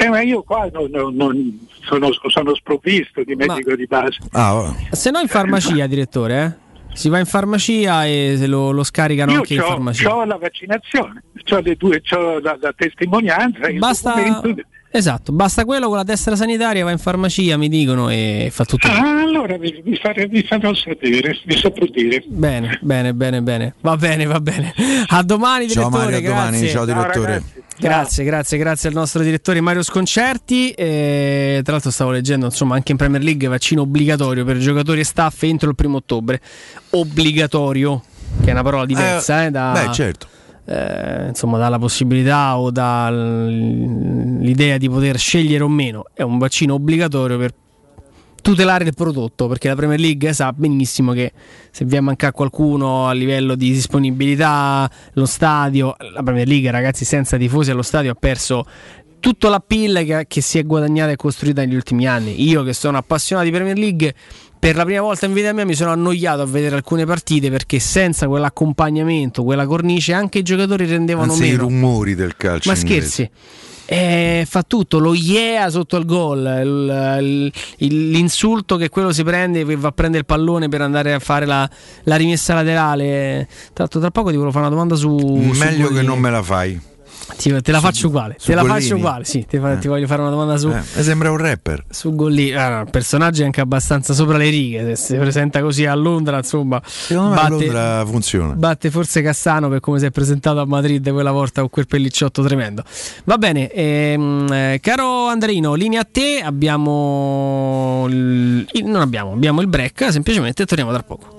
Eh, 0.00 0.08
ma 0.08 0.20
io 0.22 0.42
qua 0.42 0.68
non, 0.72 0.88
non- 0.90 1.14
non- 1.14 1.66
sono, 1.82 2.08
sono 2.28 2.54
sprovvisto 2.54 3.22
di 3.24 3.34
medico 3.34 3.74
di 3.74 3.86
base. 3.86 4.18
Ah, 4.32 4.54
oh. 4.56 4.76
Se 4.90 5.10
no 5.10 5.20
in 5.20 5.28
farmacia, 5.28 5.86
direttore, 5.86 6.42
eh? 6.44 6.68
Si 6.92 7.08
va 7.08 7.18
in 7.18 7.26
farmacia 7.26 8.04
e 8.06 8.34
se 8.36 8.46
lo, 8.46 8.70
lo 8.72 8.82
scaricano 8.82 9.30
Io 9.32 9.38
anche 9.38 9.54
in 9.54 9.60
farmacia. 9.60 10.14
ho 10.14 10.24
la 10.24 10.36
vaccinazione, 10.36 11.22
ho 11.50 11.58
le 11.60 11.76
due, 11.76 12.00
c'ho 12.02 12.40
la, 12.40 12.58
la 12.60 12.72
testimonianza, 12.76 13.60
Basta, 13.78 14.42
esatto, 14.90 15.32
basta 15.32 15.64
quello 15.64 15.86
con 15.86 15.96
la 15.96 16.04
tessera 16.04 16.34
sanitaria, 16.34 16.82
va 16.84 16.90
in 16.90 16.98
farmacia, 16.98 17.56
mi 17.56 17.68
dicono, 17.68 18.10
e 18.10 18.48
fa 18.50 18.64
tutto. 18.64 18.88
Ah, 18.88 19.20
allora 19.22 19.56
vi, 19.56 19.80
vi 19.84 19.96
fare- 19.96 20.26
vi 20.26 20.42
farò 20.42 20.74
sapere, 20.74 21.38
vi 21.44 21.56
saprò 21.56 21.86
dire. 21.86 22.24
Bene, 22.26 22.78
bene, 22.82 23.14
bene, 23.14 23.40
bene. 23.40 23.74
Va 23.80 23.96
bene, 23.96 24.24
va 24.26 24.40
bene. 24.40 24.74
A 25.06 25.22
domani, 25.22 25.68
Ciao 25.68 25.88
direttore. 25.88 26.10
Mario, 26.12 26.18
a 26.18 26.30
domani. 26.32 26.68
Ciao, 26.68 26.84
direttore. 26.84 27.42
Grazie, 27.80 28.24
grazie, 28.24 28.58
grazie 28.58 28.88
al 28.88 28.94
nostro 28.94 29.22
direttore 29.22 29.60
Mario 29.60 29.82
Sconcerti. 29.82 30.70
Eh, 30.72 31.60
tra 31.62 31.72
l'altro 31.72 31.90
stavo 31.90 32.10
leggendo, 32.10 32.46
insomma, 32.46 32.74
anche 32.74 32.92
in 32.92 32.98
Premier 32.98 33.22
League 33.22 33.48
vaccino 33.48 33.82
obbligatorio 33.82 34.44
per 34.44 34.58
giocatori 34.58 35.00
e 35.00 35.04
staff 35.04 35.42
entro 35.44 35.70
il 35.70 35.74
primo 35.74 35.96
ottobre. 35.96 36.40
Obbligatorio, 36.90 38.02
che 38.42 38.48
è 38.48 38.52
una 38.52 38.62
parola 38.62 38.84
diversa, 38.84 39.46
eh, 39.46 39.50
da, 39.50 39.72
Beh, 39.72 39.92
certo. 39.92 40.26
eh, 40.66 41.28
insomma, 41.28 41.56
dalla 41.56 41.78
possibilità 41.78 42.58
o 42.58 42.70
dall'idea 42.70 44.76
di 44.76 44.88
poter 44.88 45.18
scegliere 45.18 45.64
o 45.64 45.68
meno. 45.68 46.04
È 46.12 46.22
un 46.22 46.38
vaccino 46.38 46.74
obbligatorio 46.74 47.38
per 47.38 47.54
tutelare 48.40 48.84
il 48.84 48.94
prodotto 48.94 49.46
perché 49.48 49.68
la 49.68 49.74
Premier 49.74 49.98
League 49.98 50.32
sa 50.32 50.52
benissimo 50.52 51.12
che 51.12 51.32
se 51.70 51.84
vi 51.84 51.96
è 51.96 52.00
mancato 52.00 52.32
qualcuno 52.32 53.06
a 53.06 53.12
livello 53.12 53.54
di 53.54 53.72
disponibilità 53.72 54.90
lo 55.14 55.26
stadio 55.26 55.96
la 56.12 56.22
Premier 56.22 56.46
League 56.46 56.70
ragazzi 56.70 57.04
senza 57.04 57.36
tifosi 57.36 57.70
allo 57.70 57.82
stadio 57.82 58.12
ha 58.12 58.16
perso 58.18 58.66
tutta 59.20 59.48
la 59.48 59.60
pilla 59.60 60.02
che, 60.02 60.24
che 60.26 60.40
si 60.40 60.58
è 60.58 60.64
guadagnata 60.64 61.10
e 61.10 61.16
costruita 61.16 61.62
negli 61.62 61.74
ultimi 61.74 62.06
anni 62.06 62.42
io 62.48 62.62
che 62.62 62.72
sono 62.72 62.96
appassionato 62.98 63.46
di 63.46 63.52
Premier 63.54 63.76
League 63.76 64.14
per 64.58 64.76
la 64.76 64.84
prima 64.84 65.00
volta 65.00 65.26
in 65.26 65.32
vita 65.32 65.52
mia 65.52 65.64
mi 65.64 65.74
sono 65.74 65.90
annoiato 65.90 66.42
a 66.42 66.46
vedere 66.46 66.76
alcune 66.76 67.06
partite 67.06 67.50
perché 67.50 67.78
senza 67.78 68.28
quell'accompagnamento 68.28 69.42
quella 69.42 69.66
cornice 69.66 70.12
anche 70.12 70.38
i 70.38 70.42
giocatori 70.42 70.86
rendevano 70.86 71.32
Anzi, 71.32 71.46
i 71.46 71.50
meno 71.50 71.62
rumori 71.62 72.14
del 72.14 72.36
calcio. 72.36 72.70
ma 72.70 72.76
inglese. 72.76 73.30
Eh, 73.92 74.46
fa 74.48 74.62
tutto, 74.62 75.00
lo 75.00 75.14
yeah 75.14 75.68
sotto 75.68 75.96
il 75.96 76.04
gol, 76.04 77.18
l'insulto 77.78 78.76
che 78.76 78.88
quello 78.88 79.12
si 79.12 79.24
prende, 79.24 79.64
che 79.64 79.74
va 79.74 79.88
a 79.88 79.90
prendere 79.90 80.20
il 80.20 80.26
pallone 80.26 80.68
per 80.68 80.80
andare 80.80 81.12
a 81.12 81.18
fare 81.18 81.44
la, 81.44 81.68
la 82.04 82.14
rimessa 82.14 82.54
laterale. 82.54 83.48
Tra 83.72 83.88
tra 83.88 84.10
poco 84.12 84.28
ti 84.28 84.36
volevo 84.36 84.52
fare 84.52 84.66
una 84.66 84.74
domanda 84.74 84.94
su. 84.94 85.18
su 85.18 85.58
Meglio 85.58 85.88
che 85.88 85.94
Gollini. 85.94 86.06
non 86.06 86.20
me 86.20 86.30
la 86.30 86.40
fai. 86.40 86.80
Ti- 87.36 87.60
te 87.62 87.72
la 87.72 87.80
faccio 87.80 88.08
uguale. 88.08 88.36
su 88.38 88.46
Te 88.46 88.54
la 88.54 88.62
Gollini? 88.62 88.80
faccio 88.80 88.96
uguale, 88.96 89.24
sì. 89.24 89.44
Ti, 89.48 89.58
fa- 89.58 89.72
Eh. 89.72 89.78
ti 89.78 89.88
voglio 89.88 90.06
fare 90.06 90.20
una 90.22 90.30
domanda 90.30 90.56
su. 90.56 90.68
Eh, 90.68 90.80
mi 90.96 91.02
sembra 91.02 91.30
un 91.30 91.36
rapper. 91.36 91.84
Su 91.88 92.14
Gollini, 92.14 92.52
Ah, 92.52 92.78
no, 92.78 92.84
personaggio 92.90 93.42
è 93.42 93.44
anche 93.44 93.60
abbastanza 93.60 94.12
sopra 94.14 94.36
le 94.36 94.48
righe. 94.50 94.96
Se 94.96 95.14
si 95.14 95.16
presenta 95.16 95.60
così 95.60 95.86
a 95.86 95.94
Londra, 95.94 96.36
insomma, 96.38 96.80
Secondo 96.84 97.30
me 97.30 97.36
a 97.36 97.42
batte, 97.42 97.50
Londra 97.66 98.04
funziona. 98.06 98.52
batte 98.54 98.90
forse 98.90 99.22
Cassano 99.22 99.68
per 99.68 99.80
come 99.80 99.98
si 99.98 100.06
è 100.06 100.10
presentato 100.10 100.60
a 100.60 100.66
Madrid 100.66 101.10
quella 101.12 101.32
volta 101.32 101.60
con 101.60 101.70
quel 101.70 101.86
pellicciotto 101.86 102.42
tremendo. 102.42 102.82
Va 103.24 103.38
bene, 103.38 103.70
ehm, 103.70 104.52
eh, 104.52 104.78
caro 104.82 105.26
Andrino, 105.26 105.74
linea 105.74 106.00
a 106.00 106.06
te. 106.10 106.40
Abbiamo. 106.44 108.06
il- 108.08 108.66
non 108.84 109.00
abbiamo, 109.00 109.32
abbiamo 109.32 109.60
il 109.60 109.66
break. 109.68 110.10
Semplicemente 110.10 110.64
torniamo 110.66 110.92
tra 110.92 111.02
poco. 111.02 111.38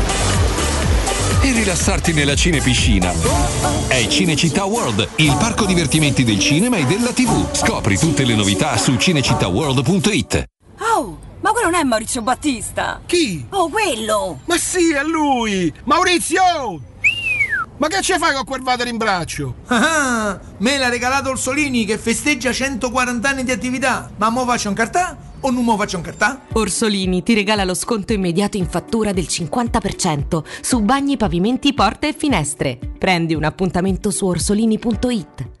e 1.41 1.51
rilassarti 1.53 2.13
nella 2.13 2.35
cinepiscina. 2.35 3.11
È 3.87 4.07
Cinecittà 4.07 4.65
World, 4.65 5.07
il 5.15 5.35
parco 5.37 5.65
divertimenti 5.65 6.23
del 6.23 6.39
cinema 6.39 6.77
e 6.77 6.85
della 6.85 7.11
TV. 7.11 7.53
Scopri 7.53 7.97
tutte 7.97 8.23
le 8.25 8.35
novità 8.35 8.77
su 8.77 8.95
cinecittàworld.it. 8.95 10.45
Oh, 10.79 11.19
ma 11.41 11.51
quello 11.51 11.69
non 11.71 11.79
è 11.79 11.83
Maurizio 11.83 12.21
Battista! 12.21 13.01
Chi? 13.05 13.45
Oh, 13.49 13.69
quello! 13.69 14.41
Ma 14.45 14.57
sì, 14.57 14.93
è 14.93 15.03
lui! 15.03 15.73
Maurizio! 15.85 16.79
Ma 17.77 17.87
che 17.87 18.03
ci 18.03 18.13
fai 18.19 18.35
con 18.35 18.45
quel 18.45 18.61
vader 18.61 18.87
in 18.87 18.97
braccio? 18.97 19.55
Ah, 19.67 20.39
me 20.59 20.77
l'ha 20.77 20.89
regalato 20.89 21.29
Orsolini 21.29 21.85
che 21.85 21.97
festeggia 21.97 22.53
140 22.53 23.27
anni 23.27 23.43
di 23.43 23.51
attività. 23.51 24.11
Ma 24.17 24.29
mo 24.29 24.45
faccio 24.45 24.69
un 24.69 24.75
cartà 24.75 25.17
o 25.41 25.51
non 25.51 25.63
mo 25.63 25.77
faccio 25.77 26.01
cartà? 26.01 26.41
Orsolini 26.53 27.23
ti 27.23 27.33
regala 27.33 27.63
lo 27.63 27.73
sconto 27.73 28.13
immediato 28.13 28.57
in 28.57 28.65
fattura 28.65 29.11
del 29.13 29.25
50% 29.25 30.43
su 30.61 30.79
bagni, 30.81 31.17
pavimenti, 31.17 31.73
porte 31.73 32.09
e 32.09 32.13
finestre. 32.13 32.79
Prendi 32.97 33.35
un 33.35 33.43
appuntamento 33.43 34.11
su 34.11 34.25
orsolini.it. 34.25 35.60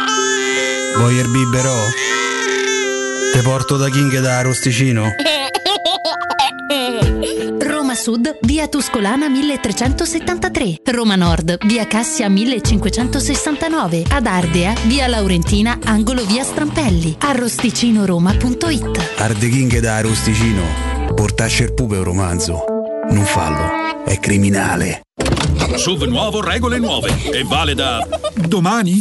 Voyer 0.97 1.27
biberò? 1.27 1.75
Te 3.33 3.41
porto 3.41 3.77
da 3.77 3.89
King 3.89 4.19
da 4.19 4.37
Arosticino? 4.37 5.13
Roma 7.59 7.95
Sud, 7.95 8.37
via 8.41 8.67
Tuscolana 8.67 9.27
1373. 9.29 10.77
Roma 10.85 11.15
Nord, 11.15 11.57
via 11.65 11.87
Cassia 11.87 12.29
1569. 12.29 14.03
Ad 14.09 14.25
Ardea, 14.25 14.73
via 14.85 15.07
Laurentina, 15.07 15.79
angolo 15.83 16.25
via 16.25 16.43
Strampelli. 16.43 17.15
Arrosticinoroma.it 17.19 19.17
Arde 19.17 19.49
King 19.49 19.79
da 19.79 19.95
Arosticino. 19.95 20.63
Portasce 21.15 21.63
il 21.63 21.73
pupe 21.73 21.97
un 21.97 22.03
romanzo. 22.03 22.65
Non 23.09 23.25
fallo, 23.25 24.03
è 24.05 24.19
criminale. 24.19 25.01
SUV 25.75 26.03
nuovo, 26.03 26.41
regole 26.41 26.77
nuove. 26.79 27.09
E 27.31 27.43
vale 27.43 27.73
da 27.73 28.05
domani? 28.35 28.99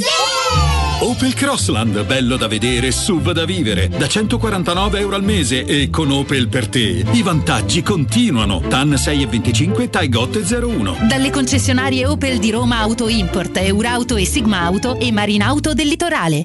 Opel 1.02 1.32
Crossland, 1.32 2.04
bello 2.04 2.36
da 2.36 2.46
vedere, 2.46 2.92
SUV 2.92 3.32
da 3.32 3.46
vivere, 3.46 3.88
da 3.88 4.06
149 4.06 4.98
euro 4.98 5.16
al 5.16 5.24
mese 5.24 5.64
e 5.64 5.88
con 5.88 6.10
Opel 6.10 6.48
per 6.48 6.68
te. 6.68 7.02
I 7.10 7.22
vantaggi 7.22 7.82
continuano. 7.82 8.60
TAN 8.68 8.90
6,25 8.90 9.80
e 9.80 9.88
Taigot 9.88 10.36
01. 10.36 10.98
Dalle 11.08 11.30
concessionarie 11.30 12.04
Opel 12.04 12.38
di 12.38 12.50
Roma 12.50 12.80
Auto 12.80 13.08
Import, 13.08 13.56
Eurauto 13.56 14.16
e 14.16 14.26
Sigma 14.26 14.60
Auto 14.60 15.00
e 15.00 15.10
Marinauto 15.10 15.72
del 15.72 15.88
Litorale. 15.88 16.44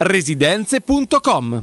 residenze.com 0.00 1.62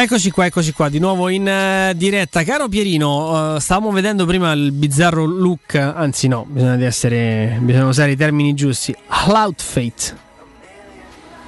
Eccoci 0.00 0.30
qua, 0.30 0.46
eccoci 0.46 0.72
qua, 0.72 0.88
di 0.88 1.00
nuovo 1.00 1.28
in 1.28 1.48
eh, 1.48 1.92
diretta. 1.96 2.44
Caro 2.44 2.68
Pierino, 2.68 3.56
eh, 3.56 3.60
stavamo 3.60 3.90
vedendo 3.90 4.26
prima 4.26 4.52
il 4.52 4.70
bizzarro 4.70 5.24
look, 5.24 5.74
anzi 5.74 6.28
no, 6.28 6.46
bisogna, 6.48 6.86
essere, 6.86 7.58
bisogna 7.60 7.88
usare 7.88 8.12
i 8.12 8.16
termini 8.16 8.54
giusti. 8.54 8.94
Cloud 9.08 9.60
Fate 9.60 10.16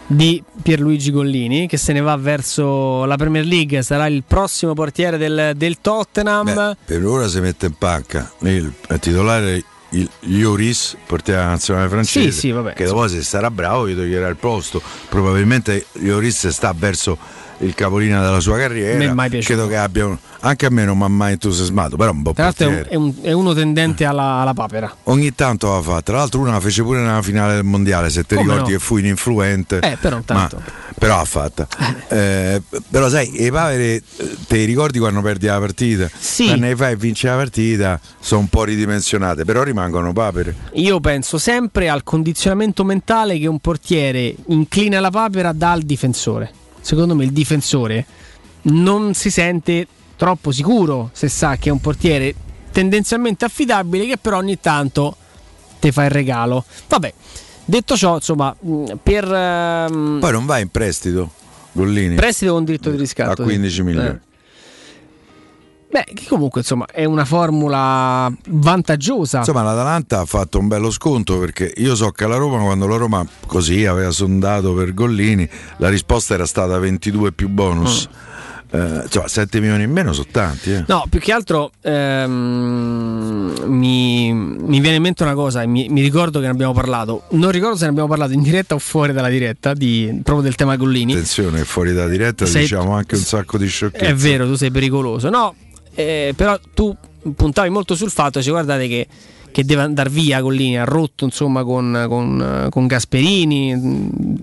di 0.08 0.42
Pierluigi 0.62 1.12
Gollini 1.12 1.68
che 1.68 1.76
se 1.76 1.92
ne 1.92 2.00
va 2.00 2.16
verso 2.16 3.04
la 3.04 3.16
Premier 3.16 3.44
League, 3.44 3.82
sarà 3.82 4.08
il 4.08 4.24
prossimo 4.26 4.74
portiere 4.74 5.16
del, 5.16 5.52
del 5.54 5.80
Tottenham. 5.80 6.52
Beh, 6.52 6.76
per 6.84 7.06
ora 7.06 7.28
si 7.28 7.38
mette 7.38 7.66
in 7.66 7.74
panca 7.78 8.32
il 8.40 8.72
titolare 8.98 9.62
il 9.90 10.08
Lloris, 10.22 10.96
portiere 11.06 11.38
della 11.38 11.52
nazionale 11.52 11.88
francese, 11.88 12.32
Sì, 12.32 12.38
sì, 12.38 12.50
vabbè, 12.50 12.74
che 12.74 12.84
dopo 12.84 13.06
se 13.06 13.22
sarà 13.22 13.48
bravo 13.50 13.88
gli 13.88 13.94
toglierà 13.94 14.26
il 14.26 14.36
posto. 14.36 14.82
Probabilmente 15.08 15.86
Lloris 16.00 16.48
sta 16.48 16.74
verso 16.76 17.16
il 17.60 17.74
capolino 17.74 18.20
della 18.22 18.40
sua 18.40 18.56
carriera. 18.58 19.12
Me 19.12 19.26
è. 19.28 19.38
Credo 19.40 19.66
che 19.66 19.76
abbia 19.76 20.16
anche 20.42 20.66
a 20.66 20.70
me 20.70 20.84
non 20.84 20.96
mi 20.96 21.04
ha 21.04 21.08
mai 21.08 21.32
entusiasmato, 21.32 21.96
però 21.96 22.12
un 22.12 22.22
po' 22.22 22.32
Tra 22.32 22.44
l'altro 22.44 22.68
è, 22.68 22.72
un- 22.72 22.84
è 22.88 22.94
un- 22.94 23.14
è 23.22 23.32
uno 23.32 23.52
tendente 23.52 24.04
alla, 24.04 24.40
alla 24.40 24.54
papera. 24.54 24.94
Ogni 25.04 25.34
tanto 25.34 25.70
la 25.72 25.82
fa, 25.82 26.00
tra 26.00 26.16
l'altro 26.18 26.40
una 26.40 26.52
la 26.52 26.60
fece 26.60 26.82
pure 26.82 27.00
nella 27.00 27.20
finale 27.22 27.54
del 27.54 27.64
mondiale, 27.64 28.08
se 28.10 28.24
ti 28.24 28.36
ricordi 28.36 28.60
no? 28.60 28.66
che 28.66 28.78
fu 28.78 28.96
ininfluente. 28.96 29.78
Eh, 29.80 29.96
però 30.00 30.16
intanto. 30.16 30.56
Ma, 30.56 30.72
però 30.98 31.20
ha 31.20 31.24
fatta. 31.24 31.66
Eh, 32.08 32.62
però 32.88 33.08
sai, 33.08 33.44
i 33.44 33.50
Pavere, 33.50 33.94
eh, 33.96 34.02
te 34.46 34.64
ricordi 34.64 34.98
quando 34.98 35.20
perdi 35.20 35.46
la 35.46 35.58
partita? 35.58 36.08
Sì. 36.18 36.46
Quando 36.46 36.66
ne 36.66 36.76
fai 36.76 36.92
e 36.92 36.96
vinci 36.96 37.26
la 37.26 37.36
partita, 37.36 38.00
sono 38.18 38.40
un 38.40 38.48
po' 38.48 38.64
ridimensionate, 38.64 39.44
però 39.44 39.62
rimangono 39.62 40.12
papere. 40.12 40.54
Io 40.74 41.00
penso 41.00 41.36
sempre 41.38 41.88
al 41.90 42.02
condizionamento 42.02 42.84
mentale 42.84 43.38
che 43.38 43.46
un 43.46 43.58
portiere 43.58 44.34
inclina 44.48 45.00
la 45.00 45.10
papera 45.10 45.52
dà 45.52 45.72
al 45.72 45.82
difensore. 45.82 46.52
Secondo 46.80 47.14
me 47.14 47.24
il 47.24 47.32
difensore 47.32 48.06
non 48.62 49.14
si 49.14 49.30
sente 49.30 49.86
troppo 50.16 50.52
sicuro 50.52 51.10
se 51.12 51.28
sa 51.28 51.56
che 51.56 51.70
è 51.70 51.72
un 51.72 51.80
portiere 51.80 52.34
tendenzialmente 52.72 53.44
affidabile 53.44 54.06
che 54.06 54.16
però 54.18 54.38
ogni 54.38 54.60
tanto 54.60 55.16
ti 55.80 55.90
fa 55.92 56.04
il 56.04 56.10
regalo. 56.10 56.64
Vabbè, 56.88 57.12
detto 57.64 57.96
ciò, 57.96 58.16
insomma, 58.16 58.54
per 59.02 59.24
ehm, 59.24 60.18
Poi 60.20 60.32
non 60.32 60.46
va 60.46 60.58
in 60.58 60.68
prestito, 60.68 61.30
Gollini. 61.72 62.14
prestito 62.16 62.52
con 62.52 62.64
diritto 62.64 62.90
di 62.90 62.96
riscatto. 62.96 63.30
a 63.32 63.36
sì. 63.36 63.42
15 63.42 63.82
milioni. 63.82 64.08
Eh. 64.08 64.18
Beh, 65.90 66.06
che 66.14 66.24
comunque 66.28 66.60
insomma 66.60 66.86
è 66.86 67.04
una 67.04 67.24
formula 67.24 68.32
vantaggiosa. 68.48 69.38
Insomma, 69.38 69.62
l'Atalanta 69.62 70.20
ha 70.20 70.24
fatto 70.24 70.60
un 70.60 70.68
bello 70.68 70.90
sconto 70.90 71.38
perché 71.38 71.72
io 71.78 71.96
so 71.96 72.10
che 72.12 72.28
la 72.28 72.36
Roma, 72.36 72.62
quando 72.62 72.86
la 72.86 72.96
Roma 72.96 73.26
così 73.46 73.84
aveva 73.86 74.12
sondato 74.12 74.72
per 74.72 74.94
Gollini, 74.94 75.48
la 75.78 75.88
risposta 75.88 76.34
era 76.34 76.46
stata 76.46 76.78
22 76.78 77.32
più 77.32 77.48
bonus. 77.48 78.08
Eh, 78.72 79.00
insomma, 79.02 79.26
7 79.26 79.58
milioni 79.58 79.82
in 79.82 79.90
meno 79.90 80.12
sono 80.12 80.28
tanti. 80.30 80.70
Eh. 80.70 80.84
No, 80.86 81.04
più 81.10 81.18
che 81.18 81.32
altro 81.32 81.72
ehm, 81.80 83.64
mi, 83.66 84.32
mi 84.32 84.78
viene 84.78 84.94
in 84.96 85.02
mente 85.02 85.24
una 85.24 85.34
cosa, 85.34 85.66
mi, 85.66 85.88
mi 85.88 86.00
ricordo 86.02 86.38
che 86.38 86.44
ne 86.46 86.52
abbiamo 86.52 86.72
parlato, 86.72 87.24
non 87.30 87.50
ricordo 87.50 87.76
se 87.76 87.84
ne 87.84 87.90
abbiamo 87.90 88.08
parlato 88.08 88.32
in 88.32 88.42
diretta 88.42 88.76
o 88.76 88.78
fuori 88.78 89.12
dalla 89.12 89.28
diretta, 89.28 89.74
di- 89.74 90.20
proprio 90.22 90.44
del 90.44 90.54
tema 90.54 90.76
Gollini. 90.76 91.14
Attenzione, 91.14 91.64
fuori 91.64 91.92
da 91.92 92.06
diretta 92.06 92.46
Sei- 92.46 92.62
diciamo 92.62 92.94
anche 92.94 93.16
un 93.16 93.22
sacco 93.22 93.58
di 93.58 93.66
sciocchezze. 93.66 94.06
È 94.06 94.14
vero, 94.14 94.46
tu 94.46 94.54
sei 94.54 94.70
pericoloso. 94.70 95.28
No, 95.30 95.52
eh, 95.94 96.32
però 96.36 96.58
tu 96.74 96.94
puntavi 97.34 97.68
molto 97.68 97.94
sul 97.94 98.10
fatto, 98.10 98.40
cioè, 98.42 98.52
guardate 98.52 98.88
che, 98.88 99.06
che 99.50 99.64
deve 99.64 99.82
andare 99.82 100.10
via 100.10 100.40
Gollini, 100.40 100.78
ha 100.78 100.84
rotto 100.84 101.24
insomma 101.24 101.64
con, 101.64 102.06
con, 102.08 102.68
con 102.70 102.86
Gasperini. 102.86 103.74
mm, 103.74 104.34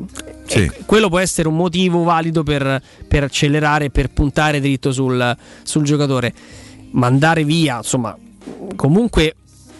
Sì. 0.45 0.59
e 0.59 0.71
quello 0.85 1.09
può 1.09 1.19
essere 1.19 1.47
un 1.47 1.55
motivo 1.55 2.03
valido 2.03 2.43
per, 2.43 2.81
per 3.07 3.23
accelerare, 3.23 3.89
per 3.89 4.09
puntare 4.11 4.59
dritto 4.61 4.91
sul, 4.91 5.35
sul 5.63 5.83
giocatore. 5.83 6.33
Mandare 6.91 7.43
via, 7.43 7.77
insomma, 7.77 8.17
comunque 8.75 9.35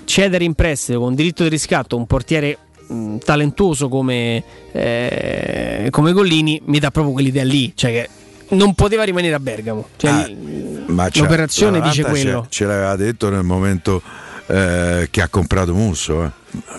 cedere 0.06 0.44
in 0.44 0.54
prestito 0.56 1.00
con 1.00 1.16
diritto 1.16 1.44
di 1.44 1.50
riscatto 1.50 1.96
un 1.98 2.06
portiere 2.06 2.58
mh, 2.88 3.18
talentuoso 3.18 3.88
come, 3.90 4.44
eh, 4.72 5.88
come 5.92 6.12
Gollini 6.12 6.62
mi 6.66 6.80
dà 6.80 6.92
proprio 6.92 7.14
quell'idea 7.14 7.44
lì, 7.44 7.72
cioè 7.76 7.92
che 7.92 8.10
non 8.56 8.74
poteva 8.74 9.04
rimanere 9.04 9.34
a 9.36 9.40
Bergamo. 9.40 9.88
Cioè, 9.98 10.12
Ah, 10.12 10.28
Ma 10.88 11.10
l'operazione 11.14 11.82
dice 11.82 12.04
quello. 12.04 12.44
Ce, 12.44 12.50
ce 12.50 12.66
l'aveva 12.66 12.96
detto 12.96 13.30
nel 13.30 13.44
momento 13.44 14.02
eh, 14.48 15.08
che 15.12 15.22
ha 15.22 15.28
comprato 15.28 15.74
Musso. 15.74 16.24
Eh. 16.24 16.32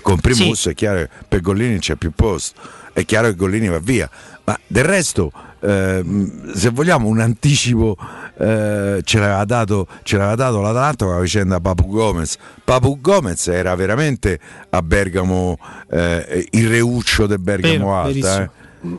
Compri 0.02 0.34
Sì. 0.34 0.46
Musso, 0.46 0.70
è 0.70 0.74
chiaro 0.74 1.00
che 1.00 1.08
per 1.28 1.40
Gollini 1.40 1.78
c'è 1.78 1.96
più 1.96 2.12
posto. 2.14 2.60
È 2.92 3.04
chiaro 3.04 3.28
che 3.28 3.36
Gollini 3.36 3.68
va 3.68 3.78
via. 3.78 4.10
Ma 4.44 4.58
del 4.66 4.84
resto, 4.84 5.30
ehm, 5.60 6.52
se 6.54 6.70
vogliamo 6.70 7.08
un 7.08 7.20
anticipo, 7.20 7.96
eh, 8.38 9.00
ce, 9.04 9.18
l'aveva 9.18 9.44
dato, 9.44 9.86
ce 10.02 10.16
l'aveva 10.16 10.34
dato 10.36 10.60
l'Atalanta 10.60 11.04
con 11.04 11.14
la 11.14 11.20
vicenda 11.20 11.60
Papu 11.60 11.86
Gomez. 11.86 12.36
Papu 12.64 12.98
Gomez 13.00 13.46
era 13.48 13.74
veramente 13.74 14.40
a 14.70 14.82
Bergamo 14.82 15.58
eh, 15.90 16.48
il 16.52 16.68
reuccio 16.68 17.26
del 17.26 17.40
Bergamo 17.40 17.72
Vero, 17.72 17.96
Alta. 17.96 18.42
Eh. 18.42 18.50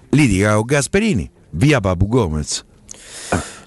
Litiga 0.10 0.53
con 0.53 0.65
Gasperini, 0.65 1.30
via 1.52 1.80
Papu 1.80 2.07
Gomez. 2.07 2.64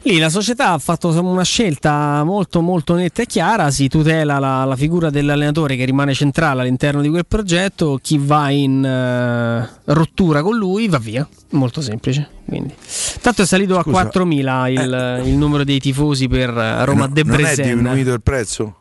Lì 0.05 0.19
la 0.19 0.31
società 0.31 0.71
ha 0.73 0.79
fatto 0.79 1.09
una 1.23 1.45
scelta 1.45 2.25
molto 2.25 2.61
molto 2.61 2.95
netta 2.95 3.23
e 3.23 3.27
chiara, 3.27 3.71
si 3.71 3.87
tutela 3.87 4.41
la, 4.41 4.65
la 4.65 4.75
figura 4.75 5.11
dell'allenatore 5.11 5.77
che 5.77 5.85
rimane 5.85 6.13
centrale 6.13 6.63
all'interno 6.63 7.01
di 7.03 7.09
quel 7.09 7.25
progetto, 7.25 8.01
chi 8.03 8.19
va 8.21 8.51
in 8.51 8.85
eh, 8.85 9.71
rottura 9.93 10.43
con 10.43 10.57
lui 10.57 10.89
va 10.89 10.99
via, 10.99 11.27
molto 11.51 11.81
semplice. 11.81 12.29
Quindi. 12.45 12.75
Tanto 13.21 13.43
è 13.43 13.47
salito 13.47 13.79
a 13.79 13.83
Scusa, 13.83 14.11
4.000 14.13 14.71
il, 14.71 15.23
il 15.29 15.35
numero 15.37 15.63
dei 15.63 15.79
tifosi 15.79 16.27
per 16.27 16.49
eh, 16.51 16.85
Roma 16.85 17.07
No- 17.07 17.23
non 17.25 17.45
è 17.45 17.55
diminuito 17.55 18.13
il 18.13 18.23
prezzo? 18.23 18.79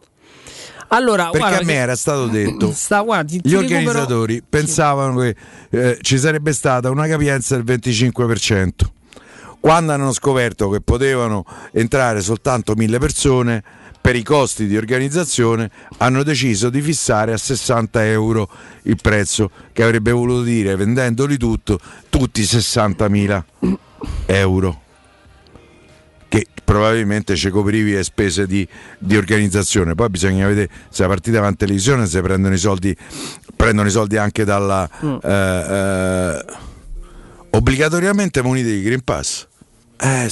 Allora, 0.88 1.26
Perché 1.26 1.38
guarda 1.38 1.58
a 1.60 1.64
me 1.64 1.74
era 1.74 1.96
stato 1.96 2.26
detto 2.28 2.72
Sta, 2.74 3.00
guarda, 3.02 3.30
ti- 3.30 3.42
ti 3.42 3.48
gli 3.48 3.54
recupero- 3.54 3.78
organizzatori 3.78 4.44
pensavano 4.50 5.20
che 5.20 5.36
eh, 5.70 5.98
ci 6.02 6.18
sarebbe 6.18 6.52
stata 6.52 6.90
una 6.90 7.06
capienza 7.08 7.56
del 7.56 7.80
25%. 7.80 8.70
Quando 9.62 9.94
hanno 9.94 10.12
scoperto 10.12 10.70
che 10.70 10.82
potevano 10.82 11.46
entrare 11.72 12.20
soltanto 12.22 12.74
mille 12.76 12.98
persone, 12.98 13.64
per 14.02 14.16
i 14.16 14.24
costi 14.24 14.66
di 14.66 14.76
organizzazione 14.76 15.70
hanno 15.98 16.24
deciso 16.24 16.72
di 16.72 16.82
fissare 16.82 17.34
a 17.34 17.38
60 17.38 18.06
euro 18.08 18.50
il 18.84 18.98
prezzo, 19.00 19.52
che 19.72 19.84
avrebbe 19.84 20.12
voluto 20.12 20.42
dire, 20.42 20.76
vendendoli 20.76 21.38
tutto, 21.38 21.80
tutti 22.10 22.42
60.000 22.42 23.44
euro 24.26 24.82
che 26.28 26.48
probabilmente 26.64 27.36
ci 27.36 27.50
coprivi 27.50 27.92
le 27.92 28.04
spese 28.04 28.48
di, 28.48 28.68
di 28.98 29.18
organizzazione. 29.18 29.94
Poi 29.94 30.10
bisogna 30.10 30.48
vedere 30.48 30.70
se 30.90 31.04
la 31.04 31.10
partita 31.10 31.42
va 31.42 31.50
in 31.50 31.58
televisione, 31.58 32.08
se 32.08 32.22
prendono 32.22 32.56
i 32.56 32.58
soldi, 32.58 32.96
prendono 33.56 33.88
i 33.88 33.92
soldi 33.92 34.18
anche 34.18 34.46
dalla 34.46 34.90
Mm. 35.04 35.16
eh, 35.22 35.30
eh, 35.30 36.46
obbligatoriamente 37.52 38.42
muniti 38.42 38.72
di 38.72 38.82
Green 38.82 39.04
Pass. 39.04 39.50
Eh, 40.02 40.32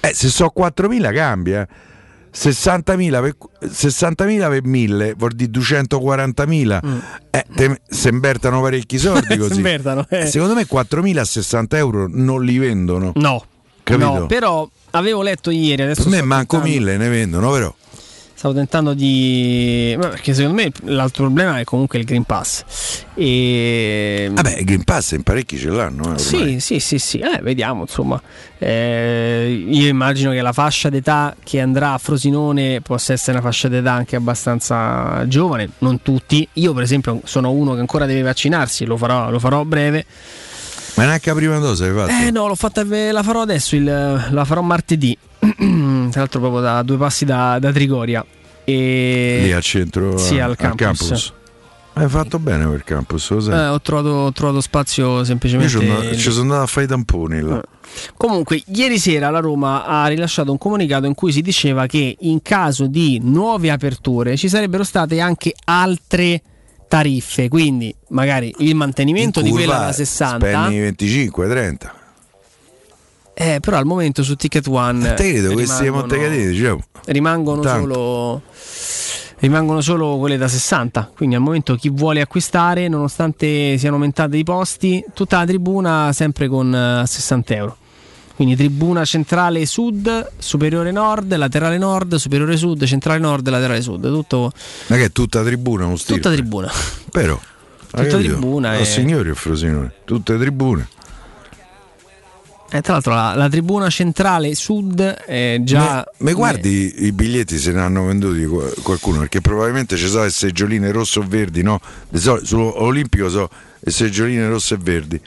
eh, 0.00 0.14
se 0.14 0.28
so 0.28 0.52
4.000 0.54 1.12
cambia. 1.14 1.62
eh. 1.62 1.92
60.000 2.36 3.20
per, 3.22 3.36
60.000 3.70 4.48
per 4.48 4.64
1000 4.64 5.14
vuol 5.16 5.32
dire 5.34 5.52
240.000 5.52 6.80
eh, 7.30 7.44
te- 7.54 7.80
se 7.88 8.08
invertano 8.08 8.60
parecchi 8.60 8.98
soldi 8.98 9.36
così 9.38 9.60
Mm. 9.60 9.66
Eh. 9.66 10.04
Eh, 10.08 10.26
secondo 10.26 10.54
me 10.54 10.66
4.000 10.66 11.18
a 11.18 11.24
60 11.24 11.76
euro 11.76 12.06
non 12.10 12.42
li 12.44 12.58
vendono 12.58 13.12
No, 13.14 13.44
Capito? 13.84 14.18
no, 14.18 14.26
però 14.26 14.68
avevo 14.90 15.22
letto 15.22 15.50
ieri, 15.50 15.82
adesso 15.82 16.02
per 16.02 16.10
me 16.10 16.22
manco 16.22 16.58
tentando- 16.60 16.76
1000 16.86 16.96
ne 16.96 17.08
vendono 17.08 17.50
però 17.52 17.72
Stavo 18.44 18.58
tentando 18.58 18.92
di. 18.92 19.96
ma 19.98 20.08
Perché 20.08 20.34
secondo 20.34 20.60
me 20.60 20.70
l'altro 20.92 21.24
problema 21.24 21.60
è 21.60 21.64
comunque 21.64 21.98
il 21.98 22.04
Green 22.04 22.24
Pass. 22.24 22.62
E... 23.14 24.28
vabbè 24.30 24.58
il 24.58 24.64
Green 24.66 24.84
Pass 24.84 25.12
in 25.12 25.22
parecchi 25.22 25.56
ce 25.56 25.70
l'hanno 25.70 26.14
eh. 26.14 26.18
Sì, 26.18 26.60
sì, 26.60 26.78
sì, 26.78 26.98
sì. 26.98 27.20
Eh, 27.20 27.40
vediamo, 27.40 27.80
insomma. 27.80 28.20
Eh, 28.58 29.64
io 29.66 29.88
immagino 29.88 30.32
che 30.32 30.42
la 30.42 30.52
fascia 30.52 30.90
d'età 30.90 31.34
che 31.42 31.58
andrà 31.58 31.94
a 31.94 31.98
Frosinone 31.98 32.82
possa 32.82 33.14
essere 33.14 33.38
una 33.38 33.46
fascia 33.46 33.68
d'età 33.68 33.92
anche 33.92 34.14
abbastanza 34.14 35.26
giovane, 35.26 35.70
non 35.78 36.02
tutti. 36.02 36.46
Io, 36.52 36.74
per 36.74 36.82
esempio, 36.82 37.22
sono 37.24 37.50
uno 37.50 37.72
che 37.72 37.80
ancora 37.80 38.04
deve 38.04 38.20
vaccinarsi, 38.20 38.84
lo 38.84 38.98
farò, 38.98 39.30
lo 39.30 39.38
farò 39.38 39.60
a 39.60 39.64
breve. 39.64 40.04
ma 40.96 41.06
neanche 41.06 41.30
la 41.30 41.34
prima 41.36 41.58
dose 41.60 41.86
hai 41.86 41.94
fatto 41.94 42.10
Eh 42.10 42.30
no, 42.30 42.46
l'ho 42.46 42.54
fatta, 42.56 42.84
la 42.84 43.22
farò 43.22 43.40
adesso, 43.40 43.74
il- 43.74 44.26
la 44.30 44.44
farò 44.44 44.60
martedì. 44.60 45.16
Tra 46.10 46.20
l'altro 46.20 46.40
proprio 46.40 46.60
da 46.60 46.82
due 46.82 46.98
passi 46.98 47.24
da, 47.24 47.58
da 47.58 47.72
Trigoria. 47.72 48.22
E... 48.64 49.40
lì 49.42 49.52
al 49.52 49.62
centro 49.62 50.16
Sì, 50.16 50.36
eh, 50.36 50.40
al 50.40 50.56
campus. 50.56 51.32
hai 51.94 52.08
fatto 52.08 52.38
bene 52.38 52.66
per 52.66 52.82
campus 52.84 53.30
lo 53.30 53.40
sai. 53.40 53.54
Eh, 53.54 53.66
ho, 53.68 53.80
trovato, 53.80 54.08
ho 54.08 54.32
trovato 54.32 54.60
spazio 54.60 55.18
io 55.18 55.24
semplicemente. 55.24 55.70
ci 55.70 55.78
sono, 55.78 56.14
ci 56.14 56.30
sono 56.30 56.42
andato 56.42 56.62
a 56.62 56.66
fare 56.66 56.86
i 56.86 56.88
tamponi 56.88 57.40
là. 57.40 57.62
Comunque, 58.16 58.62
ieri 58.66 58.98
sera 58.98 59.30
la 59.30 59.40
Roma 59.40 59.84
ha 59.84 60.06
rilasciato 60.06 60.50
un 60.50 60.58
comunicato 60.58 61.06
in 61.06 61.14
cui 61.14 61.30
si 61.30 61.42
diceva 61.42 61.86
che 61.86 62.16
in 62.20 62.42
caso 62.42 62.86
di 62.86 63.20
nuove 63.22 63.70
aperture 63.70 64.36
ci 64.36 64.48
sarebbero 64.48 64.82
state 64.82 65.20
anche 65.20 65.54
altre 65.64 66.42
tariffe, 66.88 67.48
quindi 67.48 67.94
magari 68.08 68.54
il 68.58 68.74
mantenimento 68.74 69.40
di 69.40 69.50
quella 69.50 69.78
da 69.78 69.92
60. 69.92 70.46
spendi 70.46 70.78
25 70.80 71.48
30 71.48 71.94
Eh, 73.34 73.58
però 73.60 73.78
al 73.78 73.84
momento 73.84 74.22
su 74.22 74.36
Ticket 74.36 74.66
One 74.68 75.14
Te 75.14 75.32
credo 75.32 75.52
questi 75.52 75.90
Montecatini, 75.90 76.46
diciamo. 76.46 76.80
rimangono 77.06 77.62
solo 77.62 78.42
rimangono 79.38 79.80
solo 79.80 80.16
quelle 80.18 80.36
da 80.36 80.48
60 80.48 81.10
quindi 81.16 81.34
al 81.34 81.40
momento 81.42 81.74
chi 81.74 81.90
vuole 81.90 82.20
acquistare 82.20 82.88
nonostante 82.88 83.76
siano 83.76 83.96
aumentate 83.96 84.36
i 84.36 84.44
posti 84.44 85.04
tutta 85.12 85.38
la 85.38 85.44
tribuna 85.46 86.12
sempre 86.12 86.48
con 86.48 86.72
eh, 86.74 87.06
60 87.06 87.54
euro 87.54 87.76
quindi 88.36 88.56
tribuna 88.56 89.04
centrale 89.04 89.66
sud 89.66 90.30
superiore 90.38 90.92
nord 90.92 91.34
laterale 91.36 91.76
nord 91.76 92.14
superiore 92.14 92.56
sud 92.56 92.84
centrale 92.84 93.18
nord 93.18 93.46
laterale 93.48 93.82
sud 93.82 94.06
tutto 94.08 94.50
Ma 94.86 94.96
che 94.96 95.04
è 95.06 95.12
tutta 95.12 95.42
tribuna, 95.42 95.86
uno 95.86 95.96
stile. 95.96 96.18
tutta 96.20 96.32
tribuna 96.32 96.70
Però. 97.10 97.38
Tutta 97.90 98.16
tribuna 98.16 98.76
Oh, 98.76 98.80
e- 98.80 98.84
signori 98.84 99.32
Frosinone, 99.34 99.92
tutte 100.04 100.36
tribune. 100.38 100.88
E 102.74 102.80
tra 102.80 102.94
l'altro 102.94 103.14
la, 103.14 103.34
la 103.36 103.48
tribuna 103.48 103.88
centrale 103.88 104.52
sud 104.56 105.00
è 105.00 105.58
già 105.62 106.04
Mi 106.18 106.32
guardi 106.32 107.04
i 107.04 107.12
biglietti 107.12 107.56
se 107.58 107.70
ne 107.70 107.80
hanno 107.80 108.06
venduti 108.06 108.44
qua- 108.46 108.68
qualcuno? 108.82 109.20
Perché 109.20 109.40
probabilmente 109.40 109.96
ci 109.96 110.08
sono 110.08 110.24
le 110.24 110.30
seggioline 110.30 110.90
rosse 110.90 111.20
o 111.20 111.24
verdi, 111.26 111.62
no? 111.62 111.80
Solito 112.12 112.44
Sull'Olimpico 112.46 113.28
so 113.28 113.48
le 113.78 113.90
seggioline 113.92 114.48
rosse 114.48 114.74
e 114.74 114.78
verdi. 114.80 115.20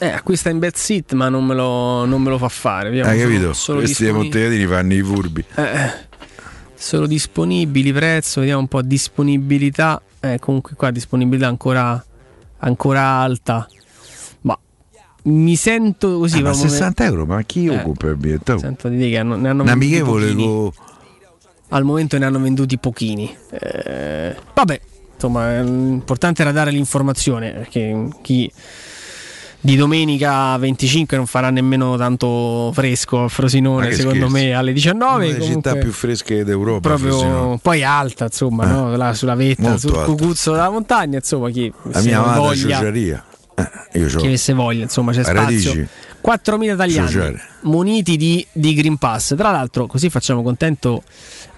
eh, 0.00 0.08
acquista 0.08 0.50
in 0.50 0.58
bad 0.58 0.74
seat 0.74 1.12
ma 1.12 1.28
non 1.28 1.44
me 1.44 1.54
lo, 1.54 2.04
non 2.04 2.20
me 2.22 2.30
lo 2.30 2.38
fa 2.38 2.48
fare 2.48 2.88
vediamo 2.88 3.10
Hai 3.10 3.20
capito? 3.20 3.52
solo 3.52 3.78
Questi 3.78 4.02
dei 4.04 4.12
disponi- 4.12 4.30
Montecatini 4.30 4.66
fanno 4.66 4.94
i 4.94 5.02
furbi. 5.02 5.44
Eh, 5.54 5.92
solo 6.74 7.06
disponibili, 7.06 7.92
prezzo, 7.92 8.40
vediamo 8.40 8.60
un 8.62 8.68
po' 8.68 8.82
disponibilità. 8.82 10.02
Eh, 10.20 10.38
comunque 10.40 10.74
qua 10.74 10.90
disponibilità 10.90 11.46
ancora, 11.46 12.04
ancora 12.58 13.02
alta. 13.02 13.68
Mi 15.24 15.56
sento 15.56 16.18
così. 16.18 16.38
Ah, 16.38 16.42
ma 16.42 16.50
proprio- 16.50 16.68
60 16.70 17.04
euro, 17.04 17.24
ma 17.26 17.42
chi 17.42 17.66
Eh, 17.66 17.78
occupa 17.78 18.08
il 18.08 18.16
biglietto? 18.16 18.58
Sento 18.58 18.88
di 18.88 18.96
dire 18.96 19.10
che 19.10 19.18
hanno- 19.18 19.36
ne 19.36 19.48
hanno 19.48 19.62
amichevole 19.64 20.34
con... 20.34 20.70
Al 21.70 21.82
momento 21.84 22.18
ne 22.18 22.24
hanno 22.26 22.38
venduti 22.40 22.78
pochini. 22.78 23.34
Eh, 23.50 24.36
vabbè, 24.54 24.80
insomma, 25.14 25.60
l'importante 25.60 26.42
era 26.42 26.52
dare 26.52 26.70
l'informazione 26.70 27.50
perché 27.52 28.08
chi 28.20 28.50
di 29.60 29.76
domenica 29.76 30.58
25 30.58 31.16
non 31.16 31.24
farà 31.26 31.48
nemmeno 31.48 31.96
tanto 31.96 32.70
fresco 32.74 33.24
a 33.24 33.28
Frosinone, 33.28 33.88
che 33.88 33.94
secondo 33.94 34.28
scherzi. 34.28 34.46
me 34.46 34.52
alle 34.52 34.72
19. 34.74 35.24
Una 35.24 35.32
delle 35.32 35.44
città 35.44 35.74
più 35.76 35.90
fresche 35.90 36.44
d'Europa. 36.44 36.80
proprio 36.90 37.08
Frosinone. 37.18 37.58
poi 37.62 37.82
alta 37.82 38.24
insomma 38.26 38.66
no? 38.66 38.94
là 38.94 39.14
sulla 39.14 39.34
vetta 39.34 39.62
Molto 39.62 39.78
sul 39.78 39.96
alta. 39.96 40.04
cucuzzo 40.04 40.50
della 40.52 40.68
montagna 40.68 41.16
insomma 41.16 41.48
chi 41.48 41.72
La 41.84 42.02
mia 42.02 42.18
amata 42.22 42.38
voglia 42.40 42.54
ciociaria. 42.76 43.24
Eh, 43.54 43.98
io 43.98 44.06
chi 44.06 44.16
c'ho 44.16 44.24
avesse 44.26 44.52
voglia 44.52 44.82
insomma 44.82 45.12
c'è 45.12 45.20
a 45.20 45.24
spazio. 45.24 45.42
Radici. 45.44 45.86
4.000 46.24 46.72
italiani 46.72 47.08
Ciociare. 47.08 47.40
muniti 47.62 48.16
di, 48.16 48.44
di 48.50 48.72
Green 48.74 48.96
Pass. 48.96 49.34
Tra 49.36 49.50
l'altro 49.50 49.86
così 49.86 50.08
facciamo 50.08 50.42
contento 50.42 51.02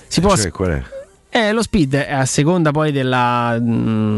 si 0.07 0.21
può 0.21 0.35
Cioè, 0.35 0.51
qual 0.51 0.69
è? 0.69 0.83
Eh, 1.29 1.51
lo 1.51 1.61
SPID 1.61 1.95
è 1.95 2.13
a 2.13 2.25
seconda 2.25 2.71
poi 2.71 2.91
della 2.91 3.57
mm, 3.59 4.17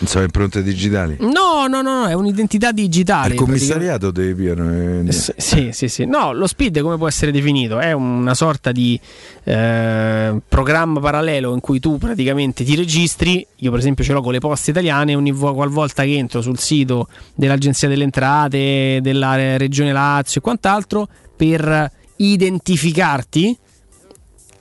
Non 0.00 0.06
so, 0.06 0.20
impronte 0.20 0.62
digitali. 0.62 1.16
No, 1.20 1.66
no, 1.68 1.80
no, 1.82 2.02
no, 2.02 2.06
è 2.06 2.12
un'identità 2.12 2.72
digitale. 2.72 3.32
Al 3.32 3.38
commissariato 3.38 4.10
devi 4.10 4.42
piano. 4.42 4.70
eh, 5.06 5.10
S- 5.12 5.34
Sì, 5.36 5.70
sì, 5.72 5.88
sì. 5.88 6.04
No, 6.04 6.32
lo 6.32 6.46
SPID 6.46 6.80
come 6.80 6.96
può 6.96 7.08
essere 7.08 7.30
definito? 7.32 7.78
È 7.78 7.92
una 7.92 8.34
sorta 8.34 8.70
di 8.72 8.98
eh, 9.44 10.40
programma 10.48 11.00
parallelo 11.00 11.54
in 11.54 11.60
cui 11.60 11.80
tu 11.80 11.96
praticamente 11.98 12.64
ti 12.64 12.74
registri. 12.76 13.44
Io, 13.56 13.70
per 13.70 13.80
esempio, 13.80 14.04
ce 14.04 14.12
l'ho 14.12 14.20
con 14.22 14.32
le 14.32 14.38
poste 14.40 14.70
italiane. 14.70 15.14
Ogni 15.14 15.32
vo- 15.32 15.54
qualvolta 15.54 16.02
che 16.04 16.16
entro 16.16 16.42
sul 16.42 16.58
sito 16.58 17.08
dell'Agenzia 17.34 17.88
delle 17.88 18.04
Entrate, 18.04 18.98
della 19.00 19.56
Regione 19.56 19.92
Lazio 19.92 20.40
e 20.40 20.42
quant'altro, 20.42 21.08
per 21.36 21.90
identificarti, 22.16 23.56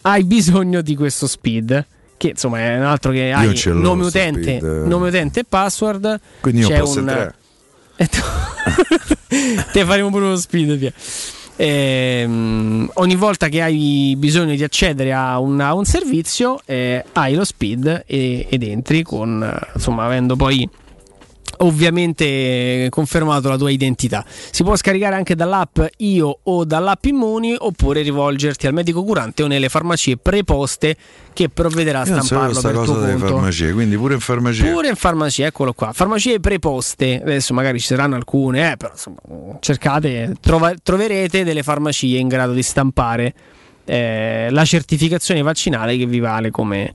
hai 0.02 0.24
bisogno 0.24 0.82
di 0.82 0.96
questo 0.96 1.28
SPID. 1.28 1.86
Che 2.18 2.30
insomma 2.30 2.60
è 2.60 2.78
un 2.78 2.84
altro 2.84 3.12
che 3.12 3.32
hai 3.32 3.62
nome 3.66 4.06
utente, 4.06 4.60
nome 4.60 5.10
utente 5.10 5.42
e 5.42 5.44
password. 5.48 6.20
Quindi 6.42 6.62
io 6.62 6.68
C'è 6.68 6.80
posso 6.80 7.00
un- 7.00 7.34
Te 9.72 9.86
faremo 9.86 10.10
pure 10.10 10.26
uno 10.26 10.36
speed 10.36 10.76
via. 10.78 10.92
Ehm, 11.60 12.90
ogni 12.96 13.16
volta 13.16 13.48
che 13.50 13.62
hai 13.62 14.16
bisogno 14.18 14.56
di 14.56 14.64
accedere 14.64 15.12
a 15.14 15.40
un, 15.40 15.60
a 15.60 15.74
un 15.74 15.86
servizio 15.86 16.60
eh, 16.66 17.04
hai 17.14 17.34
lo 17.34 17.44
speed 17.44 18.04
e- 18.06 18.46
ed 18.48 18.62
entri 18.64 19.02
con 19.02 19.60
insomma 19.74 20.06
avendo 20.06 20.36
poi 20.36 20.68
ovviamente 21.58 22.88
confermato 22.90 23.50
la 23.50 23.58
tua 23.58 23.72
identità 23.72 24.24
si 24.28 24.64
può 24.64 24.76
scaricare 24.76 25.16
anche 25.16 25.36
dall'app 25.36 25.80
Io 25.98 26.40
o 26.44 26.66
dall'app 26.66 27.06
Immuni 27.06 27.56
oppure 27.58 28.02
rivolgerti 28.02 28.68
al 28.68 28.74
medico 28.74 29.04
curante 29.04 29.44
o 29.44 29.48
nelle 29.48 29.70
farmacie 29.70 30.18
preposte 30.18 30.96
che 31.34 31.50
provvederà 31.50 32.00
a 32.00 32.06
stamparlo 32.06 32.54
sta 32.54 32.70
per 32.70 32.78
cosa 32.78 32.92
tuo 32.94 33.02
delle 33.02 33.14
conto 33.14 33.28
farmacie, 33.28 33.72
quindi 33.72 33.96
pure 33.96 34.16
in 34.16 34.20
farmacia. 34.20 34.66
Pure 34.66 34.88
in 34.88 34.96
farmacia, 34.96 35.46
eccolo 35.46 35.74
qua. 35.74 35.94
Farmacie 35.94 36.40
preposte, 36.40 37.22
adesso 37.22 37.54
magari 37.54 37.80
ci 37.80 37.86
saranno 37.86 38.16
alcune, 38.16 38.72
eh, 38.72 38.78
però 38.78 38.92
insomma, 38.92 39.20
cercate, 39.60 40.36
trova- 40.40 40.74
troverete 40.82 41.44
delle 41.44 41.62
farmacie 41.62 42.18
in 42.18 42.28
grado 42.28 42.54
di 42.54 42.64
stampare 42.64 43.34
eh, 43.86 44.48
la 44.50 44.66
certificazione 44.66 45.44
vaccinale 45.44 45.96
che 45.96 46.08
vi 46.08 46.20
vale 46.20 46.50
come, 46.50 46.94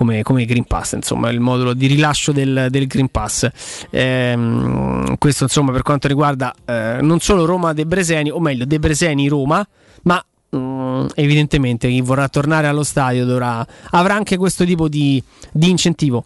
come, 0.00 0.22
come 0.22 0.46
Green 0.46 0.64
Pass, 0.64 0.94
insomma, 0.94 1.28
il 1.28 1.40
modulo 1.40 1.74
di 1.74 1.86
rilascio 1.86 2.32
del, 2.32 2.68
del 2.70 2.86
Green 2.86 3.08
Pass. 3.10 3.46
Ehm, 3.90 5.18
questo 5.18 5.44
insomma 5.44 5.72
per 5.72 5.82
quanto 5.82 6.08
riguarda 6.08 6.54
eh, 6.64 7.00
non 7.02 7.20
solo 7.20 7.44
Roma 7.44 7.74
De 7.74 7.84
Breseni, 7.84 8.30
o 8.30 8.40
meglio 8.40 8.64
De 8.64 8.78
Breseni 8.78 9.28
Roma, 9.28 9.66
ma 10.04 10.24
mm, 10.56 11.08
evidentemente 11.16 11.88
chi 11.88 12.00
vorrà 12.00 12.28
tornare 12.28 12.66
allo 12.66 12.82
stadio 12.82 13.26
dovrà, 13.26 13.66
avrà 13.90 14.14
anche 14.14 14.38
questo 14.38 14.64
tipo 14.64 14.88
di, 14.88 15.22
di 15.52 15.68
incentivo. 15.68 16.24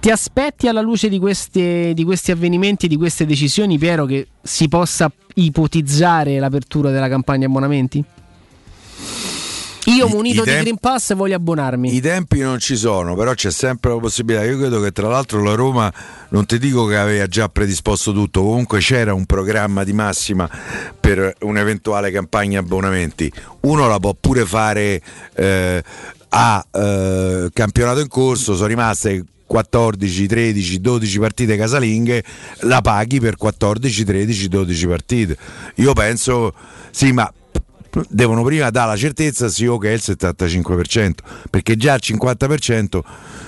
Ti 0.00 0.10
aspetti 0.10 0.66
alla 0.66 0.80
luce 0.80 1.08
di, 1.08 1.20
queste- 1.20 1.94
di 1.94 2.02
questi 2.02 2.32
avvenimenti, 2.32 2.88
di 2.88 2.96
queste 2.96 3.24
decisioni, 3.26 3.78
Piero, 3.78 4.06
che 4.06 4.26
si 4.42 4.66
possa 4.66 5.08
ipotizzare 5.34 6.40
l'apertura 6.40 6.90
della 6.90 7.08
campagna 7.08 7.46
abbonamenti? 7.46 8.04
Io 9.86 10.08
munito 10.08 10.42
i 10.42 10.44
di 10.44 10.56
Green 10.60 10.78
Pass 10.78 11.14
voglio 11.14 11.36
abbonarmi. 11.36 11.94
I 11.94 12.00
tempi 12.00 12.40
non 12.40 12.58
ci 12.58 12.76
sono, 12.76 13.14
però 13.14 13.34
c'è 13.34 13.50
sempre 13.50 13.90
la 13.90 13.98
possibilità. 13.98 14.44
Io 14.44 14.56
credo 14.58 14.80
che 14.80 14.92
tra 14.92 15.08
l'altro 15.08 15.42
la 15.42 15.54
Roma, 15.54 15.92
non 16.30 16.46
ti 16.46 16.58
dico 16.58 16.86
che 16.86 16.96
aveva 16.96 17.26
già 17.26 17.48
predisposto 17.48 18.12
tutto, 18.12 18.42
comunque 18.42 18.78
c'era 18.78 19.12
un 19.12 19.26
programma 19.26 19.84
di 19.84 19.92
massima 19.92 20.48
per 20.98 21.34
un'eventuale 21.40 22.10
campagna 22.10 22.60
abbonamenti. 22.60 23.30
Uno 23.60 23.86
la 23.86 23.98
può 23.98 24.14
pure 24.18 24.46
fare 24.46 25.02
eh, 25.34 25.82
a 26.30 26.66
eh, 26.70 27.48
campionato 27.52 28.00
in 28.00 28.08
corso, 28.08 28.54
sono 28.54 28.66
rimaste 28.66 29.24
14, 29.46 30.26
13, 30.26 30.80
12 30.80 31.18
partite 31.18 31.56
casalinghe, 31.56 32.24
la 32.60 32.80
paghi 32.80 33.20
per 33.20 33.36
14, 33.36 34.04
13, 34.04 34.48
12 34.48 34.86
partite. 34.86 35.36
Io 35.76 35.92
penso, 35.92 36.54
sì, 36.90 37.12
ma 37.12 37.30
devono 38.08 38.42
prima 38.42 38.70
dare 38.70 38.90
la 38.90 38.96
certezza 38.96 39.48
sì 39.48 39.66
o 39.66 39.78
che 39.78 39.90
è 39.90 39.92
il 39.92 40.02
75% 40.04 41.12
perché 41.50 41.76
già 41.76 41.94
il 41.94 42.00
50% 42.02 43.00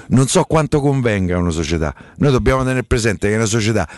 non 0.08 0.26
so 0.26 0.44
quanto 0.44 0.80
convenga 0.80 1.36
a 1.36 1.38
una 1.38 1.50
società. 1.50 1.94
Noi 2.16 2.32
dobbiamo 2.32 2.62
tenere 2.62 2.84
presente 2.84 3.28
che 3.28 3.34
una 3.34 3.46
società 3.46 3.88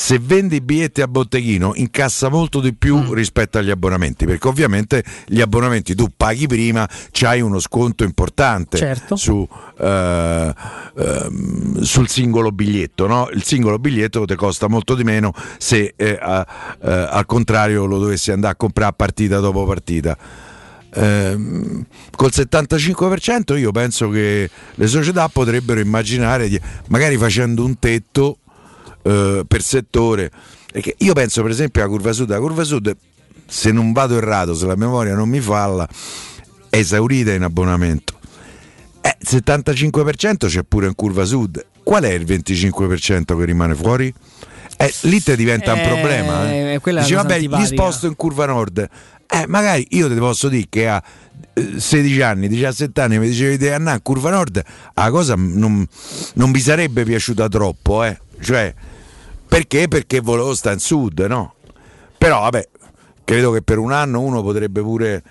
se 0.00 0.20
vende 0.20 0.54
i 0.54 0.60
biglietti 0.60 1.00
a 1.02 1.08
botteghino 1.08 1.72
incassa 1.74 2.28
molto 2.28 2.60
di 2.60 2.72
più 2.72 2.98
Mm. 2.98 3.12
rispetto 3.14 3.58
agli 3.58 3.70
abbonamenti 3.70 4.26
perché 4.26 4.46
ovviamente 4.46 5.02
gli 5.26 5.40
abbonamenti 5.40 5.96
tu 5.96 6.06
paghi 6.16 6.46
prima 6.46 6.88
c'hai 7.10 7.40
uno 7.40 7.58
sconto 7.58 8.04
importante 8.04 8.76
Certo. 8.78 9.16
su, 9.16 9.44
eh, 9.80 10.54
ehm, 10.98 11.80
sul 11.80 12.08
singolo 12.08 12.52
biglietto 12.52 13.08
no? 13.08 13.28
il 13.32 13.42
singolo 13.42 13.80
biglietto 13.80 14.24
ti 14.24 14.36
costa 14.36 14.68
molto 14.68 14.94
di 14.94 15.02
meno 15.02 15.32
se 15.58 15.94
eh, 15.96 16.16
a- 16.20 16.46
eh, 16.80 16.90
al 17.10 17.26
contrario 17.26 17.84
lo 17.84 17.98
dovessi 17.98 18.30
andare 18.30 18.52
a 18.52 18.56
comprare 18.56 18.92
partita 18.96 19.40
dopo 19.40 19.66
partita 19.66 20.16
Ehm, 20.94 21.84
col 22.16 22.30
75% 22.32 23.58
io 23.58 23.72
penso 23.72 24.08
che 24.08 24.48
le 24.74 24.86
società 24.86 25.28
potrebbero 25.28 25.80
immaginare 25.80 26.48
di, 26.48 26.58
magari 26.88 27.18
facendo 27.18 27.62
un 27.62 27.78
tetto 27.78 28.38
eh, 29.08 29.44
per 29.46 29.62
settore 29.62 30.30
perché 30.70 30.94
io 30.98 31.12
penso 31.14 31.42
per 31.42 31.50
esempio 31.50 31.80
alla 31.82 31.90
curva 31.90 32.12
sud 32.12 32.28
la 32.28 32.38
curva 32.38 32.64
sud 32.64 32.96
se 33.46 33.72
non 33.72 33.92
vado 33.92 34.16
errato 34.16 34.54
se 34.54 34.66
la 34.66 34.76
memoria 34.76 35.14
non 35.14 35.28
mi 35.28 35.40
falla 35.40 35.88
è 36.68 36.76
esaurita 36.76 37.32
in 37.32 37.42
abbonamento 37.42 38.16
Eh, 39.00 39.16
il 39.20 39.28
75% 39.30 40.48
c'è 40.48 40.64
pure 40.64 40.86
in 40.88 40.94
curva 40.96 41.24
sud. 41.24 41.64
Qual 41.84 42.02
è 42.02 42.10
il 42.12 42.24
25% 42.24 43.38
che 43.38 43.44
rimane 43.44 43.74
fuori? 43.76 44.12
Eh, 44.76 44.92
lì 45.02 45.22
te 45.22 45.36
diventa 45.36 45.72
un 45.72 45.78
Eh, 45.78 45.86
problema. 45.86 46.52
Eh. 46.52 46.72
eh, 46.74 46.80
Dici, 46.82 47.14
vabbè, 47.14 47.34
antipatica." 47.34 47.66
sposto 47.68 48.06
in 48.08 48.16
curva 48.16 48.46
nord. 48.46 48.86
Eh, 49.30 49.46
magari 49.46 49.86
io 49.90 50.08
ti 50.08 50.16
posso 50.16 50.48
dire 50.48 50.66
che 50.68 50.88
a 50.88 51.02
eh, 51.54 51.78
16 51.78 52.20
anni, 52.22 52.48
17 52.48 53.00
anni 53.00 53.18
mi 53.18 53.28
dicevi 53.28 53.56
di 53.56 53.68
andare 53.68 53.96
in 53.96 54.02
curva 54.02 54.30
nord, 54.30 54.62
la 54.94 55.10
cosa 55.10 55.34
non, 55.36 55.86
non 56.34 56.50
mi 56.50 56.58
sarebbe 56.60 57.04
piaciuta 57.04 57.48
troppo, 57.48 58.02
eh. 58.04 58.18
Cioè, 58.40 58.74
perché? 59.48 59.88
Perché 59.88 60.20
volevo 60.20 60.54
stare 60.54 60.74
in 60.74 60.80
sud, 60.80 61.20
no? 61.20 61.54
Però 62.16 62.40
vabbè, 62.40 62.68
credo 63.24 63.50
che 63.52 63.62
per 63.62 63.78
un 63.78 63.92
anno 63.92 64.20
uno 64.20 64.42
potrebbe 64.42 64.80
pure 64.80 65.22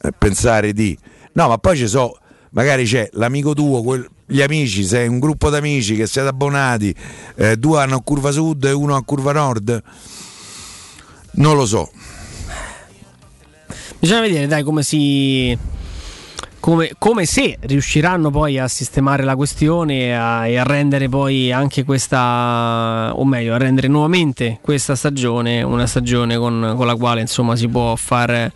eh, 0.00 0.12
pensare 0.16 0.72
di... 0.72 0.96
No, 1.32 1.48
ma 1.48 1.58
poi 1.58 1.76
ci 1.76 1.86
so, 1.86 2.18
magari 2.50 2.84
c'è 2.84 3.08
l'amico 3.12 3.54
tuo, 3.54 3.82
quel- 3.82 4.08
gli 4.26 4.42
amici, 4.42 4.84
sei 4.84 5.08
un 5.08 5.18
gruppo 5.18 5.50
d'amici 5.50 5.96
che 5.96 6.06
siete 6.06 6.28
abbonati, 6.28 6.94
eh, 7.36 7.56
due 7.56 7.80
hanno 7.80 8.00
curva 8.00 8.30
sud 8.30 8.64
e 8.64 8.72
uno 8.72 8.94
a 8.94 9.02
curva 9.02 9.32
nord. 9.32 9.82
Non 11.32 11.56
lo 11.56 11.66
so. 11.66 11.90
Bisogna 13.98 14.20
vedere, 14.20 14.46
dai, 14.46 14.62
come 14.62 14.82
si. 14.82 15.56
Come, 16.60 16.90
come 16.98 17.24
se 17.24 17.56
riusciranno 17.58 18.30
poi 18.30 18.58
a 18.58 18.68
sistemare 18.68 19.22
la 19.24 19.34
questione 19.34 20.00
e 20.00 20.12
a, 20.12 20.46
e 20.46 20.58
a 20.58 20.62
rendere 20.62 21.08
poi 21.08 21.50
anche 21.50 21.84
questa, 21.84 23.12
o 23.14 23.24
meglio, 23.24 23.54
a 23.54 23.56
rendere 23.56 23.88
nuovamente 23.88 24.58
questa 24.60 24.94
stagione 24.94 25.62
una 25.62 25.86
stagione 25.86 26.36
con, 26.36 26.74
con 26.76 26.86
la 26.86 26.96
quale 26.96 27.22
insomma 27.22 27.56
si 27.56 27.66
può 27.66 27.96
far 27.96 28.52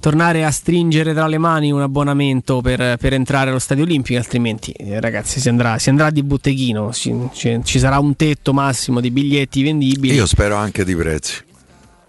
tornare 0.00 0.44
a 0.44 0.50
stringere 0.50 1.12
tra 1.12 1.28
le 1.28 1.38
mani 1.38 1.70
un 1.70 1.80
abbonamento 1.80 2.60
per, 2.60 2.96
per 2.96 3.12
entrare 3.12 3.50
allo 3.50 3.60
stadio 3.60 3.84
olimpico, 3.84 4.18
altrimenti 4.18 4.72
eh, 4.72 4.98
ragazzi 4.98 5.38
si 5.38 5.48
andrà, 5.48 5.78
si 5.78 5.90
andrà 5.90 6.10
di 6.10 6.24
botteghino, 6.24 6.90
si- 6.90 7.28
ci, 7.32 7.60
ci 7.62 7.78
sarà 7.78 7.98
un 7.98 8.16
tetto 8.16 8.52
massimo 8.52 8.98
di 8.98 9.10
biglietti 9.10 9.62
vendibili. 9.62 10.14
Io 10.14 10.26
spero 10.26 10.56
anche 10.56 10.84
di 10.84 10.96
prezzi. 10.96 11.44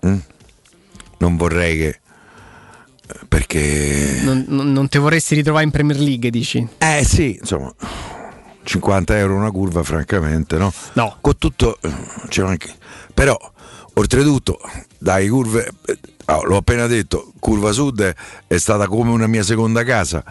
Mm? 0.07 0.17
Non 1.19 1.35
vorrei 1.35 1.77
che... 1.77 1.99
Perché... 3.27 4.21
Non, 4.23 4.45
non- 4.47 4.87
ti 4.87 4.97
vorresti 4.97 5.35
ritrovare 5.35 5.63
in 5.65 5.71
Premier 5.71 5.99
League, 5.99 6.29
dici? 6.29 6.67
Eh 6.77 7.03
sì, 7.05 7.37
insomma, 7.39 7.73
50 8.63 9.17
euro 9.17 9.35
una 9.35 9.51
curva, 9.51 9.83
francamente, 9.83 10.57
no? 10.57 10.71
No. 10.93 11.17
Con 11.21 11.37
tutto, 11.37 11.79
c'è 12.27 12.43
anche. 12.43 12.73
Però, 13.13 13.37
oltretutto, 13.93 14.59
dai, 14.97 15.27
curve, 15.27 15.69
eh, 15.85 15.97
oh, 16.25 16.43
l'ho 16.45 16.57
appena 16.57 16.87
detto, 16.87 17.33
curva 17.39 17.71
sud 17.71 18.01
è, 18.01 18.13
è 18.47 18.57
stata 18.57 18.87
come 18.87 19.11
una 19.11 19.27
mia 19.27 19.43
seconda 19.43 19.83
casa. 19.83 20.23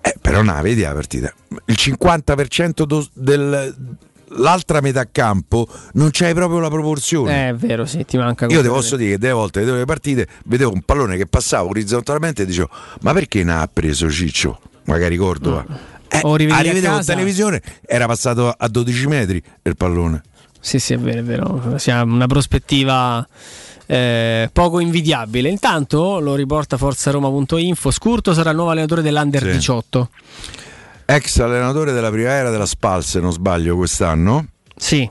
Eh, 0.00 0.16
però 0.20 0.42
la 0.42 0.60
vedi 0.62 0.80
la 0.82 0.92
partita. 0.92 1.32
Il 1.66 1.76
50% 1.78 2.82
do- 2.82 3.08
del. 3.12 3.96
L'altra 4.36 4.80
metà 4.80 5.06
campo 5.10 5.66
non 5.94 6.08
c'hai 6.10 6.34
proprio 6.34 6.58
la 6.60 6.68
proporzione. 6.68 7.46
Eh, 7.46 7.48
è 7.50 7.54
vero, 7.54 7.84
sì, 7.86 8.04
ti 8.04 8.16
manca 8.16 8.46
Io 8.46 8.62
ti 8.62 8.68
posso 8.68 8.96
dire 8.96 9.12
che 9.12 9.18
delle 9.18 9.32
volte 9.32 9.60
vedevo 9.60 9.78
le 9.78 9.84
partite, 9.84 10.26
vedevo 10.44 10.72
un 10.72 10.82
pallone 10.82 11.16
che 11.16 11.26
passava 11.26 11.68
orizzontalmente 11.68 12.42
e 12.42 12.46
dicevo: 12.46 12.70
Ma 13.02 13.12
perché 13.12 13.44
ne 13.44 13.52
ha 13.52 13.68
preso 13.72 14.10
Ciccio? 14.10 14.60
Magari 14.84 15.16
Cordova. 15.16 15.64
Eh, 16.08 16.20
O 16.22 16.36
rivedevo 16.36 16.96
in 16.96 17.04
televisione, 17.04 17.62
era 17.86 18.06
passato 18.06 18.48
a 18.50 18.68
12 18.68 19.06
metri 19.06 19.42
il 19.62 19.76
pallone. 19.76 20.22
Sì, 20.60 20.78
sì, 20.78 20.92
è 20.92 20.98
vero, 20.98 21.18
è 21.18 21.22
vero. 21.22 21.78
Sia 21.78 22.02
una 22.02 22.26
prospettiva 22.26 23.26
eh, 23.86 24.48
poco 24.52 24.78
invidiabile. 24.78 25.48
Intanto 25.48 26.20
lo 26.20 26.34
riporta 26.34 26.76
forzaroma.info. 26.76 27.90
Scurto 27.90 28.32
sarà 28.32 28.50
il 28.50 28.56
nuovo 28.56 28.70
allenatore 28.70 29.02
dell'Under 29.02 29.42
Sì. 29.42 29.50
18. 29.50 30.10
Ex 31.04 31.38
allenatore 31.40 31.92
della 31.92 32.10
primavera 32.10 32.50
della 32.50 32.66
Spal, 32.66 33.04
se 33.04 33.20
non 33.20 33.32
sbaglio, 33.32 33.76
quest'anno. 33.76 34.46
Sì. 34.76 35.08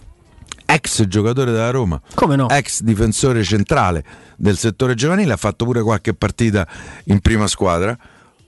Ex 0.65 1.05
giocatore 1.05 1.51
della 1.51 1.69
Roma. 1.69 2.01
Come 2.13 2.35
no? 2.35 2.49
Ex 2.49 2.81
difensore 2.81 3.43
centrale 3.43 4.03
del 4.37 4.57
settore 4.57 4.95
giovanile, 4.95 5.33
ha 5.33 5.37
fatto 5.37 5.65
pure 5.65 5.81
qualche 5.81 6.13
partita 6.13 6.67
in 7.05 7.19
prima 7.19 7.47
squadra. 7.47 7.97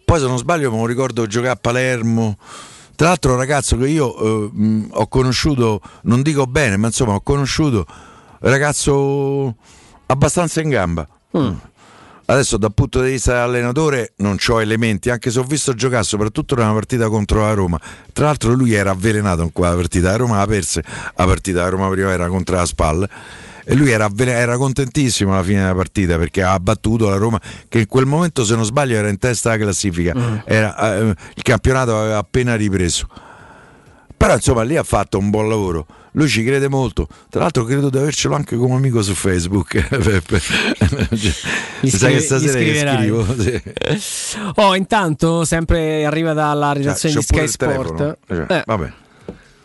Poi 0.05 0.19
se 0.19 0.25
non 0.25 0.37
sbaglio 0.37 0.71
me 0.71 0.77
lo 0.77 0.85
ricordo 0.85 1.27
giocare 1.27 1.51
a 1.51 1.55
Palermo. 1.55 2.37
Tra 2.95 3.07
l'altro 3.07 3.31
un 3.31 3.37
ragazzo 3.37 3.77
che 3.77 3.87
io 3.87 4.15
eh, 4.15 4.87
ho 4.91 5.07
conosciuto, 5.07 5.81
non 6.03 6.21
dico 6.21 6.45
bene, 6.45 6.77
ma 6.77 6.87
insomma 6.87 7.13
ho 7.13 7.21
conosciuto, 7.21 7.85
ragazzo 8.39 9.55
abbastanza 10.05 10.61
in 10.61 10.69
gamba. 10.69 11.07
Adesso 12.25 12.57
dal 12.57 12.73
punto 12.73 13.01
di 13.01 13.11
vista 13.11 13.33
dell'allenatore 13.33 14.13
non 14.17 14.37
ho 14.47 14.61
elementi, 14.61 15.09
anche 15.09 15.29
se 15.29 15.39
ho 15.39 15.43
visto 15.43 15.73
giocare 15.73 16.03
soprattutto 16.03 16.55
nella 16.55 16.71
partita 16.71 17.09
contro 17.09 17.41
la 17.41 17.53
Roma. 17.53 17.79
Tra 18.13 18.25
l'altro 18.25 18.53
lui 18.53 18.73
era 18.73 18.91
avvelenato 18.91 19.41
in 19.41 19.51
quella 19.51 19.75
partita, 19.75 20.11
la 20.11 20.17
Roma 20.17 20.37
la 20.37 20.47
perse 20.47 20.83
la 21.15 21.25
partita 21.25 21.61
la 21.61 21.69
Roma 21.69 21.89
primavera 21.89 22.27
contro 22.27 22.55
la 22.55 22.65
Spal 22.65 23.09
e 23.65 23.75
lui 23.75 23.91
era, 23.91 24.09
era 24.17 24.57
contentissimo 24.57 25.33
alla 25.33 25.43
fine 25.43 25.61
della 25.61 25.75
partita 25.75 26.17
perché 26.17 26.43
ha 26.43 26.59
battuto 26.59 27.09
la 27.09 27.15
Roma 27.17 27.39
che 27.69 27.79
in 27.79 27.87
quel 27.87 28.05
momento 28.05 28.43
se 28.43 28.55
non 28.55 28.65
sbaglio 28.65 28.95
era 28.95 29.09
in 29.09 29.17
testa 29.17 29.49
alla 29.49 29.63
classifica, 29.63 30.43
Era, 30.45 30.97
eh, 30.97 31.15
il 31.35 31.43
campionato 31.43 31.97
aveva 31.97 32.17
appena 32.17 32.55
ripreso. 32.55 33.07
Però 34.15 34.33
insomma 34.33 34.63
lì 34.63 34.77
ha 34.77 34.83
fatto 34.83 35.17
un 35.17 35.29
buon 35.29 35.49
lavoro. 35.49 35.85
Lui 36.13 36.27
ci 36.27 36.43
crede 36.43 36.67
molto. 36.69 37.07
Tra 37.29 37.41
l'altro 37.41 37.63
credo 37.65 37.89
di 37.89 37.97
avercelo 37.97 38.35
anche 38.35 38.55
come 38.55 38.75
amico 38.75 39.01
su 39.01 39.13
Facebook. 39.13 39.87
Peppe. 39.89 40.41
Gli 41.81 41.89
Sai 41.89 42.13
che 42.13 42.19
stasera 42.19 42.59
che 42.59 42.75
scrivo. 42.77 43.25
sì. 43.37 43.61
Oh, 44.55 44.75
intanto, 44.75 45.43
sempre 45.45 46.05
arriva 46.05 46.33
dalla 46.33 46.73
redazione 46.73 47.15
C'ho 47.15 47.21
di 47.21 47.25
Sky. 47.25 47.47
Sport. 47.47 48.17
Cioè, 48.27 48.45
Eh, 48.47 48.63
Vabbè. 48.65 48.91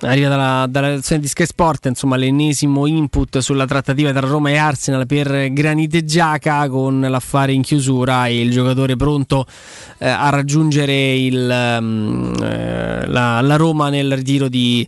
Arriva 0.02 0.28
dalla, 0.28 0.66
dalla 0.70 0.88
redazione 0.90 1.20
di 1.20 1.26
Sky 1.26 1.44
Sport, 1.44 1.86
insomma, 1.86 2.14
l'ennesimo 2.14 2.86
input 2.86 3.38
sulla 3.38 3.66
trattativa 3.66 4.12
tra 4.12 4.20
Roma 4.20 4.50
e 4.50 4.56
Arsenal 4.56 5.06
per 5.06 5.52
Granite 5.52 6.04
Giaca 6.04 6.68
con 6.68 7.00
l'affare 7.00 7.52
in 7.52 7.62
chiusura 7.62 8.28
e 8.28 8.40
il 8.40 8.52
giocatore 8.52 8.94
pronto 8.94 9.44
eh, 9.98 10.06
a 10.08 10.28
raggiungere 10.28 11.16
il, 11.16 11.50
ehm, 11.50 12.32
eh, 12.40 13.06
la, 13.08 13.40
la 13.40 13.56
Roma 13.56 13.88
nel 13.88 14.14
ritiro 14.14 14.48
di, 14.48 14.86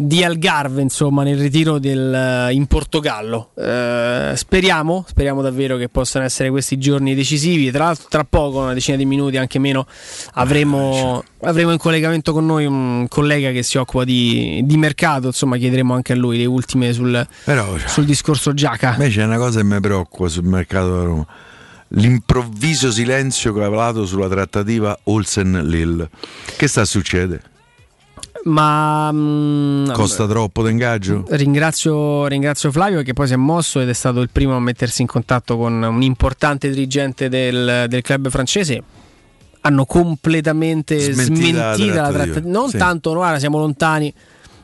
di 0.00 0.22
Algarve, 0.22 0.80
insomma, 0.80 1.24
nel 1.24 1.36
ritiro 1.38 1.80
del, 1.80 2.50
in 2.52 2.66
Portogallo. 2.66 3.50
Eh, 3.56 4.32
speriamo, 4.36 5.04
speriamo 5.08 5.42
davvero 5.42 5.76
che 5.76 5.88
possano 5.88 6.24
essere 6.24 6.50
questi 6.50 6.78
giorni 6.78 7.16
decisivi. 7.16 7.68
Tra 7.72 7.86
l'altro, 7.86 8.06
tra 8.08 8.22
poco, 8.22 8.60
una 8.60 8.74
decina 8.74 8.96
di 8.96 9.04
minuti, 9.04 9.38
anche 9.38 9.58
meno, 9.58 9.86
avremo, 10.34 11.24
avremo 11.40 11.72
in 11.72 11.78
collegamento 11.78 12.32
con 12.32 12.46
noi 12.46 12.64
un 12.64 13.06
collega 13.08 13.50
che 13.50 13.64
si 13.64 13.76
occupa 13.76 14.04
di, 14.04 14.60
di 14.64 14.76
mercato. 14.76 15.26
Insomma, 15.26 15.56
chiederemo 15.56 15.92
anche 15.92 16.12
a 16.12 16.16
lui 16.16 16.38
le 16.38 16.46
ultime 16.46 16.92
sul, 16.92 17.26
Però 17.42 17.76
sul 17.84 18.04
discorso 18.04 18.54
Giaca. 18.54 18.94
me 18.98 19.08
c'è 19.08 19.24
una 19.24 19.36
cosa 19.36 19.58
che 19.58 19.64
mi 19.64 19.80
preoccupa 19.80 20.28
sul 20.28 20.44
mercato 20.44 20.90
della 20.90 21.02
Roma. 21.02 21.26
L'improvviso 21.88 22.92
silenzio 22.92 23.52
cavalato 23.52 24.06
sulla 24.06 24.28
trattativa 24.28 24.96
Olsen-Lille. 25.04 26.08
Che 26.56 26.68
sta 26.68 26.84
succedendo? 26.84 27.56
Ma 28.48 29.10
mm, 29.12 29.90
Costa 29.92 30.26
troppo 30.26 30.62
d'ingaggio? 30.64 31.24
Ringrazio, 31.28 32.26
ringrazio 32.26 32.70
Flavio 32.72 33.02
che 33.02 33.12
poi 33.12 33.26
si 33.26 33.32
è 33.34 33.36
mosso 33.36 33.80
ed 33.80 33.88
è 33.88 33.92
stato 33.92 34.20
il 34.20 34.30
primo 34.32 34.56
a 34.56 34.60
mettersi 34.60 35.02
in 35.02 35.08
contatto 35.08 35.56
con 35.56 35.82
un 35.82 36.02
importante 36.02 36.68
dirigente 36.70 37.28
del, 37.28 37.86
del 37.88 38.02
club 38.02 38.28
francese. 38.30 38.82
Hanno 39.62 39.84
completamente 39.84 40.98
Smentita 40.98 41.74
smentita, 41.74 42.00
la 42.02 42.10
trattativa. 42.12 42.48
Non 42.48 42.70
Sì. 42.70 42.78
tanto, 42.78 43.12
guarda, 43.12 43.38
siamo 43.38 43.58
lontani. 43.58 44.12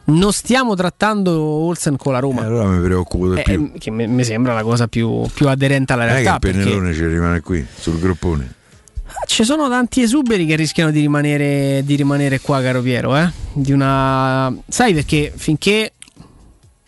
Non 0.06 0.32
stiamo 0.32 0.74
trattando 0.74 1.32
Olsen 1.42 1.96
con 1.96 2.12
la 2.12 2.18
Roma. 2.20 2.42
Eh, 2.42 2.46
allora 2.46 2.68
mi 2.68 2.82
preoccupo 2.82 3.32
di 3.34 3.40
Eh, 3.40 3.42
più. 3.42 3.72
che 3.78 3.90
mi, 3.90 4.06
mi 4.06 4.22
sembra 4.22 4.52
la 4.54 4.62
cosa 4.62 4.86
più, 4.86 5.22
più 5.32 5.48
aderente 5.48 5.92
alla 5.94 6.04
Non 6.04 6.12
è 6.12 6.16
che 6.18 6.22
realtà. 6.22 6.46
il 6.48 6.52
perché 6.52 6.68
pennellone 6.70 6.94
ci 6.94 7.06
rimane 7.06 7.40
qui, 7.40 7.66
sul 7.78 7.98
groppone. 7.98 8.52
Ci 9.26 9.44
sono 9.44 9.68
tanti 9.68 10.02
esuberi 10.02 10.46
che 10.46 10.56
rischiano 10.56 10.90
di 10.90 11.00
rimanere, 11.00 11.82
di 11.84 11.94
rimanere 11.96 12.40
qua, 12.40 12.60
caro 12.62 12.80
Piero. 12.82 13.16
Eh? 13.16 13.30
Di 13.52 13.72
una... 13.72 14.54
Sai 14.68 14.94
perché 14.94 15.32
finché 15.34 15.92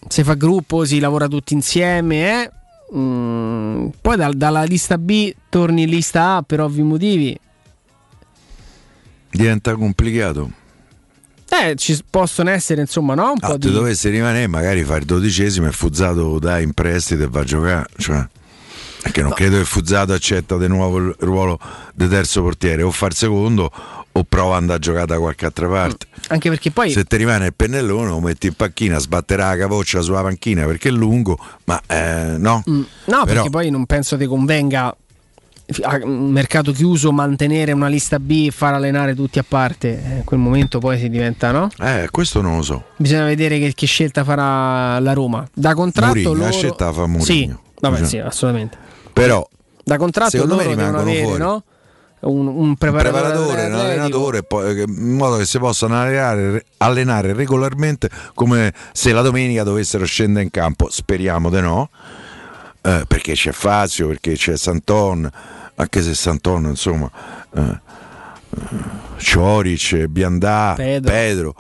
si 0.09 0.23
fa 0.23 0.35
gruppo, 0.35 0.85
si 0.85 0.99
lavora 0.99 1.29
tutti 1.29 1.55
insieme, 1.55 2.43
eh? 2.43 2.51
Mm, 2.97 3.89
poi 4.01 4.17
dal- 4.17 4.37
dalla 4.37 4.63
lista 4.63 4.97
B 4.99 5.35
torni 5.49 5.83
in 5.83 5.89
lista 5.91 6.37
A 6.37 6.43
per 6.43 6.61
ovvi 6.61 6.83
motivi. 6.83 7.39
Diventa 9.31 9.75
complicato. 9.75 10.51
Eh, 11.49 11.75
ci 11.77 11.99
possono 12.09 12.51
essere 12.51 12.81
insomma 12.83 13.15
no? 13.15 13.31
un 13.33 13.39
Ah, 13.41 13.49
po' 13.49 13.57
di... 13.57 13.71
dovesse 13.71 14.09
rimanere, 14.11 14.47
magari 14.47 14.83
fare 14.85 15.01
il 15.01 15.05
dodicesimo 15.07 15.67
e 15.67 15.73
Fuzzato 15.73 16.39
dà 16.39 16.59
in 16.61 16.73
prestito 16.73 17.23
e 17.25 17.29
va 17.29 17.41
a 17.41 17.45
giocare. 17.45 17.87
Cioè, 17.97 18.27
perché 19.07 19.23
non 19.23 19.33
credo 19.33 19.57
che 19.59 19.65
Fuzzato 19.65 20.13
accetta 20.13 20.57
di 20.57 20.69
nuovo 20.69 20.99
il 20.99 21.15
ruolo 21.21 21.59
di 21.95 22.09
terzo 22.09 22.43
portiere, 22.43 22.83
o 22.83 22.91
far 22.91 23.15
secondo 23.15 23.71
o 24.13 24.25
prova 24.25 24.57
ad 24.57 24.63
andare 24.63 24.79
a 24.79 24.81
giocare 24.81 25.07
da 25.07 25.19
qualche 25.19 25.45
altra 25.45 25.69
parte. 25.69 26.07
Anche 26.29 26.49
perché 26.49 26.71
poi... 26.71 26.91
Se 26.91 27.05
ti 27.05 27.17
rimane 27.17 27.47
il 27.47 27.55
pennellone 27.55 28.09
lo 28.09 28.21
metti 28.21 28.47
in 28.47 28.55
panchina, 28.55 28.99
sbatterà 28.99 29.51
la 29.51 29.57
capoccia 29.59 30.01
sulla 30.01 30.23
panchina 30.23 30.65
perché 30.65 30.89
è 30.89 30.93
lungo, 30.93 31.39
ma 31.65 31.81
eh, 31.87 32.37
no. 32.39 32.63
Mm, 32.69 32.75
No, 32.75 32.85
Però- 33.05 33.25
perché 33.25 33.51
poi 33.51 33.71
non 33.71 33.85
penso 33.85 34.17
ti 34.17 34.25
convenga 34.27 34.97
a 35.83 35.99
mercato 36.07 36.71
chiuso 36.73 37.11
mantenere 37.13 37.73
una 37.73 37.89
lista 37.89 38.19
B 38.21 38.45
e 38.47 38.51
far 38.53 38.75
allenare 38.75 39.15
tutti 39.15 39.39
a 39.39 39.45
parte, 39.47 40.03
eh, 40.03 40.17
in 40.19 40.25
quel 40.25 40.41
momento 40.41 40.79
poi 40.79 40.99
si 40.99 41.11
diventa, 41.11 41.51
no? 41.51 41.69
Eh, 41.81 42.09
questo 42.11 42.41
non 42.41 42.57
lo 42.57 42.63
so. 42.63 42.85
Bisogna 42.97 43.25
vedere 43.25 43.59
che, 43.59 43.75
che 43.75 43.87
scelta 43.87 44.25
farà 44.25 44.99
la 45.01 45.13
Roma. 45.13 45.47
Da 45.53 45.75
contratto 45.75 46.07
Mourinho, 46.15 46.33
loro... 46.33 46.45
la 46.47 46.53
scelta 46.53 46.93
fa 46.93 47.07
Mourinho. 47.07 47.23
Sì, 47.25 47.55
vabbè, 47.81 48.05
sì, 48.05 48.19
assolutamente. 48.19 48.79
Però 49.17 49.49
Da 49.83 49.97
contratto 49.97 50.31
Secondo 50.31 50.57
me 50.57 50.67
rimangono 50.67 51.01
avere, 51.01 51.23
fuori. 51.23 51.39
no? 51.39 51.65
Un, 52.21 52.47
un 52.47 52.57
un 52.57 52.77
preparatore, 52.77 53.23
preparatore, 53.23 53.67
un 53.67 53.73
allenatore, 53.73 54.43
poi, 54.43 54.83
in 54.83 55.17
modo 55.17 55.37
che 55.37 55.47
si 55.47 55.59
possano 55.59 55.99
allenare, 55.99 56.67
allenare 56.79 57.33
regolarmente 57.33 58.11
come 58.35 58.75
se 58.93 59.13
la 59.13 59.23
domenica 59.23 59.63
dovessero 59.63 60.05
scendere 60.05 60.45
in 60.45 60.51
campo. 60.51 60.91
Speriamo 60.91 61.49
di 61.49 61.61
no, 61.61 61.89
eh, 62.83 63.05
perché 63.07 63.33
c'è 63.33 63.53
Fazio, 63.53 64.09
perché 64.09 64.35
c'è 64.35 64.57
Santon, 64.57 65.31
anche 65.77 66.03
se 66.03 66.15
Santon, 66.15 66.65
insomma, 66.65 67.11
eh, 67.55 67.61
eh, 67.61 67.79
Cioric, 69.19 70.07
Biandà, 70.07 70.75
Pedro. 70.77 71.11
Pedro. 71.11 71.55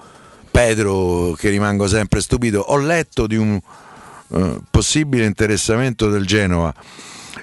Pedro, 0.51 1.33
che 1.39 1.49
rimango 1.51 1.87
sempre 1.87 2.21
stupito. 2.21 2.59
Ho 2.59 2.77
letto 2.79 3.27
di 3.27 3.37
un 3.37 3.59
eh, 4.29 4.59
possibile 4.71 5.25
interessamento 5.25 6.09
del 6.11 6.27
Genova. 6.27 6.75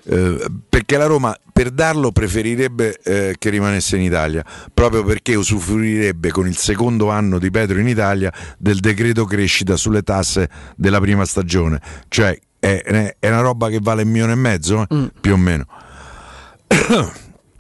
Eh, 0.06 0.46
perché 0.68 0.98
la 0.98 1.06
Roma 1.06 1.36
per 1.52 1.70
darlo 1.72 2.12
preferirebbe 2.12 3.00
eh, 3.04 3.36
che 3.38 3.50
rimanesse 3.50 3.96
in 3.96 4.02
Italia 4.02 4.44
proprio 4.74 5.04
perché 5.04 5.36
usufruirebbe 5.36 6.30
con 6.32 6.48
il 6.48 6.58
secondo 6.58 7.10
anno 7.10 7.40
di 7.40 7.50
Pedro 7.52 7.80
in 7.80 7.88
Italia 7.88 8.32
del 8.58 8.80
decreto 8.80 9.26
crescita 9.26 9.78
sulle 9.78 10.02
tasse 10.02 10.50
della 10.76 11.00
prima 11.00 11.26
stagione. 11.26 11.80
Cioè 12.08 12.38
è, 12.60 13.16
è 13.20 13.28
una 13.30 13.42
roba 13.42 13.70
che 13.70 13.80
vale 13.82 14.04
un 14.04 14.10
milione 14.10 14.34
e 14.34 14.36
mezzo 14.36 14.86
eh, 14.90 15.12
più 15.20 15.34
o 15.34 15.38
meno. 15.38 15.66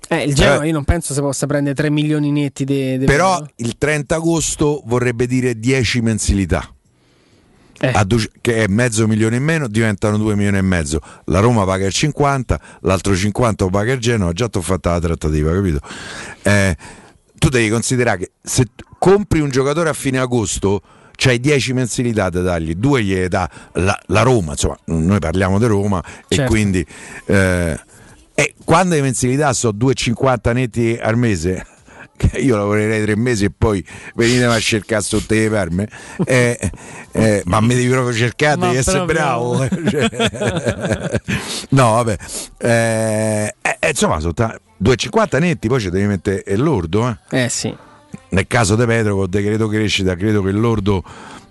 Eh, 0.10 0.24
il 0.24 0.36
Genoa 0.36 0.64
Eh. 0.64 0.68
io 0.68 0.74
non 0.74 0.84
penso 0.84 1.14
si 1.14 1.20
possa 1.22 1.48
prendere 1.48 1.76
3 1.76 1.90
milioni 1.90 2.32
netti 2.32 2.66
di 2.66 3.02
però 3.06 3.42
il 3.56 3.78
30 3.78 4.16
agosto 4.16 4.84
vorrebbe 4.86 5.26
dire 5.28 5.58
10 5.58 6.02
mensilità 6.02 6.68
du- 8.06 8.30
che 8.42 8.64
è 8.64 8.68
mezzo 8.68 9.08
milione 9.08 9.36
in 9.38 9.44
meno 9.44 9.68
diventano 9.68 10.18
2 10.18 10.36
milioni 10.36 10.58
e 10.58 10.62
mezzo. 10.62 11.00
La 11.26 11.40
Roma 11.40 11.66
paga 11.66 11.86
il 11.86 11.94
50 11.94 12.60
l'altro 12.82 13.16
50 13.16 13.66
lo 13.66 13.70
paga 13.70 13.94
il 13.94 14.00
Genoa 14.00 14.32
già 14.34 14.48
ti 14.48 14.58
ho 14.58 14.62
fatta 14.62 14.92
la 14.92 15.00
trattativa 15.00 15.52
capito? 15.54 15.80
Eh, 16.44 16.76
tu 17.36 17.50
devi 17.50 17.70
considerare 17.70 18.18
che 18.20 18.32
se 18.42 18.66
compri 18.98 19.40
un 19.42 19.50
giocatore 19.50 19.90
a 19.90 19.94
fine 19.94 20.18
agosto 20.20 20.82
c'hai 21.16 21.40
10 21.40 21.74
mensilità 21.74 22.30
da 22.30 22.42
dargli 22.42 22.74
due 22.76 23.04
gliele 23.04 23.28
dà 23.28 23.50
la, 23.74 23.98
la 24.08 24.22
Roma 24.22 24.52
insomma 24.54 24.78
noi 24.86 25.20
parliamo 25.20 25.60
di 25.60 25.66
Roma 25.66 26.02
e 26.28 26.36
Certo. 26.36 26.50
quindi 26.52 26.86
eh, 27.26 27.80
e 28.34 28.56
quando 28.64 28.96
le 28.96 29.02
mensilità 29.02 29.54
sono 29.54 29.78
2,50 29.78 30.54
netti 30.54 30.98
al 31.02 31.18
mese 31.18 31.66
io 32.40 32.56
lavorerei 32.56 33.02
tre 33.04 33.16
mesi 33.16 33.46
e 33.46 33.52
poi 33.56 33.84
venitemi 34.16 34.54
a 34.54 34.60
cercare 34.60 35.02
sotto 35.02 35.34
le 35.34 35.50
perme 35.50 35.90
eh, 36.26 36.72
eh, 37.12 37.42
ma 37.46 37.60
mi 37.60 37.76
devi 37.76 37.90
proprio 37.90 38.14
cercare 38.14 38.58
Ma 38.58 38.66
devi 38.68 38.78
essere 38.78 39.06
bravo 39.06 39.68
cioè. 39.90 40.10
no 41.70 41.92
vabbè 41.92 42.18
eh, 42.60 43.56
eh, 43.62 43.90
insomma 43.90 44.20
sono 44.20 44.34
ta- 44.34 44.60
2,50 44.82 45.40
netti 45.40 45.68
poi 45.68 45.80
ci 45.80 45.90
devi 45.90 46.06
mettere 46.06 46.44
lordo 46.56 47.18
eh. 47.30 47.44
Eh 47.46 47.50
sì. 47.50 47.76
nel 48.30 48.48
caso 48.48 48.76
di 48.76 48.86
Pedro 48.86 49.16
con 49.16 49.30
decreto 49.30 49.68
crescita 49.68 50.16
credo 50.16 50.42
che 50.44 50.52
lordo 50.52 51.04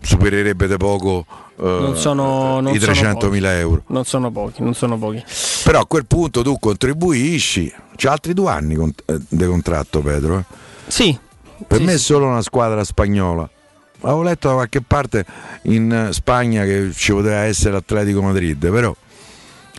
supererebbe 0.02 0.66
da 0.66 0.76
poco 0.76 1.24
eh, 1.58 1.62
Non 1.62 1.96
sono, 1.96 2.60
non 2.60 2.74
i 2.74 2.78
sono 2.80 2.92
300.000 2.92 3.18
pochi. 3.18 3.44
euro 3.46 3.82
Non 3.88 4.04
sono 4.04 4.30
pochi, 4.30 4.62
non 4.62 4.74
sono 4.74 4.98
pochi. 4.98 5.22
però 5.64 5.80
a 5.80 5.86
quel 5.86 6.06
punto 6.06 6.42
tu 6.42 6.58
contribuisci 6.58 7.72
c'ha 7.96 8.12
altri 8.12 8.34
due 8.34 8.50
anni 8.50 8.74
con- 8.74 8.92
eh, 9.06 9.18
di 9.28 9.44
contratto 9.46 10.00
Pedro 10.00 10.38
eh. 10.38 10.44
Sì. 10.86 11.16
per 11.66 11.78
Sì, 11.78 11.84
me 11.84 11.94
è 11.94 11.98
solo 11.98 12.26
una 12.26 12.42
squadra 12.42 12.82
spagnola 12.84 13.48
avevo 14.00 14.22
letto 14.22 14.48
da 14.48 14.54
qualche 14.54 14.80
parte 14.82 15.24
in 15.62 15.92
eh, 16.08 16.12
Spagna 16.12 16.64
che 16.64 16.90
ci 16.94 17.12
poteva 17.12 17.42
essere 17.42 17.72
l'Atletico 17.72 18.20
Madrid 18.22 18.58
però 18.70 18.94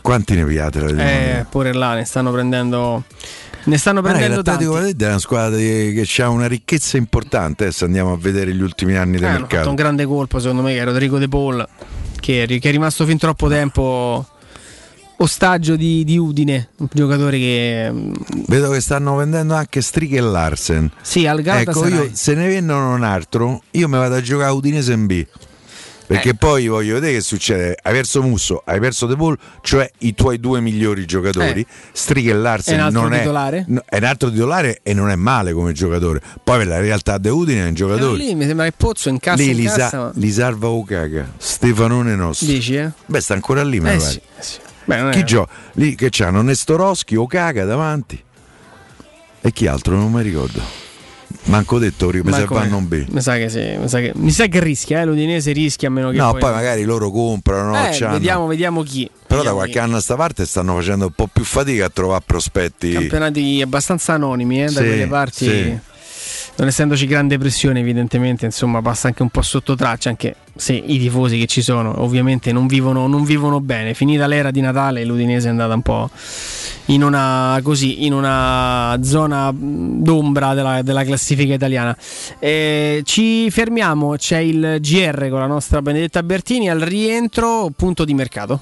quanti 0.02 0.36
ne 0.36 0.45
piate? 0.45 0.80
Eh, 0.98 1.45
pure 1.50 1.74
là 1.74 1.94
ne 1.94 2.04
stanno 2.04 2.30
prendendo. 2.32 3.04
Ne 3.65 3.77
stanno 3.77 4.02
Guarda 4.02 4.18
prendendo 4.19 4.44
tanti. 4.44 4.65
l'Atletico 4.65 5.06
è 5.06 5.07
una 5.07 5.19
squadra 5.19 5.57
che 5.57 6.06
ha 6.18 6.30
una 6.30 6.48
ricchezza 6.48 6.98
importante 6.98 7.72
se 7.72 7.85
andiamo 7.85 8.11
a 8.11 8.18
vedere 8.18 8.53
gli 8.53 8.61
ultimi 8.61 8.95
anni 8.95 9.14
del 9.18 9.23
Eh, 9.23 9.27
hanno 9.27 9.34
fatto 9.40 9.48
mercato 9.52 9.69
un 9.69 9.76
grande 9.76 10.06
colpo, 10.06 10.40
secondo 10.40 10.61
me, 10.61 10.73
che 10.73 10.80
è 10.80 10.84
Rodrigo 10.84 11.18
De 11.18 11.27
Paul, 11.30 11.68
che 12.19 12.44
è, 12.44 12.72
rimasto 12.72 13.06
fin 13.06 13.18
troppo 13.18 13.48
tempo 13.48 14.27
ostaggio 15.18 15.76
di, 15.77 16.03
di 16.03 16.18
Udine, 16.18 16.69
un 16.77 16.88
giocatore 16.91 17.38
che 17.38 17.90
mm, 17.91 18.14
Vedo 18.48 18.69
che 18.72 18.81
stanno 18.81 19.15
vendendo 19.15 19.53
anche 19.53 19.81
Strighe 19.81 20.18
e 20.18 20.22
Larsen. 20.22 20.91
sì, 21.02 21.26
al 21.26 21.40
Ecco, 21.40 21.48
Galatasaray. 21.48 21.91
io 21.91 22.10
se 22.11 22.34
ne 22.34 22.48
vendono 22.48 22.94
un 22.94 23.03
altro, 23.03 23.61
io 23.72 23.88
mi 23.88 23.98
vado 23.98 24.15
a 24.15 24.22
giocare 24.22 24.49
a 24.49 24.53
Udinese 24.53 24.91
in 24.94 25.06
B. 25.06 25.26
Perché 26.14 26.30
Eh. 26.30 26.35
poi 26.35 26.68
voglio 26.68 26.94
vedere 26.95 27.14
che 27.14 27.22
succede. 27.22 27.77
Hai 27.81 27.94
perso 27.94 28.22
Musso, 28.22 28.61
hai 28.65 28.80
perso 28.80 29.06
De 29.07 29.15
Paul, 29.15 29.38
cioè 29.61 29.90
i 29.99 30.14
tuoi 30.14 30.40
due 30.40 30.60
migliori 30.61 31.06
giocatori. 31.06 31.61
Eh. 31.61 31.65
Altro 32.80 33.02
non 33.02 33.14
è, 33.14 33.19
titolare? 33.19 33.65
no, 33.68 33.81
è 33.85 33.98
un 33.98 34.03
altro 34.03 34.30
titolare 34.30 34.80
e 34.84 34.94
non 34.94 35.10
è 35.10 35.15
male 35.15 35.53
come 35.53 35.72
giocatore. 35.73 36.22
Poi 36.44 36.57
per 36.60 36.68
la 36.68 36.80
realtà 36.80 37.18
di 37.18 37.30
Udine 37.30 37.60
è 37.61 37.64
un 37.64 37.69
Eh, 37.69 37.73
giocatore. 37.73 38.18
lì 38.18 38.35
mi 38.35 38.45
sembra 38.45 38.65
che 38.65 38.73
Pozzo 38.77 39.10
incassa 39.10 39.41
Lì 39.44 39.49
in 39.49 39.56
li, 39.56 39.64
cassa, 39.64 39.90
sa- 39.90 39.98
ma- 39.98 40.11
li 40.15 40.31
salva 40.31 40.68
Ocaga, 40.69 41.31
Stefanone 41.38 42.15
nostro. 42.15 42.48
Dici, 42.48 42.76
eh? 42.76 42.91
Beh, 43.06 43.22
sta 43.22 43.34
ancora 43.34 43.64
lì, 43.64 43.80
mi 43.80 43.90
Eh 43.91 43.99
sì, 43.99 44.18
eh 44.18 44.41
sì. 44.44 44.57
Beh, 44.85 45.10
Chi 45.11 45.23
gioca? 45.23 45.52
Lì 45.73 45.95
che 45.95 46.10
c'hanno 46.11 46.41
Nestoroschi, 46.41 47.15
Ocaga 47.15 47.64
davanti. 47.65 48.22
E 49.41 49.52
chi 49.52 49.68
altro? 49.68 49.95
Non 49.95 50.11
mi 50.11 50.22
ricordo. 50.22 50.61
Manco 51.45 51.78
detto 51.78 52.07
prima, 52.07 52.30
Ma 52.30 52.38
se 52.38 52.45
come- 52.45 52.61
vanno 52.61 52.80
B. 52.82 53.06
Mi 53.10 53.22
sa 53.22 53.36
che 53.36 53.49
sì, 53.49 53.76
mi 53.78 53.90
sa 53.90 53.99
che, 53.99 54.11
mi 54.15 54.32
sa 54.32 54.45
che 54.48 54.60
rischia, 54.61 55.02
eh, 55.02 55.06
l'Udinese 55.06 55.52
rischia 55.52 55.90
a 55.90 55.91
meno 55.91 56.10
che 56.10 56.18
No, 56.18 56.32
poi, 56.32 56.40
poi 56.40 56.52
magari 56.53 56.84
loro 56.84 57.11
comprano, 57.11 57.72
no, 57.72 57.86
Eh, 57.90 57.99
vediamo, 58.07 58.48
vediamo 58.48 58.82
chi. 58.82 59.03
Però 59.11 59.41
da 59.44 59.49
Vediamo 59.52 59.56
qualche 59.57 59.74
chi. 59.74 59.80
anno 59.80 59.98
a 59.98 59.99
sta 60.02 60.15
parte 60.15 60.45
stanno 60.45 60.76
facendo 60.76 61.06
un 61.07 61.11
po' 61.11 61.28
più 61.32 61.44
fatica 61.44 61.86
a 61.86 61.90
trovare 61.90 62.24
prospetti. 62.26 62.91
Campionati 62.91 63.61
abbastanza 63.61 64.14
anonimi, 64.14 64.61
eh, 64.61 64.65
da 64.65 64.70
Sì, 64.72 64.86
quelle 64.86 65.07
parti. 65.07 65.45
sì. 65.45 65.80
Non 66.56 66.68
essendoci 66.68 67.06
grande 67.07 67.38
pressione, 67.38 67.80
evidentemente, 67.80 68.45
insomma, 68.45 68.82
passa 68.82 69.07
anche 69.07 69.22
un 69.22 69.30
po' 69.30 69.41
sotto 69.41 69.76
traccia, 69.76 70.10
anche 70.10 70.36
se 70.56 70.74
i 70.74 70.99
tifosi 70.99 71.40
che 71.40 71.45
ci 71.45 71.61
sono, 71.61 72.02
ovviamente, 72.02 72.52
non 72.52 72.68
vivono, 72.68 73.07
non 73.07 73.24
vivono 73.24 73.60
bene. 73.60 73.94
Finita 73.94 74.28
l'era 74.28 74.52
di 74.52 74.61
Natale, 74.61 75.03
l'Udinese 75.03 75.48
è 75.48 75.49
andata 75.52 75.74
un 75.74 75.82
po' 75.82 76.10
in 76.86 77.03
una, 77.03 77.60
così, 77.64 78.06
in 78.06 78.14
una 78.14 78.99
zona 79.02 79.52
d'ombra 79.53 80.53
della, 80.53 80.82
della 80.82 81.03
classifica 81.03 81.53
italiana. 81.53 81.95
Eh, 82.40 83.02
ci 83.03 83.49
fermiamo, 83.49 84.15
c'è 84.15 84.38
il 84.38 84.78
GR 84.80 85.30
con 85.30 85.40
la 85.40 85.48
nostra 85.48 85.82
Benedetta 85.82 86.22
Bertini 86.24 86.70
al 86.70 86.80
rientro, 86.80 87.72
punto 87.76 88.06
di 88.06 88.14
mercato. 88.14 88.61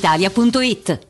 brispalitalia.it. 0.00 1.09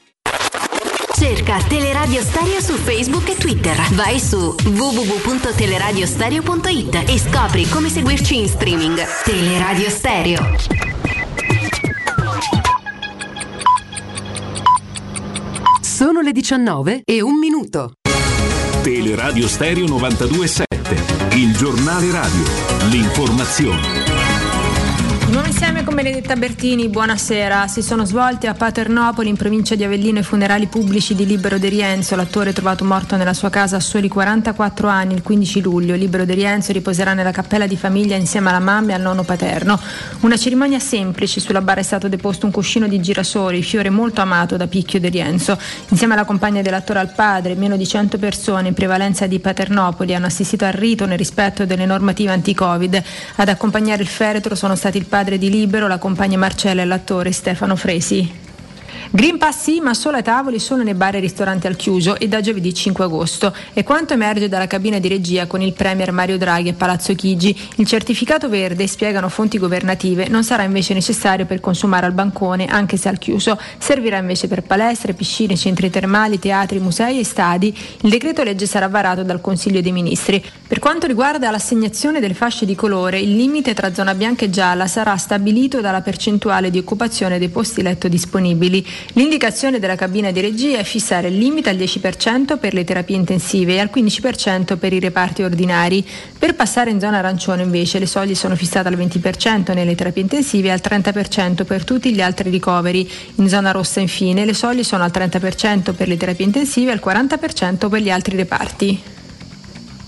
Cerca 1.13 1.57
Teleradio 1.67 2.21
Stereo 2.21 2.61
su 2.61 2.73
Facebook 2.73 3.27
e 3.29 3.35
Twitter. 3.35 3.77
Vai 3.91 4.19
su 4.19 4.55
www.teleradiostereo.it 4.63 7.03
e 7.07 7.19
scopri 7.19 7.67
come 7.69 7.89
seguirci 7.89 8.39
in 8.39 8.47
streaming. 8.47 8.99
Teleradio 9.23 9.89
Stereo. 9.89 10.55
Sono 15.81 16.21
le 16.21 16.31
19 16.31 17.01
e 17.05 17.21
un 17.21 17.37
minuto. 17.37 17.91
Teleradio 18.81 19.47
Stereo 19.47 19.85
927, 19.87 21.35
il 21.35 21.55
giornale 21.55 22.11
radio, 22.11 22.43
l'informazione. 22.89 24.00
Nuovo 25.31 25.47
insieme 25.47 25.85
con 25.85 25.95
Benedetta 25.95 26.35
Bertini, 26.35 26.89
buonasera. 26.89 27.65
Si 27.69 27.81
sono 27.81 28.03
svolte 28.03 28.47
a 28.47 28.53
Paternopoli, 28.53 29.29
in 29.29 29.37
provincia 29.37 29.75
di 29.75 29.85
Avellino, 29.85 30.19
i 30.19 30.23
funerali 30.23 30.67
pubblici 30.67 31.15
di 31.15 31.25
Libero 31.25 31.57
De 31.57 31.69
Rienzo, 31.69 32.17
l'attore 32.17 32.51
trovato 32.51 32.83
morto 32.83 33.15
nella 33.15 33.33
sua 33.33 33.49
casa 33.49 33.77
a 33.77 33.79
soli 33.79 34.09
44 34.09 34.89
anni 34.89 35.13
il 35.13 35.21
15 35.21 35.61
luglio. 35.61 35.95
Libero 35.95 36.25
De 36.25 36.33
Rienzo 36.33 36.73
riposerà 36.73 37.13
nella 37.13 37.31
cappella 37.31 37.65
di 37.65 37.77
famiglia 37.77 38.17
insieme 38.17 38.49
alla 38.49 38.59
mamma 38.59 38.91
e 38.91 38.95
al 38.95 39.01
nonno 39.01 39.23
paterno. 39.23 39.79
Una 40.19 40.35
cerimonia 40.35 40.79
semplice, 40.79 41.39
sulla 41.39 41.61
bara 41.61 41.79
è 41.79 41.83
stato 41.83 42.09
deposto 42.09 42.45
un 42.45 42.51
cuscino 42.51 42.89
di 42.89 42.99
girasoli, 42.99 43.63
fiore 43.63 43.89
molto 43.89 44.19
amato 44.19 44.57
da 44.57 44.67
Picchio 44.67 44.99
De 44.99 45.07
Rienzo. 45.07 45.57
Insieme 45.87 46.13
alla 46.13 46.25
compagna 46.25 46.61
dell'attore 46.61 46.99
al 46.99 47.13
padre, 47.13 47.55
meno 47.55 47.77
di 47.77 47.87
100 47.87 48.17
persone 48.17 48.67
in 48.67 48.73
prevalenza 48.73 49.27
di 49.27 49.39
Paternopoli 49.39 50.13
hanno 50.13 50.25
assistito 50.25 50.65
al 50.65 50.73
rito 50.73 51.05
nel 51.05 51.17
rispetto 51.17 51.65
delle 51.65 51.85
normative 51.85 52.31
anti-Covid. 52.31 53.01
Ad 53.37 53.47
accompagnare 53.47 54.01
il 54.01 54.09
feretro 54.09 54.55
sono 54.55 54.75
stati 54.75 54.97
il 54.97 55.05
padre 55.05 55.19
di 55.23 55.49
Libero, 55.49 55.87
la 55.87 55.97
compagna 55.97 56.37
Marcella 56.37 56.81
e 56.81 56.85
l'attore 56.85 57.31
Stefano 57.31 57.75
Fresi. 57.75 58.50
Green 59.11 59.37
Pass 59.37 59.61
sì, 59.61 59.79
ma 59.79 59.93
solo 59.93 60.17
ai 60.17 60.23
tavoli, 60.23 60.59
solo 60.59 60.83
nei 60.83 60.93
bar 60.93 61.15
e 61.15 61.19
ristoranti 61.19 61.67
al 61.67 61.75
chiuso 61.75 62.17
e 62.17 62.27
da 62.27 62.41
giovedì 62.41 62.73
5 62.73 63.03
agosto. 63.03 63.53
E 63.73 63.83
quanto 63.83 64.13
emerge 64.13 64.49
dalla 64.49 64.67
cabina 64.67 64.99
di 64.99 65.07
regia 65.07 65.47
con 65.47 65.61
il 65.61 65.73
Premier 65.73 66.11
Mario 66.11 66.37
Draghi 66.37 66.69
a 66.69 66.73
Palazzo 66.73 67.13
Chigi, 67.13 67.55
il 67.75 67.85
certificato 67.85 68.49
verde, 68.49 68.87
spiegano 68.87 69.29
fonti 69.29 69.57
governative, 69.57 70.27
non 70.27 70.43
sarà 70.43 70.63
invece 70.63 70.93
necessario 70.93 71.45
per 71.45 71.59
consumare 71.59 72.05
al 72.05 72.13
bancone, 72.13 72.65
anche 72.65 72.97
se 72.97 73.09
al 73.09 73.17
chiuso. 73.17 73.59
Servirà 73.77 74.17
invece 74.17 74.47
per 74.47 74.63
palestre, 74.63 75.13
piscine, 75.13 75.55
centri 75.55 75.89
termali, 75.89 76.39
teatri, 76.39 76.79
musei 76.79 77.19
e 77.19 77.23
stadi. 77.23 77.77
Il 78.01 78.09
decreto 78.09 78.43
legge 78.43 78.65
sarà 78.65 78.87
varato 78.87 79.23
dal 79.23 79.41
Consiglio 79.41 79.81
dei 79.81 79.91
Ministri. 79.91 80.43
Per 80.67 80.79
quanto 80.79 81.05
riguarda 81.05 81.51
l'assegnazione 81.51 82.19
delle 82.19 82.33
fasce 82.33 82.65
di 82.65 82.75
colore, 82.75 83.19
il 83.19 83.35
limite 83.35 83.73
tra 83.73 83.93
zona 83.93 84.15
bianca 84.15 84.45
e 84.45 84.49
gialla 84.49 84.87
sarà 84.87 85.17
stabilito 85.17 85.81
dalla 85.81 86.01
percentuale 86.01 86.69
di 86.69 86.77
occupazione 86.77 87.39
dei 87.39 87.49
posti 87.49 87.81
letto 87.81 88.07
disponibili. 88.07 88.80
L'indicazione 89.13 89.79
della 89.79 89.95
cabina 89.95 90.31
di 90.31 90.41
regia 90.41 90.77
è 90.77 90.83
fissare 90.83 91.27
il 91.27 91.37
limite 91.37 91.69
al 91.69 91.77
10% 91.77 92.57
per 92.57 92.73
le 92.73 92.83
terapie 92.83 93.15
intensive 93.15 93.73
e 93.73 93.79
al 93.79 93.89
15% 93.93 94.77
per 94.77 94.93
i 94.93 94.99
reparti 94.99 95.43
ordinari. 95.43 96.05
Per 96.37 96.55
passare 96.55 96.91
in 96.91 96.99
zona 96.99 97.17
arancione 97.17 97.63
invece 97.63 97.99
le 97.99 98.05
soglie 98.05 98.35
sono 98.35 98.55
fissate 98.55 98.87
al 98.87 98.97
20% 98.97 99.73
nelle 99.73 99.95
terapie 99.95 100.23
intensive 100.23 100.67
e 100.67 100.71
al 100.71 100.81
30% 100.83 101.65
per 101.65 101.83
tutti 101.83 102.13
gli 102.13 102.21
altri 102.21 102.49
ricoveri. 102.49 103.09
In 103.35 103.49
zona 103.49 103.71
rossa 103.71 103.99
infine 103.99 104.45
le 104.45 104.53
soglie 104.53 104.83
sono 104.83 105.03
al 105.03 105.11
30% 105.13 105.93
per 105.93 106.07
le 106.07 106.17
terapie 106.17 106.45
intensive 106.45 106.91
e 106.91 106.93
al 106.93 107.01
40% 107.03 107.89
per 107.89 108.01
gli 108.01 108.09
altri 108.09 108.35
reparti. 108.35 109.10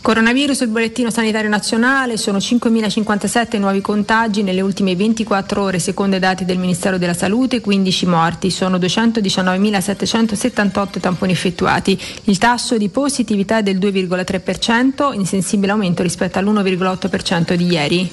Coronavirus, 0.03 0.59
il 0.59 0.67
bollettino 0.67 1.09
sanitario 1.09 1.49
nazionale, 1.49 2.17
sono 2.17 2.37
5.057 2.37 3.57
nuovi 3.57 3.79
contagi 3.79 4.43
nelle 4.43 4.59
ultime 4.59 4.97
24 4.97 5.63
ore 5.63 5.79
secondo 5.79 6.17
i 6.17 6.19
dati 6.19 6.43
del 6.43 6.57
Ministero 6.57 6.97
della 6.97 7.13
Salute, 7.13 7.61
15 7.61 8.05
morti, 8.07 8.51
sono 8.51 8.77
219.778 8.79 10.99
tamponi 10.99 11.31
effettuati. 11.31 11.97
Il 12.25 12.37
tasso 12.37 12.77
di 12.77 12.89
positività 12.89 13.59
è 13.59 13.63
del 13.63 13.77
2,3%, 13.77 15.13
in 15.13 15.25
sensibile 15.25 15.71
aumento 15.71 16.03
rispetto 16.03 16.37
all'1,8% 16.37 17.53
di 17.53 17.65
ieri. 17.65 18.11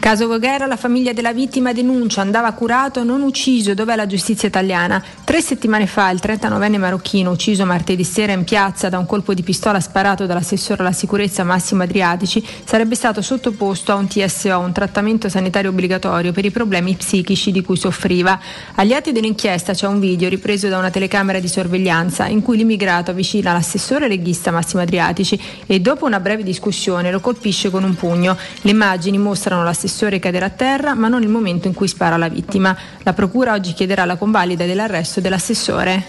Caso 0.00 0.26
Voghera, 0.26 0.64
la 0.64 0.78
famiglia 0.78 1.12
della 1.12 1.34
vittima 1.34 1.74
denuncia, 1.74 2.22
andava 2.22 2.50
curato, 2.52 3.04
non 3.04 3.20
ucciso, 3.20 3.74
dov'è 3.74 3.94
la 3.96 4.06
giustizia 4.06 4.48
italiana? 4.48 5.00
Tre 5.24 5.42
settimane 5.42 5.86
fa 5.86 6.08
il 6.08 6.18
39enne 6.22 6.78
marocchino, 6.78 7.30
ucciso 7.30 7.66
martedì 7.66 8.02
sera 8.02 8.32
in 8.32 8.44
piazza 8.44 8.88
da 8.88 8.98
un 8.98 9.04
colpo 9.04 9.34
di 9.34 9.42
pistola 9.42 9.78
sparato 9.78 10.24
dall'assessore 10.24 10.80
alla 10.80 10.92
sicurezza 10.92 11.44
Massimo 11.44 11.82
Adriatici, 11.82 12.42
sarebbe 12.64 12.94
stato 12.94 13.20
sottoposto 13.20 13.92
a 13.92 13.96
un 13.96 14.08
TSO, 14.08 14.58
un 14.58 14.72
trattamento 14.72 15.28
sanitario 15.28 15.68
obbligatorio 15.68 16.32
per 16.32 16.46
i 16.46 16.50
problemi 16.50 16.96
psichici 16.96 17.52
di 17.52 17.60
cui 17.62 17.76
soffriva. 17.76 18.40
Agli 18.76 18.94
atti 18.94 19.12
dell'inchiesta 19.12 19.74
c'è 19.74 19.86
un 19.86 20.00
video 20.00 20.30
ripreso 20.30 20.68
da 20.68 20.78
una 20.78 20.90
telecamera 20.90 21.40
di 21.40 21.46
sorveglianza 21.46 22.26
in 22.26 22.40
cui 22.40 22.56
l'immigrato 22.56 23.10
avvicina 23.10 23.52
l'assessore 23.52 24.08
leghista 24.08 24.50
Massimo 24.50 24.80
Adriatici 24.80 25.38
e 25.66 25.78
dopo 25.78 26.06
una 26.06 26.20
breve 26.20 26.42
discussione 26.42 27.10
lo 27.10 27.20
colpisce 27.20 27.68
con 27.68 27.84
un 27.84 27.94
pugno. 27.94 28.34
Le 28.62 28.70
immagini 28.70 29.18
mostrano 29.18 29.62
l'assessore 29.62 29.88
cadere 30.18 30.44
a 30.44 30.50
terra, 30.50 30.94
ma 30.94 31.08
non 31.08 31.22
il 31.22 31.28
momento 31.28 31.68
in 31.68 31.74
cui 31.74 31.88
spara 31.88 32.16
la 32.16 32.28
vittima. 32.28 32.76
La 33.02 33.12
procura 33.12 33.52
oggi 33.52 33.72
chiederà 33.72 34.04
la 34.04 34.16
convalida 34.16 34.66
dell'arresto 34.66 35.20
dell'assessore. 35.20 36.06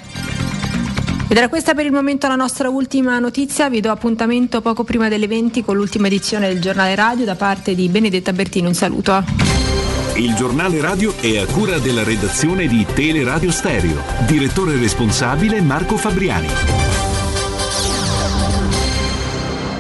Ed 1.28 1.38
era 1.38 1.48
questa 1.48 1.74
per 1.74 1.86
il 1.86 1.94
momento 1.94 2.28
la 2.28 2.36
nostra 2.36 2.68
ultima 2.68 3.18
notizia, 3.18 3.70
vi 3.70 3.80
do 3.80 3.90
appuntamento 3.90 4.60
poco 4.60 4.84
prima 4.84 5.08
delle 5.08 5.28
20 5.28 5.64
con 5.64 5.78
l'ultima 5.78 6.08
edizione 6.08 6.50
del 6.50 6.60
giornale 6.60 6.94
radio 6.94 7.24
da 7.24 7.36
parte 7.36 7.74
di 7.74 7.88
Benedetta 7.88 8.34
Bertino, 8.34 8.68
un 8.68 8.74
saluto. 8.74 9.24
Il 10.16 10.34
giornale 10.36 10.82
radio 10.82 11.16
è 11.18 11.38
a 11.38 11.46
cura 11.46 11.80
della 11.80 12.04
redazione 12.04 12.68
di 12.68 12.86
Teleradio 12.94 13.50
Stereo. 13.50 14.02
Direttore 14.28 14.76
responsabile 14.76 15.62
Marco 15.62 15.96
Fabriani. 15.96 16.48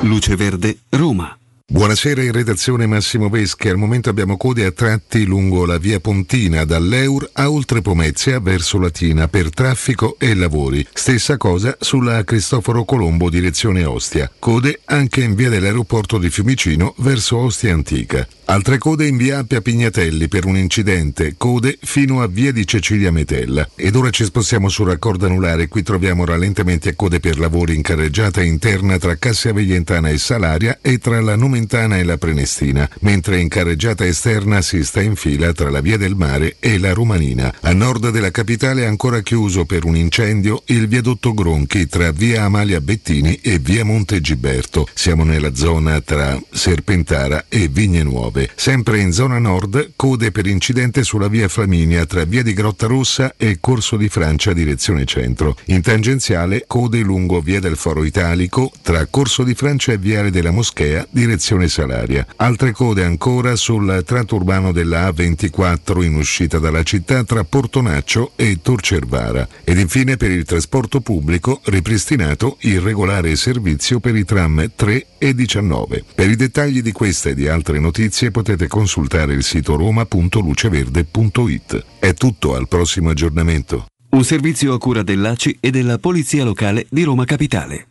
Luce 0.03 0.35
Verde, 0.37 0.77
Roma. 0.89 1.40
Buonasera 1.71 2.21
in 2.21 2.33
redazione 2.33 2.85
Massimo 2.85 3.29
Peschi. 3.29 3.69
Al 3.69 3.77
momento 3.77 4.09
abbiamo 4.09 4.35
code 4.35 4.65
a 4.65 4.71
tratti 4.71 5.23
lungo 5.23 5.65
la 5.65 5.77
via 5.77 6.01
Pontina 6.01 6.65
dall'Eur 6.65 7.29
a 7.31 7.49
Oltre 7.49 7.81
Pomezia 7.81 8.41
verso 8.41 8.77
Latina 8.77 9.29
per 9.29 9.51
traffico 9.51 10.17
e 10.19 10.35
lavori. 10.35 10.85
Stessa 10.91 11.37
cosa 11.37 11.77
sulla 11.79 12.25
Cristoforo 12.25 12.83
Colombo 12.83 13.29
direzione 13.29 13.85
Ostia. 13.85 14.29
Code 14.37 14.81
anche 14.83 15.21
in 15.21 15.33
via 15.33 15.47
dell'aeroporto 15.47 16.17
di 16.17 16.29
Fiumicino 16.29 16.93
verso 16.97 17.37
Ostia 17.37 17.73
Antica. 17.73 18.27
Altre 18.51 18.77
code 18.77 19.07
in 19.07 19.15
via 19.15 19.37
Appia 19.37 19.61
Pignatelli 19.61 20.27
per 20.27 20.43
un 20.43 20.57
incidente, 20.57 21.35
code 21.37 21.77
fino 21.81 22.21
a 22.21 22.27
via 22.27 22.51
di 22.51 22.67
Cecilia 22.67 23.09
Metella. 23.09 23.65
Ed 23.75 23.95
ora 23.95 24.09
ci 24.09 24.25
spostiamo 24.25 24.67
sul 24.67 24.87
raccordo 24.87 25.25
anulare, 25.25 25.69
qui 25.69 25.83
troviamo 25.83 26.25
rallentamenti 26.25 26.89
a 26.89 26.95
code 26.95 27.21
per 27.21 27.39
lavori 27.39 27.75
in 27.75 27.81
carreggiata 27.81 28.43
interna 28.43 28.97
tra 28.97 29.15
Cassia 29.15 29.53
Veglientana 29.53 30.09
e 30.09 30.17
Salaria 30.17 30.79
e 30.81 30.97
tra 30.97 31.21
la 31.21 31.37
Nomentana 31.61 31.97
e 31.99 32.03
la 32.03 32.17
Prenestina, 32.17 32.89
mentre 33.01 33.39
in 33.39 33.47
carreggiata 33.47 34.03
esterna 34.05 34.61
si 34.61 34.83
sta 34.83 34.99
in 34.99 35.15
fila 35.15 35.53
tra 35.53 35.69
la 35.69 35.79
via 35.79 35.97
del 35.97 36.15
mare 36.15 36.55
e 36.59 36.79
la 36.79 36.91
Romanina. 36.91 37.53
A 37.61 37.73
nord 37.73 38.09
della 38.09 38.31
capitale 38.31 38.81
è 38.81 38.85
ancora 38.85 39.21
chiuso 39.21 39.65
per 39.65 39.85
un 39.85 39.95
incendio 39.95 40.63
il 40.67 40.87
viadotto 40.87 41.35
Gronchi 41.35 41.87
tra 41.87 42.11
via 42.11 42.45
Amalia 42.45 42.81
Bettini 42.81 43.35
e 43.43 43.59
via 43.59 43.85
Monte 43.85 44.21
Giberto. 44.21 44.87
Siamo 44.93 45.23
nella 45.23 45.53
zona 45.53 46.01
tra 46.01 46.41
Serpentara 46.49 47.45
e 47.47 47.67
Vigne 47.67 48.01
Nuove. 48.01 48.49
Sempre 48.55 48.99
in 48.99 49.11
zona 49.11 49.37
nord, 49.37 49.91
code 49.95 50.31
per 50.31 50.47
incidente 50.47 51.03
sulla 51.03 51.27
via 51.27 51.47
Flaminia 51.47 52.05
tra 52.07 52.25
via 52.25 52.41
di 52.41 52.53
Grotta 52.53 52.87
Rossa 52.87 53.35
e 53.37 53.57
Corso 53.59 53.97
di 53.97 54.09
Francia 54.09 54.53
direzione 54.53 55.05
centro. 55.05 55.55
In 55.65 55.81
tangenziale, 55.81 56.63
code 56.65 57.01
lungo 57.01 57.39
via 57.39 57.59
del 57.59 57.75
Foro 57.75 58.03
Italico 58.03 58.71
tra 58.81 59.05
Corso 59.05 59.43
di 59.43 59.53
Francia 59.53 59.91
e 59.91 59.97
viale 59.99 60.31
della 60.31 60.51
Moschea 60.51 61.05
direzione 61.11 61.49
Salaria. 61.67 62.25
Altre 62.37 62.71
code 62.71 63.03
ancora 63.03 63.55
sul 63.55 64.03
tratto 64.05 64.35
urbano 64.35 64.71
della 64.71 65.09
A24 65.09 66.03
in 66.03 66.15
uscita 66.15 66.59
dalla 66.59 66.83
città 66.83 67.23
tra 67.23 67.43
Portonaccio 67.43 68.33
e 68.35 68.59
Torcervara. 68.61 69.47
Ed 69.63 69.79
infine 69.79 70.17
per 70.17 70.29
il 70.31 70.45
trasporto 70.45 71.01
pubblico 71.01 71.61
ripristinato 71.65 72.57
il 72.61 72.81
regolare 72.81 73.35
servizio 73.35 73.99
per 73.99 74.15
i 74.15 74.25
tram 74.25 74.71
3 74.75 75.05
e 75.17 75.35
19. 75.35 76.03
Per 76.15 76.29
i 76.29 76.35
dettagli 76.35 76.81
di 76.81 76.91
questa 76.91 77.29
e 77.29 77.35
di 77.35 77.47
altre 77.47 77.79
notizie 77.79 78.31
potete 78.31 78.67
consultare 78.67 79.33
il 79.33 79.43
sito 79.43 79.75
roma.luceverde.it. 79.75 81.85
È 81.99 82.13
tutto 82.13 82.55
al 82.55 82.67
prossimo 82.67 83.09
aggiornamento. 83.09 83.85
Un 84.11 84.23
servizio 84.25 84.73
a 84.73 84.77
cura 84.77 85.03
dell'ACI 85.03 85.57
e 85.61 85.71
della 85.71 85.97
Polizia 85.97 86.43
Locale 86.43 86.85
di 86.89 87.03
Roma 87.03 87.23
Capitale. 87.25 87.85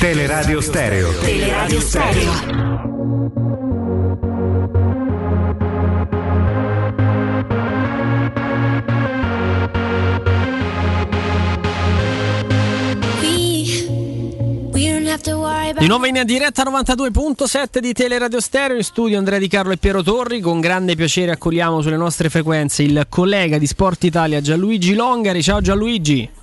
Teleradio 0.00 0.62
Stereo. 0.62 1.12
Teleradio 1.18 1.78
Stereo. 1.78 2.32
Di 15.78 15.86
nuovo 15.86 16.06
in 16.06 16.22
diretta 16.24 16.62
92.7 16.64 17.78
di 17.80 17.92
Teleradio 17.92 18.40
Stereo 18.40 18.76
in 18.76 18.82
studio 18.82 19.18
Andrea 19.18 19.38
Di 19.38 19.48
Carlo 19.48 19.72
e 19.72 19.76
Piero 19.76 20.02
Torri. 20.02 20.40
Con 20.40 20.60
grande 20.60 20.96
piacere 20.96 21.32
accogliamo 21.32 21.82
sulle 21.82 21.98
nostre 21.98 22.30
frequenze 22.30 22.82
il 22.82 23.04
collega 23.10 23.58
di 23.58 23.66
Sport 23.66 24.04
Italia 24.04 24.40
Gianluigi 24.40 24.94
Longari. 24.94 25.42
Ciao 25.42 25.60
Gianluigi. 25.60 26.39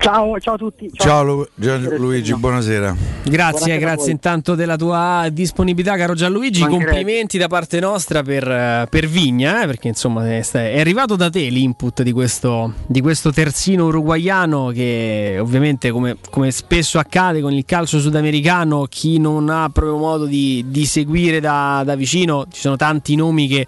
Ciao, 0.00 0.40
ciao 0.40 0.54
a 0.54 0.56
tutti. 0.56 0.90
Ciao, 0.94 1.22
Lu- 1.22 1.48
Gianluigi, 1.54 2.34
buonasera. 2.34 2.96
Grazie, 3.22 3.34
Buonasera 3.34 3.78
grazie 3.78 4.12
intanto 4.12 4.54
della 4.54 4.76
tua 4.76 5.28
disponibilità, 5.30 5.94
caro 5.98 6.14
Gianluigi. 6.14 6.64
Complimenti 6.64 7.36
da 7.36 7.48
parte 7.48 7.80
nostra 7.80 8.22
per, 8.22 8.88
per 8.88 9.06
Vigna, 9.06 9.62
eh, 9.62 9.66
perché 9.66 9.88
insomma 9.88 10.26
è 10.26 10.80
arrivato 10.80 11.16
da 11.16 11.28
te 11.28 11.50
l'input 11.50 12.00
di 12.00 12.12
questo, 12.12 12.72
di 12.86 13.02
questo 13.02 13.30
terzino 13.30 13.84
uruguaiano 13.84 14.68
che 14.68 15.36
ovviamente 15.38 15.90
come, 15.90 16.16
come 16.30 16.50
spesso 16.50 16.98
accade 16.98 17.42
con 17.42 17.52
il 17.52 17.66
calcio 17.66 18.00
sudamericano, 18.00 18.86
chi 18.88 19.18
non 19.18 19.50
ha 19.50 19.68
proprio 19.68 19.98
modo 19.98 20.24
di, 20.24 20.64
di 20.68 20.86
seguire 20.86 21.40
da, 21.40 21.82
da 21.84 21.94
vicino, 21.94 22.46
ci 22.50 22.60
sono 22.60 22.76
tanti 22.76 23.16
nomi 23.16 23.46
che, 23.48 23.66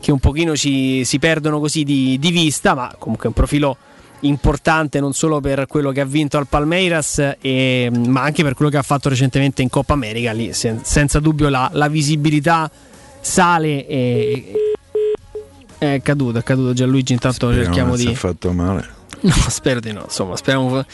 che 0.00 0.10
un 0.10 0.18
pochino 0.18 0.56
ci, 0.56 1.04
si 1.04 1.20
perdono 1.20 1.60
così 1.60 1.84
di, 1.84 2.18
di 2.18 2.32
vista, 2.32 2.74
ma 2.74 2.92
comunque 2.98 3.26
è 3.26 3.28
un 3.28 3.34
profilo 3.34 3.76
importante 4.20 5.00
non 5.00 5.12
solo 5.12 5.40
per 5.40 5.66
quello 5.66 5.90
che 5.92 6.00
ha 6.00 6.04
vinto 6.04 6.38
al 6.38 6.46
Palmeiras, 6.46 7.36
e- 7.40 7.90
ma 7.92 8.22
anche 8.22 8.42
per 8.42 8.54
quello 8.54 8.70
che 8.70 8.76
ha 8.76 8.82
fatto 8.82 9.08
recentemente 9.08 9.62
in 9.62 9.68
Coppa 9.68 9.92
America. 9.92 10.32
Lì 10.32 10.52
sen- 10.52 10.80
senza 10.82 11.20
dubbio 11.20 11.48
la, 11.48 11.70
la 11.72 11.88
visibilità 11.88 12.70
sale 13.20 13.86
e. 13.86 14.52
È 15.78 16.00
caduto, 16.02 16.38
è 16.38 16.42
caduto 16.42 16.72
Gianluigi. 16.72 17.12
Intanto 17.12 17.52
cerchiamo 17.52 17.90
non 17.90 17.98
si 17.98 18.06
di. 18.06 18.12
è 18.12 18.14
fatto 18.14 18.52
male. 18.52 18.96
No, 19.20 19.32
spero 19.48 19.80
di 19.80 19.92
no. 19.92 20.02
Insomma, 20.04 20.36
speriamo 20.36 20.84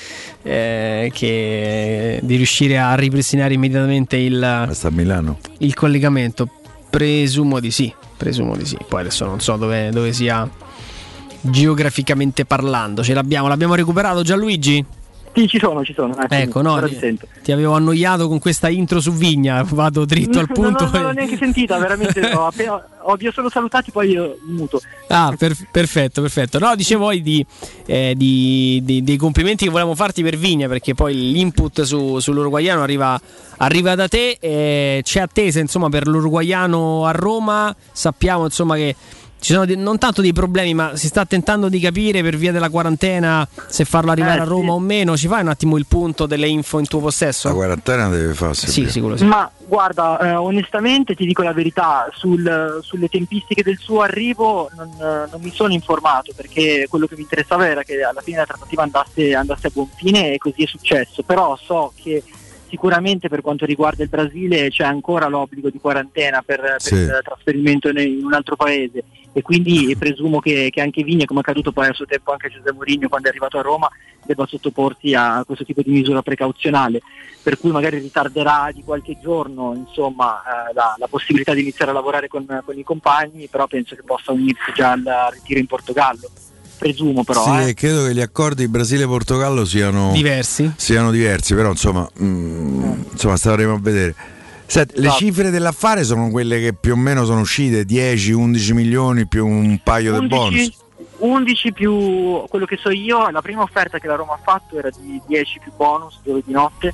eh, 0.42 1.10
che, 1.12 2.20
di 2.22 2.36
riuscire 2.36 2.78
a 2.78 2.94
ripristinare 2.94 3.52
immediatamente 3.52 4.16
il, 4.16 4.66
il 5.58 5.74
collegamento. 5.74 6.48
Presumo 6.88 7.60
di 7.60 7.70
sì. 7.70 7.92
Presumo 8.16 8.56
di 8.56 8.64
sì. 8.64 8.78
Poi 8.88 9.00
adesso 9.00 9.26
non 9.26 9.40
so 9.40 9.56
dove, 9.56 9.90
dove 9.90 10.12
sia 10.12 10.48
geograficamente 11.50 12.44
parlando. 12.44 13.02
Ce 13.02 13.14
l'abbiamo, 13.14 13.48
l'abbiamo 13.48 13.74
recuperato 13.74 14.22
Gianluigi? 14.22 14.84
Sì, 15.36 15.48
ci 15.48 15.58
sono, 15.58 15.84
ci 15.84 15.92
sono. 15.94 16.12
eccomi, 16.16 16.40
Ecco, 16.42 16.62
no, 16.62 16.80
ti, 16.86 17.18
ti 17.42 17.50
avevo 17.50 17.72
annoiato 17.74 18.28
con 18.28 18.38
questa 18.38 18.68
intro 18.68 19.00
su 19.00 19.10
Vigna, 19.10 19.64
vado 19.68 20.04
dritto 20.04 20.38
al 20.38 20.46
punto. 20.46 20.84
Non, 20.84 20.92
non 20.92 21.02
l'ho 21.02 21.10
neanche 21.12 21.36
sentita, 21.36 21.76
veramente. 21.76 22.20
ho 22.30 22.46
appena, 22.46 22.80
ho, 23.02 23.16
vi 23.16 23.26
ho 23.26 23.32
solo 23.32 23.50
salutati, 23.50 23.90
poi 23.90 24.10
io 24.10 24.36
muto. 24.46 24.80
Ah, 25.08 25.34
per- 25.36 25.56
perfetto, 25.72 26.20
perfetto. 26.20 26.60
No, 26.60 26.76
dicevo 26.76 27.12
di, 27.14 27.44
eh, 27.84 28.14
di- 28.16 28.80
di- 28.84 29.02
dei 29.02 29.16
complimenti 29.16 29.64
che 29.64 29.70
volevamo 29.70 29.96
farti 29.96 30.22
per 30.22 30.36
Vigna, 30.36 30.68
perché 30.68 30.94
poi 30.94 31.32
l'input 31.32 31.82
su- 31.82 32.20
sull'uruguaiano 32.20 32.82
arriva, 32.82 33.20
arriva 33.56 33.96
da 33.96 34.06
te. 34.06 34.36
eh, 34.38 35.00
c'è 35.02 35.18
attesa 35.18 35.58
insomma 35.58 35.88
per 35.88 36.06
l'uruguaiano 36.06 37.06
a 37.06 37.10
Roma. 37.10 37.74
Sappiamo 37.90 38.44
insomma 38.44 38.76
che 38.76 38.94
ci 39.44 39.52
sono 39.52 39.66
di- 39.66 39.76
non 39.76 39.98
tanto 39.98 40.22
dei 40.22 40.32
problemi, 40.32 40.72
ma 40.72 40.96
si 40.96 41.06
sta 41.06 41.26
tentando 41.26 41.68
di 41.68 41.78
capire 41.78 42.22
per 42.22 42.34
via 42.36 42.50
della 42.50 42.70
quarantena 42.70 43.46
se 43.66 43.84
farlo 43.84 44.10
arrivare 44.10 44.38
Eh, 44.38 44.40
a 44.40 44.44
Roma 44.44 44.70
sì. 44.70 44.70
o 44.70 44.78
meno. 44.78 45.16
Ci 45.18 45.28
fai 45.28 45.42
un 45.42 45.48
attimo 45.48 45.76
il 45.76 45.84
punto 45.86 46.24
delle 46.24 46.48
info 46.48 46.78
in 46.78 46.86
tuo 46.86 47.00
possesso? 47.00 47.48
La 47.48 47.54
quarantena 47.54 48.08
deve 48.08 48.32
farsi. 48.32 48.68
Sì, 48.68 48.88
sicuro 48.88 49.18
sì. 49.18 49.24
Ma 49.26 49.50
guarda, 49.66 50.18
eh, 50.18 50.34
onestamente 50.34 51.14
ti 51.14 51.26
dico 51.26 51.42
la 51.42 51.52
verità, 51.52 52.08
sul- 52.14 52.78
sulle 52.80 53.08
tempistiche 53.08 53.62
del 53.62 53.76
suo 53.78 54.00
arrivo 54.00 54.70
non, 54.76 54.88
eh, 54.98 55.28
non 55.30 55.40
mi 55.42 55.50
sono 55.52 55.74
informato 55.74 56.32
perché 56.34 56.86
quello 56.88 57.06
che 57.06 57.14
mi 57.14 57.20
interessava 57.22 57.68
era 57.68 57.82
che 57.82 58.02
alla 58.02 58.22
fine 58.22 58.38
la 58.38 58.46
trattativa 58.46 58.82
andasse, 58.82 59.34
andasse 59.34 59.66
a 59.66 59.70
buon 59.74 59.88
fine 59.94 60.32
e 60.32 60.38
così 60.38 60.62
è 60.62 60.66
successo, 60.66 61.22
però 61.22 61.54
so 61.62 61.92
che 62.02 62.22
sicuramente 62.70 63.28
per 63.28 63.42
quanto 63.42 63.66
riguarda 63.66 64.02
il 64.02 64.08
Brasile 64.08 64.68
c'è 64.70 64.84
ancora 64.84 65.28
l'obbligo 65.28 65.68
di 65.70 65.78
quarantena 65.78 66.42
per, 66.44 66.60
per 66.60 66.80
Sì. 66.80 66.94
il 66.94 67.20
trasferimento 67.22 67.88
in 67.90 68.24
un 68.24 68.32
altro 68.32 68.56
paese 68.56 69.04
e 69.36 69.42
quindi 69.42 69.94
presumo 69.98 70.38
che, 70.38 70.70
che 70.70 70.80
anche 70.80 71.02
Vigna, 71.02 71.24
come 71.24 71.40
è 71.40 71.42
accaduto 71.42 71.72
poi 71.72 71.88
a 71.88 71.92
suo 71.92 72.06
tempo 72.06 72.30
anche 72.30 72.46
a 72.46 72.50
Giuseppe 72.50 72.72
Mourinho 72.72 73.08
quando 73.08 73.26
è 73.26 73.30
arrivato 73.30 73.58
a 73.58 73.62
Roma, 73.62 73.90
debba 74.24 74.46
sottoporsi 74.46 75.12
a 75.12 75.42
questo 75.44 75.64
tipo 75.64 75.82
di 75.82 75.90
misura 75.90 76.22
precauzionale 76.22 77.02
per 77.42 77.58
cui 77.58 77.72
magari 77.72 77.98
ritarderà 77.98 78.70
di 78.72 78.82
qualche 78.82 79.18
giorno 79.20 79.74
insomma, 79.74 80.40
eh, 80.40 80.72
la, 80.72 80.94
la 80.96 81.06
possibilità 81.08 81.52
di 81.52 81.60
iniziare 81.60 81.90
a 81.90 81.94
lavorare 81.94 82.26
con, 82.26 82.46
con 82.64 82.78
i 82.78 82.82
compagni, 82.84 83.48
però 83.48 83.66
penso 83.66 83.94
che 83.94 84.02
possa 84.02 84.32
unirsi 84.32 84.72
già 84.74 84.92
al 84.92 85.04
ritiro 85.32 85.58
in 85.60 85.66
Portogallo. 85.66 86.30
Presumo 86.78 87.22
però. 87.22 87.42
Sì, 87.44 87.68
eh. 87.68 87.74
credo 87.74 88.04
che 88.04 88.14
gli 88.14 88.20
accordi 88.20 88.66
Brasile-Portogallo 88.66 89.64
siano 89.64 90.12
diversi. 90.12 90.72
siano 90.76 91.10
diversi, 91.10 91.54
però 91.54 91.70
insomma, 91.70 92.08
mm, 92.20 92.92
insomma 93.12 93.36
staremo 93.36 93.74
a 93.74 93.78
vedere. 93.78 94.14
Senti, 94.66 94.94
le 94.96 95.06
Esatto. 95.06 95.18
cifre 95.18 95.50
dell'affare 95.50 96.04
sono 96.04 96.30
quelle 96.30 96.60
che 96.60 96.72
più 96.72 96.92
o 96.92 96.96
meno 96.96 97.24
sono 97.24 97.40
uscite, 97.40 97.84
10-11 97.84 98.72
milioni 98.72 99.26
più 99.26 99.46
un 99.46 99.78
paio 99.82 100.18
di 100.18 100.26
bonus. 100.26 100.52
11, 100.54 100.76
11 101.18 101.72
più 101.72 102.44
quello 102.48 102.64
che 102.64 102.76
so 102.76 102.90
io, 102.90 103.28
la 103.30 103.42
prima 103.42 103.62
offerta 103.62 103.98
che 103.98 104.06
la 104.06 104.16
Roma 104.16 104.34
ha 104.34 104.40
fatto 104.42 104.78
era 104.78 104.90
di 104.90 105.20
10 105.26 105.60
più 105.60 105.72
bonus, 105.76 106.18
dove 106.22 106.42
di 106.44 106.52
notte, 106.52 106.92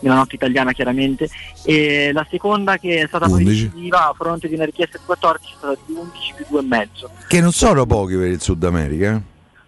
nella 0.00 0.16
notte 0.16 0.34
italiana 0.34 0.72
chiaramente, 0.72 1.28
e 1.64 2.10
la 2.12 2.26
seconda 2.28 2.76
che 2.76 3.02
è 3.02 3.06
stata 3.06 3.26
11. 3.26 3.68
decisiva 3.68 4.08
a 4.08 4.14
fronte 4.16 4.48
di 4.48 4.54
una 4.54 4.64
richiesta 4.64 4.98
di 4.98 5.04
14 5.06 5.52
è 5.52 5.56
stata 5.56 5.78
di 5.86 5.92
11 5.94 6.34
più 6.36 6.44
2,5. 6.50 7.26
Che 7.28 7.40
non 7.40 7.52
sono 7.52 7.86
pochi 7.86 8.16
per 8.16 8.26
il 8.26 8.40
Sud 8.40 8.62
America. 8.64 9.22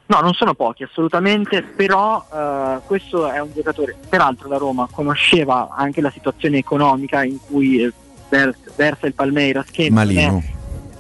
No, 0.07 0.21
non 0.21 0.35
sono 0.35 0.55
pochi 0.55 0.83
assolutamente, 0.83 1.63
però 1.63 2.25
eh, 2.33 2.79
questo 2.87 3.31
è 3.31 3.41
un 3.41 3.51
giocatore, 3.55 3.97
peraltro 4.09 4.49
la 4.49 4.59
Roma 4.59 4.87
conosceva 4.91 5.71
anche 5.75 6.03
la 6.03 6.11
situazione 6.11 6.59
economica 6.59 7.25
in 7.25 7.39
cui 7.41 7.83
eh, 7.83 7.93
vers- 8.29 8.75
versa 8.77 9.07
il 9.07 9.15
Palmeiras 9.15 9.71
che 9.71 9.87
è- 9.87 9.91
Malino. 9.91 10.43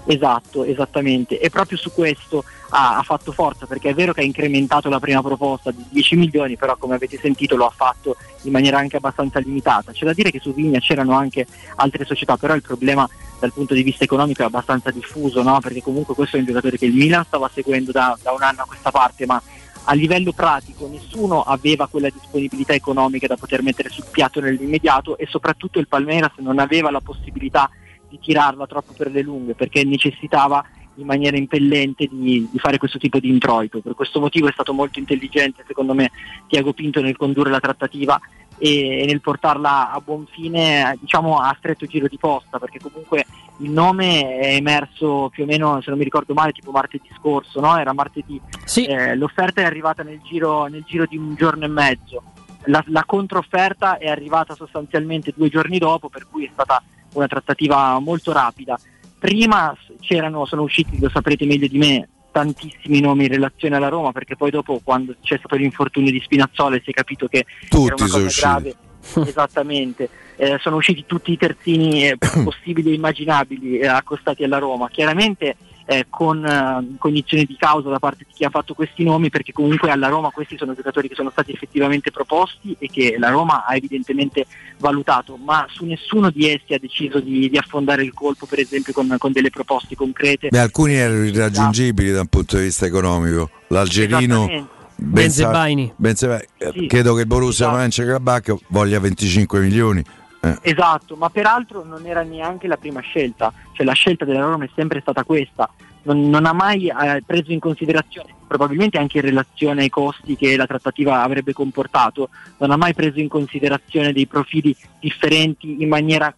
Esatto, 0.06 0.64
esattamente. 0.64 1.38
E 1.40 1.48
proprio 1.48 1.78
su 1.78 1.90
questo 1.92 2.44
ha, 2.70 2.98
ha 2.98 3.02
fatto 3.02 3.32
forza, 3.32 3.66
perché 3.66 3.90
è 3.90 3.94
vero 3.94 4.12
che 4.12 4.20
ha 4.20 4.24
incrementato 4.24 4.88
la 4.90 5.00
prima 5.00 5.22
proposta 5.22 5.70
di 5.70 5.84
10 5.88 6.16
milioni, 6.16 6.56
però 6.56 6.76
come 6.76 6.94
avete 6.94 7.18
sentito 7.18 7.56
lo 7.56 7.66
ha 7.66 7.72
fatto 7.74 8.16
in 8.42 8.52
maniera 8.52 8.78
anche 8.78 8.96
abbastanza 8.98 9.38
limitata. 9.38 9.92
C'è 9.92 10.04
da 10.04 10.12
dire 10.12 10.30
che 10.30 10.40
su 10.40 10.52
Vigna 10.52 10.78
c'erano 10.78 11.14
anche 11.14 11.46
altre 11.76 12.04
società, 12.04 12.36
però 12.36 12.54
il 12.54 12.60
problema 12.62 13.08
dal 13.38 13.52
punto 13.52 13.74
di 13.74 13.82
vista 13.82 14.04
economico 14.04 14.42
è 14.42 14.46
abbastanza 14.46 14.90
diffuso, 14.90 15.42
no? 15.42 15.58
perché 15.60 15.82
comunque 15.82 16.14
questo 16.14 16.36
è 16.36 16.40
un 16.40 16.46
giocatore 16.46 16.78
che 16.78 16.86
il 16.86 16.94
Milan 16.94 17.24
stava 17.24 17.50
seguendo 17.52 17.92
da, 17.92 18.16
da 18.22 18.32
un 18.32 18.42
anno 18.42 18.62
a 18.62 18.66
questa 18.66 18.90
parte, 18.90 19.26
ma 19.26 19.40
a 19.86 19.94
livello 19.94 20.32
pratico 20.32 20.88
nessuno 20.88 21.42
aveva 21.42 21.88
quella 21.88 22.08
disponibilità 22.08 22.72
economica 22.72 23.26
da 23.26 23.36
poter 23.36 23.62
mettere 23.62 23.90
sul 23.90 24.06
piatto 24.10 24.40
nell'immediato 24.40 25.18
e 25.18 25.26
soprattutto 25.26 25.78
il 25.78 25.88
Palmeiras 25.88 26.32
non 26.38 26.58
aveva 26.58 26.90
la 26.90 27.00
possibilità 27.00 27.68
di 28.08 28.18
tirarla 28.18 28.66
troppo 28.66 28.94
per 28.96 29.10
le 29.10 29.22
lunghe 29.22 29.54
perché 29.54 29.84
necessitava 29.84 30.64
in 30.96 31.06
maniera 31.06 31.36
impellente 31.36 32.08
di, 32.10 32.48
di 32.50 32.58
fare 32.58 32.78
questo 32.78 32.98
tipo 32.98 33.18
di 33.18 33.28
introito. 33.28 33.80
Per 33.80 33.94
questo 33.94 34.20
motivo 34.20 34.48
è 34.48 34.52
stato 34.52 34.72
molto 34.72 34.98
intelligente 34.98 35.64
secondo 35.66 35.92
me 35.92 36.10
Tiago 36.46 36.72
Pinto 36.72 37.00
nel 37.00 37.16
condurre 37.16 37.50
la 37.50 37.60
trattativa 37.60 38.18
e, 38.58 39.04
nel 39.06 39.20
portarla 39.20 39.90
a 39.90 40.00
buon 40.00 40.26
fine 40.26 40.96
diciamo 41.00 41.38
a 41.38 41.54
stretto 41.58 41.86
giro 41.86 42.06
di 42.08 42.18
posta 42.18 42.58
perché 42.58 42.78
comunque 42.80 43.24
il 43.58 43.70
nome 43.70 44.38
è 44.38 44.54
emerso 44.54 45.28
più 45.30 45.44
o 45.44 45.46
meno 45.46 45.80
se 45.80 45.90
non 45.90 45.98
mi 45.98 46.04
ricordo 46.04 46.34
male 46.34 46.52
tipo 46.52 46.70
martedì 46.70 47.08
scorso 47.16 47.60
no? 47.60 47.78
era 47.78 47.92
martedì. 47.92 48.40
Eh, 48.86 49.14
l'offerta 49.16 49.60
è 49.60 49.64
arrivata 49.64 50.02
nel 50.02 50.20
giro, 50.22 50.66
nel 50.66 50.84
giro 50.84 51.06
di 51.06 51.16
un 51.16 51.34
giorno 51.34 51.64
e 51.64 51.68
mezzo. 51.68 52.22
La, 52.66 52.82
la 52.88 53.04
controfferta 53.04 53.98
è 53.98 54.08
arrivata 54.08 54.54
sostanzialmente 54.54 55.32
due 55.36 55.48
giorni 55.50 55.78
dopo 55.78 56.08
per 56.08 56.26
cui 56.30 56.46
è 56.46 56.50
stata 56.52 56.82
una 57.12 57.26
trattativa 57.26 57.98
molto 57.98 58.32
rapida. 58.32 58.78
Prima 59.18 59.74
c'erano, 60.00 60.44
sono 60.44 60.62
usciti, 60.62 60.98
lo 60.98 61.08
saprete 61.08 61.46
meglio 61.46 61.66
di 61.66 61.78
me, 61.78 62.08
tantissimi 62.34 62.98
nomi 62.98 63.26
in 63.26 63.30
relazione 63.30 63.76
alla 63.76 63.88
Roma, 63.88 64.10
perché 64.10 64.34
poi 64.34 64.50
dopo 64.50 64.80
quando 64.82 65.14
c'è 65.22 65.38
stato 65.38 65.54
l'infortunio 65.54 66.10
di 66.10 66.20
Spinazzola 66.20 66.76
si 66.82 66.90
è 66.90 66.92
capito 66.92 67.28
che 67.28 67.46
Tutti 67.68 67.86
era 67.86 67.94
una 67.94 68.06
sono 68.08 68.24
cosa 68.24 68.40
grave. 68.40 68.74
Esattamente, 69.28 70.08
Eh, 70.36 70.58
sono 70.60 70.76
usciti 70.76 71.04
tutti 71.06 71.30
i 71.30 71.36
terzini 71.36 72.08
eh, 72.08 72.16
possibili 72.42 72.90
e 72.90 72.94
immaginabili 72.94 73.78
eh, 73.78 73.86
accostati 73.86 74.42
alla 74.42 74.58
Roma. 74.58 74.88
Chiaramente 74.88 75.54
eh, 75.86 76.06
con 76.08 76.44
eh, 76.44 76.96
cognizione 76.98 77.44
di 77.44 77.56
causa 77.56 77.90
da 77.90 77.98
parte 77.98 78.24
di 78.26 78.32
chi 78.34 78.44
ha 78.44 78.50
fatto 78.50 78.74
questi 78.74 79.04
nomi, 79.04 79.30
perché 79.30 79.52
comunque 79.52 79.90
alla 79.90 80.08
Roma 80.08 80.30
questi 80.30 80.56
sono 80.56 80.74
giocatori 80.74 81.08
che 81.08 81.14
sono 81.14 81.30
stati 81.30 81.52
effettivamente 81.52 82.10
proposti 82.10 82.74
e 82.78 82.88
che 82.88 83.16
la 83.18 83.28
Roma 83.28 83.64
ha 83.66 83.76
evidentemente 83.76 84.46
valutato, 84.78 85.36
ma 85.36 85.66
su 85.68 85.84
nessuno 85.84 86.30
di 86.30 86.48
essi 86.48 86.74
ha 86.74 86.78
deciso 86.78 87.20
di, 87.20 87.48
di 87.50 87.56
affondare 87.56 88.02
il 88.02 88.12
colpo, 88.12 88.46
per 88.46 88.60
esempio 88.60 88.92
con, 88.92 89.14
con 89.18 89.32
delle 89.32 89.50
proposte 89.50 89.94
concrete. 89.94 90.48
Beh, 90.48 90.58
alcuni 90.58 90.94
erano 90.94 91.24
irraggiungibili 91.24 92.12
da 92.12 92.20
un 92.20 92.28
punto 92.28 92.56
di 92.56 92.64
vista 92.64 92.86
economico. 92.86 93.50
L'algerino. 93.68 94.68
Benzebaini. 94.96 95.92
Benzebaini. 95.96 96.46
Eh, 96.58 96.72
Sì. 96.72 96.86
Credo 96.86 97.14
che 97.14 97.26
Borussia 97.26 97.70
Mönchengladbach 97.70 98.54
voglia 98.68 99.00
25 99.00 99.60
milioni. 99.60 100.02
Eh. 100.44 100.58
Esatto, 100.70 101.16
ma 101.16 101.30
peraltro 101.30 101.84
non 101.84 102.06
era 102.06 102.22
neanche 102.22 102.66
la 102.66 102.76
prima 102.76 103.00
scelta, 103.00 103.52
cioè 103.72 103.86
la 103.86 103.92
scelta 103.92 104.24
della 104.24 104.40
Roma 104.40 104.64
è 104.64 104.70
sempre 104.74 105.00
stata 105.00 105.24
questa, 105.24 105.68
non, 106.02 106.28
non 106.28 106.44
ha 106.46 106.52
mai 106.52 106.88
eh, 106.88 107.22
preso 107.24 107.52
in 107.52 107.60
considerazione, 107.60 108.34
probabilmente 108.46 108.98
anche 108.98 109.18
in 109.18 109.24
relazione 109.24 109.82
ai 109.82 109.88
costi 109.88 110.36
che 110.36 110.56
la 110.56 110.66
trattativa 110.66 111.22
avrebbe 111.22 111.52
comportato, 111.52 112.28
non 112.58 112.70
ha 112.70 112.76
mai 112.76 112.94
preso 112.94 113.20
in 113.20 113.28
considerazione 113.28 114.12
dei 114.12 114.26
profili 114.26 114.76
differenti 115.00 115.82
in 115.82 115.88
maniera 115.88 116.34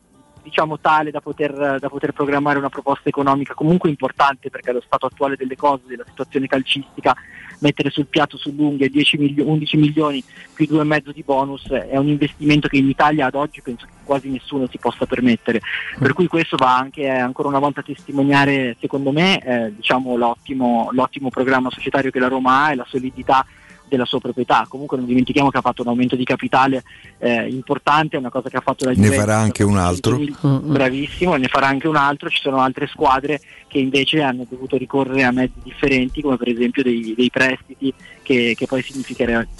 diciamo 0.46 0.78
tale 0.78 1.10
da 1.10 1.20
poter, 1.20 1.78
da 1.80 1.88
poter 1.88 2.12
programmare 2.12 2.58
una 2.58 2.68
proposta 2.68 3.08
economica 3.08 3.54
comunque 3.54 3.90
importante 3.90 4.48
perché 4.48 4.70
allo 4.70 4.82
stato 4.84 5.06
attuale 5.06 5.34
delle 5.34 5.56
cose, 5.56 5.82
della 5.88 6.04
situazione 6.06 6.46
calcistica, 6.46 7.16
mettere 7.60 7.90
sul 7.90 8.06
piatto 8.06 8.36
sull'unghia 8.36 8.88
10 8.88 9.18
milio- 9.18 9.46
11 9.46 9.76
milioni 9.76 10.22
più 10.52 10.66
2,5 10.66 11.12
di 11.12 11.22
bonus 11.24 11.68
è 11.68 11.96
un 11.96 12.08
investimento 12.08 12.68
che 12.68 12.76
in 12.76 12.88
Italia 12.88 13.26
ad 13.26 13.34
oggi 13.34 13.60
penso 13.60 13.86
che 13.86 13.92
quasi 14.04 14.28
nessuno 14.28 14.66
si 14.70 14.78
possa 14.78 15.04
permettere. 15.04 15.60
Per 15.98 16.12
cui 16.12 16.26
questo 16.26 16.56
va 16.56 16.76
anche 16.76 17.02
eh, 17.02 17.08
ancora 17.08 17.48
una 17.48 17.58
volta 17.58 17.80
a 17.80 17.82
testimoniare, 17.82 18.76
secondo 18.80 19.12
me, 19.12 19.42
eh, 19.44 19.74
diciamo, 19.74 20.16
l'ottimo, 20.16 20.88
l'ottimo 20.92 21.28
programma 21.28 21.70
societario 21.70 22.10
che 22.10 22.18
la 22.18 22.28
Roma 22.28 22.64
ha 22.64 22.72
e 22.72 22.76
la 22.76 22.86
solidità 22.88 23.44
della 23.88 24.04
sua 24.04 24.20
proprietà. 24.20 24.66
Comunque 24.68 24.96
non 24.96 25.06
dimentichiamo 25.06 25.50
che 25.50 25.58
ha 25.58 25.62
fatto 25.62 25.82
un 25.82 25.88
aumento 25.88 26.16
di 26.16 26.24
capitale 26.24 26.82
eh, 27.18 27.48
importante, 27.48 28.16
è 28.16 28.18
una 28.18 28.30
cosa 28.30 28.48
che 28.48 28.56
ha 28.56 28.60
fatto 28.60 28.84
la 28.84 28.90
Ne 28.90 28.96
Juventus. 28.96 29.18
farà 29.18 29.36
anche 29.38 29.62
un 29.62 29.76
altro. 29.78 30.20
Bravissimo, 30.40 31.36
ne 31.36 31.48
farà 31.48 31.68
anche 31.68 31.88
un 31.88 31.96
altro. 31.96 32.28
Ci 32.28 32.40
sono 32.40 32.60
altre 32.60 32.86
squadre 32.86 33.40
che 33.68 33.78
invece 33.78 34.22
hanno 34.22 34.46
dovuto 34.48 34.76
ricorrere 34.76 35.24
a 35.24 35.30
mezzi 35.30 35.60
differenti, 35.62 36.22
come 36.22 36.36
per 36.36 36.48
esempio 36.48 36.82
dei, 36.82 37.14
dei 37.16 37.30
prestiti 37.30 37.92
che, 38.22 38.54
che 38.56 38.66
poi 38.66 38.84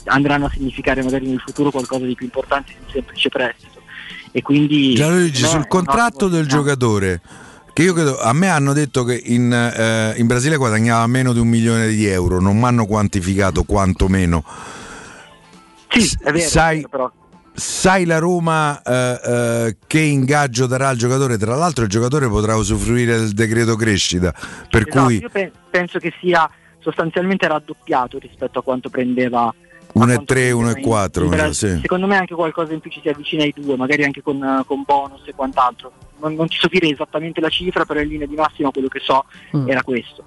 andranno 0.04 0.46
a 0.46 0.50
significare 0.50 1.02
magari 1.02 1.26
nel 1.26 1.40
futuro 1.40 1.70
qualcosa 1.70 2.04
di 2.04 2.14
più 2.14 2.26
importante 2.26 2.72
di 2.72 2.84
un 2.84 2.90
semplice 2.90 3.28
prestito. 3.28 3.74
E 4.32 4.42
quindi 4.42 4.94
Gianluigi, 4.94 5.36
secondo 5.36 5.56
me 5.56 5.62
sul 5.62 5.68
contratto 5.68 6.28
del 6.28 6.46
giocatore, 6.46 7.20
che 7.76 7.82
io 7.82 7.92
credo, 7.92 8.18
a 8.18 8.32
me 8.32 8.48
hanno 8.48 8.72
detto 8.72 9.04
che 9.04 9.20
in, 9.22 9.52
eh, 9.52 10.14
in 10.16 10.26
Brasile 10.26 10.56
guadagnava 10.56 11.06
meno 11.06 11.34
di 11.34 11.40
un 11.40 11.48
milione 11.48 11.88
di 11.88 12.06
euro, 12.06 12.40
non 12.40 12.56
mi 12.56 12.64
hanno 12.64 12.86
quantificato 12.86 13.64
quanto 13.64 14.08
meno. 14.08 14.42
Sì, 15.90 16.16
è 16.22 16.32
vero, 16.32 16.48
sai, 16.48 16.80
è 16.80 16.86
vero, 16.90 17.12
sai 17.52 18.06
la 18.06 18.16
Roma 18.16 18.80
eh, 18.80 19.20
eh, 19.22 19.76
che 19.86 20.00
ingaggio 20.00 20.64
darà 20.64 20.88
al 20.88 20.96
giocatore? 20.96 21.36
Tra 21.36 21.54
l'altro 21.54 21.84
il 21.84 21.90
giocatore 21.90 22.26
potrà 22.28 22.56
usufruire 22.56 23.18
del 23.18 23.32
decreto 23.32 23.76
crescita, 23.76 24.32
per 24.70 24.88
Esatto, 24.88 25.04
cui 25.04 25.18
io 25.18 25.28
pe- 25.28 25.52
penso 25.68 25.98
che 25.98 26.14
sia 26.18 26.48
sostanzialmente 26.78 27.46
raddoppiato 27.46 28.18
rispetto 28.18 28.60
a 28.60 28.62
quanto 28.62 28.88
prendeva 28.88 29.54
1,3, 29.92 30.50
1,4. 30.50 31.24
in 31.24 31.28
mi 31.28 31.36
sa, 31.36 31.42
Bra- 31.42 31.52
sì. 31.52 31.78
Secondo 31.82 32.06
me 32.06 32.16
anche 32.16 32.34
qualcosa 32.34 32.72
in 32.72 32.80
più 32.80 32.90
ci 32.90 33.02
si 33.02 33.10
avvicina 33.10 33.42
ai 33.42 33.52
due, 33.54 33.76
magari 33.76 34.02
anche 34.02 34.22
con, 34.22 34.42
eh, 34.42 34.64
con 34.64 34.82
bonus 34.82 35.20
e 35.26 35.34
quant'altro. 35.34 35.92
Non, 36.20 36.34
non 36.34 36.48
ti 36.48 36.56
so 36.58 36.68
dire 36.68 36.88
esattamente 36.88 37.40
la 37.40 37.48
cifra, 37.50 37.84
però 37.84 38.00
in 38.00 38.08
linea 38.08 38.26
di 38.26 38.34
massima 38.34 38.70
quello 38.70 38.88
che 38.88 39.00
so 39.00 39.24
Mm. 39.56 39.68
era 39.68 39.82
questo. 39.82 40.24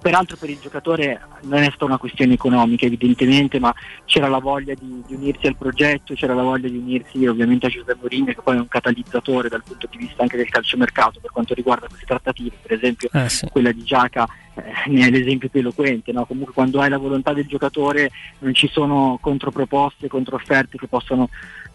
Peraltro 0.00 0.38
per 0.38 0.48
il 0.48 0.58
giocatore 0.58 1.20
non 1.42 1.58
è 1.60 1.66
stata 1.66 1.84
una 1.84 1.98
questione 1.98 2.32
economica 2.32 2.86
evidentemente, 2.86 3.58
ma 3.60 3.74
c'era 4.06 4.28
la 4.28 4.38
voglia 4.38 4.72
di, 4.72 5.02
di 5.06 5.14
unirsi 5.14 5.46
al 5.46 5.56
progetto, 5.58 6.14
c'era 6.14 6.32
la 6.32 6.42
voglia 6.42 6.68
di 6.68 6.78
unirsi 6.78 7.26
ovviamente 7.26 7.66
a 7.66 7.68
Giuseppe 7.68 7.98
Mourinho 8.00 8.24
che 8.32 8.40
poi 8.42 8.56
è 8.56 8.60
un 8.60 8.68
catalizzatore 8.68 9.50
dal 9.50 9.62
punto 9.62 9.86
di 9.90 9.98
vista 9.98 10.22
anche 10.22 10.38
del 10.38 10.48
calciomercato 10.48 11.20
per 11.20 11.30
quanto 11.30 11.52
riguarda 11.52 11.86
queste 11.86 12.06
trattative, 12.06 12.56
per 12.62 12.72
esempio 12.78 13.10
Eh, 13.12 13.28
sì. 13.28 13.46
quella 13.50 13.72
di 13.72 13.82
Giaca 13.84 14.26
eh, 14.54 14.62
ne 14.88 15.06
è 15.06 15.10
l'esempio 15.10 15.50
più 15.50 15.60
eloquente, 15.60 16.12
no? 16.12 16.24
comunque 16.24 16.54
quando 16.54 16.80
hai 16.80 16.88
la 16.88 16.96
volontà 16.96 17.34
del 17.34 17.46
giocatore 17.46 18.10
non 18.38 18.54
ci 18.54 18.68
sono 18.72 19.18
controproposte, 19.20 20.08
controfferte 20.08 20.78
che 20.78 20.86
possono 20.88 21.28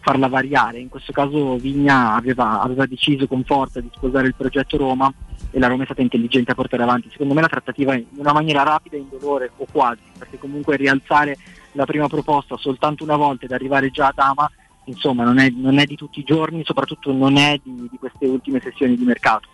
farla 0.06 0.28
variare, 0.28 0.78
in 0.78 0.88
questo 0.88 1.10
caso 1.10 1.56
Vigna 1.56 2.14
aveva, 2.14 2.60
aveva 2.60 2.86
deciso 2.86 3.26
con 3.26 3.42
forza 3.42 3.80
di 3.80 3.90
sposare 3.92 4.28
il 4.28 4.36
progetto 4.36 4.76
Roma 4.76 5.12
e 5.50 5.58
la 5.58 5.66
Roma 5.66 5.82
è 5.82 5.84
stata 5.84 6.00
intelligente 6.00 6.52
a 6.52 6.54
portare 6.54 6.84
avanti, 6.84 7.08
secondo 7.10 7.34
me 7.34 7.40
la 7.40 7.48
trattativa 7.48 7.92
in 7.96 8.04
una 8.14 8.32
maniera 8.32 8.62
rapida 8.62 8.94
e 8.94 9.00
indolore 9.00 9.50
o 9.56 9.66
quasi, 9.68 10.02
perché 10.16 10.38
comunque 10.38 10.76
rialzare 10.76 11.36
la 11.72 11.86
prima 11.86 12.06
proposta 12.06 12.56
soltanto 12.56 13.02
una 13.02 13.16
volta 13.16 13.46
ed 13.46 13.50
arrivare 13.50 13.90
già 13.90 14.06
ad 14.06 14.18
Ama 14.18 14.48
insomma 14.84 15.24
non 15.24 15.38
è, 15.38 15.50
non 15.50 15.78
è 15.80 15.84
di 15.84 15.96
tutti 15.96 16.20
i 16.20 16.22
giorni, 16.22 16.62
soprattutto 16.64 17.12
non 17.12 17.36
è 17.36 17.58
di, 17.60 17.88
di 17.90 17.98
queste 17.98 18.26
ultime 18.26 18.60
sessioni 18.62 18.96
di 18.96 19.02
mercato. 19.02 19.48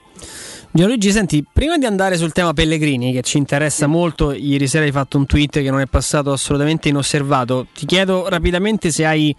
Gianluigi, 0.71 1.11
senti, 1.13 1.43
prima 1.51 1.79
di 1.79 1.87
andare 1.87 2.19
sul 2.19 2.33
tema 2.33 2.53
Pellegrini, 2.53 3.13
che 3.13 3.23
ci 3.23 3.39
interessa 3.39 3.87
molto, 3.87 4.33
ieri 4.33 4.67
sera 4.67 4.85
hai 4.85 4.93
fatto 4.93 5.17
un 5.17 5.25
tweet 5.25 5.63
che 5.63 5.71
non 5.71 5.81
è 5.81 5.87
passato 5.87 6.31
assolutamente 6.31 6.91
inosservato. 6.91 7.69
Ti 7.73 7.87
chiedo 7.87 8.29
rapidamente 8.29 8.91
se 8.91 9.07
hai 9.07 9.35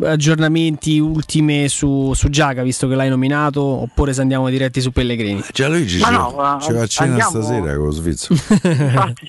aggiornamenti 0.00 0.98
ultime 0.98 1.68
su, 1.68 2.12
su 2.14 2.28
Giaga, 2.28 2.62
visto 2.62 2.86
che 2.88 2.94
l'hai 2.94 3.08
nominato, 3.08 3.62
oppure 3.62 4.12
se 4.12 4.20
andiamo 4.20 4.48
diretti 4.50 4.80
su 4.80 4.90
Pellegrini. 4.92 5.42
Gianluigi 5.52 5.98
Ma 6.00 6.06
ci, 6.06 6.12
no, 6.12 6.58
ci 6.60 6.72
va 6.72 6.82
a 6.82 6.86
cena 6.86 7.10
andiamo- 7.10 7.30
stasera 7.30 7.76
con 7.76 7.84
lo 7.86 7.90
Svizzero. 7.90 8.34
Infatti, 8.34 9.28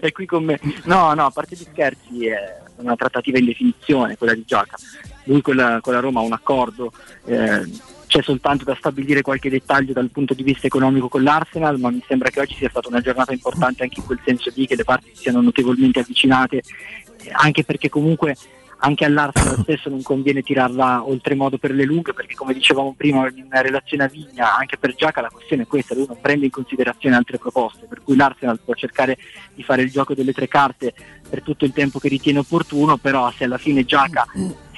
è 0.00 0.12
qui 0.12 0.26
con 0.26 0.44
me. 0.44 0.58
No, 0.84 1.14
no, 1.14 1.26
a 1.26 1.30
parte 1.30 1.54
gli 1.56 1.66
scherzi, 1.70 2.26
è 2.26 2.58
una 2.76 2.96
trattativa 2.96 3.38
in 3.38 3.44
definizione 3.44 4.16
quella 4.16 4.34
di 4.34 4.44
Giaca. 4.44 4.76
Lui 5.24 5.42
con 5.42 5.54
la, 5.54 5.78
con 5.80 5.92
la 5.92 6.00
Roma 6.00 6.20
ha 6.20 6.24
un 6.24 6.32
accordo, 6.32 6.92
eh, 7.26 7.68
c'è 8.06 8.22
soltanto 8.22 8.64
da 8.64 8.74
stabilire 8.76 9.22
qualche 9.22 9.50
dettaglio 9.50 9.92
dal 9.92 10.10
punto 10.10 10.34
di 10.34 10.42
vista 10.42 10.66
economico 10.66 11.08
con 11.08 11.22
l'Arsenal, 11.22 11.78
ma 11.78 11.90
mi 11.90 12.02
sembra 12.08 12.30
che 12.30 12.40
oggi 12.40 12.56
sia 12.56 12.68
stata 12.68 12.88
una 12.88 13.00
giornata 13.00 13.32
importante 13.32 13.84
anche 13.84 14.00
in 14.00 14.06
quel 14.06 14.20
senso 14.24 14.50
lì, 14.54 14.66
che 14.66 14.74
le 14.74 14.82
parti 14.82 15.10
si 15.14 15.22
siano 15.22 15.40
notevolmente 15.40 16.00
avvicinate, 16.00 16.56
eh, 16.56 17.30
anche 17.30 17.62
perché 17.62 17.88
comunque 17.88 18.36
anche 18.80 19.04
all'Arsenal 19.04 19.60
stesso 19.62 19.88
non 19.88 20.02
conviene 20.02 20.42
tirarla 20.42 21.06
oltremodo 21.06 21.58
per 21.58 21.72
le 21.72 21.84
lunghe 21.84 22.12
perché 22.12 22.34
come 22.34 22.54
dicevamo 22.54 22.94
prima 22.96 23.28
in 23.28 23.48
relazione 23.50 24.04
a 24.04 24.08
Vigna 24.08 24.56
anche 24.56 24.76
per 24.78 24.94
Giaca 24.94 25.20
la 25.20 25.30
questione 25.30 25.62
è 25.62 25.66
questa 25.66 25.94
lui 25.94 26.06
non 26.06 26.20
prende 26.20 26.46
in 26.46 26.50
considerazione 26.50 27.16
altre 27.16 27.38
proposte 27.38 27.86
per 27.86 28.02
cui 28.02 28.16
l'Arsenal 28.16 28.60
può 28.64 28.74
cercare 28.74 29.18
di 29.54 29.62
fare 29.62 29.82
il 29.82 29.90
gioco 29.90 30.14
delle 30.14 30.32
tre 30.32 30.48
carte 30.48 30.94
per 31.28 31.42
tutto 31.42 31.64
il 31.64 31.72
tempo 31.72 31.98
che 31.98 32.08
ritiene 32.08 32.38
opportuno 32.38 32.96
però 32.96 33.30
se 33.32 33.44
alla 33.44 33.58
fine 33.58 33.84
Giaca 33.84 34.26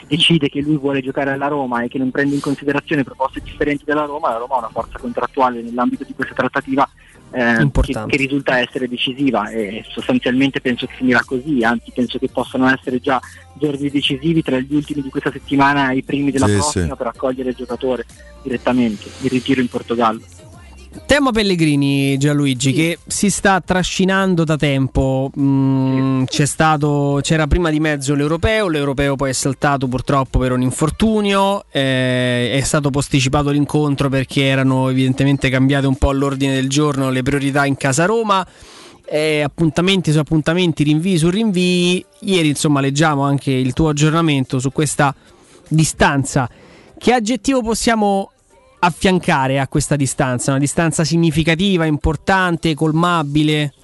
decide 0.07 0.49
che 0.49 0.61
lui 0.61 0.77
vuole 0.77 1.01
giocare 1.01 1.31
alla 1.31 1.47
Roma 1.49 1.83
e 1.83 1.89
che 1.89 1.99
non 1.99 2.11
prende 2.11 2.35
in 2.35 2.41
considerazione 2.41 3.05
proposte 3.05 3.41
differenti 3.41 3.85
dalla 3.85 4.05
Roma 4.05 4.31
la 4.31 4.39
Roma 4.39 4.57
ha 4.57 4.59
una 4.59 4.69
forza 4.69 4.99
contrattuale 4.99 5.63
nell'ambito 5.63 6.05
di 6.05 6.13
questa 6.13 6.35
trattativa 6.35 6.89
eh, 7.33 7.57
che, 7.57 7.63
Importante. 7.63 8.11
che 8.17 8.23
risulta 8.23 8.59
essere 8.59 8.89
decisiva 8.89 9.49
e 9.49 9.85
sostanzialmente 9.89 10.61
penso 10.61 10.87
che 10.87 10.95
finirà 10.97 11.23
così, 11.25 11.63
anzi 11.63 11.91
penso 11.95 12.19
che 12.19 12.29
possano 12.29 12.69
essere 12.69 13.01
già 13.01 13.21
giorni 13.55 13.91
decisivi 13.91 14.43
tra 14.43 14.59
gli 14.59 14.75
ultimi 14.75 15.03
di 15.03 15.09
questa 15.09 15.31
settimana 15.31 15.91
e 15.91 15.97
i 15.99 16.03
primi 16.03 16.31
della 16.31 16.47
Sì, 16.47 16.53
prossima 16.55 16.87
sì. 16.87 16.95
per 16.97 17.07
accogliere 17.07 17.51
il 17.51 17.57
giocatore 17.57 18.05
direttamente, 18.43 19.09
il 19.23 19.31
ritiro 19.31 19.61
in 19.61 19.69
Portogallo. 19.69 20.21
Tema 21.07 21.31
Pellegrini, 21.31 22.19
Gianluigi, 22.19 22.73
che 22.73 22.99
si 23.07 23.31
sta 23.31 23.61
trascinando 23.61 24.45
da 24.45 24.57
tempo. 24.57 25.31
Mm, 25.39 26.25
c'è 26.25 26.45
stato, 26.45 27.21
c'era 27.23 27.47
prima 27.47 27.71
di 27.71 27.81
mezzo 27.81 28.15
l'europeo, 28.15 28.69
l'europeo 28.69 29.17
poi 29.17 29.31
è 29.31 29.33
saltato 29.33 29.89
purtroppo 29.89 30.39
per 30.39 30.53
un 30.53 30.61
infortunio, 30.61 31.65
eh, 31.71 32.53
è 32.53 32.61
stato 32.63 32.91
posticipato 32.91 33.51
l'incontro 33.51 34.11
perché 34.11 34.45
erano 34.45 34.91
evidentemente 34.91 35.49
cambiate 35.49 35.87
un 35.87 35.97
po' 35.97 36.13
l'ordine 36.13 36.55
del 36.55 36.69
giorno, 36.69 37.11
le 37.11 37.23
priorità 37.23 37.65
in 37.65 37.77
casa 37.77 38.05
Roma. 38.05 38.47
eh, 39.05 39.43
appuntamenti 39.43 40.11
su 40.13 40.19
appuntamenti, 40.19 40.85
rinvii 40.85 41.19
su 41.19 41.29
rinvii. 41.29 42.05
Ieri, 42.21 42.49
insomma, 42.49 42.81
leggiamo 42.81 43.23
anche 43.23 43.51
il 43.51 43.73
tuo 43.75 43.91
aggiornamento 43.91 44.59
su 44.59 44.73
questa 44.73 45.15
distanza. 45.69 46.49
Che 46.99 47.13
aggettivo 47.13 47.63
possiamo 47.63 48.32
affiancare 48.85 49.61
a 49.61 49.69
questa 49.69 49.97
distanza? 49.97 50.51
Una 50.51 50.59
distanza 50.61 51.05
significativa, 51.05 51.85
importante, 51.85 52.75
colmabile? 52.75 53.75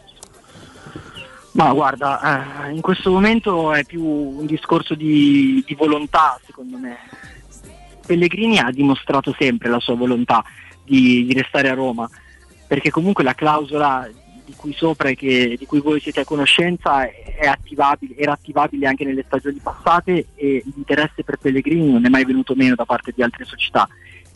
Ma 1.53 1.73
guarda, 1.73 2.67
eh, 2.67 2.73
in 2.73 2.81
questo 2.81 3.11
momento 3.11 3.73
è 3.73 3.85
più 3.85 4.05
un 4.05 4.47
discorso 4.47 4.95
di, 4.95 5.63
di 5.67 5.75
volontà, 5.75 6.39
secondo 6.45 6.77
me. 6.79 6.97
Pellegrini 8.07 8.59
ha 8.59 8.71
dimostrato 8.71 9.35
sempre 9.39 9.69
la 9.69 9.81
sua 9.81 9.95
volontà 9.95 10.43
di, 10.85 11.25
di 11.27 11.33
restare 11.33 11.69
a 11.69 11.75
Roma, 11.75 12.09
perché 12.67 12.91
comunque 12.91 13.23
la 13.23 13.35
clausola 13.35 14.09
di 14.45 14.55
cui 14.57 14.73
sopra 14.73 15.11
e 15.11 15.15
che- 15.15 15.57
di 15.59 15.67
cui 15.67 15.81
voi 15.81 16.01
siete 16.01 16.21
a 16.21 16.25
conoscenza 16.25 17.07
attivabile, 17.47 18.17
era 18.17 18.33
attivabile 18.33 18.87
anche 18.87 19.05
nelle 19.05 19.25
stagioni 19.27 19.61
passate 19.63 20.29
e 20.35 20.63
l'interesse 20.65 21.23
per 21.23 21.37
Pellegrini 21.37 21.93
non 21.93 22.05
è 22.07 22.09
mai 22.09 22.25
venuto 22.25 22.55
meno 22.55 22.75
da 22.75 22.87
parte 22.87 23.13
di 23.15 23.23
altre 23.23 23.45
società, 23.45 23.87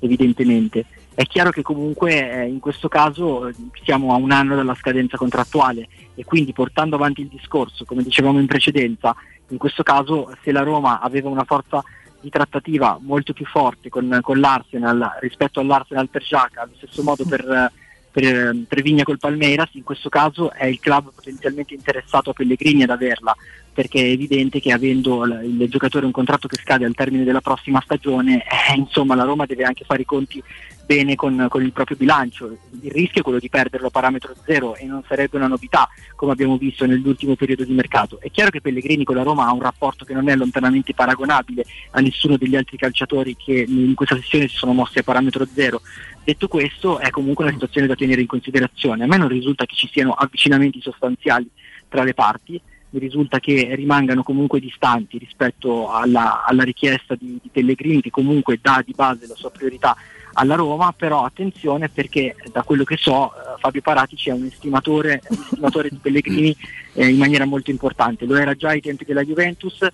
evidentemente. 0.02 0.84
È 1.14 1.24
chiaro 1.24 1.50
che 1.50 1.62
comunque 1.62 2.30
eh, 2.30 2.46
in 2.46 2.58
questo 2.58 2.88
caso 2.88 3.50
siamo 3.82 4.12
a 4.12 4.16
un 4.16 4.30
anno 4.30 4.56
dalla 4.56 4.74
scadenza 4.74 5.16
contrattuale 5.16 5.88
e 6.14 6.24
quindi 6.24 6.52
portando 6.52 6.96
avanti 6.96 7.20
il 7.20 7.28
discorso, 7.28 7.84
come 7.84 8.02
dicevamo 8.02 8.38
in 8.38 8.46
precedenza, 8.46 9.14
in 9.48 9.58
questo 9.58 9.82
caso 9.82 10.34
se 10.42 10.52
la 10.52 10.62
Roma 10.62 11.00
aveva 11.00 11.28
una 11.28 11.44
forza 11.44 11.82
di 12.20 12.30
trattativa 12.30 12.98
molto 13.00 13.32
più 13.32 13.44
forte 13.44 13.88
con, 13.88 14.18
con 14.22 14.38
l'Arsenal 14.38 15.18
rispetto 15.20 15.60
all'Arsenal 15.60 16.08
per 16.08 16.22
Giaca, 16.22 16.62
allo 16.62 16.74
stesso 16.76 17.02
modo 17.02 17.24
per, 17.24 17.72
per, 18.12 18.82
Vigna 18.82 19.04
col 19.04 19.18
Palmeiras, 19.18 19.70
in 19.72 19.82
questo 19.82 20.10
caso 20.10 20.52
è 20.52 20.66
il 20.66 20.78
club 20.78 21.12
potenzialmente 21.14 21.74
interessato 21.74 22.30
a 22.30 22.32
Pellegrini 22.34 22.82
ad 22.82 22.90
averla, 22.90 23.34
perché 23.72 24.00
è 24.00 24.10
evidente 24.10 24.60
che 24.60 24.70
avendo 24.70 25.24
il 25.24 25.66
giocatore 25.70 26.04
un 26.04 26.12
contratto 26.12 26.46
che 26.46 26.56
scade 26.56 26.84
al 26.84 26.94
termine 26.94 27.24
della 27.24 27.40
prossima 27.40 27.80
stagione, 27.82 28.42
eh, 28.42 28.76
insomma 28.76 29.14
la 29.14 29.24
Roma 29.24 29.46
deve 29.46 29.64
anche 29.64 29.84
fare 29.84 30.02
i 30.02 30.04
conti 30.04 30.42
bene 30.84 31.14
con, 31.14 31.46
con 31.48 31.62
il 31.62 31.72
proprio 31.72 31.96
bilancio. 31.96 32.56
Il 32.80 32.90
rischio 32.90 33.20
è 33.20 33.22
quello 33.22 33.38
di 33.38 33.48
perderlo 33.48 33.86
a 33.86 33.90
parametro 33.90 34.34
zero 34.44 34.74
e 34.74 34.84
non 34.84 35.02
sarebbe 35.06 35.36
una 35.36 35.46
novità, 35.46 35.88
come 36.16 36.32
abbiamo 36.32 36.56
visto 36.56 36.86
nell'ultimo 36.86 37.34
periodo 37.34 37.64
di 37.64 37.72
mercato. 37.72 38.20
È 38.20 38.30
chiaro 38.30 38.50
che 38.50 38.60
Pellegrini 38.60 39.04
con 39.04 39.16
la 39.16 39.22
Roma 39.22 39.46
ha 39.46 39.52
un 39.52 39.62
rapporto 39.62 40.04
che 40.04 40.14
non 40.14 40.28
è 40.28 40.36
lontanamente 40.36 40.94
paragonabile 40.94 41.64
a 41.92 42.00
nessuno 42.00 42.36
degli 42.36 42.56
altri 42.56 42.76
calciatori 42.76 43.36
che 43.36 43.64
in 43.66 43.94
questa 43.94 44.16
sessione 44.16 44.48
si 44.48 44.56
sono 44.56 44.72
mossi 44.72 44.98
a 44.98 45.02
parametro 45.02 45.46
zero. 45.46 45.80
Detto 46.24 46.48
questo, 46.48 46.98
è 46.98 47.10
comunque 47.10 47.44
una 47.44 47.52
situazione 47.52 47.86
da 47.86 47.94
tenere 47.94 48.20
in 48.20 48.26
considerazione. 48.26 49.04
A 49.04 49.06
me 49.06 49.16
non 49.16 49.28
risulta 49.28 49.64
che 49.64 49.74
ci 49.74 49.88
siano 49.90 50.12
avvicinamenti 50.12 50.80
sostanziali 50.80 51.48
tra 51.88 52.04
le 52.04 52.14
parti, 52.14 52.60
mi 52.92 53.00
risulta 53.00 53.40
che 53.40 53.74
rimangano 53.74 54.22
comunque 54.22 54.60
distanti 54.60 55.16
rispetto 55.16 55.90
alla, 55.90 56.44
alla 56.44 56.62
richiesta 56.62 57.14
di, 57.14 57.38
di 57.42 57.48
Pellegrini 57.50 58.02
che 58.02 58.10
comunque 58.10 58.58
dà 58.60 58.82
di 58.84 58.92
base 58.94 59.26
la 59.26 59.34
sua 59.34 59.50
priorità 59.50 59.96
alla 60.34 60.54
Roma, 60.54 60.92
però 60.92 61.24
attenzione 61.24 61.88
perché 61.88 62.36
da 62.50 62.62
quello 62.62 62.84
che 62.84 62.96
so 62.96 63.32
eh, 63.32 63.58
Fabio 63.58 63.80
Paratici 63.80 64.30
è 64.30 64.32
un 64.32 64.44
estimatore, 64.44 65.22
un 65.28 65.38
estimatore 65.42 65.88
di 65.88 65.98
Pellegrini 66.00 66.56
eh, 66.94 67.08
in 67.08 67.18
maniera 67.18 67.44
molto 67.44 67.70
importante, 67.70 68.26
lo 68.26 68.36
era 68.36 68.54
già 68.54 68.68
ai 68.68 68.80
tempi 68.80 69.04
della 69.04 69.24
Juventus, 69.24 69.86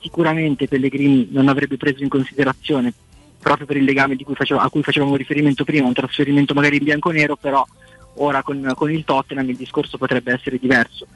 sicuramente 0.00 0.68
Pellegrini 0.68 1.28
non 1.30 1.48
avrebbe 1.48 1.76
preso 1.76 2.02
in 2.02 2.08
considerazione 2.08 2.92
proprio 3.40 3.66
per 3.66 3.76
il 3.76 3.84
legame 3.84 4.16
cui 4.16 4.34
faceva- 4.34 4.62
a 4.62 4.70
cui 4.70 4.82
facevamo 4.82 5.16
riferimento 5.16 5.64
prima, 5.64 5.86
un 5.86 5.92
trasferimento 5.92 6.54
magari 6.54 6.78
in 6.78 6.84
bianco-nero, 6.84 7.36
però 7.36 7.64
ora 8.16 8.42
con, 8.42 8.72
con 8.74 8.90
il 8.90 9.04
Tottenham 9.04 9.48
il 9.48 9.56
discorso 9.56 9.98
potrebbe 9.98 10.32
essere 10.32 10.58
diverso. 10.58 11.06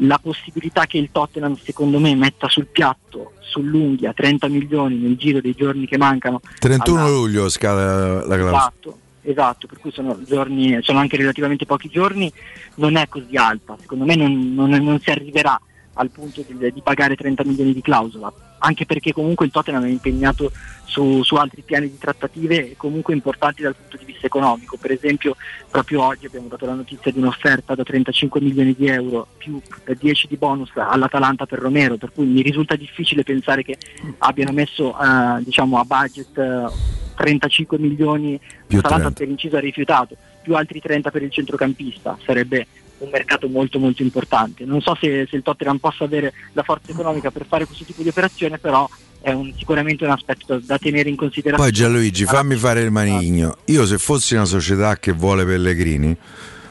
La 0.00 0.18
possibilità 0.18 0.84
che 0.86 0.98
il 0.98 1.08
Tottenham 1.10 1.56
secondo 1.56 1.98
me 1.98 2.14
metta 2.14 2.48
sul 2.48 2.66
piatto, 2.66 3.32
sull'unghia, 3.40 4.12
30 4.12 4.48
milioni 4.48 4.96
nel 4.96 5.16
giro 5.16 5.40
dei 5.40 5.54
giorni 5.54 5.86
che 5.86 5.96
mancano 5.96 6.40
31 6.58 7.00
alla- 7.00 7.08
luglio 7.08 7.48
scala 7.48 8.16
la 8.26 8.36
clausola. 8.36 8.56
Esatto, 8.58 8.98
esatto, 9.22 9.66
per 9.66 9.78
cui 9.78 9.90
sono, 9.92 10.18
giorni, 10.26 10.78
sono 10.82 10.98
anche 10.98 11.16
relativamente 11.16 11.64
pochi 11.64 11.88
giorni, 11.88 12.30
non 12.74 12.96
è 12.96 13.08
così 13.08 13.36
alta, 13.36 13.74
secondo 13.80 14.04
me 14.04 14.16
non, 14.16 14.52
non- 14.54 14.70
non 14.70 15.00
si 15.00 15.10
arriverà 15.10 15.58
al 15.96 16.10
punto 16.10 16.44
di, 16.46 16.72
di 16.72 16.80
pagare 16.80 17.16
30 17.16 17.44
milioni 17.44 17.72
di 17.72 17.80
clausola, 17.80 18.32
anche 18.58 18.86
perché 18.86 19.12
comunque 19.12 19.46
il 19.46 19.52
Tottenham 19.52 19.84
è 19.84 19.88
impegnato 19.88 20.50
su, 20.84 21.22
su 21.22 21.34
altri 21.36 21.62
piani 21.62 21.90
di 21.90 21.98
trattative 21.98 22.74
comunque 22.76 23.14
importanti 23.14 23.62
dal 23.62 23.74
punto 23.74 23.96
di 23.96 24.04
vista 24.04 24.26
economico, 24.26 24.76
per 24.76 24.92
esempio 24.92 25.36
proprio 25.70 26.02
oggi 26.02 26.26
abbiamo 26.26 26.48
dato 26.48 26.66
la 26.66 26.74
notizia 26.74 27.10
di 27.10 27.18
un'offerta 27.18 27.74
da 27.74 27.82
35 27.82 28.40
milioni 28.40 28.74
di 28.74 28.86
euro 28.86 29.26
più 29.36 29.60
eh, 29.84 29.96
10 29.98 30.28
di 30.28 30.36
bonus 30.36 30.70
all'Atalanta 30.74 31.46
per 31.46 31.58
Romero, 31.58 31.96
per 31.96 32.12
cui 32.12 32.26
mi 32.26 32.42
risulta 32.42 32.76
difficile 32.76 33.22
pensare 33.22 33.62
che 33.62 33.76
abbiano 34.18 34.52
messo 34.52 34.96
eh, 34.98 35.42
diciamo 35.42 35.78
a 35.78 35.84
budget 35.84 36.38
eh, 36.38 36.94
35 37.16 37.78
milioni 37.78 38.38
l'Atalanta 38.68 39.10
30. 39.10 39.10
per 39.10 39.28
inciso 39.28 39.56
ha 39.56 39.60
rifiutato, 39.60 40.16
più 40.42 40.54
altri 40.54 40.80
30 40.80 41.10
per 41.10 41.22
il 41.22 41.30
centrocampista, 41.30 42.18
sarebbe 42.24 42.66
un 42.98 43.08
mercato 43.10 43.48
molto 43.48 43.78
molto 43.78 44.02
importante. 44.02 44.64
Non 44.64 44.80
so 44.80 44.96
se, 45.00 45.26
se 45.28 45.36
il 45.36 45.42
Tottenham 45.42 45.78
possa 45.78 46.04
avere 46.04 46.32
la 46.52 46.62
forza 46.62 46.90
economica 46.90 47.30
per 47.30 47.46
fare 47.46 47.64
questo 47.66 47.84
tipo 47.84 48.02
di 48.02 48.08
operazione, 48.08 48.58
però 48.58 48.88
è 49.20 49.32
un- 49.32 49.52
sicuramente 49.56 50.04
un 50.04 50.10
aspetto 50.10 50.58
da, 50.64 50.78
tenere 50.78 51.08
in 51.08 51.16
considerazione. 51.16 51.70
Poi 51.70 51.78
Gianluigi, 51.78 52.24
fammi 52.24 52.56
fare 52.56 52.80
il 52.82 52.90
maligno. 52.90 53.56
Io 53.66 53.84
se 53.86 53.98
fossi 53.98 54.34
una 54.34 54.44
società 54.44 54.96
che 54.96 55.12
vuole 55.12 55.44
Pellegrini, 55.44 56.16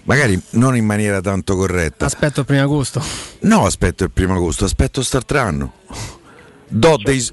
magari 0.04 0.40
non 0.52 0.76
in 0.76 0.86
maniera 0.86 1.22
tanto 1.22 1.56
corretta. 1.56 2.06
Aspetto 2.06 2.40
il 2.42 2.46
primo 2.46 2.62
agosto. 2.64 3.04
No, 3.42 3.66
aspetto 3.66 4.04
il 4.04 4.12
primo 4.12 4.36
agosto, 4.36 4.66
aspetto 4.66 5.04
Startranno. 5.04 5.74
Do 6.68 6.98
dei, 7.02 7.24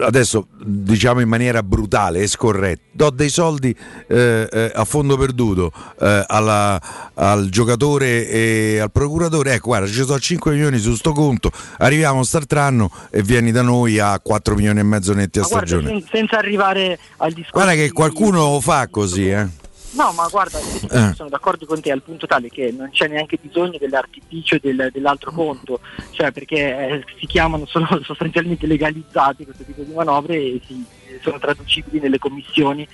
adesso 0.00 0.46
diciamo 0.64 1.20
in 1.20 1.28
maniera 1.28 1.62
brutale 1.64 2.20
e 2.20 2.26
scorretta, 2.28 2.82
do 2.92 3.10
dei 3.10 3.28
soldi 3.28 3.74
eh, 4.06 4.48
eh, 4.50 4.72
a 4.74 4.84
fondo 4.84 5.16
perduto 5.16 5.72
eh, 6.00 6.24
alla- 6.26 6.80
al 7.14 7.48
giocatore 7.48 8.28
e 8.28 8.78
al 8.78 8.92
procuratore. 8.92 9.54
Ecco, 9.54 9.68
guarda, 9.68 9.88
ci 9.88 9.94
sono 10.04 10.18
5 10.18 10.52
milioni 10.52 10.78
su 10.78 10.94
sto 10.94 11.12
conto. 11.12 11.50
Arriviamo 11.78 12.20
a 12.20 12.24
Startranno 12.24 12.90
e 13.10 13.22
vieni 13.22 13.50
da 13.50 13.62
noi 13.62 13.98
a 13.98 14.18
4 14.20 14.54
milioni 14.54 14.78
e 14.78 14.84
mezzo 14.84 15.12
netti 15.12 15.38
a 15.38 15.42
Ma 15.42 15.48
guarda, 15.48 15.66
stagione. 15.66 15.88
sen- 16.00 16.08
senza 16.10 16.38
arrivare 16.38 16.98
al 17.18 17.32
discorso. 17.32 17.52
Guarda 17.52 17.72
che 17.74 17.86
di- 17.88 17.92
qualcuno 17.92 18.50
lo 18.52 18.60
fa 18.60 18.86
così, 18.88 19.28
eh. 19.28 19.46
No, 19.92 20.12
ma 20.12 20.28
guarda, 20.28 20.58
Eh. 20.58 21.14
sono 21.14 21.28
d'accordo 21.30 21.64
con 21.64 21.80
te 21.80 21.90
al 21.90 22.02
punto 22.02 22.26
tale 22.26 22.48
che 22.50 22.70
non 22.76 22.90
c'è 22.90 23.08
neanche 23.08 23.38
bisogno 23.40 23.78
dell'artificio 23.78 24.58
del- 24.60 24.90
dell'altro 24.92 25.32
conto, 25.32 25.80
cioè 26.10 26.30
perché 26.30 26.56
eh, 26.56 27.04
si 27.18 27.26
chiamano 27.26 27.64
solo 27.66 27.86
sostanzialmente 28.04 28.66
legalizzati 28.66 29.44
questo 29.44 29.64
tipo 29.64 29.82
di 29.82 29.92
manovre 29.94 30.36
e 30.36 30.60
si- 30.66 30.84
sono 31.20 31.38
traducibili 31.38 32.00
nelle 32.00 32.18
commissioni 32.18 32.86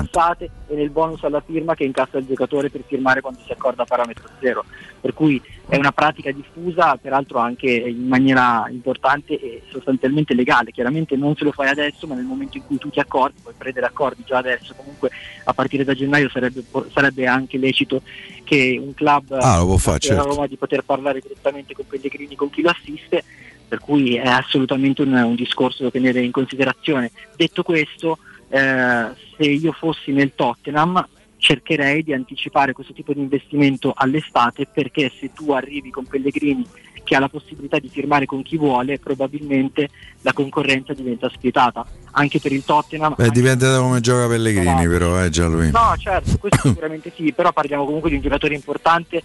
incassate 0.00 0.50
e 0.68 0.74
nel 0.74 0.90
bonus 0.90 1.22
alla 1.24 1.42
firma 1.44 1.74
che 1.74 1.84
incassa 1.84 2.18
il 2.18 2.26
giocatore 2.26 2.70
per 2.70 2.82
firmare 2.86 3.20
quando 3.20 3.40
si 3.44 3.52
accorda 3.52 3.82
a 3.82 3.86
parametro 3.86 4.28
zero. 4.40 4.64
Per 5.00 5.14
cui 5.14 5.40
è 5.68 5.76
una 5.76 5.92
pratica 5.92 6.30
diffusa, 6.30 6.96
peraltro 6.96 7.38
anche 7.38 7.70
in 7.70 8.06
maniera 8.06 8.66
importante 8.68 9.40
e 9.40 9.62
sostanzialmente 9.70 10.34
legale. 10.34 10.72
Chiaramente 10.72 11.16
non 11.16 11.34
se 11.36 11.44
lo 11.44 11.52
fai 11.52 11.68
adesso, 11.68 12.06
ma 12.06 12.14
nel 12.14 12.24
momento 12.24 12.56
in 12.56 12.66
cui 12.66 12.76
tu 12.76 12.90
ti 12.90 13.00
accordi, 13.00 13.40
puoi 13.40 13.54
prendere 13.56 13.86
accordi 13.86 14.22
già 14.26 14.38
adesso, 14.38 14.74
comunque 14.76 15.10
a 15.44 15.54
partire 15.54 15.84
da 15.84 15.94
gennaio 15.94 16.28
sarebbe, 16.28 16.62
sarebbe 16.92 17.26
anche 17.26 17.56
lecito 17.56 18.02
che 18.44 18.78
un 18.82 18.94
club 18.94 19.32
Ah, 19.32 19.64
fare, 19.78 19.98
della 19.98 20.20
certo. 20.22 20.28
Roma 20.28 20.46
di 20.46 20.56
poter 20.56 20.82
parlare 20.82 21.20
direttamente 21.20 21.72
con 21.72 21.86
Pellegrini, 21.86 22.34
con 22.34 22.50
chi 22.50 22.62
lo 22.62 22.70
assiste, 22.70 23.24
per 23.70 23.78
cui 23.78 24.16
è 24.16 24.26
assolutamente 24.26 25.02
un, 25.02 25.12
un 25.12 25.36
discorso 25.36 25.84
da 25.84 25.92
tenere 25.92 26.20
in 26.22 26.32
considerazione. 26.32 27.12
Detto 27.36 27.62
questo, 27.62 28.18
eh, 28.48 29.06
se 29.36 29.44
io 29.44 29.70
fossi 29.70 30.10
nel 30.10 30.32
Tottenham 30.34 31.06
cercherei 31.36 32.02
di 32.02 32.12
anticipare 32.12 32.72
questo 32.72 32.92
tipo 32.92 33.14
di 33.14 33.20
investimento 33.20 33.92
all'estate 33.96 34.66
perché 34.66 35.10
se 35.18 35.32
tu 35.32 35.52
arrivi 35.52 35.90
con 35.90 36.04
Pellegrini 36.04 36.66
che 37.04 37.14
ha 37.14 37.20
la 37.20 37.28
possibilità 37.28 37.78
di 37.78 37.88
firmare 37.88 38.26
con 38.26 38.42
chi 38.42 38.56
vuole, 38.56 38.98
probabilmente 38.98 39.88
la 40.22 40.32
concorrenza 40.32 40.92
diventa 40.92 41.30
spietata. 41.30 41.86
Anche 42.12 42.40
per 42.40 42.52
il 42.52 42.64
Tottenham, 42.64 43.14
Beh, 43.16 43.30
dipende 43.30 43.68
da 43.68 43.78
come 43.78 44.00
gioca 44.00 44.26
Pellegrini, 44.26 44.86
però, 44.88 45.24
eh, 45.24 45.30
Gianluigi. 45.30 45.70
No, 45.70 45.94
certo, 45.96 46.38
questo 46.38 46.68
sicuramente 46.68 47.12
sì, 47.14 47.32
però 47.32 47.52
parliamo 47.52 47.84
comunque 47.84 48.10
di 48.10 48.16
un 48.16 48.22
giocatore 48.22 48.54
importante 48.54 49.22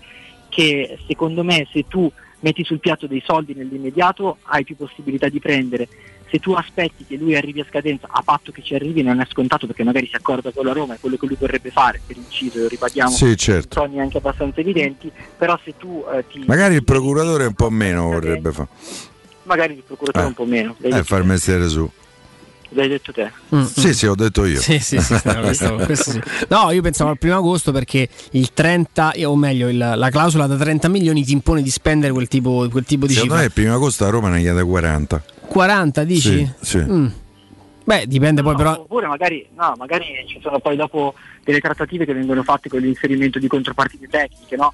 che 0.49 0.97
secondo 1.07 1.43
me 1.43 1.67
se 1.71 1.85
tu 1.87 2.09
metti 2.41 2.63
sul 2.63 2.79
piatto 2.79 3.07
dei 3.07 3.23
soldi 3.25 3.53
nell'immediato 3.53 4.37
hai 4.43 4.63
più 4.63 4.75
possibilità 4.75 5.29
di 5.29 5.39
prendere. 5.39 5.87
Se 6.29 6.39
tu 6.39 6.53
aspetti 6.53 7.05
che 7.05 7.15
lui 7.17 7.35
arrivi 7.35 7.61
a 7.61 7.65
scadenza, 7.69 8.07
a 8.09 8.21
patto 8.23 8.51
che 8.51 8.61
ci 8.63 8.73
arrivi, 8.75 9.01
non 9.03 9.19
è 9.21 9.27
scontato 9.29 9.67
perché 9.67 9.83
magari 9.83 10.07
si 10.07 10.15
accorda 10.15 10.51
con 10.51 10.65
la 10.65 10.73
Roma, 10.73 10.95
è 10.95 10.99
quello 10.99 11.17
che 11.17 11.27
lui 11.27 11.37
vorrebbe 11.39 11.69
fare, 11.69 12.01
per 12.05 12.17
inciso, 12.17 12.59
lo 12.59 12.67
ribadiamo, 12.67 13.11
Sì, 13.11 13.37
certo. 13.37 13.79
sogni 13.79 13.99
anche 14.01 14.17
abbastanza 14.17 14.59
evidenti, 14.59 15.09
però 15.37 15.57
se 15.63 15.75
tu 15.77 16.03
eh, 16.11 16.25
ti... 16.27 16.43
Magari 16.47 16.75
il 16.75 16.83
procuratore 16.83 17.45
un 17.45 17.53
po' 17.53 17.69
meno 17.69 18.07
vorrebbe 18.07 18.51
fare. 18.51 18.67
magari 19.43 19.73
il 19.75 19.83
procuratore 19.85 20.25
Eh. 20.25 20.27
un 20.27 20.33
po' 20.33 20.45
meno, 20.45 20.75
Eh, 20.81 21.03
far 21.03 21.23
mestiere 21.23 21.67
su. 21.69 21.89
L'hai 22.69 22.87
detto 22.87 23.11
te. 23.11 23.31
Sì, 23.65 23.93
sì, 23.93 24.05
ho 24.07 24.15
detto 24.15 24.45
io. 24.45 24.59
Sì, 24.59 24.79
sì, 24.79 24.99
sì, 24.99 25.13
no, 25.23 25.39
questo- 25.41 25.75
questo 25.85 26.11
sì. 26.11 26.21
No, 26.49 26.71
io 26.71 26.81
pensavo 26.81 27.09
al 27.11 27.17
primo 27.17 27.35
agosto 27.37 27.71
perché 27.71 28.07
il 28.31 28.53
30, 28.53 29.13
o 29.25 29.35
meglio, 29.35 29.67
il- 29.69 29.77
la 29.77 30.09
clausola 30.09 30.47
da 30.47 30.55
30 30.57 30.87
milioni 30.89 31.23
ti 31.23 31.31
impone 31.33 31.61
di 31.61 31.69
spendere 31.69 32.11
quel 32.13 32.27
tipo, 32.27 32.67
quel 32.69 32.83
tipo 32.85 33.05
di 33.05 33.13
Secondo 33.13 33.33
cifra. 33.35 33.37
me 33.37 33.45
il 33.49 33.51
primo 33.53 33.73
agosto 33.75 34.05
a 34.05 34.09
Roma 34.09 34.29
ne 34.29 34.39
chiede 34.41 34.63
40. 34.63 35.23
40 35.47 36.03
dici? 36.03 36.51
Sì, 36.59 36.77
sì. 36.77 36.77
Mm. 36.79 37.07
Beh, 37.83 38.05
dipende 38.07 38.41
poi 38.41 38.55
però. 38.55 38.71
Oppure 38.79 39.05
magari, 39.05 39.47
no, 39.55 39.73
magari 39.77 40.05
ci 40.27 40.39
sono 40.41 40.59
poi 40.59 40.75
dopo 40.75 41.13
delle 41.43 41.59
trattative 41.59 42.03
che 42.05 42.13
vengono 42.13 42.41
fatte 42.41 42.67
con 42.67 42.79
l'inserimento 42.79 43.37
di 43.37 43.47
contropartite 43.47 44.07
tecniche, 44.07 44.55
no? 44.55 44.73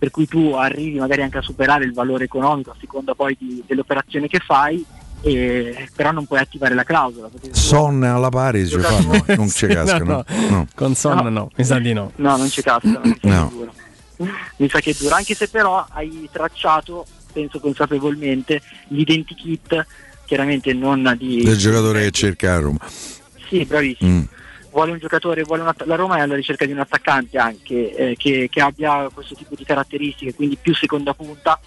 per 0.00 0.10
cui 0.10 0.26
tu 0.26 0.52
arrivi 0.54 0.98
magari 0.98 1.20
anche 1.20 1.36
a 1.38 1.42
superare 1.42 1.84
il 1.84 1.92
valore 1.92 2.24
economico 2.24 2.70
a 2.70 2.76
seconda 2.80 3.14
poi 3.14 3.36
di- 3.38 3.62
dell'operazione 3.66 4.28
che 4.28 4.38
fai, 4.38 4.82
e- 5.22 5.88
però 5.94 6.10
non 6.12 6.26
puoi 6.26 6.40
attivare 6.40 6.74
la 6.74 6.84
clausola. 6.84 7.28
Sonne 7.50 8.08
alla 8.08 8.28
pari 8.28 8.66
ci 8.66 8.78
fanno, 8.78 9.24
non 9.36 9.48
ci 9.48 9.66
cascano. 9.66 10.24
no, 10.26 10.48
no. 10.48 10.66
Con 10.74 10.94
sonno 10.94 11.28
no. 11.28 11.50
mi 11.54 11.64
sa 11.64 11.78
di 11.78 11.92
no. 11.92 12.12
No, 12.16 12.36
non 12.36 12.48
ci 12.48 12.62
cascano, 12.62 13.00
mi 13.04 13.18
sa 13.20 13.28
No. 13.28 13.48
che 13.48 13.54
dura. 13.54 13.72
Mi 14.56 14.68
sa 14.68 14.80
che 14.80 14.94
dura, 14.98 15.16
anche 15.16 15.34
se 15.34 15.48
però 15.48 15.84
hai 15.90 16.28
tracciato, 16.30 17.06
penso 17.32 17.58
consapevolmente, 17.60 18.60
l'identikit, 18.88 19.86
chiaramente 20.26 20.72
non 20.74 21.14
di... 21.18 21.42
Del 21.42 21.56
giocatore 21.56 22.02
che 22.02 22.10
cerca 22.10 22.54
a 22.54 22.58
Roma. 22.58 22.78
Sì, 23.48 23.64
bravissimo. 23.64 24.10
Mm. 24.10 24.22
vuole 24.70 24.92
un 24.92 24.98
giocatore, 24.98 25.42
vuole 25.42 25.62
un 25.62 25.68
att- 25.68 25.84
la 25.86 25.96
Roma 25.96 26.18
è 26.18 26.20
alla 26.20 26.36
ricerca 26.36 26.64
di 26.66 26.72
un 26.72 26.78
attaccante 26.78 27.38
anche 27.38 27.94
eh, 27.96 28.16
che, 28.16 28.48
che 28.50 28.60
abbia 28.60 29.08
questo 29.12 29.34
tipo 29.34 29.54
di 29.56 29.64
caratteristiche, 29.64 30.34
quindi 30.34 30.56
più 30.60 30.74
seconda 30.74 31.14
punta, 31.14 31.58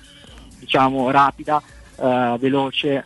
diciamo 0.59 1.09
rapida, 1.11 1.61
eh, 1.99 2.35
veloce. 2.39 3.03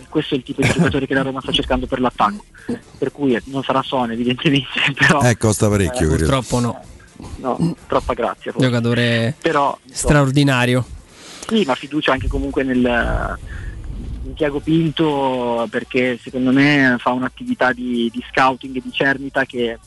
Eh, 0.00 0.08
Questo 0.08 0.34
è 0.34 0.38
il 0.38 0.42
tipo 0.42 0.62
di 0.62 0.68
giocatore 0.68 1.06
che 1.06 1.14
la 1.14 1.22
Roma 1.22 1.40
sta 1.40 1.52
cercando 1.52 1.86
per 1.86 2.00
l'attacco. 2.00 2.44
Per 2.98 3.12
cui 3.12 3.34
eh, 3.34 3.42
non 3.46 3.62
sarà 3.62 3.82
Sone 3.82 4.14
evidentemente, 4.14 4.68
però 4.96 5.22
Eh, 5.22 5.36
costa 5.36 5.68
parecchio, 5.68 6.08
credo. 6.08 6.16
Purtroppo 6.16 6.60
no. 6.60 6.80
no, 7.36 7.76
troppa 7.86 8.14
grazia. 8.14 8.52
forse. 8.52 8.66
Giocatore 8.66 9.34
Però 9.40 9.76
straordinario. 9.90 10.84
sì, 11.46 11.64
ma 11.64 11.74
fiducia 11.74 12.12
anche 12.12 12.28
comunque 12.28 12.62
nel 12.62 13.38
in 14.22 14.34
Tiago 14.34 14.60
Pinto 14.60 15.66
perché 15.70 16.18
secondo 16.22 16.52
me 16.52 16.96
fa 16.98 17.10
un'attività 17.10 17.72
di, 17.72 18.10
di 18.12 18.22
scouting 18.30 18.76
e 18.76 18.80
di 18.84 18.92
cernita 18.92 19.44
che 19.44 19.78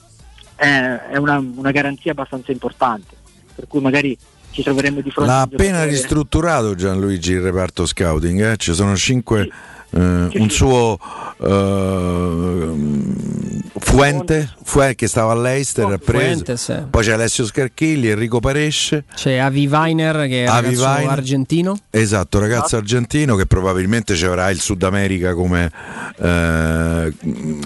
è, 0.55 0.99
è 1.11 1.17
una, 1.17 1.37
una 1.37 1.71
garanzia 1.71 2.11
abbastanza 2.11 2.51
importante. 2.51 3.15
Per 3.55 3.67
cui 3.67 3.81
magari 3.81 4.17
ci 4.51 4.63
troveremo 4.63 5.01
di 5.01 5.11
fronte 5.11 5.31
L'ha 5.31 5.41
appena 5.41 5.83
ristrutturato 5.83 6.75
Gianluigi 6.75 7.33
il 7.33 7.41
reparto 7.41 7.85
scouting, 7.85 8.51
eh? 8.51 8.57
ci 8.57 8.73
sono 8.73 8.95
cinque, 8.95 9.41
eh, 9.41 9.51
un 9.99 10.47
suo 10.49 10.97
eh, 11.41 12.71
Fuente, 13.79 14.51
Fue- 14.63 14.95
che 14.95 15.07
stava 15.07 15.33
all'Eister, 15.33 15.97
preso. 15.99 16.23
Fuentes, 16.23 16.69
eh. 16.69 16.85
poi 16.89 17.03
c'è 17.03 17.11
Alessio 17.11 17.45
Scarchilli, 17.45 18.07
Enrico 18.09 18.39
Paresce, 18.39 19.03
C'è 19.13 19.37
Avi 19.37 19.67
Weiner 19.67 20.27
che 20.27 20.45
è 20.45 20.49
un 20.49 20.55
Avi 20.55 20.65
ragazzo 20.75 20.85
Weiner. 20.87 21.09
argentino. 21.11 21.77
esatto, 21.89 22.39
ragazzo 22.39 22.77
argentino 22.77 23.35
che 23.35 23.45
probabilmente 23.45 24.15
ci 24.15 24.25
avrà 24.25 24.49
il 24.49 24.59
Sud 24.59 24.81
America 24.83 25.33
come 25.33 25.69
eh, 26.17 27.13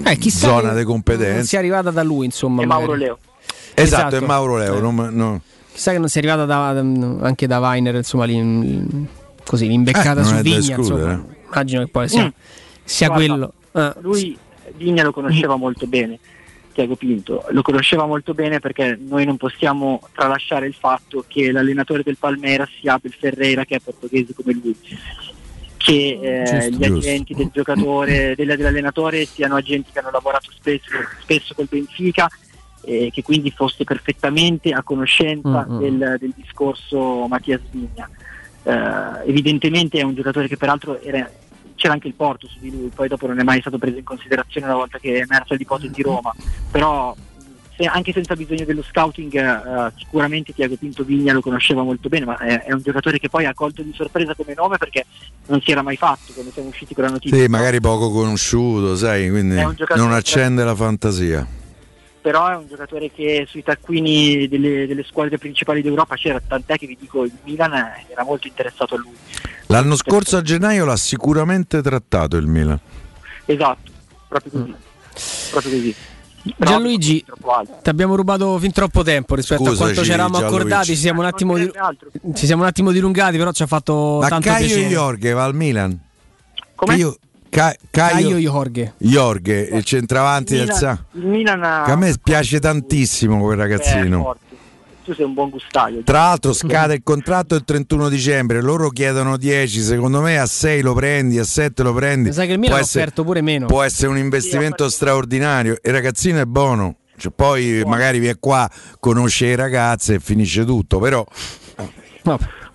Eh, 0.03 0.17
chissà 0.17 0.47
zona 0.47 0.69
di 0.71 0.75
non 0.75 0.85
competenza. 0.85 1.43
sia 1.45 1.59
arrivata 1.59 1.91
da 1.91 2.03
lui, 2.03 2.25
insomma. 2.25 2.61
E 2.61 2.65
Mauro 2.65 2.93
Leo. 2.93 3.17
Esatto, 3.73 4.07
Esatto. 4.07 4.23
è 4.23 4.27
Mauro 4.27 4.57
Leo. 4.57 4.77
Eh. 4.77 4.81
non- 4.81 5.09
no. 5.13 5.41
Chissà 5.71 5.91
che 5.91 5.99
non 5.99 6.09
sia 6.09 6.21
arrivata 6.21 6.45
da- 6.45 6.69
anche 7.25 7.47
da 7.47 7.59
Weiner, 7.59 7.95
insomma, 7.95 8.25
lì, 8.25 9.07
così, 9.45 9.67
l'imbeccata 9.67 10.11
Eh, 10.11 10.15
non 10.15 10.25
su 10.25 10.33
è 10.35 10.41
Vigna. 10.41 10.57
escludere, 10.57 11.11
Insomma. 11.11 11.35
Immagino 11.51 11.83
che 11.83 11.91
poi 11.91 12.07
sia, 12.09 12.25
Mm. 12.25 12.29
sia 12.83 13.07
Guarda, 13.07 13.25
quello. 13.27 13.53
Eh. 13.73 13.93
Lui 14.01 14.37
Vigna 14.75 15.03
lo 15.03 15.11
conosceva 15.11 15.55
molto 15.55 15.87
bene, 15.87 16.19
Tiago 16.73 16.95
Pinto, 16.95 17.45
lo 17.49 17.61
conosceva 17.61 18.05
molto 18.05 18.33
bene 18.33 18.59
perché 18.59 18.97
noi 18.99 19.25
non 19.25 19.37
possiamo 19.37 20.01
tralasciare 20.13 20.67
il 20.67 20.73
fatto 20.73 21.23
che 21.27 21.51
l'allenatore 21.51 22.03
del 22.03 22.17
Palmeiras 22.17 22.69
sia 22.79 22.93
Abel 22.93 23.13
Ferreira 23.17 23.65
che 23.65 23.75
è 23.75 23.79
portoghese 23.79 24.33
come 24.33 24.53
lui. 24.53 24.75
Che 25.77 26.19
eh, 26.21 26.43
Giusto, 26.43 26.69
gli 26.69 26.71
giusto. 26.85 26.97
agenti 26.97 27.33
del 27.33 27.49
giocatore, 27.53 28.35
del- 28.35 28.55
dell'allenatore 28.57 29.25
siano 29.25 29.55
agenti 29.55 29.91
che 29.93 29.99
hanno 29.99 30.11
lavorato 30.11 30.51
spesso, 30.51 30.89
spesso 31.21 31.53
col 31.53 31.67
Benfica 31.69 32.27
e 32.83 33.09
che 33.11 33.21
quindi 33.21 33.51
fosse 33.51 33.83
perfettamente 33.83 34.71
a 34.71 34.81
conoscenza 34.83 35.65
Mm, 35.67 35.73
mm. 35.75 35.79
del, 35.79 36.15
del 36.19 36.33
discorso 36.35 37.25
Mattias 37.27 37.61
Vigna. 37.71 38.09
Eh, 38.67 39.29
evidentemente 39.29 39.97
è 39.97 40.03
un 40.03 40.13
giocatore 40.13 40.47
che 40.49 40.57
peraltro 40.57 40.99
era- 41.01 41.29
c'era 41.75 41.93
anche 41.93 42.07
il 42.07 42.15
Porto 42.15 42.47
su 42.47 42.57
di 42.59 42.69
lui, 42.71 42.91
poi 42.93 43.07
dopo 43.07 43.25
non 43.27 43.39
è 43.39 43.43
mai 43.43 43.61
stato 43.61 43.77
preso 43.77 43.97
in 43.97 44.03
considerazione 44.03 44.65
una 44.67 44.75
volta 44.75 44.97
che 44.97 45.13
è 45.13 45.21
emersa 45.21 45.55
l'ipotesi 45.55 46.01
Roma, 46.01 46.33
però 46.69 47.15
se- 47.77 47.85
anche 47.85 48.11
senza 48.11 48.35
bisogno 48.35 48.65
dello 48.65 48.81
scouting 48.83 49.33
eh, 49.35 49.91
sicuramente 49.97 50.53
Tiago 50.53 50.75
Pinto 50.75 51.03
Vigna 51.03 51.31
lo 51.33 51.41
conosceva 51.41 51.83
molto 51.83 52.09
bene, 52.09 52.25
ma 52.25 52.37
è, 52.39 52.63
è 52.63 52.73
un 52.73 52.81
giocatore 52.81 53.19
che 53.19 53.29
poi 53.29 53.45
ha 53.45 53.53
colto 53.53 53.83
di 53.83 53.93
sorpresa 53.95 54.33
come 54.35 54.53
nome 54.55 54.77
perché 54.77 55.05
non 55.45 55.61
si 55.61 55.71
era 55.71 55.81
mai 55.83 55.95
fatto 55.95 56.33
quando 56.33 56.51
siamo 56.51 56.67
usciti 56.69 56.93
con 56.93 57.03
la 57.05 57.11
notizia. 57.11 57.37
Sì, 57.37 57.47
magari 57.47 57.79
poco 57.79 58.11
conosciuto, 58.11 58.95
sai, 58.97 59.29
quindi 59.29 59.55
non 59.95 60.11
accende 60.11 60.63
la 60.65 60.75
fantasia. 60.75 61.45
Però 62.27 62.49
è 62.49 62.55
un 62.57 62.67
giocatore 62.67 63.09
che 63.09 63.45
sui 63.49 63.63
taccuini 63.63 64.49
delle, 64.49 64.85
delle 64.85 65.05
squadre 65.07 65.37
principali 65.37 65.81
d'Europa 65.81 66.15
c'era, 66.15 66.41
tant'è 66.45 66.75
che 66.75 66.85
vi 66.85 66.97
dico 66.99 67.23
il 67.23 67.31
Milan 67.45 67.71
era 67.71 68.25
molto 68.25 68.47
interessato 68.47 68.95
a 68.95 68.97
lui. 68.97 69.15
L'anno 69.67 69.95
scorso 69.95 70.35
a 70.35 70.41
gennaio 70.41 70.83
l'ha 70.83 70.97
sicuramente 70.97 71.81
trattato 71.81 72.35
il 72.35 72.45
Milan. 72.45 72.77
Esatto, 73.45 73.91
proprio 74.27 74.51
così. 74.51 74.75
Proprio 75.51 75.71
così. 75.71 75.95
Gianluigi, 76.57 77.23
ti 77.81 77.89
abbiamo 77.89 78.15
rubato 78.15 78.59
fin 78.59 78.73
troppo 78.73 79.03
tempo 79.03 79.35
rispetto 79.35 79.63
Scusaci, 79.63 79.81
a 79.81 79.85
quanto 79.85 80.03
ci 80.03 80.11
eravamo 80.11 80.37
accordati. 80.45 80.85
Ci 80.87 80.95
siamo, 80.97 81.21
un 81.21 81.27
attimo 81.27 81.57
di- 81.57 81.71
ci 82.33 82.45
siamo 82.45 82.63
un 82.63 82.67
attimo 82.67 82.91
dilungati, 82.91 83.37
però 83.37 83.53
ci 83.53 83.63
ha 83.63 83.67
fatto 83.67 84.17
Ma 84.19 84.27
tanto 84.27 84.49
Caio 84.49 84.65
piacere. 84.65 84.89
Jorge 84.89 85.31
va 85.31 85.45
al 85.45 85.55
Milan? 85.55 85.97
Come? 86.75 86.95
Io, 86.97 87.17
Ca- 87.49 87.75
Caio 87.89 88.29
Caio 88.29 88.37
Jorge. 88.37 88.93
Jorge, 88.97 89.69
il 89.71 89.83
centravanti 89.83 90.53
Il 90.53 90.59
del 90.59 90.67
Milan- 90.67 90.79
Sa. 90.81 91.03
il 91.13 91.25
Milan 91.25 91.63
ha- 91.63 91.83
Che 91.85 91.91
a 91.91 91.95
me 91.95 92.13
piace 92.21 92.59
tantissimo 92.59 93.39
quel 93.39 93.57
è 93.57 93.61
ragazzino. 93.61 94.21
forte. 94.21 94.45
Tu 95.05 95.13
sei 95.13 95.23
un 95.25 95.33
buon 95.33 95.49
gustaio. 95.49 96.01
Tra 96.03 96.19
l'altro 96.19 96.51
scade 96.51 96.95
il 96.95 97.01
contratto 97.01 97.55
il 97.55 97.63
31 97.63 98.09
dicembre, 98.09 98.61
loro 98.61 98.89
chiedono 98.89 99.37
10, 99.37 99.79
secondo 99.81 100.19
me 100.19 100.37
a 100.37 100.45
6 100.45 100.81
lo 100.81 100.93
prendi, 100.93 101.39
a 101.39 101.45
7 101.45 101.81
lo 101.81 101.93
prendi. 101.93 102.27
Mi 102.27 102.35
sa 102.35 102.43
che 102.45 102.51
il 102.51 102.57
Milan 102.59 102.71
può 102.71 102.77
ha 102.77 102.81
essere, 102.81 103.03
offerto 103.03 103.23
pure 103.23 103.41
meno. 103.41 103.67
può 103.67 103.83
essere 103.83 104.09
un 104.09 104.17
investimento 104.17 104.89
straordinario. 104.89 105.77
Il 105.81 105.93
ragazzino 105.93 106.39
è 106.41 106.45
buono, 106.45 106.97
Cioè, 107.15 107.31
poi 107.33 107.83
magari 107.85 108.19
viene 108.19 108.35
qua, 108.37 108.69
conosce 108.99 109.45
le 109.45 109.55
ragazze 109.55 110.15
e 110.15 110.19
finisce 110.19 110.65
tutto, 110.65 110.99
però... 110.99 111.25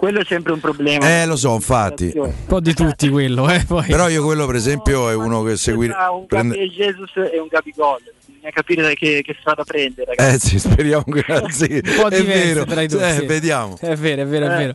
Quello 0.03 0.19
è 0.19 0.25
sempre 0.25 0.53
un 0.53 0.59
problema. 0.59 1.09
Eh 1.09 1.27
lo 1.27 1.37
so, 1.37 1.55
infatti. 1.55 2.11
Un 2.17 2.33
po' 2.49 2.59
di 2.59 2.75
tutti 2.75 3.09
quello, 3.09 3.49
eh, 3.49 3.63
poi. 3.65 3.87
Però 3.87 4.09
io 4.09 4.25
quello 4.25 4.47
per 4.47 4.57
esempio 4.57 5.09
è 5.09 5.15
uno 5.15 5.45
che 5.45 5.57
seguire... 5.57 5.93
Tra 5.93 6.11
un 6.11 6.27
prende- 6.27 6.57
Gabriel 6.57 6.73
Jesus 6.97 7.11
e 7.33 7.39
un 7.39 7.47
Gabigol. 7.49 8.01
Bisogna 8.27 8.51
capire 8.51 8.83
da 8.83 8.93
che, 8.95 9.23
che 9.25 9.37
strada 9.39 9.63
prendere. 9.63 10.17
ragazzi. 10.17 10.57
Eh 10.57 10.59
sì, 10.59 10.59
speriamo 10.59 11.05
che 11.05 11.25
sì. 11.51 11.81
un 11.85 11.95
po' 12.01 12.09
è 12.09 12.25
vero. 12.25 12.65
tra 12.65 12.83
i 12.83 12.89
due. 12.89 13.09
Eh, 13.11 13.15
sì. 13.21 13.27
vediamo. 13.27 13.77
È 13.81 13.95
vero, 13.95 14.23
è 14.23 14.27
vero, 14.27 14.47
è 14.47 14.53
Eh. 14.53 14.57
vero. 14.59 14.75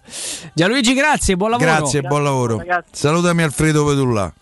Gianluigi, 0.54 0.94
grazie, 0.94 1.36
buon 1.36 1.52
lavoro. 1.52 1.70
Grazie, 1.72 2.02
buon 2.04 2.24
lavoro. 2.24 2.64
Salutami 2.90 3.44
Alfredo 3.44 3.84
Pedulla. 3.86 4.34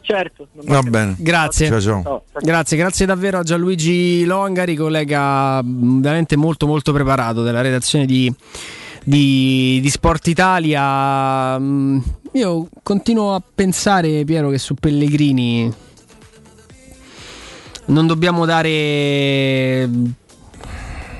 Certo. 0.00 0.48
non 0.54 0.64
Va 0.66 0.82
bene. 0.82 1.14
Grazie. 1.18 1.68
Ciao, 1.68 1.80
ciao. 1.80 2.24
Grazie, 2.40 2.76
grazie 2.76 3.06
davvero 3.06 3.38
a 3.38 3.42
Gianluigi 3.44 4.24
Longari, 4.24 4.74
collega 4.74 5.62
mh, 5.62 6.00
veramente 6.00 6.34
molto 6.34 6.66
molto 6.66 6.92
preparato 6.92 7.44
della 7.44 7.60
redazione 7.60 8.06
di, 8.06 8.34
di- 9.04 9.78
di 9.82 9.90
Sport 9.90 10.26
Italia. 10.28 11.58
Mm, 11.58 11.98
Io 12.34 12.68
continuo 12.82 13.34
a 13.34 13.42
pensare, 13.54 14.24
Piero, 14.24 14.48
che 14.48 14.56
su 14.58 14.74
Pellegrini 14.74 15.70
non 17.86 18.06
dobbiamo 18.06 18.46
dare 18.46 19.88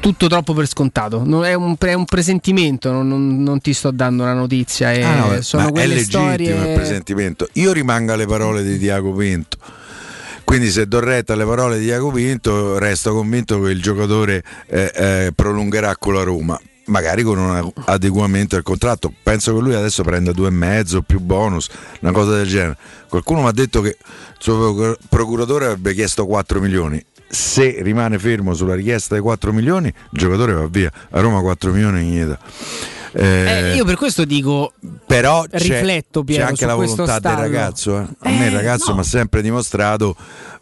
tutto 0.01 0.27
troppo 0.27 0.55
per 0.55 0.67
scontato. 0.67 1.23
Non- 1.25 1.45
è, 1.45 1.53
un, 1.55 1.77
è 1.79 1.93
un 1.93 2.05
presentimento, 2.07 2.91
non, 2.91 3.09
non- 3.09 3.43
non 3.43 3.61
ti 3.61 3.73
sto 3.75 3.91
dando 3.91 4.23
una 4.23 4.33
notizia. 4.33 4.93
eh, 4.93 5.03
Ah, 5.03 5.17
no, 5.35 5.41
sono 5.43 5.75
è 5.75 5.87
legittimo 5.87 6.23
storie. 6.25 6.51
il 6.69 6.75
presentimento. 6.75 7.49
Io 7.55 7.73
rimango 7.73 8.13
alle 8.13 8.27
parole 8.27 8.63
di 8.63 8.79
Diaco 8.79 9.13
Pinto. 9.13 9.59
Quindi 10.45 10.71
se 10.71 10.87
do 10.89 10.99
retta 11.01 11.35
alle 11.35 11.45
parole 11.45 11.79
di 11.79 11.85
Diaco 11.85 12.11
Pinto, 12.11 12.79
resto 12.79 13.13
convinto 13.15 13.61
che 13.61 13.71
il 13.71 13.81
giocatore 13.83 14.43
eh, 14.67 14.91
eh, 14.95 15.33
prolungherà 15.35 15.97
con 15.97 16.15
la 16.15 16.23
Roma. 16.23 16.59
Magari 16.87 17.23
con 17.23 17.39
un 17.39 17.71
adeguamento 17.87 18.57
al 18.57 18.63
contratto. 18.63 19.13
Penso 19.23 19.55
che 19.55 19.61
lui 19.61 19.75
adesso 19.75 20.03
prenda 20.03 20.33
due 20.33 20.49
e 20.49 20.51
mezzo 20.51 21.03
più 21.03 21.21
bonus, 21.21 21.69
una 22.01 22.13
cosa 22.13 22.37
del 22.37 22.47
genere. 22.47 22.77
Qualcuno 23.09 23.43
mi 23.43 23.49
ha 23.49 23.53
detto 23.53 23.81
che 23.81 23.89
il 23.89 23.97
suo 24.39 24.57
procur- 24.59 24.99
procuratore 25.09 25.67
avrebbe 25.67 25.95
chiesto 25.95 26.27
4 26.27 26.61
milioni. 26.61 27.03
Se 27.29 27.79
rimane 27.83 28.19
fermo 28.19 28.53
sulla 28.55 28.75
richiesta 28.75 29.15
dei 29.15 29.23
4 29.23 29.53
milioni, 29.53 29.89
il 29.89 29.95
giocatore 30.11 30.53
va 30.53 30.67
via. 30.67 30.91
A 31.11 31.21
Roma 31.21 31.41
4 31.41 31.73
milioni 31.73 32.03
gli 32.05 32.23
dà. 32.25 32.39
Eh, 33.15 33.75
io 33.75 33.85
per 33.85 33.97
questo 33.97 34.25
dico, 34.25 34.73
però 35.07 35.45
c'è, 35.45 35.59
rifletto 35.59 36.25
Piero 36.25 36.45
c'è 36.45 36.49
anche 36.49 36.63
su 36.63 36.67
la 36.67 36.75
volontà 36.75 37.19
del 37.19 37.33
ragazzo. 37.37 38.01
eh. 38.01 38.07
A 38.21 38.31
me 38.31 38.47
il 38.47 38.53
ragazzo 38.53 38.95
mi 38.95 39.01
ha 39.01 39.05
sempre 39.05 39.43
dimostrato 39.43 40.17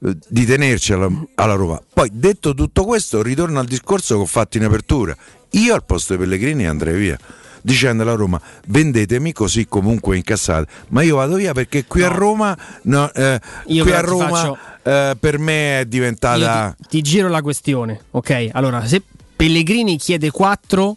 eh, 0.05 0.17
di 0.29 0.45
tenerci 0.45 0.93
alla, 0.93 1.09
alla 1.37 1.55
Roma. 1.55 1.81
Poi 1.93 2.11
detto 2.13 2.53
tutto 2.55 2.85
questo, 2.85 3.23
ritorno 3.23 3.61
al 3.61 3.67
discorso 3.67 4.17
che 4.17 4.23
ho 4.23 4.27
fatto 4.27 4.57
in 4.57 4.65
apertura. 4.65 5.17
Io 5.53 5.75
al 5.75 5.85
posto 5.85 6.15
dei 6.17 6.23
Pellegrini 6.27 6.67
andrei 6.67 6.99
via. 6.99 7.19
Dicendo 7.62 8.03
alla 8.05 8.15
Roma 8.15 8.41
vendetemi 8.69 9.33
così 9.35 9.67
comunque 9.69 10.17
incassate, 10.17 10.67
ma 10.89 11.03
io 11.03 11.17
vado 11.17 11.37
via 11.37 11.53
perché 11.53 11.85
qui 11.85 12.03
a 12.03 12.09
Roma, 12.09 12.57
no, 12.85 13.12
eh, 13.12 13.39
Io 13.67 13.83
qui 13.85 13.93
a 13.93 14.01
Roma 14.01 14.29
faccio- 14.31 14.59
eh, 14.83 15.17
per 15.20 15.39
me 15.39 15.81
è 15.81 15.85
diventata. 15.85 16.75
ti, 16.79 16.87
ti 16.89 17.03
giro 17.03 17.29
la 17.29 17.43
questione, 17.43 18.01
ok? 18.12 18.49
Allora, 18.53 18.87
se 18.87 19.03
Pellegrini 19.37 19.99
chiede 19.99 20.31
4, 20.31 20.97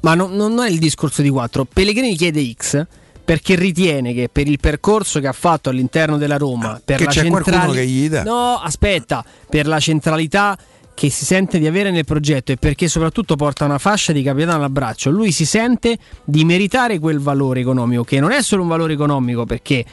ma 0.00 0.14
non, 0.14 0.36
non 0.36 0.58
è 0.60 0.68
il 0.68 0.78
discorso 0.78 1.22
di 1.22 1.30
4, 1.30 1.64
Pellegrini 1.64 2.14
chiede 2.14 2.52
X 2.52 2.86
perché 3.24 3.54
ritiene 3.54 4.12
che 4.12 4.28
per 4.30 4.48
il 4.48 4.58
percorso 4.60 5.18
che 5.18 5.28
ha 5.28 5.32
fatto 5.32 5.70
all'interno 5.70 6.18
della 6.18 6.36
Roma, 6.36 6.78
per 6.84 6.98
che 6.98 7.04
la 7.04 7.10
c'è 7.10 7.26
qualcuno 7.26 7.56
centrali- 7.56 7.78
che 7.78 7.86
gli 7.86 8.08
dà. 8.10 8.22
No, 8.22 8.60
aspetta, 8.60 9.24
per 9.48 9.66
la 9.66 9.80
centralità 9.80 10.58
che 10.94 11.10
si 11.10 11.24
sente 11.24 11.58
di 11.58 11.66
avere 11.66 11.90
nel 11.90 12.04
progetto 12.04 12.52
e 12.52 12.56
perché 12.56 12.88
soprattutto 12.88 13.36
porta 13.36 13.64
una 13.64 13.78
fascia 13.78 14.12
di 14.12 14.22
capitano 14.22 14.56
all'abbraccio, 14.56 15.10
lui 15.10 15.32
si 15.32 15.46
sente 15.46 15.98
di 16.24 16.44
meritare 16.44 16.98
quel 16.98 17.20
valore 17.20 17.60
economico, 17.60 18.04
che 18.04 18.20
non 18.20 18.32
è 18.32 18.42
solo 18.42 18.62
un 18.62 18.68
valore 18.68 18.92
economico, 18.92 19.44
perché, 19.44 19.84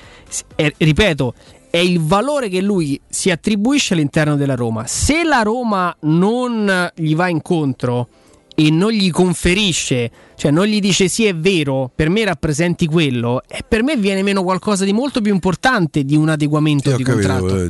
è- 0.56 0.74
ripeto, 0.78 1.34
è 1.70 1.78
il 1.78 2.02
valore 2.02 2.50
che 2.50 2.62
lui 2.62 3.00
si 3.08 3.30
attribuisce 3.30 3.94
all'interno 3.94 4.36
della 4.36 4.56
Roma. 4.56 4.86
Se 4.88 5.24
la 5.24 5.42
Roma 5.44 5.96
non 6.02 6.92
gli 6.96 7.16
va 7.16 7.30
incontro 7.30 8.08
e 8.56 8.72
non 8.72 8.92
gli 8.92 9.12
conferisce, 9.12 10.10
cioè 10.36 10.50
non 10.50 10.66
gli 10.66 10.80
dice 10.80 11.08
sì 11.08 11.26
è 11.26 11.36
vero, 11.36 11.92
per 11.94 12.10
me 12.10 12.26
rappresenti 12.26 12.88
quello, 12.88 13.44
e 13.48 13.64
per 13.68 13.84
me 13.84 13.96
viene 13.98 14.24
meno 14.24 14.44
qualcosa 14.44 14.84
di 14.84 14.94
molto 14.94 15.22
più 15.22 15.32
importante 15.32 16.04
di 16.04 16.16
un 16.16 16.30
adeguamento 16.30 16.90
Io 16.90 16.98
di 16.98 17.04
capito 17.04 17.28
contratto. 17.28 17.70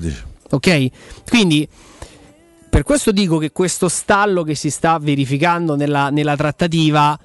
Ok? 0.51 0.87
Quindi 1.27 1.67
per 2.77 2.85
questo 2.85 3.11
dico 3.11 3.39
che 3.39 3.51
questo 3.51 3.89
stallo 3.89 4.43
che 4.43 4.53
si 4.53 4.69
sta 4.69 4.99
verificando 5.01 5.75
nella, 5.75 6.11
nella 6.11 6.35
trattativa, 6.35 7.19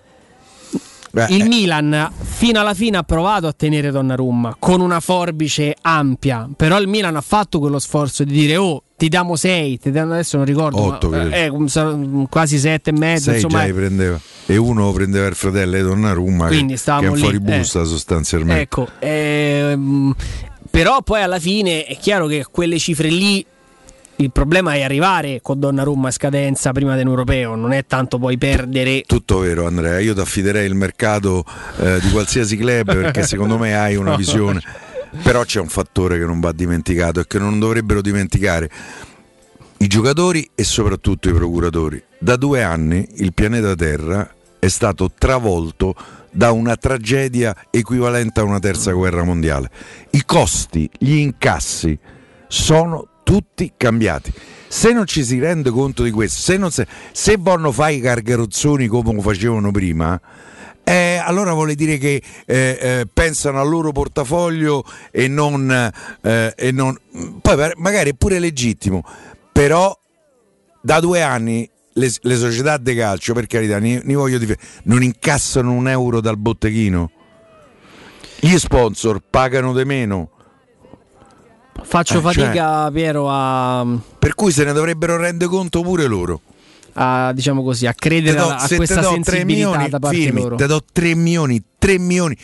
Beh, 1.10 1.26
il 1.28 1.42
eh, 1.42 1.46
Milan 1.46 2.10
fino 2.22 2.58
alla 2.58 2.72
fine 2.72 2.96
ha 2.96 3.02
provato 3.02 3.48
a 3.48 3.52
tenere 3.52 3.90
Donnarumma 3.90 4.56
con 4.58 4.80
una 4.80 4.98
forbice 4.98 5.76
ampia, 5.82 6.48
però 6.56 6.80
il 6.80 6.88
Milan 6.88 7.16
ha 7.16 7.20
fatto 7.20 7.58
quello 7.58 7.78
sforzo 7.78 8.24
di 8.24 8.32
dire 8.32 8.56
oh 8.56 8.82
ti 8.96 9.08
diamo 9.08 9.36
6, 9.36 9.78
ti 9.78 9.90
diamo 9.90 10.14
adesso 10.14 10.38
non 10.38 10.46
ricordo, 10.46 10.80
Otto, 10.80 11.10
ma, 11.10 11.28
credo. 11.28 11.60
eh, 11.60 12.26
quasi 12.30 12.58
7 12.58 12.88
e 12.88 12.92
mezzo, 12.94 13.30
insomma 13.30 13.66
già 13.66 13.74
prendeva 13.74 14.18
e 14.46 14.56
uno 14.56 14.90
prendeva 14.92 15.26
il 15.26 15.34
fratello 15.34 15.76
di 15.76 15.82
Donnarumma 15.82 16.48
che, 16.48 16.54
Quindi 16.54 16.76
che 16.76 16.90
è 16.90 17.06
un 17.08 17.12
lì, 17.12 17.20
fuori 17.20 17.40
busta 17.40 17.82
eh. 17.82 17.84
sostanzialmente 17.84 18.62
Ecco, 18.62 18.88
ehm, 19.00 20.14
però 20.70 21.02
poi 21.02 21.20
alla 21.20 21.38
fine 21.38 21.84
è 21.84 21.98
chiaro 21.98 22.26
che 22.26 22.46
quelle 22.50 22.78
cifre 22.78 23.10
lì 23.10 23.44
il 24.22 24.30
problema 24.32 24.74
è 24.74 24.82
arrivare 24.82 25.40
con 25.42 25.58
Donnarumma 25.58 26.08
a 26.08 26.10
scadenza 26.12 26.72
prima 26.72 26.94
dell'europeo, 26.96 27.54
non 27.54 27.72
è 27.72 27.84
tanto 27.86 28.18
poi 28.18 28.38
perdere. 28.38 29.02
Tutto 29.06 29.38
vero 29.40 29.66
Andrea, 29.66 29.98
io 29.98 30.14
ti 30.14 30.20
affiderei 30.20 30.66
il 30.66 30.74
mercato 30.74 31.44
eh, 31.78 31.98
di 32.00 32.10
qualsiasi 32.10 32.56
club 32.56 32.84
perché 32.86 33.22
secondo 33.24 33.58
me 33.58 33.76
hai 33.76 33.96
una 33.96 34.10
No. 34.12 34.16
visione, 34.16 34.60
però 35.22 35.42
c'è 35.44 35.58
un 35.60 35.68
fattore 35.68 36.18
che 36.18 36.24
non 36.26 36.38
va 36.40 36.52
dimenticato 36.52 37.20
e 37.20 37.26
che 37.26 37.38
non 37.38 37.58
dovrebbero 37.58 38.00
dimenticare 38.02 38.70
i 39.78 39.86
giocatori 39.86 40.48
e 40.54 40.62
soprattutto 40.64 41.28
i 41.28 41.32
procuratori. 41.32 42.02
Da 42.18 42.36
due 42.36 42.62
anni 42.62 43.06
il 43.16 43.32
pianeta 43.32 43.74
Terra 43.74 44.28
è 44.58 44.68
stato 44.68 45.10
travolto 45.16 45.94
da 46.30 46.52
una 46.52 46.76
tragedia 46.76 47.54
equivalente 47.70 48.40
a 48.40 48.44
una 48.44 48.60
terza 48.60 48.92
guerra 48.92 49.24
mondiale. 49.24 49.70
I 50.10 50.22
costi, 50.24 50.88
gli 50.98 51.14
incassi 51.16 51.98
sono 52.46 53.08
tutti 53.32 53.72
cambiati. 53.78 54.30
Se 54.68 54.92
non 54.92 55.06
ci 55.06 55.24
si 55.24 55.38
rende 55.38 55.70
conto 55.70 56.02
di 56.02 56.10
questo, 56.10 56.38
se, 56.42 56.58
non 56.58 56.70
se, 56.70 56.86
se 57.12 57.36
vogliono 57.38 57.72
fare 57.72 57.94
i 57.94 58.00
cargarozzoni 58.00 58.88
come 58.88 59.22
facevano 59.22 59.70
prima, 59.70 60.20
eh, 60.84 61.16
allora 61.16 61.54
vuole 61.54 61.74
dire 61.74 61.96
che 61.96 62.22
eh, 62.44 62.78
eh, 62.78 63.06
pensano 63.10 63.58
al 63.58 63.70
loro 63.70 63.90
portafoglio 63.90 64.84
e 65.10 65.28
non, 65.28 65.70
eh, 66.20 66.52
e 66.54 66.72
non- 66.72 66.98
poi 67.40 67.72
magari 67.76 68.10
è 68.10 68.14
pure 68.14 68.38
legittimo, 68.38 69.02
però 69.50 69.98
da 70.82 71.00
due 71.00 71.22
anni 71.22 71.66
le, 71.94 72.12
le 72.20 72.36
società 72.36 72.76
di 72.76 72.94
calcio, 72.94 73.32
per 73.32 73.46
carità, 73.46 73.78
ne, 73.78 74.02
ne 74.04 74.14
voglio 74.14 74.36
dire, 74.36 74.58
non 74.84 75.02
incassano 75.02 75.72
un 75.72 75.88
euro 75.88 76.20
dal 76.20 76.36
botteghino. 76.36 77.10
Gli 78.40 78.58
sponsor 78.58 79.22
pagano 79.30 79.72
di 79.72 79.84
meno. 79.86 80.31
Faccio 81.82 82.18
Eh, 82.18 82.20
cioè- 82.22 82.32
fatica, 82.46 82.90
Piero, 82.90 83.26
a, 83.30 83.86
Per 84.18 84.34
cui 84.34 84.52
se 84.52 84.64
ne 84.64 84.72
dovrebbero 84.72 85.16
rendere 85.16 85.50
conto 85.50 85.82
pure 85.82 86.06
loro. 86.06 86.40
a, 86.94 87.32
diciamo 87.32 87.62
così, 87.62 87.86
a 87.86 87.94
credere 87.94 88.36
do- 88.36 88.48
a, 88.48 88.56
a 88.56 88.68
questa 88.68 88.96
te 88.96 89.00
do 89.00 89.06
3 89.08 89.22
sensibilità 89.24 89.44
milioni, 89.44 89.88
da 89.88 89.98
parte 89.98 90.16
firmi, 90.18 90.40
loro. 90.42 90.56
te 90.56 90.66
do 90.66 90.84
3 90.92 91.14
milioni, 91.14 91.62
3 91.78 91.98
milioni. 91.98 92.36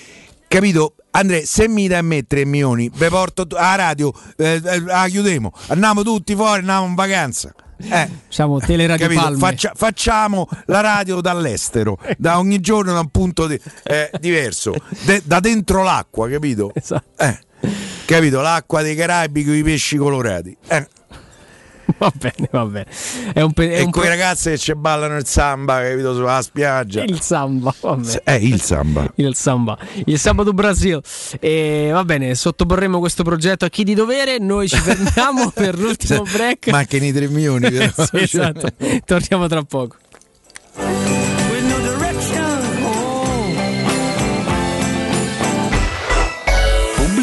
Capito? 0.49 0.95
Andrea, 1.11 1.43
se 1.45 1.69
mi 1.69 1.89
dai 1.89 1.99
a 1.99 2.03
me 2.03 2.23
3 2.27 2.45
milioni, 2.47 2.91
ve 2.95 3.09
porto 3.09 3.47
a 3.55 3.75
radio, 3.75 4.13
eh, 4.37 4.61
eh, 4.65 4.81
la 4.81 5.07
chiudiamo, 5.09 5.53
andiamo 5.69 6.03
tutti 6.03 6.35
fuori, 6.35 6.61
andiamo 6.61 6.87
in 6.87 6.95
vacanza. 6.95 7.53
Eh, 7.81 8.09
Diciamo 8.29 8.59
Teleradio? 8.59 9.09
Palme. 9.15 9.39
Faccia- 9.39 9.73
facciamo 9.75 10.49
la 10.67 10.81
radio 10.81 11.21
dall'estero, 11.21 11.97
da 12.17 12.39
ogni 12.39 12.61
giorno 12.61 12.93
da 12.93 13.01
un 13.01 13.09
punto 13.09 13.47
di- 13.47 13.61
eh, 13.85 14.11
diverso, 14.21 14.75
De- 15.05 15.23
da 15.25 15.39
dentro 15.41 15.83
l'acqua, 15.83 16.29
capito? 16.29 16.73
Esatto. 16.75 17.23
Eh, 17.23 17.39
capito? 18.09 18.41
L'acqua 18.41 18.81
dei 18.81 18.95
Caraibi 18.95 19.45
con 19.45 19.55
i 19.55 19.63
pesci 19.63 19.97
colorati. 19.97 20.57
Eh. 20.67 20.89
va 21.99 22.13
bene, 22.15 22.49
va 22.51 22.65
bene. 22.65 22.87
È 23.35 23.41
un 23.43 23.53
pe- 23.53 23.71
è 23.71 23.81
e 23.81 23.83
un 23.83 23.91
quei 23.91 24.05
pro- 24.07 24.15
ragazzi 24.15 24.51
che 24.51 24.59
ci 24.59 24.75
ballano 24.75 25.17
il 25.17 25.27
samba, 25.27 25.83
capito, 25.83 26.15
sulla 26.15 26.41
spiaggia. 26.41 27.03
Il 27.03 27.21
samba, 27.21 27.75
vabbè. 27.79 28.23
È 28.25 28.33
il 28.41 28.61
samba. 28.61 29.11
Il 29.17 29.35
samba, 29.35 29.79
il 30.07 30.19
samba 30.19 30.43
do 30.43 30.53
Brasil. 30.53 31.01
E 31.39 31.91
va 31.93 32.05
bene, 32.05 32.35
sottoporremo 32.35 32.99
questo 32.99 33.23
progetto 33.23 33.67
a 33.67 33.69
chi 33.69 33.85
di 33.85 33.95
dovere. 33.95 34.39
Noi 34.39 34.69
ci 34.69 34.79
fermiamo 34.79 35.51
per 35.55 35.79
l'ultimo 35.79 36.23
break. 36.23 36.69
Mancano 36.69 37.05
i 37.05 37.13
3 37.13 37.29
milioni. 37.29 37.69
Sì, 37.71 38.17
esatto. 38.21 38.69
Torniamo 39.05 39.47
tra 39.49 39.63
poco. 39.63 39.97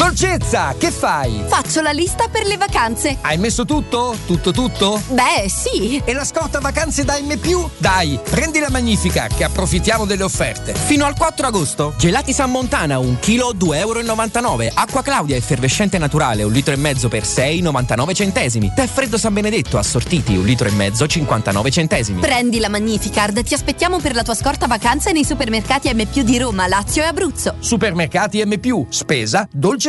Dolcezza, 0.00 0.74
che 0.78 0.90
fai? 0.90 1.44
Faccio 1.46 1.82
la 1.82 1.90
lista 1.90 2.26
per 2.28 2.46
le 2.46 2.56
vacanze. 2.56 3.18
Hai 3.20 3.36
messo 3.36 3.66
tutto? 3.66 4.16
Tutto 4.24 4.50
tutto? 4.50 4.98
Beh, 5.08 5.46
sì. 5.46 6.00
E 6.02 6.14
la 6.14 6.24
scorta 6.24 6.58
vacanze 6.58 7.04
da 7.04 7.18
M+? 7.20 7.36
Dai, 7.76 8.18
prendi 8.30 8.60
la 8.60 8.70
Magnifica 8.70 9.26
che 9.26 9.44
approfittiamo 9.44 10.06
delle 10.06 10.22
offerte. 10.22 10.72
Fino 10.72 11.04
al 11.04 11.14
4 11.14 11.46
agosto. 11.46 11.92
Gelati 11.98 12.32
San 12.32 12.50
Montana, 12.50 12.98
un 12.98 13.18
chilo 13.18 13.52
2,99 13.52 13.74
euro. 13.74 14.72
Acqua 14.72 15.02
Claudia 15.02 15.36
effervescente 15.36 15.98
naturale, 15.98 16.44
un 16.44 16.52
litro 16.52 16.72
e 16.72 16.78
mezzo 16.78 17.08
per 17.08 17.24
6,99 17.24 18.14
centesimi. 18.14 18.72
Tè 18.74 18.86
freddo 18.86 19.18
San 19.18 19.34
Benedetto 19.34 19.76
assortiti, 19.76 20.34
un 20.34 20.46
litro 20.46 20.66
e 20.66 20.70
mezzo, 20.70 21.06
59 21.06 21.70
centesimi. 21.70 22.20
Prendi 22.22 22.58
la 22.58 22.70
Magnificard. 22.70 23.42
Ti 23.42 23.52
aspettiamo 23.52 23.98
per 23.98 24.14
la 24.14 24.22
tua 24.22 24.34
scorta 24.34 24.66
vacanze 24.66 25.12
nei 25.12 25.26
supermercati 25.26 25.92
M+, 25.92 26.06
di 26.22 26.38
Roma, 26.38 26.66
Lazio 26.66 27.02
e 27.02 27.06
Abruzzo. 27.06 27.56
Supermercati 27.58 28.42
M+, 28.42 28.58
spesa, 28.88 29.46
dolce 29.52 29.88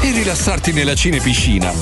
e 0.00 0.12
rilassarti 0.12 0.72
nella 0.72 0.94
cinepiscina. 0.94 1.72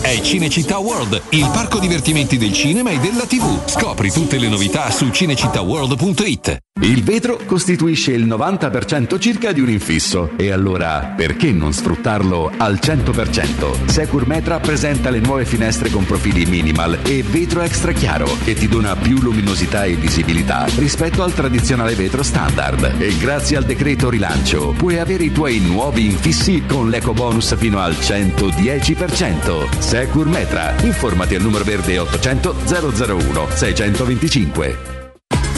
È 0.00 0.20
Cinecittà 0.20 0.78
World, 0.78 1.22
il 1.30 1.48
parco 1.52 1.78
divertimenti 1.78 2.36
del 2.36 2.52
cinema 2.52 2.90
e 2.90 2.98
della 2.98 3.24
TV. 3.24 3.66
Scopri 3.66 4.10
tutte 4.10 4.38
le 4.38 4.48
novità 4.48 4.90
su 4.90 5.08
cinecittàworld.it. 5.08 6.58
Il 6.80 7.04
vetro 7.04 7.38
costituisce 7.46 8.10
il 8.10 8.26
90% 8.26 9.18
circa 9.20 9.52
di 9.52 9.60
un 9.60 9.70
infisso 9.70 10.30
e 10.36 10.50
allora 10.50 11.14
perché 11.16 11.52
non 11.52 11.72
sfruttarlo 11.72 12.50
al 12.56 12.80
100%? 12.82 13.86
Secur 13.86 14.26
Metra 14.26 14.58
presenta 14.58 15.08
le 15.08 15.20
nuove 15.20 15.44
finestre 15.44 15.88
con 15.88 16.04
profili 16.04 16.44
minimal 16.46 16.98
e 17.04 17.22
vetro 17.22 17.60
extra 17.60 17.92
chiaro 17.92 18.28
che 18.42 18.54
ti 18.54 18.66
dona 18.66 18.96
più 18.96 19.20
luminosità 19.20 19.84
e 19.84 19.94
visibilità 19.94 20.66
rispetto 20.76 21.22
al 21.22 21.32
tradizionale 21.32 21.94
vetro 21.94 22.24
standard 22.24 22.96
e 22.98 23.16
grazie 23.18 23.56
al 23.56 23.64
decreto 23.64 24.10
rilancio 24.10 24.74
puoi 24.76 24.98
avere 24.98 25.24
i 25.24 25.32
tuoi 25.32 25.60
nuovi 25.60 26.06
infissi 26.06 26.64
con 26.66 26.90
l'eco 26.90 27.12
bonus 27.34 27.56
fino 27.56 27.80
al 27.80 27.94
110%. 27.94 29.68
Secur 29.80 30.26
Metra, 30.26 30.74
informati 30.82 31.34
al 31.34 31.42
numero 31.42 31.64
verde 31.64 31.98
800 31.98 32.54
001 32.64 33.48
625. 33.52 34.93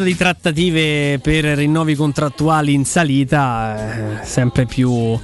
proposito 0.00 0.04
di 0.04 0.16
trattative 0.16 1.18
per 1.22 1.44
rinnovi 1.44 1.94
contrattuali 1.94 2.72
in 2.72 2.84
salita, 2.84 4.20
eh, 4.22 4.24
sempre 4.26 4.64
più 4.66 5.18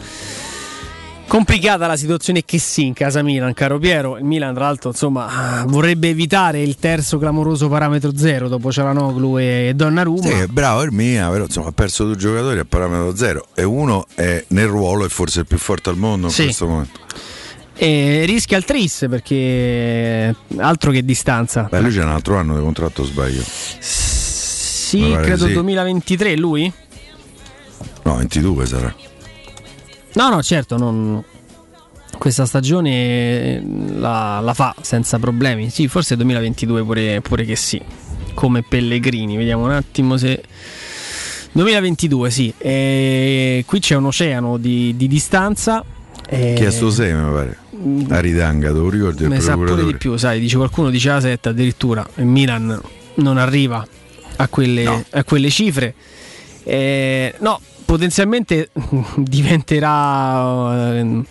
complicata 1.26 1.86
la 1.88 1.96
situazione 1.96 2.44
che 2.44 2.58
sì 2.58 2.86
in 2.86 2.92
casa 2.92 3.22
Milan, 3.22 3.52
caro 3.54 3.78
Piero. 3.78 4.16
Il 4.18 4.24
Milan, 4.24 4.54
tra 4.54 4.64
l'altro, 4.64 4.90
insomma, 4.90 5.64
vorrebbe 5.66 6.08
evitare 6.08 6.62
il 6.62 6.76
terzo 6.76 7.18
clamoroso 7.18 7.68
parametro 7.68 8.12
zero 8.16 8.48
dopo 8.48 8.70
Cialanoglu 8.70 9.38
e 9.38 9.72
Donnarumma. 9.74 10.28
Sì, 10.28 10.46
bravo 10.48 10.82
Ermina, 10.82 11.28
però 11.30 11.44
insomma 11.44 11.68
ha 11.68 11.72
perso 11.72 12.04
due 12.04 12.16
giocatori 12.16 12.58
a 12.58 12.64
parametro 12.64 13.16
zero 13.16 13.46
e 13.54 13.64
uno 13.64 14.06
è 14.14 14.44
nel 14.48 14.66
ruolo 14.66 15.04
e 15.04 15.08
forse 15.08 15.40
il 15.40 15.46
più 15.46 15.58
forte 15.58 15.90
al 15.90 15.96
mondo 15.96 16.28
Sì. 16.28 16.40
in 16.42 16.46
questo 16.46 16.66
momento. 16.66 17.00
E 17.78 18.24
rischia 18.26 18.56
il 18.56 18.64
tris 18.64 19.06
perché 19.10 20.34
altro 20.56 20.90
che 20.92 21.04
distanza. 21.04 21.66
Beh, 21.70 21.80
lui 21.80 21.92
c'è 21.92 22.02
un 22.02 22.08
altro 22.08 22.36
anno 22.36 22.56
di 22.56 22.62
contratto, 22.62 23.04
sbaglio. 23.04 23.42
Sì, 24.86 25.16
credo 25.20 25.46
sì. 25.48 25.52
2023 25.52 26.36
lui? 26.36 26.72
No, 28.04 28.16
22 28.18 28.66
sarà. 28.66 28.94
No, 30.14 30.28
no, 30.28 30.40
certo, 30.44 30.76
non- 30.76 31.20
questa 32.18 32.46
stagione 32.46 32.90
eh, 32.90 33.62
la, 33.96 34.38
la 34.38 34.54
fa 34.54 34.76
senza 34.80 35.18
problemi. 35.18 35.70
Sì, 35.70 35.88
forse 35.88 36.14
2022 36.14 36.84
pure, 36.84 37.20
pure 37.20 37.44
che 37.44 37.56
sì. 37.56 37.82
Come 38.34 38.62
Pellegrini, 38.62 39.36
vediamo 39.36 39.64
un 39.64 39.72
attimo 39.72 40.16
se... 40.16 40.40
2022, 41.50 42.30
sì. 42.30 42.54
E 42.56 43.64
qui 43.66 43.80
c'è 43.80 43.96
un 43.96 44.04
oceano 44.04 44.56
di, 44.56 44.94
di 44.96 45.08
distanza. 45.08 45.84
e- 46.28 46.54
Chiesto 46.56 46.90
6 46.90 47.12
mi 47.12 47.32
pare. 47.32 47.58
Aridanga, 48.14 48.68
te 48.68 48.78
lo 48.78 48.88
ricordi? 48.88 49.24
il 49.24 49.30
Me 49.30 49.40
sa 49.40 49.54
pure 49.54 49.84
di 49.84 49.96
più, 49.96 50.16
sai, 50.16 50.38
dice 50.38 50.56
qualcuno 50.56 50.90
dice 50.90 51.08
la 51.08 51.20
7 51.20 51.48
addirittura. 51.48 52.06
Il 52.16 52.26
Milan 52.26 52.80
non 53.16 53.36
arriva 53.36 53.84
a 54.36 54.48
quelle, 54.48 55.04
a 55.10 55.24
quelle 55.24 55.50
cifre. 55.50 55.94
Eh, 56.64 57.34
no, 57.38 57.60
potenzialmente 57.84 58.70
diventerà 59.16 60.94
eh, 60.96 61.24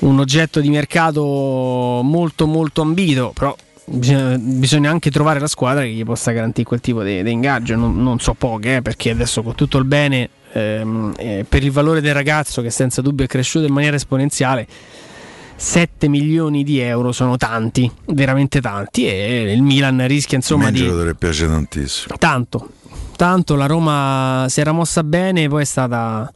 un 0.00 0.18
oggetto 0.18 0.60
di 0.60 0.70
mercato 0.70 2.00
molto 2.02 2.46
molto 2.46 2.82
ambito, 2.82 3.32
però 3.34 3.54
bisogna, 3.84 4.36
bisogna 4.38 4.90
anche 4.90 5.10
trovare 5.10 5.40
la 5.40 5.46
squadra 5.46 5.82
che 5.82 5.90
gli 5.90 6.04
possa 6.04 6.30
garantire 6.32 6.66
quel 6.66 6.80
tipo 6.80 7.02
di, 7.02 7.22
di 7.22 7.30
ingaggio. 7.30 7.76
Non, 7.76 8.02
non 8.02 8.18
so 8.20 8.34
poche, 8.34 8.76
eh, 8.76 8.82
perché 8.82 9.10
adesso 9.10 9.42
con 9.42 9.54
tutto 9.54 9.78
il 9.78 9.84
bene, 9.84 10.28
ehm, 10.52 11.14
eh, 11.16 11.46
per 11.48 11.62
il 11.62 11.70
valore 11.70 12.00
del 12.00 12.14
ragazzo 12.14 12.62
che 12.62 12.70
senza 12.70 13.02
dubbio 13.02 13.24
è 13.24 13.28
cresciuto 13.28 13.66
in 13.66 13.72
maniera 13.72 13.96
esponenziale, 13.96 14.66
7 15.60 16.06
milioni 16.06 16.62
di 16.62 16.78
euro 16.78 17.10
sono 17.10 17.36
tanti, 17.36 17.90
veramente 18.06 18.60
tanti, 18.60 19.06
e 19.08 19.52
il 19.52 19.62
Milan 19.62 20.06
rischia 20.06 20.36
insomma 20.36 20.70
di... 20.70 20.78
giocatore 20.78 21.14
piace 21.16 21.48
tantissimo. 21.48 22.14
Tanto, 22.16 22.68
tanto 23.16 23.56
la 23.56 23.66
Roma 23.66 24.46
si 24.48 24.60
era 24.60 24.70
mossa 24.70 25.02
bene, 25.02 25.48
poi 25.48 25.62
è 25.62 25.64
stata, 25.64 26.30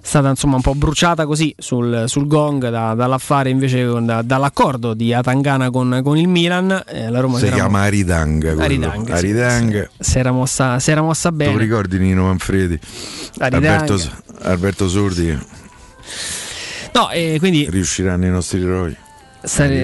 stata 0.00 0.30
insomma 0.30 0.56
un 0.56 0.62
po' 0.62 0.74
bruciata 0.74 1.26
così 1.26 1.54
sul, 1.58 2.04
sul 2.06 2.26
gong 2.26 2.70
da- 2.70 2.94
dall'affare 2.94 3.50
invece 3.50 3.86
con- 3.86 4.06
da- 4.06 4.22
dall'accordo 4.22 4.94
di 4.94 5.12
Atangana 5.12 5.68
con, 5.68 6.00
con 6.02 6.16
il 6.16 6.26
Milan. 6.28 6.82
eh, 6.88 7.10
la 7.10 7.20
Roma 7.20 7.38
Si 7.38 7.50
chiama 7.50 7.80
Aridanga. 7.82 8.48
quello. 8.54 8.62
Aridanga, 8.62 9.16
sì, 9.16 9.24
Aridanga. 9.26 9.90
si 9.98 10.18
era 10.18 10.32
mossa, 10.32 10.78
si 10.78 10.90
era 10.90 11.02
mossa 11.02 11.28
Tu 11.28 11.36
bene. 11.36 11.58
ricordi 11.58 11.98
Nino 11.98 12.24
Manfredi? 12.24 12.78
Aridanga. 13.36 13.80
Alberto, 13.82 14.10
Alberto 14.40 14.88
Sordi 14.88 15.38
No, 16.94 17.10
e 17.10 17.36
quindi 17.40 17.66
riusciranno 17.68 18.18
nei 18.18 18.30
nostri 18.30 18.60
eroi. 18.62 18.96
Sare- 19.42 19.82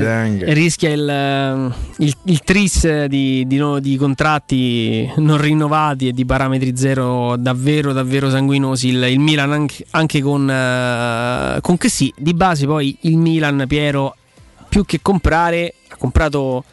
rischia 0.54 0.90
il, 0.90 1.06
eh, 1.06 2.04
il- 2.04 2.16
il 2.24 2.40
tris 2.40 3.04
di, 3.06 3.46
di 3.46 3.56
no- 3.58 3.78
di 3.78 3.96
contratti 3.96 5.10
non 5.16 5.36
rinnovati 5.38 6.08
e 6.08 6.12
di 6.12 6.24
parametri 6.24 6.74
zero 6.76 7.36
davvero 7.36 7.92
davvero 7.92 8.30
sanguinosi. 8.30 8.88
Il, 8.88 9.02
il 9.10 9.18
Milan 9.18 9.52
anche, 9.52 9.84
anche 9.90 10.22
con, 10.22 10.48
eh, 10.48 11.58
con 11.60 11.76
che 11.76 11.88
sì 11.90 12.10
di 12.16 12.32
base 12.32 12.64
poi 12.66 12.96
il 13.00 13.18
Milan 13.18 13.64
Piero 13.68 14.14
più 14.68 14.86
che 14.86 15.00
comprare 15.02 15.74
ha 15.88 15.96
comprato 15.96 16.64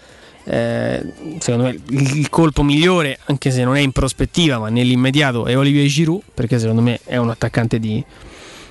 eh, 0.46 1.04
secondo 1.40 1.66
me 1.68 1.80
il, 1.90 2.18
il 2.20 2.30
colpo 2.30 2.64
migliore 2.64 3.18
anche 3.26 3.52
se 3.52 3.64
non 3.66 3.76
è 3.76 3.82
in 3.82 3.92
prospettiva 3.92 4.60
ma 4.60 4.70
nell'immediato 4.70 5.46
è 5.46 5.58
Olivier 5.58 5.88
Giroud 5.88 6.22
perché 6.34 6.58
secondo 6.60 6.82
me 6.82 7.00
è 7.04 7.18
un 7.18 7.30
attaccante 7.32 7.80
di, 7.80 8.02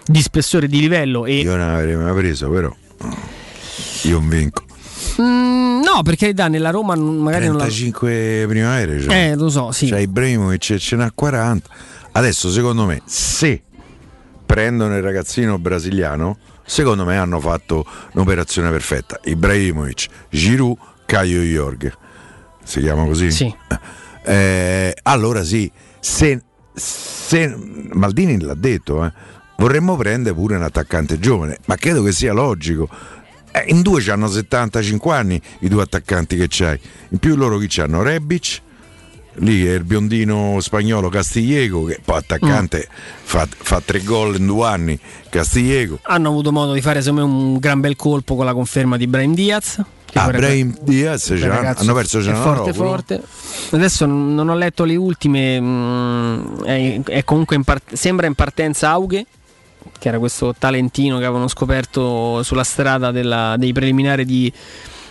di 0.06 0.22
spessore 0.22 0.68
di 0.68 0.80
livello 0.80 1.26
e 1.26 1.40
Io 1.40 1.56
non 1.56 1.68
avrei 1.68 1.96
mai 1.96 2.14
preso, 2.14 2.48
però 2.48 2.74
io 4.02 4.18
non 4.18 4.28
vinco. 4.28 4.64
Mm, 5.20 5.80
no, 5.82 5.86
No, 5.96 6.02
per 6.02 6.16
carità, 6.16 6.48
nella 6.48 6.68
Roma 6.68 6.94
magari 6.94 7.46
non 7.46 7.56
la... 7.56 7.64
35 7.64 8.44
primavere. 8.48 9.00
Cioè. 9.00 9.30
Eh, 9.30 9.34
lo 9.34 9.48
so, 9.48 9.72
sì. 9.72 9.88
C'è 9.88 10.00
Ibrahimovic 10.00 10.76
ce 10.76 10.94
n'ha 10.94 11.10
40. 11.10 11.68
Adesso, 12.12 12.50
secondo 12.50 12.84
me, 12.84 13.00
se 13.06 13.62
prendono 14.44 14.94
il 14.94 15.02
ragazzino 15.02 15.58
brasiliano, 15.58 16.36
secondo 16.66 17.06
me 17.06 17.16
hanno 17.16 17.40
fatto 17.40 17.86
un'operazione 18.12 18.70
perfetta. 18.70 19.18
Ibrahimovic, 19.24 20.06
Giroud, 20.28 20.76
Caio 21.06 21.40
Jorge. 21.40 21.94
Si 22.62 22.80
chiama 22.80 23.06
così? 23.06 23.30
Sì. 23.30 23.54
Eh, 24.22 24.94
allora 25.04 25.44
sì, 25.44 25.70
se, 25.98 26.42
se- 26.74 27.56
Maldini 27.92 28.38
l'ha 28.38 28.54
detto, 28.54 29.02
eh, 29.02 29.12
vorremmo 29.56 29.96
prendere 29.96 30.34
pure 30.34 30.56
un 30.56 30.62
attaccante 30.62 31.18
giovane, 31.18 31.58
ma 31.66 31.76
credo 31.76 32.02
che 32.02 32.12
sia 32.12 32.32
logico. 32.32 32.88
Eh, 33.52 33.64
in 33.68 33.82
due 33.82 34.02
hanno 34.10 34.28
75 34.28 35.14
anni 35.14 35.40
i 35.60 35.68
due 35.68 35.82
attaccanti 35.82 36.36
che 36.36 36.46
c'hai. 36.48 36.78
In 37.10 37.18
più 37.18 37.36
loro 37.36 37.58
chi 37.58 37.66
c'hanno? 37.68 38.02
Rebic, 38.02 38.60
lì 39.36 39.66
è 39.66 39.74
il 39.74 39.84
biondino 39.84 40.58
spagnolo 40.60 41.08
Castigliego, 41.08 41.84
che 41.84 42.00
poi 42.04 42.18
attaccante 42.18 42.88
fa, 43.22 43.46
fa 43.50 43.80
tre 43.84 44.02
gol 44.02 44.36
in 44.36 44.46
due 44.46 44.66
anni. 44.66 44.98
Castigliego. 45.28 46.00
Hanno 46.02 46.28
avuto 46.28 46.52
modo 46.52 46.72
di 46.72 46.80
fare 46.80 47.00
secondo 47.00 47.26
me 47.26 47.32
un 47.32 47.58
gran 47.58 47.80
bel 47.80 47.96
colpo 47.96 48.36
con 48.36 48.44
la 48.44 48.52
conferma 48.52 48.96
di 48.96 49.06
Brahim 49.06 49.34
Diaz. 49.34 49.82
Ah, 50.12 50.30
Brahim 50.30 50.74
Diaz 50.80 51.30
hanno 51.30 51.92
perso 51.92 52.20
è 52.20 52.32
forte 52.32 52.72
forte. 52.72 53.22
Adesso 53.70 54.06
non 54.06 54.34
non 54.34 54.48
ho 54.48 54.54
letto 54.54 54.84
le 54.84 54.96
ultime, 54.96 55.60
mm, 55.60 56.62
è, 56.62 57.00
è 57.02 57.24
comunque 57.24 57.56
in 57.56 57.64
part- 57.64 57.92
sembra 57.92 58.26
in 58.26 58.34
partenza 58.34 58.90
Aughe, 58.90 59.26
che 59.98 60.08
era 60.08 60.18
questo 60.18 60.54
talentino 60.56 61.18
che 61.18 61.24
avevano 61.24 61.48
scoperto 61.48 62.42
sulla 62.42 62.64
strada 62.64 63.10
della- 63.10 63.56
dei 63.56 63.72
preliminari 63.72 64.24
di, 64.24 64.52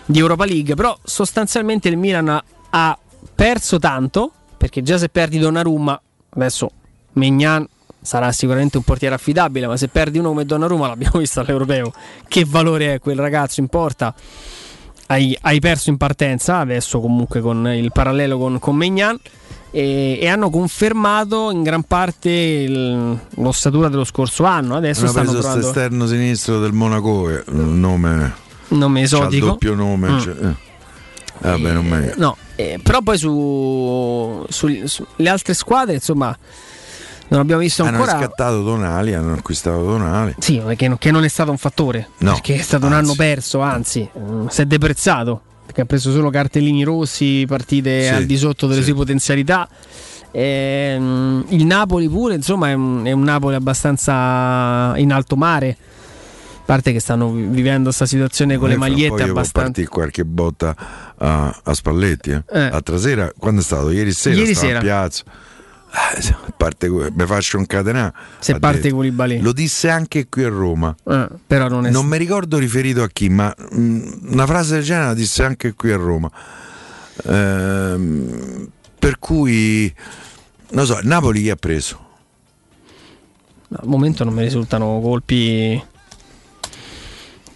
di 0.05 0.19
Europa 0.19 0.45
League, 0.45 0.75
però 0.75 0.97
sostanzialmente 1.03 1.89
il 1.89 1.97
Milan 1.97 2.29
ha, 2.29 2.43
ha 2.69 2.97
perso 3.33 3.79
tanto, 3.79 4.31
perché 4.57 4.81
già 4.81 4.97
se 4.97 5.09
perdi 5.09 5.37
Donnarumma, 5.37 5.99
adesso 6.29 6.69
Megnan 7.13 7.67
sarà 8.01 8.31
sicuramente 8.31 8.77
un 8.77 8.83
portiere 8.83 9.15
affidabile, 9.15 9.67
ma 9.67 9.77
se 9.77 9.87
perdi 9.87 10.19
uno 10.19 10.29
come 10.29 10.45
Donnarumma, 10.45 10.87
l'abbiamo 10.87 11.19
visto 11.19 11.39
all'Europeo, 11.39 11.93
che 12.27 12.45
valore 12.45 12.95
è 12.95 12.99
quel 12.99 13.17
ragazzo 13.17 13.59
in 13.59 13.67
porta? 13.67 14.13
hai, 15.07 15.37
hai 15.41 15.59
perso 15.59 15.89
in 15.89 15.97
partenza, 15.97 16.57
adesso 16.59 16.99
comunque 16.99 17.41
con 17.41 17.67
il 17.67 17.91
parallelo 17.91 18.37
con, 18.37 18.59
con 18.59 18.75
Megnan. 18.75 19.19
E, 19.77 20.19
e 20.21 20.27
hanno 20.29 20.49
confermato 20.49 21.51
in 21.51 21.61
gran 21.61 21.83
parte 21.83 22.29
il- 22.31 23.19
l'ossatura 23.35 23.89
dello 23.89 24.05
scorso 24.05 24.45
anno. 24.45 24.75
Adesso 24.77 25.01
Hanno 25.01 25.09
stanno 25.09 25.25
preso 25.31 25.39
provando 25.41 25.67
esterno 25.67 26.07
sinistro 26.07 26.59
del 26.61 26.71
Monaco, 26.71 27.29
eh, 27.29 27.43
un 27.47 27.77
nome 27.81 28.33
nome 28.69 29.01
esotico. 29.01 29.47
doppio 29.47 29.75
nome. 29.75 30.09
Mm. 30.11 30.19
cioè, 30.19 30.33
eh. 30.41 30.55
Vabbè, 31.39 31.71
non 31.73 31.85
me- 31.85 32.13
No, 32.15 32.37
eh, 32.55 32.79
però 32.81 33.01
poi 33.01 33.17
su, 33.17 34.45
su- 34.47 34.81
sulle 34.85 35.29
altre 35.29 35.53
squadre, 35.53 35.95
insomma, 35.95 36.35
non 37.27 37.41
abbiamo 37.41 37.59
visto 37.61 37.83
Hanno 37.83 37.97
ancora. 37.97 38.13
riscattato 38.17 38.63
Donali, 38.63 39.13
hanno 39.13 39.33
acquistato 39.33 39.83
Donali. 39.83 40.35
Sì, 40.39 40.61
che 40.77 41.11
non 41.11 41.25
è 41.25 41.27
stato 41.27 41.51
un 41.51 41.57
fattore. 41.57 42.11
No, 42.19 42.31
perché 42.31 42.55
è 42.55 42.61
stato 42.61 42.85
un 42.85 42.93
anno 42.93 43.13
perso, 43.13 43.59
anzi, 43.59 44.07
mm, 44.17 44.47
si 44.47 44.61
è 44.61 44.65
deprezzato. 44.65 45.41
Perché 45.65 45.81
ha 45.81 45.85
preso 45.85 46.11
solo 46.11 46.29
cartellini 46.29 46.83
rossi, 46.83 47.43
partite 47.47 48.03
Sì, 48.03 48.07
al 48.09 48.25
di 48.25 48.37
sotto 48.37 48.67
delle 48.67 48.79
sì. 48.81 48.87
sue 48.87 48.95
potenzialità. 48.95 49.67
Ehm, 50.31 51.45
il 51.49 51.65
Napoli 51.65 52.09
pure, 52.09 52.35
insomma, 52.35 52.69
è 52.69 52.73
un, 52.73 53.03
è 53.05 53.11
un 53.11 53.23
Napoli 53.23 53.55
abbastanza 53.55 54.93
in 54.97 55.11
alto 55.11 55.35
mare. 55.35 55.77
A 56.57 56.63
parte 56.65 56.91
che 56.91 56.99
stanno 56.99 57.31
vi- 57.31 57.43
vivendo 57.45 57.83
questa 57.85 58.05
situazione 58.05 58.57
con 58.57 58.67
le 58.69 58.73
Eh, 58.75 58.77
magliette 58.77 59.23
abbastanza. 59.23 59.51
partire 59.67 59.87
qualche 59.87 60.25
botta 60.25 60.75
a, 61.17 61.61
a 61.63 61.73
Spalletti. 61.73 62.31
Eh. 62.31 62.43
Eh. 62.51 62.69
L'altra 62.69 62.97
sera, 62.97 63.31
quando 63.37 63.61
è 63.61 63.63
stato? 63.63 63.91
Ieri 63.91 64.11
sera 64.11 64.35
Ieri 64.35 64.55
sera. 64.55 64.79
a 64.79 64.81
piazza. 64.81 65.23
Eh, 65.97 66.35
parte, 66.57 66.89
mi 66.89 67.25
faccio 67.25 67.57
un 67.57 67.65
catenà. 67.65 68.13
Se 68.39 68.59
parte. 68.59 68.91
Koulibaly. 68.91 69.39
Lo 69.39 69.53
disse 69.53 69.89
anche 69.89 70.27
qui 70.27 70.43
a 70.43 70.49
Roma. 70.49 70.93
Eh, 71.05 71.27
però 71.47 71.69
non 71.69 71.85
è 71.85 71.89
Non 71.89 72.05
mi 72.05 72.17
ricordo 72.17 72.57
riferito 72.57 73.01
a 73.01 73.07
chi, 73.07 73.29
ma 73.29 73.53
mh, 73.57 74.31
una 74.31 74.45
frase 74.45 74.75
del 74.75 74.83
genere 74.83 75.05
la 75.07 75.13
disse 75.13 75.43
anche 75.43 75.73
qui 75.73 75.91
a 75.91 75.95
Roma. 75.97 76.29
Ehm, 77.27 78.67
per 78.99 79.19
cui, 79.19 79.93
non 80.71 80.85
so, 80.85 80.99
Napoli 81.03 81.41
chi 81.43 81.49
ha 81.49 81.55
preso? 81.55 82.03
Al 83.77 83.87
momento 83.87 84.23
non 84.25 84.33
mi 84.33 84.41
risultano 84.43 84.99
colpi 85.01 85.81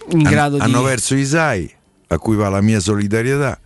in 0.08 0.26
Han- 0.26 0.32
grado 0.32 0.56
di. 0.56 0.62
hanno 0.62 0.82
perso 0.82 1.14
Isai, 1.14 1.70
a 2.08 2.18
cui 2.18 2.36
va 2.36 2.48
la 2.48 2.60
mia 2.60 2.80
solidarietà, 2.80 3.58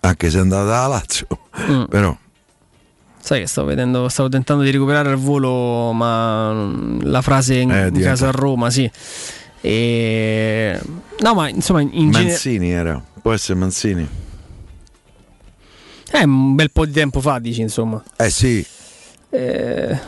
anche 0.00 0.30
se 0.30 0.38
è 0.38 0.40
andata 0.40 0.78
alla 0.78 0.86
Lazio. 0.96 1.26
Mm. 1.68 1.84
Però 1.84 2.16
Sai 3.22 3.40
che 3.40 3.46
stavo 3.46 3.66
vedendo, 3.68 4.08
stavo 4.08 4.28
tentando 4.28 4.62
di 4.62 4.70
recuperare 4.70 5.10
al 5.10 5.16
volo, 5.16 5.92
ma 5.92 6.52
mm, 6.52 7.00
la 7.02 7.20
frase 7.22 7.54
in, 7.56 7.70
Eh, 7.70 7.86
in 7.88 8.00
caso 8.00 8.26
a 8.26 8.30
Roma, 8.30 8.70
sì. 8.70 8.90
E... 9.60 10.80
No, 11.20 11.34
ma 11.34 11.48
insomma, 11.48 11.82
in 11.82 12.08
Manzini 12.08 12.70
era, 12.72 13.02
può 13.20 13.32
essere 13.32 13.58
Manzini. 13.58 14.08
è 16.10 16.22
un 16.22 16.54
bel 16.54 16.70
po' 16.72 16.86
di 16.86 16.92
tempo 16.92 17.20
fa, 17.20 17.38
dici, 17.38 17.60
insomma. 17.60 18.02
Eh 18.16 18.30
sì, 18.30 18.64
Eh, 19.28 19.98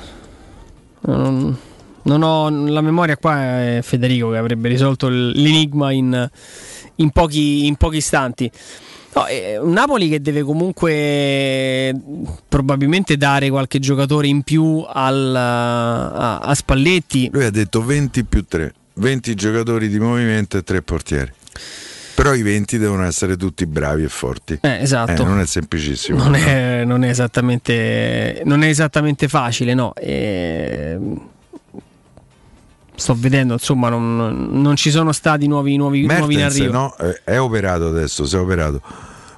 non, 1.03 1.57
non 2.03 2.23
ho 2.23 2.49
la 2.49 2.81
memoria 2.81 3.17
qua 3.17 3.61
è 3.77 3.81
Federico 3.83 4.31
che 4.31 4.37
avrebbe 4.39 4.69
risolto 4.69 5.09
l'enigma 5.09 5.93
in, 5.93 6.29
in 6.97 7.11
pochi, 7.11 7.67
in 7.67 7.77
pochi 7.77 7.99
istanti. 7.99 8.51
No, 9.15 9.25
è 9.27 9.59
un 9.59 9.73
Napoli 9.73 10.09
che 10.09 10.23
deve 10.23 10.43
comunque 10.43 11.95
probabilmente 12.49 13.17
dare 13.19 13.51
qualche 13.51 13.79
giocatore 13.79 14.27
in 14.27 14.43
più 14.43 14.83
al- 14.89 15.37
a, 15.37 16.39
a 16.39 16.55
Spalletti. 16.55 17.29
lui 17.33 17.45
ha 17.45 17.51
detto 17.51 17.85
20 17.85 18.25
più 18.25 18.45
3, 18.47 18.73
20 18.95 19.35
giocatori 19.35 19.89
di 19.89 19.99
movimento 19.99 20.57
e 20.57 20.63
3 20.63 20.81
portieri. 20.83 21.31
Però 22.15 22.35
i 22.35 22.43
20 22.43 22.79
devono 22.79 23.05
essere 23.05 23.37
tutti 23.37 23.67
bravi 23.67 24.05
e 24.05 24.09
forti. 24.09 24.59
Eh, 24.61 24.81
esatto. 24.83 25.23
Eh, 25.23 25.25
non 25.25 25.41
è 25.41 25.47
semplicissimo. 25.47 26.23
Non 26.23 26.35
è, 26.35 26.85
non 26.85 27.05
è 27.05 27.09
esattamente, 27.09 28.43
non 28.45 28.63
è 28.63 28.69
esattamente 28.69 29.29
facile, 29.29 29.75
no. 29.75 29.93
E- 29.95 30.99
sto 32.95 33.15
vedendo, 33.19 33.55
insomma, 33.55 33.89
non, 33.89 34.49
non 34.51 34.77
ci 34.77 34.91
sono 34.91 35.13
stati 35.13 35.47
nuovi, 35.47 35.77
nuovi, 35.77 36.07
nuovi 36.07 36.35
in 36.35 36.41
Mertens 36.41 36.55
arrivo. 36.57 36.73
no, 36.73 36.95
è- 36.97 37.21
è 37.25 37.41
operato 37.41 37.89
adesso, 37.89 38.25
si 38.27 38.37
è 38.37 38.39
operato. 38.39 38.81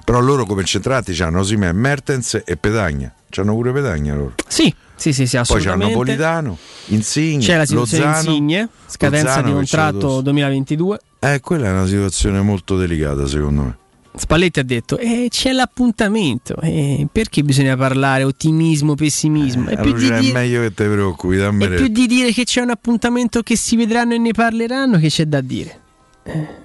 Però 0.03 0.19
loro 0.19 0.45
come 0.45 0.63
centrati 0.63 1.19
hanno 1.23 1.39
Osimhen, 1.39 1.75
Mertens 1.75 2.41
e 2.45 2.57
Pedagna. 2.57 3.11
C'hanno 3.29 3.53
pure 3.55 3.71
Pedagna 3.71 4.13
loro. 4.13 4.33
Sì, 4.47 4.73
sì, 4.95 5.11
sì, 5.13 5.25
sì 5.25 5.39
Poi 5.47 5.61
c'hanno 5.61 5.85
assolutamente. 5.85 6.57
Insigne, 6.87 7.43
C'è 7.43 7.57
la 7.57 7.65
situazione 7.65 8.05
Lozano, 8.05 8.29
Insigne, 8.29 8.69
scadenza 8.85 9.27
Lozano 9.27 9.47
di 9.47 9.53
contratto 9.53 9.97
addosso. 9.97 10.21
2022. 10.21 10.99
Eh, 11.19 11.39
quella 11.41 11.67
è 11.67 11.71
una 11.71 11.87
situazione 11.87 12.39
molto 12.41 12.77
delicata 12.77 13.25
secondo 13.25 13.61
me. 13.63 13.77
Spalletti 14.15 14.59
ha 14.59 14.63
detto: 14.63 14.97
eh, 14.97 15.27
c'è 15.29 15.51
l'appuntamento. 15.51 16.55
eh, 16.61 17.07
perché 17.11 17.43
bisogna 17.43 17.75
parlare 17.75 18.23
ottimismo, 18.23 18.95
pessimismo? 18.95 19.69
È 19.69 19.79
più, 19.79 19.93
Allora 19.93 20.19
di 20.19 20.29
è 20.29 20.33
meglio 20.33 20.61
che 20.61 20.73
te 20.73 20.87
preoccupi, 20.87 21.37
dammi 21.37 21.65
è 21.65 21.75
più 21.75 21.87
di 21.87 22.07
dire 22.07 22.31
che 22.31 22.43
c'è 22.43 22.61
un 22.61 22.69
appuntamento 22.69 23.41
che 23.41 23.55
si 23.55 23.75
vedranno 23.75 24.13
e 24.13 24.17
ne 24.17 24.31
parleranno, 24.31 24.97
che 24.97 25.09
c'è 25.09 25.25
da 25.25 25.41
dire. 25.41 25.79
Eh, 26.23 26.63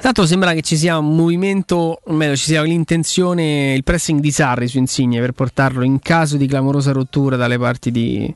Tanto 0.00 0.24
sembra 0.24 0.54
che 0.54 0.62
ci 0.62 0.78
sia 0.78 0.96
un 0.96 1.14
movimento, 1.14 2.00
o 2.02 2.12
meglio, 2.12 2.34
ci 2.34 2.44
sia 2.44 2.62
l'intenzione, 2.62 3.74
il 3.74 3.84
pressing 3.84 4.20
di 4.20 4.30
Sarri 4.30 4.66
su 4.66 4.78
Insigne 4.78 5.20
per 5.20 5.32
portarlo 5.32 5.84
in 5.84 5.98
caso 5.98 6.38
di 6.38 6.46
clamorosa 6.46 6.92
rottura 6.92 7.36
dalle 7.36 7.58
parti 7.58 7.90
di, 7.90 8.34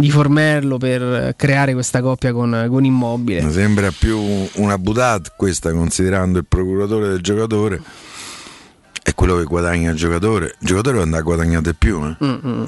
di 0.00 0.10
Formello 0.10 0.78
per 0.78 1.34
creare 1.36 1.72
questa 1.74 2.00
coppia 2.00 2.32
con, 2.32 2.66
con 2.68 2.84
Immobile. 2.84 3.42
Mi 3.42 3.52
sembra 3.52 3.90
più 3.96 4.18
una 4.54 4.78
butat 4.78 5.32
questa 5.36 5.72
considerando 5.72 6.38
il 6.38 6.46
procuratore 6.46 7.08
del 7.08 7.20
giocatore 7.20 7.80
è 9.02 9.14
quello 9.14 9.36
che 9.36 9.44
guadagna 9.44 9.90
il 9.90 9.96
giocatore. 9.96 10.54
Il 10.60 10.66
giocatore 10.66 10.92
deve 10.98 11.04
andare 11.04 11.22
a 11.22 11.24
guadagnare 11.24 11.62
di 11.62 11.74
più, 11.74 12.04
eh. 12.04 12.16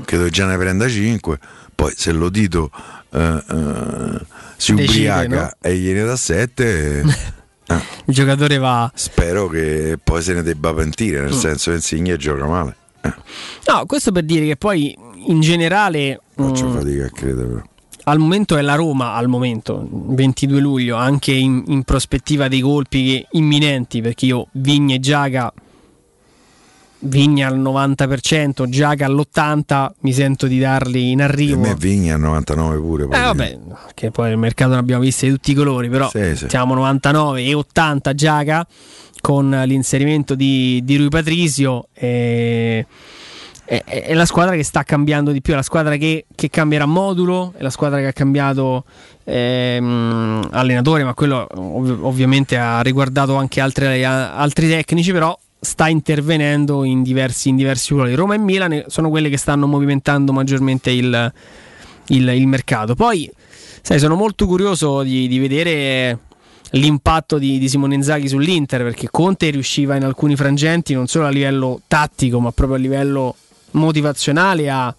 Credo 0.04 0.24
che 0.24 0.30
già 0.30 0.46
ne 0.46 0.56
prenda 0.56 0.88
5. 0.88 1.38
Poi 1.74 1.92
se 1.96 2.12
lo 2.12 2.28
dito 2.28 2.70
eh, 3.10 3.18
eh, 3.48 4.20
si 4.56 4.74
Decide, 4.74 4.82
ubriaca 4.90 5.42
no? 5.42 5.50
e 5.60 5.76
gliene 5.76 6.04
dà 6.04 6.16
7, 6.16 7.02
Il 8.06 8.14
giocatore 8.14 8.58
va. 8.58 8.90
spero 8.94 9.48
che 9.48 9.98
poi 10.02 10.20
se 10.22 10.34
ne 10.34 10.42
debba 10.42 10.72
pentire, 10.74 11.20
nel 11.20 11.32
Mm. 11.34 11.38
senso 11.38 11.70
che 11.70 11.76
Insigne 11.76 12.16
gioca 12.16 12.46
male. 12.46 12.76
No, 13.66 13.84
questo 13.86 14.12
per 14.12 14.24
dire 14.24 14.46
che 14.46 14.56
poi 14.56 14.96
in 15.26 15.40
generale. 15.40 16.20
Faccio 16.34 16.68
mm, 16.68 16.72
fatica 16.74 17.04
a 17.06 17.10
credere 17.10 17.46
però. 17.48 17.62
al 18.04 18.18
momento 18.18 18.56
è 18.56 18.62
la 18.62 18.74
Roma, 18.74 19.14
al 19.14 19.28
momento, 19.28 19.86
22 19.90 20.60
luglio, 20.60 20.96
anche 20.96 21.32
in, 21.32 21.62
in 21.66 21.82
prospettiva 21.84 22.48
dei 22.48 22.60
colpi 22.60 23.04
che- 23.04 23.26
imminenti, 23.32 24.00
perché 24.00 24.26
io 24.26 24.48
Vigna 24.52 24.94
e 24.94 25.00
Giaga 25.00 25.52
Vigna 27.04 27.48
al 27.48 27.58
90%, 27.58 28.68
Giaga 28.68 29.06
all'80%, 29.06 29.90
mi 30.02 30.12
sento 30.12 30.46
di 30.46 30.60
darli 30.60 31.10
in 31.10 31.16
Per 31.16 31.30
arrivo. 31.30 31.58
me 31.60 31.74
Vigna 31.74 32.14
al 32.14 32.20
99 32.20 32.76
pure. 32.78 33.04
Eh, 33.04 33.08
poi. 33.08 33.20
vabbè, 33.20 33.58
che 33.94 34.10
poi 34.12 34.28
nel 34.28 34.38
mercato 34.38 34.70
ne 34.74 34.78
abbiamo 34.78 35.02
visti 35.02 35.26
di 35.26 35.32
tutti 35.32 35.50
i 35.50 35.54
colori, 35.54 35.88
però 35.88 36.08
Sì, 36.10 36.36
sì. 36.36 36.48
siamo 36.48 36.74
99 36.74 37.42
e 37.42 37.54
80 37.54 38.14
Giaga 38.14 38.64
con 39.20 39.50
l'inserimento 39.66 40.36
di, 40.36 40.80
di 40.84 40.96
Rui 40.96 41.08
Patrizio. 41.08 41.88
E, 41.92 42.86
è, 43.84 44.02
è 44.02 44.14
la 44.14 44.26
squadra 44.26 44.54
che 44.54 44.64
sta 44.64 44.82
cambiando 44.82 45.30
di 45.30 45.40
più, 45.40 45.54
è 45.54 45.56
la 45.56 45.62
squadra 45.62 45.96
che, 45.96 46.26
che 46.34 46.50
cambierà 46.50 46.84
modulo, 46.84 47.54
è 47.56 47.62
la 47.62 47.70
squadra 47.70 48.00
che 48.00 48.08
ha 48.08 48.12
cambiato 48.12 48.84
ehm, 49.24 50.48
allenatore, 50.50 51.04
ma 51.04 51.14
quello 51.14 51.46
ov- 51.54 52.02
ovviamente 52.02 52.58
ha 52.58 52.82
riguardato 52.82 53.34
anche 53.36 53.60
altre- 53.62 54.04
a- 54.04 54.34
altri 54.36 54.68
tecnici, 54.68 55.10
però 55.12 55.36
sta 55.58 55.88
intervenendo 55.88 56.84
in 56.84 57.02
diversi, 57.02 57.48
in 57.48 57.56
diversi 57.56 57.94
ruoli. 57.94 58.14
Roma 58.14 58.34
e 58.34 58.38
Milan 58.38 58.84
sono 58.88 59.08
quelle 59.08 59.30
che 59.30 59.38
stanno 59.38 59.66
movimentando 59.66 60.32
maggiormente 60.32 60.90
il, 60.90 61.32
il- 62.08 62.28
il 62.28 62.46
mercato. 62.46 62.94
Poi, 62.94 63.30
sai, 63.80 63.98
sono 63.98 64.16
molto 64.16 64.46
curioso 64.46 65.02
di, 65.02 65.28
di 65.28 65.38
vedere 65.38 66.18
l'impatto 66.72 67.38
di, 67.38 67.58
di 67.58 67.68
Simone 67.70 67.94
Inzaghi 67.94 68.28
sull'Inter 68.28 68.82
perché 68.82 69.08
Conte 69.10 69.50
riusciva 69.50 69.94
in 69.96 70.04
alcuni 70.04 70.36
frangenti 70.36 70.94
non 70.94 71.06
solo 71.06 71.26
a 71.26 71.28
livello 71.28 71.82
tattico 71.86 72.40
ma 72.40 72.50
proprio 72.50 72.78
a 72.78 72.80
livello 72.80 73.36
motivazionale 73.72 74.70
a, 74.70 74.94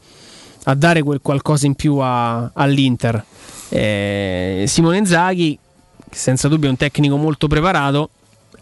a 0.66 0.76
dare 0.76 1.02
quel 1.04 1.20
qualcosa 1.22 1.66
in 1.66 1.76
più 1.76 1.98
a- 1.98 2.52
all'Inter 2.54 3.24
Eh, 3.70 4.66
Simone 4.68 4.98
Inzaghi 4.98 5.58
che 6.10 6.18
senza 6.18 6.48
dubbio 6.48 6.68
è 6.68 6.72
un 6.72 6.78
tecnico 6.78 7.18
molto 7.18 7.48
preparato 7.48 8.10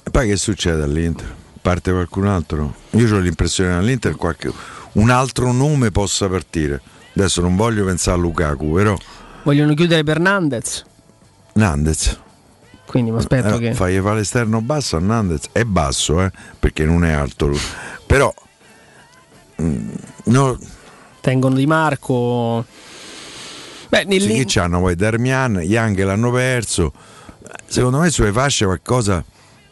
E 0.03 0.09
poi 0.09 0.27
che 0.29 0.37
succede 0.37 0.83
all'Inter? 0.83 1.35
Parte 1.61 1.91
qualcun 1.91 2.27
altro? 2.27 2.73
Io 2.91 3.15
ho 3.15 3.19
l'impressione 3.19 3.71
che 3.71 3.75
all'Inter 3.75 4.15
qualche, 4.15 4.51
un 4.93 5.09
altro 5.11 5.51
nome 5.51 5.91
possa 5.91 6.27
partire. 6.27 6.81
Adesso 7.15 7.41
non 7.41 7.55
voglio 7.55 7.85
pensare 7.85 8.17
a 8.17 8.19
Lukaku, 8.21 8.71
però 8.73 8.95
vogliono 9.43 9.73
chiudere 9.75 10.03
per 10.03 10.19
Nandez 10.19 10.83
Nandez. 11.53 12.17
quindi 12.87 13.11
mi 13.11 13.17
aspetto 13.17 13.55
Eh, 13.55 13.59
che 13.59 13.73
Fai 13.73 13.99
fare 13.99 14.15
l'esterno 14.15 14.61
basso 14.61 14.95
a 14.97 14.99
Nandez. 14.99 15.49
È 15.51 15.63
basso, 15.65 16.21
eh, 16.23 16.31
perché 16.57 16.83
non 16.85 17.03
è 17.05 17.11
alto. 17.11 17.51
Però 18.07 18.33
no, 20.25 20.59
tengono 21.21 21.55
Di 21.55 21.65
Marco 21.67 22.65
beh 23.89 24.03
nel- 24.05 24.21
sì, 24.21 24.33
che 24.33 24.43
c'hanno 24.47 24.79
poi 24.79 24.95
Darmian, 24.95 25.59
Young 25.61 26.01
l'hanno 26.03 26.31
perso. 26.31 26.93
Secondo 27.65 27.99
me 27.99 28.09
sulle 28.09 28.31
fasce 28.31 28.65
qualcosa. 28.65 29.23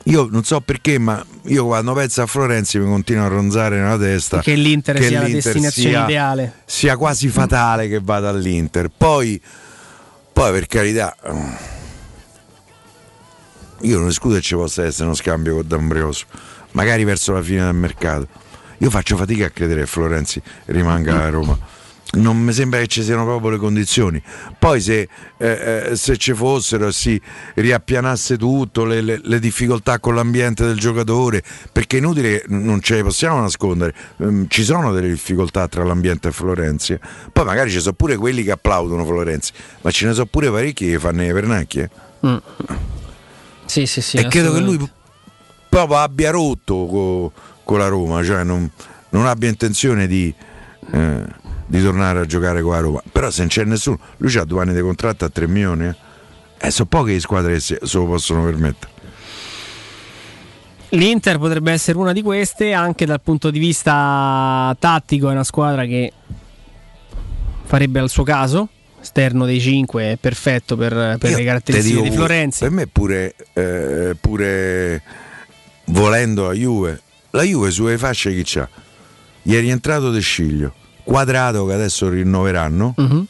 Io 0.05 0.27
non 0.31 0.43
so 0.43 0.59
perché, 0.61 0.97
ma 0.97 1.23
io 1.43 1.65
quando 1.65 1.93
penso 1.93 2.21
a 2.21 2.25
Florenzi 2.25 2.79
mi 2.79 2.85
continua 2.85 3.25
a 3.25 3.27
ronzare 3.27 3.77
nella 3.79 3.97
testa 3.97 4.39
che 4.41 4.55
l'Inter 4.55 4.95
che 4.95 5.03
sia 5.07 5.19
la 5.19 5.25
l'Inter 5.27 5.43
destinazione 5.43 5.89
sia- 5.89 6.03
ideale 6.05 6.53
sia 6.65 6.97
quasi 6.97 7.27
fatale 7.27 7.87
che 7.87 7.99
vada 8.01 8.29
all'Inter. 8.29 8.89
Poi, 8.95 9.39
poi 10.33 10.51
per 10.51 10.65
carità, 10.67 11.15
io 13.81 13.99
non 13.99 14.07
escludo 14.07 14.35
che 14.35 14.41
ci 14.41 14.55
possa 14.55 14.83
essere 14.85 15.05
uno 15.05 15.15
scambio 15.15 15.55
con 15.55 15.67
D'Ambrioso, 15.67 16.25
magari 16.71 17.03
verso 17.03 17.33
la 17.33 17.41
fine 17.41 17.63
del 17.65 17.75
mercato. 17.75 18.27
Io 18.79 18.89
faccio 18.89 19.15
fatica 19.17 19.45
a 19.45 19.49
credere 19.49 19.81
che 19.81 19.87
Florenzi 19.87 20.41
rimanga 20.65 21.23
a 21.23 21.29
Roma. 21.29 21.57
Non 22.11 22.37
mi 22.39 22.51
sembra 22.53 22.79
che 22.79 22.87
ci 22.87 23.03
siano 23.03 23.23
proprio 23.23 23.51
le 23.51 23.57
condizioni. 23.57 24.19
Poi 24.57 24.81
se, 24.81 25.07
eh, 25.37 25.89
eh, 25.91 25.95
se 25.95 26.17
ci 26.17 26.33
fossero 26.33 26.89
si 26.89 27.21
riappianasse 27.53 28.35
tutto, 28.35 28.83
le, 28.83 29.01
le- 29.01 29.19
le 29.21 29.39
difficoltà 29.39 29.99
con 29.99 30.15
l'ambiente 30.15 30.65
del 30.65 30.79
giocatore, 30.79 31.43
perché 31.71 31.97
è 31.97 31.99
inutile, 31.99 32.43
non 32.47 32.81
ce 32.81 32.95
le 32.95 33.03
possiamo 33.03 33.39
nascondere, 33.41 33.93
Ehm, 34.17 34.47
ci 34.47 34.63
sono 34.63 34.91
delle 34.91 35.09
difficoltà 35.09 35.67
tra 35.67 35.83
l'ambiente 35.83 36.29
e 36.29 36.31
Florenzi. 36.31 36.93
eh. 36.93 36.99
Poi 37.31 37.45
magari 37.45 37.69
ci 37.69 37.79
sono 37.79 37.93
pure 37.93 38.15
quelli 38.15 38.41
che 38.43 38.51
applaudono 38.51 39.05
Florenzi, 39.05 39.51
ma 39.81 39.91
ce 39.91 40.07
ne 40.07 40.13
sono 40.13 40.25
pure 40.25 40.49
parecchi 40.49 40.89
che 40.89 40.97
fanno 40.97 41.21
le 41.21 41.31
pernacchie. 41.33 41.89
Mm. 42.25 42.35
sì 43.65 43.85
sì 43.85 44.01
sì 44.01 44.17
e 44.17 44.27
credo 44.27 44.51
che 44.51 44.59
lui 44.59 44.89
proprio 45.69 45.97
abbia 45.99 46.31
rotto 46.31 47.31
con 47.69 47.77
la 47.77 47.87
Roma, 47.87 48.23
cioè 48.23 48.43
non, 48.43 48.67
non 49.09 49.27
abbia 49.27 49.47
intenzione 49.47 50.07
di, 50.07 50.33
eh, 50.91 51.23
di 51.67 51.83
tornare 51.83 52.17
a 52.17 52.25
giocare 52.25 52.63
con 52.63 52.71
la 52.71 52.79
Roma. 52.79 53.03
Però 53.11 53.29
se 53.29 53.41
non 53.41 53.49
c'è 53.49 53.63
nessuno, 53.63 53.99
lui 54.17 54.35
ha 54.37 54.43
due 54.43 54.63
anni 54.63 54.73
di 54.73 54.81
contratto 54.81 55.23
a 55.23 55.29
3 55.29 55.47
milioni. 55.47 55.85
Eh, 55.85 55.95
Eh, 56.61 56.71
sono 56.71 56.87
poche 56.87 57.11
le 57.11 57.19
squadre 57.19 57.53
che 57.53 57.59
se, 57.59 57.79
lo 57.79 58.05
possono 58.07 58.43
permettere. 58.43 58.91
L'Inter 60.89 61.37
potrebbe 61.37 61.71
essere 61.71 61.99
una 61.99 62.11
di 62.11 62.23
queste, 62.23 62.73
anche 62.73 63.05
dal 63.05 63.21
punto 63.21 63.51
di 63.51 63.59
vista 63.59 64.75
tattico 64.79 65.29
è 65.29 65.33
una 65.33 65.43
squadra 65.43 65.85
che 65.85 66.11
farebbe 67.65 67.99
al 67.99 68.09
suo 68.09 68.23
caso, 68.23 68.67
esterno 68.99 69.45
dei 69.45 69.61
5 69.61 70.13
è 70.13 70.17
perfetto 70.17 70.75
per, 70.75 71.17
per 71.19 71.29
le 71.29 71.35
Te 71.35 71.43
caratteristiche 71.43 72.01
dico 72.01 72.09
di 72.09 72.15
Florenzi. 72.15 72.59
Per 72.61 72.71
me 72.71 72.87
pure, 72.87 73.35
eh, 73.53 74.15
pure 74.19 75.03
volendo 75.85 76.47
la 76.47 76.53
Juve, 76.53 77.01
la 77.31 77.43
Juve 77.43 77.71
sulle 77.71 77.97
fasce 77.97 78.33
chi 78.33 78.43
c'ha? 78.45 78.67
Gli 79.41 79.55
è 79.55 79.59
rientrato 79.59 80.11
De 80.11 80.19
Sciglio, 80.19 80.73
Quadrato 81.03 81.65
che 81.65 81.73
adesso 81.73 82.09
rinnoveranno, 82.09 82.93
Mhm. 82.97 83.25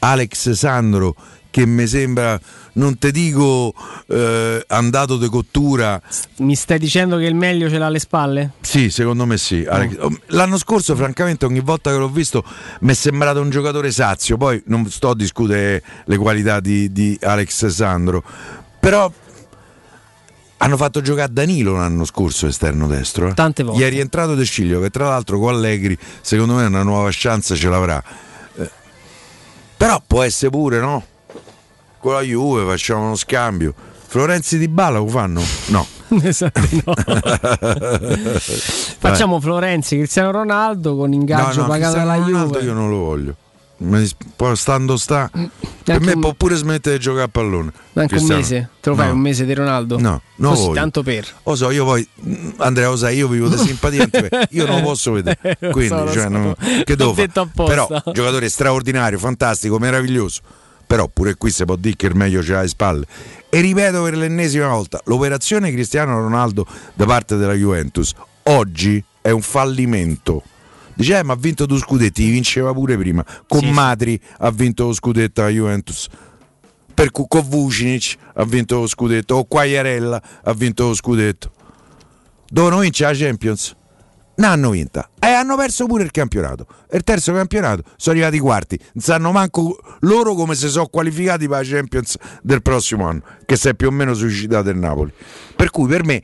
Alex 0.00 0.50
Sandro 0.50 1.14
che 1.50 1.66
mi 1.66 1.86
sembra, 1.86 2.38
non 2.74 2.98
te 2.98 3.12
dico 3.12 3.72
eh, 4.08 4.64
andato 4.66 5.16
di 5.16 5.28
cottura, 5.28 6.02
Mi 6.38 6.56
stai 6.56 6.80
dicendo 6.80 7.16
che 7.16 7.26
il 7.26 7.36
meglio 7.36 7.68
ce 7.70 7.78
l'ha 7.78 7.86
alle 7.86 8.00
spalle? 8.00 8.50
sì, 8.60 8.90
secondo 8.90 9.24
me 9.24 9.36
sì. 9.38 9.64
Alex- 9.64 9.96
L'anno 10.26 10.58
scorso, 10.58 10.96
francamente, 10.96 11.44
ogni 11.46 11.60
volta 11.60 11.92
che 11.92 11.96
l'ho 11.96 12.08
visto 12.08 12.44
mi 12.80 12.90
è 12.90 12.94
sembrato 12.94 13.40
un 13.40 13.50
giocatore 13.50 13.92
sazio. 13.92 14.36
Poi 14.36 14.60
non 14.66 14.90
sto 14.90 15.10
a 15.10 15.14
discutere 15.14 15.80
le 16.06 16.16
qualità 16.16 16.58
di, 16.58 16.90
di 16.92 17.16
Alex 17.22 17.66
Sandro, 17.66 18.24
però 18.80 19.10
hanno 20.58 20.76
fatto 20.76 21.00
giocare 21.00 21.32
Danilo 21.32 21.74
l'anno 21.76 22.04
scorso 22.04 22.46
esterno 22.46 22.86
destro. 22.86 23.28
eh. 23.28 23.34
Tante 23.34 23.62
volte. 23.62 23.80
Gli 23.80 23.84
è 23.84 23.90
rientrato 23.90 24.34
De 24.34 24.44
Sciglio, 24.44 24.80
che 24.80 24.90
tra 24.90 25.08
l'altro 25.08 25.38
con 25.38 25.54
Allegri, 25.54 25.96
secondo 26.20 26.54
me, 26.54 26.64
una 26.66 26.82
nuova 26.82 27.08
chance 27.12 27.54
ce 27.56 27.68
l'avrà. 27.68 28.02
Eh, 28.56 28.70
Però 29.76 30.02
può 30.06 30.22
essere 30.22 30.50
pure, 30.50 30.80
no? 30.80 31.04
Con 31.98 32.12
la 32.14 32.20
Juve 32.20 32.64
facciamo 32.64 33.04
uno 33.06 33.16
scambio. 33.16 33.74
Florenzi 34.06 34.58
di 34.58 34.68
Bala 34.68 34.98
lo 34.98 35.06
fanno? 35.08 35.42
No. 35.66 35.86
Esatto, 36.22 36.60
no. 36.84 36.94
Facciamo 38.98 39.40
Florenzi, 39.40 39.96
Cristiano 39.96 40.30
Ronaldo 40.30 40.96
con 40.96 41.12
ingaggio 41.12 41.56
no, 41.56 41.62
no, 41.62 41.68
pagato 41.68 41.96
dalla 41.96 42.14
Ronaldo 42.16 42.54
Juve. 42.54 42.62
io 42.64 42.72
non 42.72 42.88
lo 42.90 42.96
voglio. 42.98 43.36
Poi 44.36 44.56
stando 44.56 44.96
sta, 44.96 45.28
per 45.32 45.50
Anche 45.94 46.04
me 46.06 46.12
un- 46.12 46.20
può 46.20 46.32
pure 46.34 46.54
smettere 46.54 46.96
di 46.96 47.02
giocare 47.02 47.24
a 47.24 47.28
pallone. 47.28 47.72
Anche 47.94 48.00
un 48.00 48.06
Cristiano. 48.06 48.40
mese? 48.40 48.68
Te 48.80 48.88
lo 48.90 48.94
fai 48.96 49.08
No. 49.08 49.12
un 49.14 49.18
mese 49.20 49.44
di 49.44 49.52
Ronaldo? 49.54 49.98
No, 49.98 50.20
non 50.36 50.52
Così, 50.52 50.62
voglio. 50.66 50.74
tanto 50.80 51.02
per. 51.02 51.26
Lo 51.42 51.54
so, 51.56 51.70
io 51.70 51.84
poi 51.84 52.06
mm, 52.26 52.50
Andrea 52.58 52.88
lo 52.88 52.96
sai, 52.96 53.16
io 53.16 53.28
vivo 53.28 53.48
di 53.48 53.56
simpatia, 53.58 54.08
io 54.50 54.66
non 54.66 54.76
lo 54.76 54.82
posso 54.82 55.12
vedere. 55.12 55.58
Quindi, 55.72 55.88
so, 55.88 56.10
cioè, 56.12 56.22
so. 56.22 56.28
non- 56.28 56.54
che 56.84 56.96
devo. 56.96 57.14
Però, 57.14 57.88
giocatore 58.12 58.48
straordinario, 58.48 59.18
fantastico, 59.18 59.78
meraviglioso. 59.78 60.40
Però 60.86 61.08
pure 61.08 61.34
qui 61.36 61.50
si 61.50 61.64
può 61.64 61.76
dire 61.76 61.96
che 61.96 62.06
il 62.06 62.14
meglio 62.14 62.42
ce 62.42 62.52
l'ha 62.52 62.58
alle 62.60 62.68
spalle. 62.68 63.06
E 63.48 63.60
ripeto 63.60 64.02
per 64.02 64.16
l'ennesima 64.16 64.68
volta, 64.68 65.00
l'operazione 65.06 65.72
Cristiano 65.72 66.18
Ronaldo 66.20 66.66
da 66.94 67.06
parte 67.06 67.36
della 67.36 67.54
Juventus 67.54 68.12
oggi 68.44 69.02
è 69.20 69.30
un 69.30 69.40
fallimento. 69.42 70.42
Dice, 70.96 71.18
eh, 71.18 71.22
ma 71.22 71.32
ha 71.32 71.36
vinto 71.36 71.66
due 71.66 71.78
scudetti, 71.78 72.30
vinceva 72.30 72.72
pure 72.72 72.96
prima. 72.96 73.24
Con 73.48 73.60
Sì. 73.60 73.70
Matri 73.70 74.20
ha 74.38 74.50
vinto 74.50 74.86
lo 74.86 74.92
scudetto 74.92 75.40
alla 75.40 75.50
Juventus. 75.50 76.08
Per 76.94 77.10
con 77.10 77.26
Vucinic 77.48 78.16
ha 78.34 78.44
vinto 78.44 78.80
lo 78.80 78.86
scudetto. 78.86 79.34
O 79.34 79.44
Quagliarella 79.44 80.22
ha 80.44 80.52
vinto 80.52 80.86
lo 80.86 80.94
scudetto. 80.94 81.50
Dovevano 82.48 82.82
vincere 82.82 83.12
la 83.12 83.18
Champions? 83.18 83.74
Non 84.36 84.50
hanno 84.50 84.70
vinta. 84.70 85.10
E 85.18 85.26
hanno 85.26 85.56
perso 85.56 85.86
pure 85.86 86.04
il 86.04 86.10
campionato. 86.12 86.66
E 86.88 86.96
il 86.96 87.02
terzo 87.02 87.32
campionato 87.32 87.82
sono 87.96 88.14
arrivati 88.14 88.36
i 88.36 88.40
quarti. 88.40 88.78
Non 88.94 89.02
sanno 89.02 89.32
manco 89.32 89.76
loro 90.00 90.34
come 90.34 90.54
si 90.54 90.68
sono 90.68 90.86
qualificati 90.86 91.48
per 91.48 91.58
la 91.58 91.64
Champions 91.64 92.16
del 92.42 92.62
prossimo 92.62 93.08
anno, 93.08 93.22
che 93.44 93.56
si 93.56 93.68
è 93.68 93.74
più 93.74 93.88
o 93.88 93.90
meno 93.90 94.14
suicidato 94.14 94.70
il 94.70 94.76
Napoli. 94.76 95.12
Per 95.56 95.70
cui 95.70 95.88
per 95.88 96.04
me 96.04 96.22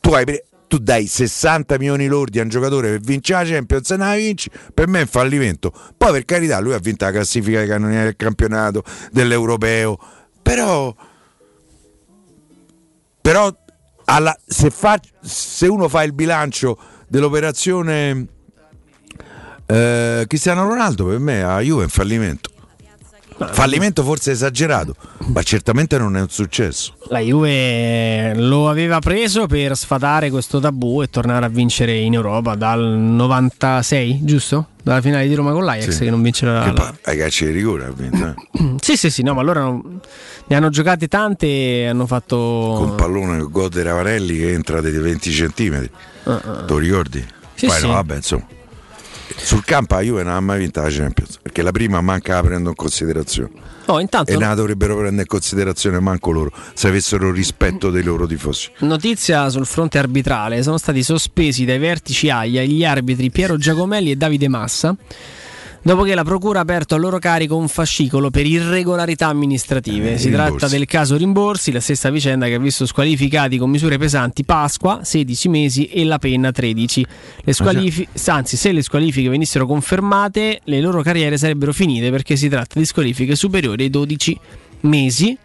tu, 0.00 0.12
hai 0.12 0.24
tu 0.68 0.78
dai 0.78 1.06
60 1.06 1.76
milioni 1.78 2.06
lordi 2.06 2.38
a 2.38 2.42
un 2.42 2.48
giocatore 2.48 2.90
per 2.90 3.00
vincere 3.00 3.44
la 3.44 3.50
Champions 3.50 3.90
e 3.90 3.96
non 3.96 4.08
la 4.08 4.14
vinci, 4.14 4.50
per 4.72 4.86
me 4.86 4.98
è 4.98 5.02
un 5.02 5.08
fallimento. 5.08 5.72
Poi 5.96 6.12
per 6.12 6.24
carità 6.24 6.60
lui 6.60 6.74
ha 6.74 6.78
vinto 6.78 7.04
la 7.06 7.10
classifica 7.10 7.58
dei 7.58 7.68
canonieri 7.68 8.04
del 8.04 8.16
campionato, 8.16 8.84
dell'europeo, 9.10 9.98
però 10.42 10.94
però 13.20 13.54
alla- 14.04 14.38
se, 14.46 14.70
fa- 14.70 15.00
se 15.20 15.66
uno 15.66 15.88
fa 15.88 16.02
il 16.02 16.12
bilancio 16.12 16.78
dell'operazione 17.08 18.26
eh, 19.66 20.24
Cristiano 20.26 20.66
Ronaldo 20.66 21.04
per 21.06 21.18
me 21.18 21.42
a 21.42 21.60
Juve 21.60 21.80
è 21.82 21.84
un 21.84 21.90
fallimento 21.90 22.50
Fallimento 23.52 24.02
forse 24.02 24.32
esagerato, 24.32 24.94
ma 25.32 25.42
certamente 25.42 25.96
non 25.96 26.16
è 26.16 26.20
un 26.20 26.28
successo. 26.28 26.94
La 27.08 27.20
Juve 27.20 28.34
lo 28.34 28.68
aveva 28.68 28.98
preso 28.98 29.46
per 29.46 29.76
sfatare 29.76 30.28
questo 30.30 30.58
tabù 30.58 31.02
e 31.02 31.08
tornare 31.08 31.46
a 31.46 31.48
vincere 31.48 31.96
in 31.96 32.14
Europa 32.14 32.56
dal 32.56 32.80
96, 32.80 34.20
giusto? 34.24 34.68
Dalla 34.82 35.00
finale 35.00 35.28
di 35.28 35.34
Roma 35.34 35.52
con 35.52 35.64
l'Ajax 35.64 35.90
Sì. 35.90 36.04
che 36.04 36.10
non 36.10 36.20
vince 36.22 36.46
la, 36.46 36.62
Che 36.62 36.66
la- 36.68 36.72
poi 36.72 36.90
ai 37.02 37.16
calci 37.18 37.44
di 37.46 37.52
rigore 37.52 37.84
ha 37.84 37.92
vinto, 37.94 38.26
eh. 38.26 38.74
Sì, 38.82 38.96
sì, 38.96 39.10
sì, 39.10 39.22
no, 39.22 39.34
ma 39.34 39.40
allora 39.42 39.60
non- 39.60 40.00
ne 40.46 40.56
hanno 40.56 40.70
giocate 40.70 41.06
tante 41.08 41.46
e 41.46 41.86
hanno 41.86 42.06
fatto 42.06 42.36
Con 42.76 42.94
pallone 42.96 43.46
di 43.70 43.82
Ravanelli 43.82 44.36
che 44.36 44.52
entra 44.52 44.80
dei 44.80 44.92
20 44.92 45.30
centimetri. 45.30 45.90
Ah. 46.24 46.38
Te 46.38 46.72
lo 46.72 46.78
ricordi? 46.78 47.24
Sì, 47.54 47.66
Poi 47.66 47.76
sì. 47.78 47.86
no, 47.86 47.92
vabbè, 47.92 48.16
insomma. 48.16 48.46
Sul 49.40 49.64
campo 49.64 49.94
la 49.94 50.02
Juve 50.02 50.22
non 50.22 50.34
ha 50.34 50.40
mai 50.40 50.58
vinto 50.58 50.80
la 50.80 50.90
Champions, 50.90 51.38
perché 51.40 51.62
la 51.62 51.70
prima 51.70 52.00
manca 52.00 52.34
la 52.34 52.42
prendo 52.42 52.68
in 52.70 52.74
considerazione. 52.74 53.50
No, 53.86 54.00
intanto 54.00 54.30
E 54.30 54.36
la 54.36 54.54
dovrebbero 54.54 54.96
prendere 54.96 55.22
in 55.22 55.26
considerazione 55.26 55.98
manco 55.98 56.30
loro, 56.30 56.52
se 56.74 56.88
avessero 56.88 57.32
rispetto 57.32 57.90
dei 57.90 58.02
loro 58.02 58.26
tifosi. 58.26 58.70
Notizia 58.80 59.48
sul 59.48 59.64
fronte 59.64 59.98
arbitrale: 59.98 60.62
sono 60.62 60.76
stati 60.76 61.02
sospesi 61.02 61.64
dai 61.64 61.78
vertici 61.78 62.28
AIA 62.28 62.64
gli 62.64 62.84
arbitri 62.84 63.30
Piero 63.30 63.56
Giacomelli 63.56 64.10
e 64.10 64.16
Davide 64.16 64.48
Massa. 64.48 64.94
Dopo 65.80 66.02
che 66.02 66.14
la 66.14 66.24
Procura 66.24 66.58
ha 66.58 66.62
aperto 66.62 66.94
a 66.94 66.98
loro 66.98 67.18
carico 67.18 67.56
un 67.56 67.68
fascicolo 67.68 68.30
per 68.30 68.44
irregolarità 68.44 69.28
amministrative. 69.28 70.14
Eh, 70.14 70.18
si 70.18 70.28
rimborsi. 70.28 70.56
tratta 70.56 70.68
del 70.68 70.86
caso 70.86 71.16
Rimborsi, 71.16 71.72
la 71.72 71.80
stessa 71.80 72.10
vicenda 72.10 72.46
che 72.46 72.54
ha 72.54 72.58
visto 72.58 72.84
squalificati 72.84 73.56
con 73.58 73.70
misure 73.70 73.96
pesanti 73.96 74.44
Pasqua 74.44 75.00
16 75.02 75.48
mesi 75.48 75.86
e 75.86 76.04
la 76.04 76.18
Penna 76.18 76.52
13. 76.52 77.06
Le 77.42 77.52
squalifi- 77.52 78.08
anzi, 78.26 78.56
se 78.56 78.72
le 78.72 78.82
squalifiche 78.82 79.28
venissero 79.28 79.66
confermate, 79.66 80.60
le 80.64 80.80
loro 80.80 81.00
carriere 81.02 81.38
sarebbero 81.38 81.72
finite 81.72 82.10
perché 82.10 82.36
si 82.36 82.48
tratta 82.48 82.78
di 82.78 82.84
squalifiche 82.84 83.34
superiori 83.34 83.84
ai 83.84 83.90
12 83.90 84.38
mesi. 84.80 85.38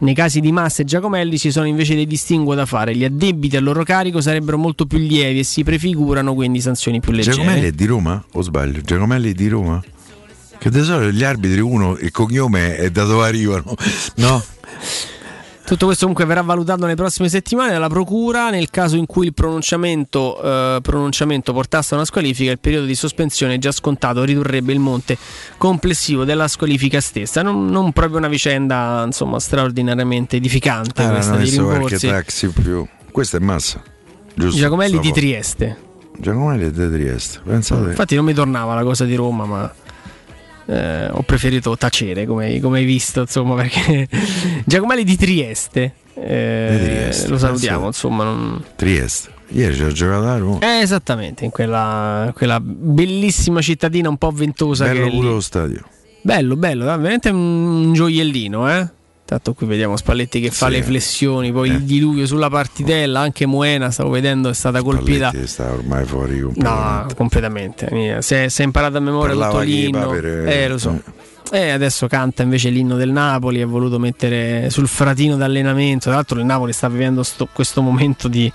Nei 0.00 0.14
casi 0.14 0.40
di 0.40 0.52
Massa 0.52 0.82
e 0.82 0.84
Giacomelli 0.84 1.38
ci 1.38 1.50
sono 1.50 1.66
invece 1.66 1.94
dei 1.94 2.06
distinguo 2.06 2.54
da 2.54 2.66
fare. 2.66 2.94
Gli 2.94 3.04
addebiti 3.04 3.56
a 3.56 3.60
loro 3.60 3.82
carico 3.82 4.20
sarebbero 4.20 4.56
molto 4.56 4.86
più 4.86 4.98
lievi 4.98 5.40
e 5.40 5.44
si 5.44 5.64
prefigurano 5.64 6.34
quindi 6.34 6.60
sanzioni 6.60 7.00
più 7.00 7.12
leggere. 7.12 7.36
Giacomelli 7.36 7.66
è 7.66 7.72
di 7.72 7.84
Roma? 7.84 8.24
O 8.32 8.42
sbaglio? 8.42 8.80
Giacomelli 8.80 9.32
è 9.32 9.34
di 9.34 9.48
Roma? 9.48 9.82
Che 10.58 10.70
di 10.70 10.82
solito 10.82 11.10
gli 11.10 11.24
arbitri, 11.24 11.60
uno, 11.60 11.96
il 11.98 12.10
cognome 12.10 12.76
è 12.76 12.90
da 12.90 13.04
dove 13.04 13.26
arrivano, 13.26 13.74
no? 14.16 14.42
Tutto 15.68 15.84
questo 15.84 16.06
comunque 16.06 16.24
verrà 16.24 16.40
valutato 16.40 16.80
nelle 16.80 16.94
prossime 16.94 17.28
settimane 17.28 17.72
dalla 17.72 17.88
Procura. 17.90 18.48
Nel 18.48 18.70
caso 18.70 18.96
in 18.96 19.04
cui 19.04 19.26
il 19.26 19.34
pronunciamento, 19.34 20.40
eh, 20.42 20.78
pronunciamento 20.80 21.52
portasse 21.52 21.92
a 21.92 21.98
una 21.98 22.06
squalifica, 22.06 22.50
il 22.50 22.58
periodo 22.58 22.86
di 22.86 22.94
sospensione 22.94 23.58
già 23.58 23.70
scontato 23.70 24.24
ridurrebbe 24.24 24.72
il 24.72 24.78
monte 24.78 25.18
complessivo 25.58 26.24
della 26.24 26.48
squalifica 26.48 27.02
stessa. 27.02 27.42
Non, 27.42 27.66
non 27.66 27.92
proprio 27.92 28.16
una 28.16 28.28
vicenda 28.28 29.02
insomma, 29.04 29.38
straordinariamente 29.38 30.36
edificante 30.36 31.02
Ah, 31.02 31.10
questa 31.10 31.36
di 31.36 31.50
rimborsi. 31.50 32.06
taxi 32.08 32.48
più. 32.48 32.86
Questo 33.12 33.36
è 33.36 33.40
massa. 33.40 33.82
Giusto? 34.34 34.58
Giacomelli 34.58 34.98
di 35.00 35.12
Trieste. 35.12 35.76
Giacomelli 36.16 36.70
di 36.70 36.90
Trieste. 36.90 37.40
Pensate. 37.44 37.90
Infatti 37.90 38.14
non 38.14 38.24
mi 38.24 38.32
tornava 38.32 38.74
la 38.74 38.84
cosa 38.84 39.04
di 39.04 39.14
Roma, 39.14 39.44
ma 39.44 39.74
eh, 40.68 41.08
ho 41.10 41.22
preferito 41.22 41.76
tacere, 41.76 42.26
come, 42.26 42.60
come 42.60 42.78
hai 42.78 42.84
visto, 42.84 43.20
insomma, 43.22 43.54
perché 43.54 44.06
Giacomelli 44.66 45.02
di 45.04 45.16
Trieste. 45.16 45.94
eh, 46.14 46.78
Trieste, 46.82 47.28
lo 47.28 47.38
salutiamo, 47.38 47.82
penso. 47.84 48.06
insomma. 48.08 48.24
non- 48.24 48.62
Trieste. 48.76 49.30
Ieri 49.50 49.74
ci 49.74 49.82
ho 49.82 49.90
giocato 49.92 50.26
a 50.26 50.36
Roma. 50.36 50.58
Eh, 50.60 50.80
esattamente, 50.82 51.44
in 51.46 51.50
quella, 51.50 52.30
quella 52.36 52.60
bellissima 52.60 53.62
cittadina 53.62 54.10
un 54.10 54.18
po' 54.18 54.30
ventosa 54.30 54.84
che 54.86 54.92
Bello 54.92 55.04
lì. 55.06 55.10
pure 55.16 55.28
lo 55.28 55.40
stadio. 55.40 55.82
Bello, 56.20 56.56
bello, 56.56 56.84
veramente 56.84 57.30
un 57.30 57.92
gioiellino, 57.94 58.70
eh. 58.70 58.88
Tanto 59.28 59.52
qui 59.52 59.66
vediamo 59.66 59.94
Spalletti 59.98 60.40
che 60.40 60.50
fa 60.50 60.68
Sì. 60.68 60.72
le 60.72 60.82
flessioni, 60.82 61.52
poi 61.52 61.68
il 61.68 61.82
diluvio 61.82 62.24
sulla 62.24 62.48
partitella, 62.48 63.20
anche 63.20 63.44
Moena, 63.44 63.90
stavo 63.90 64.08
vedendo, 64.08 64.48
è 64.48 64.54
stata 64.54 64.80
colpita. 64.80 65.28
Spalletti 65.28 65.46
sta 65.50 65.70
ormai 65.70 66.06
fuori 66.06 66.40
completamente. 66.40 67.04
No, 67.04 67.14
completamente. 67.14 68.22
Si 68.22 68.34
è, 68.34 68.48
si 68.48 68.62
è 68.62 68.64
imparato 68.64 68.96
a 68.96 69.00
memoria 69.00 69.34
Parlava 69.34 69.52
tutto 69.52 69.64
l'inno. 69.64 69.98
papere- 70.06 70.62
Eh, 70.64 70.68
lo 70.68 70.78
so. 70.78 70.98
E 71.50 71.68
adesso 71.70 72.06
canta 72.08 72.42
invece 72.42 72.70
l'inno 72.70 72.96
del 72.96 73.10
Napoli. 73.10 73.60
Ha 73.60 73.66
voluto 73.66 73.98
mettere 73.98 74.70
sul 74.70 74.88
fratino 74.88 75.36
d'allenamento. 75.36 76.04
Tra 76.06 76.14
l'altro, 76.14 76.38
il 76.38 76.46
Napoli 76.46 76.72
sta 76.72 76.88
vivendo 76.88 77.22
sto- 77.22 77.48
questo 77.52 77.82
momento 77.82 78.28
di, 78.28 78.50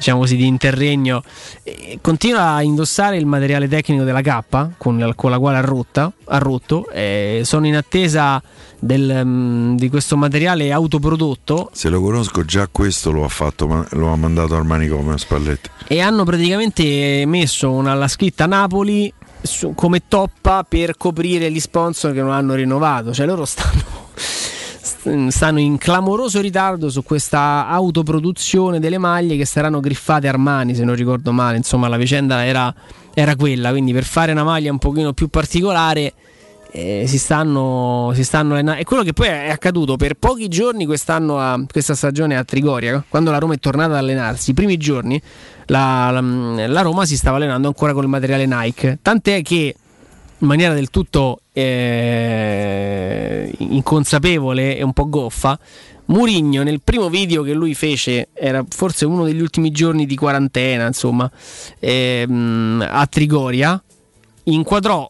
diciamo 0.00 0.20
così, 0.20 0.36
di 0.36 0.46
interregno. 0.46 1.22
E 1.62 1.98
continua 2.00 2.52
a 2.54 2.62
indossare 2.62 3.18
il 3.18 3.26
materiale 3.26 3.68
tecnico 3.68 4.02
della 4.02 4.22
K 4.22 4.68
con, 4.78 4.98
la- 4.98 5.14
con 5.14 5.30
la 5.30 5.38
quale 5.38 5.58
ha, 5.58 5.60
rotta, 5.60 6.10
ha 6.24 6.38
rotto. 6.38 6.88
E 6.88 7.42
sono 7.44 7.66
in 7.66 7.76
attesa 7.76 8.42
del, 8.78 9.20
mm, 9.24 9.76
di 9.76 9.90
questo 9.90 10.16
materiale 10.16 10.72
autoprodotto 10.72 11.68
Se 11.74 11.90
lo 11.90 12.00
conosco, 12.00 12.44
già 12.46 12.66
questo 12.72 13.10
lo 13.12 13.24
ha 13.24 13.28
fatto, 13.28 13.66
ma- 13.66 13.86
lo 13.90 14.08
ha 14.10 14.16
mandato 14.16 14.56
al 14.56 14.64
manicomio 14.64 15.16
Spalletti. 15.18 15.68
e 15.86 16.00
hanno 16.00 16.24
praticamente 16.24 17.24
messo 17.26 17.70
una, 17.70 17.92
la 17.94 18.08
scritta 18.08 18.46
Napoli 18.46 19.12
su- 19.42 19.74
come 19.74 20.02
toppa 20.08 20.64
per 20.66 20.96
coprire 20.96 21.50
gli 21.50 21.60
sponsor 21.60 22.12
che 22.14 22.22
non 22.22 22.32
hanno 22.32 22.54
rinnovato. 22.54 23.12
Cioè 23.12 23.26
loro 23.26 23.44
stanno, 23.44 23.82
st- 24.14 24.49
stanno 24.82 25.58
in 25.60 25.76
clamoroso 25.78 26.40
ritardo 26.40 26.88
su 26.88 27.02
questa 27.02 27.66
autoproduzione 27.68 28.80
delle 28.80 28.98
maglie 28.98 29.36
che 29.36 29.44
saranno 29.44 29.80
griffate 29.80 30.28
Armani, 30.28 30.74
se 30.74 30.84
non 30.84 30.94
ricordo 30.94 31.32
male. 31.32 31.56
Insomma, 31.56 31.88
la 31.88 31.96
vicenda 31.96 32.44
era, 32.44 32.72
era 33.14 33.36
quella. 33.36 33.70
Quindi 33.70 33.92
per 33.92 34.04
fare 34.04 34.32
una 34.32 34.44
maglia 34.44 34.70
un 34.70 34.78
pochino 34.78 35.12
più 35.12 35.28
particolare. 35.28 36.12
eh, 36.72 37.04
si 37.06 37.18
stanno, 37.18 38.12
si 38.14 38.22
stanno 38.22 38.52
allenando. 38.52 38.80
È 38.80 38.84
quello 38.84 39.02
che 39.02 39.12
poi 39.12 39.26
è 39.26 39.50
accaduto 39.50 39.96
per 39.96 40.14
pochi 40.14 40.46
giorni 40.48 40.86
quest'anno 40.86 41.38
a, 41.38 41.60
questa 41.70 41.94
stagione 41.94 42.36
a 42.36 42.44
Trigoria, 42.44 43.02
quando 43.08 43.30
la 43.32 43.38
Roma 43.38 43.54
è 43.54 43.58
tornata 43.58 43.90
ad 43.92 43.98
allenarsi. 43.98 44.50
I 44.50 44.54
primi 44.54 44.76
giorni 44.76 45.20
la, 45.66 46.10
la- 46.10 46.66
la 46.68 46.80
Roma 46.82 47.04
si 47.06 47.16
stava 47.16 47.36
allenando 47.36 47.66
ancora 47.68 47.92
con 47.92 48.04
il 48.04 48.08
materiale 48.08 48.46
Nike. 48.46 48.98
Tant'è 49.02 49.42
che 49.42 49.74
in 50.40 50.46
maniera 50.46 50.74
del 50.74 50.90
tutto 50.90 51.40
eh, 51.52 53.52
inconsapevole 53.58 54.76
e 54.76 54.82
un 54.82 54.92
po' 54.92 55.08
goffa. 55.08 55.58
Murigno 56.06 56.64
nel 56.64 56.80
primo 56.82 57.08
video 57.08 57.42
che 57.42 57.52
lui 57.52 57.74
fece, 57.74 58.28
era 58.32 58.64
forse 58.68 59.04
uno 59.04 59.24
degli 59.24 59.40
ultimi 59.40 59.70
giorni 59.70 60.06
di 60.06 60.16
quarantena, 60.16 60.86
insomma, 60.86 61.30
ehm, 61.78 62.84
a 62.88 63.06
Trigoria, 63.06 63.80
inquadrò 64.44 65.08